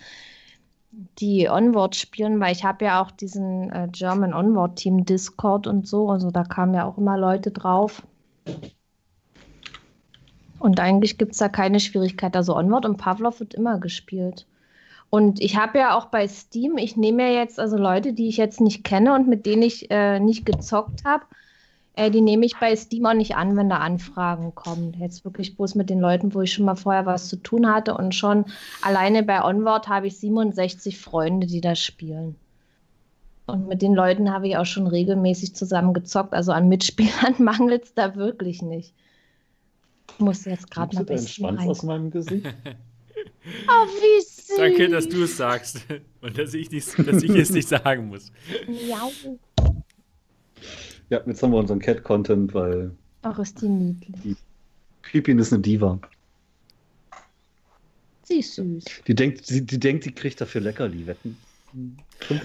[1.21, 5.87] die Onward spielen, weil ich habe ja auch diesen äh, German Onward Team Discord und
[5.87, 8.03] so, also da kamen ja auch immer Leute drauf.
[10.59, 12.35] Und eigentlich gibt es da keine Schwierigkeit.
[12.35, 14.47] Also Onward und Pavlov wird immer gespielt.
[15.15, 18.39] Und ich habe ja auch bei Steam, ich nehme ja jetzt also Leute, die ich
[18.39, 21.25] jetzt nicht kenne und mit denen ich äh, nicht gezockt habe,
[21.97, 24.97] äh, die nehme ich bei Steam auch nicht an, wenn da Anfragen kommen.
[24.99, 27.95] Jetzt wirklich bloß mit den Leuten, wo ich schon mal vorher was zu tun hatte
[27.95, 28.47] und schon
[28.81, 32.37] alleine bei Onward habe ich 67 Freunde, die da spielen.
[33.45, 36.33] Und mit den Leuten habe ich auch schon regelmäßig zusammen gezockt.
[36.33, 38.95] Also an Mitspielern mangelt es da wirklich nicht.
[40.15, 41.69] Ich muss jetzt gerade mal ein Steam Schwanz rein.
[41.69, 42.47] aus meinem Gesicht.
[43.69, 44.57] Oh, wie süß.
[44.57, 45.81] Danke, dass du es sagst
[46.21, 48.33] und dass ich, nicht, dass ich es nicht sagen muss.
[48.67, 49.11] Miau.
[51.11, 52.91] Ja, jetzt haben wir unseren Cat-Content, weil
[53.23, 54.37] Ach, ist die niedlich.
[55.03, 56.01] Pippin ist eine Diva.
[58.25, 58.85] Sie ist süß.
[59.07, 61.07] Die denkt, die, die denkt, die kriegt dafür Leckerli.
[61.07, 61.37] Wetten?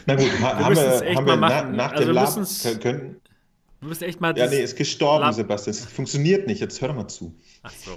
[0.05, 1.75] Na gut, ha, Wir haben müssen es wir, echt haben wir machen.
[1.75, 3.15] nach Also dem Lab können,
[3.79, 4.35] Wir müssen echt mal.
[4.37, 5.75] Ja, nee, ist gestorben, Lab- Sebastian.
[5.75, 6.59] Es funktioniert nicht.
[6.61, 7.35] Jetzt hör doch mal zu.
[7.63, 7.91] Ach so.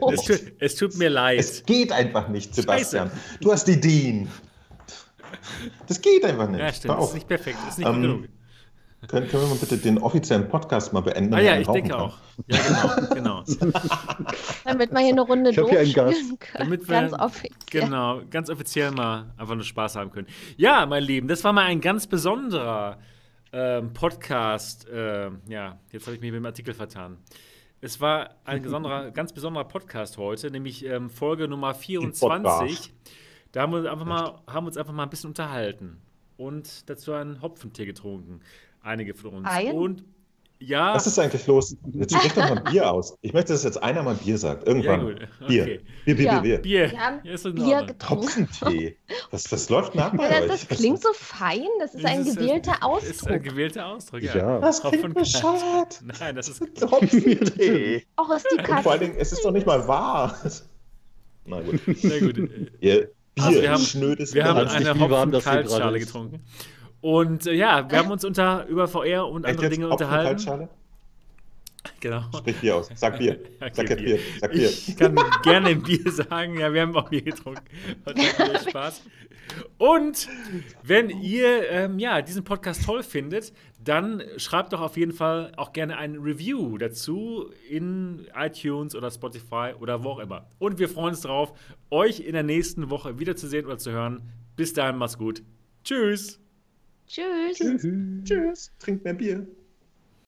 [0.00, 0.10] Oh.
[0.12, 1.38] Es, tut, es tut mir leid.
[1.38, 3.10] Es geht einfach nicht, Sebastian.
[3.40, 4.28] Du hast Ideen.
[5.86, 6.60] Das geht einfach nicht.
[6.60, 6.98] Ja, stimmt.
[6.98, 7.58] Das ist nicht perfekt.
[7.64, 8.24] Das ist nicht Ähm, genug.
[9.08, 11.32] Können, können wir mal bitte den offiziellen Podcast mal beenden?
[11.32, 12.00] Ah ja, ich denke kann?
[12.00, 12.18] auch.
[12.48, 12.58] Ja,
[13.14, 13.44] genau, genau.
[14.64, 16.38] Damit wir hier eine Runde durchspielen können.
[16.58, 17.84] Damit wir- Ganz offiziell.
[17.84, 20.26] Genau, ganz offiziell mal einfach nur Spaß haben können.
[20.58, 22.98] Ja, mein Lieben, das war mal ein ganz besonderer
[23.52, 24.86] ähm, Podcast.
[24.92, 27.18] ähm, ja, jetzt habe ich mich mit dem Artikel vertan.
[27.80, 32.92] Es war ein besonderer, ganz besonderer Podcast heute, nämlich ähm, Folge Nummer 24.
[33.52, 36.00] Da haben wir, einfach mal, haben uns einfach mal ein bisschen unterhalten
[36.36, 38.40] und dazu einen Hopfentee getrunken.
[38.82, 39.48] Einige von uns.
[39.48, 39.74] Ein?
[39.74, 40.04] Und
[40.60, 41.74] ja, Was ist eigentlich los?
[41.94, 43.16] Jetzt sprich doch mal Bier aus.
[43.22, 44.62] Ich möchte, dass jetzt einer mal Bier sagt.
[44.66, 45.00] ja Irgendwann.
[45.00, 45.16] gut.
[45.48, 45.62] Bier.
[45.62, 45.80] Okay.
[46.04, 46.40] Bier, Bier, Ja.
[46.40, 46.58] Bier, Bier.
[46.58, 46.90] Bier.
[46.92, 48.48] Wir haben Ja, ist Bier getrunken.
[48.60, 48.96] Hopfentee.
[49.30, 50.48] Was, was läuft ab bei Ja, euch?
[50.48, 51.66] das, das klingt so fein.
[51.80, 53.42] Das ist ein Das gewählter Ist ein Ausdruck.
[53.42, 54.36] gewählter Ausdruck, ja.
[54.36, 54.58] Ja.
[54.60, 56.00] Das klingt bescheuert.
[56.20, 58.04] Nein, das ist Hopfentee.
[58.16, 59.00] Auch ist die Und vor allen.
[59.00, 60.36] Dingen, es ist doch nicht mal wahr.
[61.46, 61.80] Na gut.
[61.96, 62.80] sehr gut.
[62.80, 64.70] Bier, Also wir haben- schnödes Wir haben Bier.
[64.70, 66.40] Eine das Hopfen-Kaltschale gerade ist.
[67.00, 70.68] Und äh, ja, wir haben uns unter, über VR und Echt andere jetzt Dinge unterhalten.
[72.00, 72.24] Genau.
[72.36, 72.90] Sprich Bier aus.
[72.94, 73.38] Sag Bier.
[73.60, 74.18] Okay, Sag jetzt Bier.
[74.38, 74.68] Sag Bier.
[74.68, 76.58] Ich kann gerne Bier sagen.
[76.58, 77.64] Ja, wir haben auch Bier getrunken.
[78.04, 79.02] Hat viel Spaß.
[79.78, 80.28] Und
[80.82, 85.72] wenn ihr ähm, ja, diesen Podcast toll findet, dann schreibt doch auf jeden Fall auch
[85.72, 90.46] gerne ein Review dazu in iTunes oder Spotify oder wo auch immer.
[90.58, 91.52] Und wir freuen uns darauf,
[91.90, 94.22] euch in der nächsten Woche wiederzusehen oder zu hören.
[94.56, 95.42] Bis dahin, macht's gut.
[95.82, 96.39] Tschüss.
[97.10, 97.58] Tschüss.
[97.58, 97.82] Tschüss.
[98.24, 98.72] Tschüss.
[98.78, 99.44] Trinkt mehr Bier.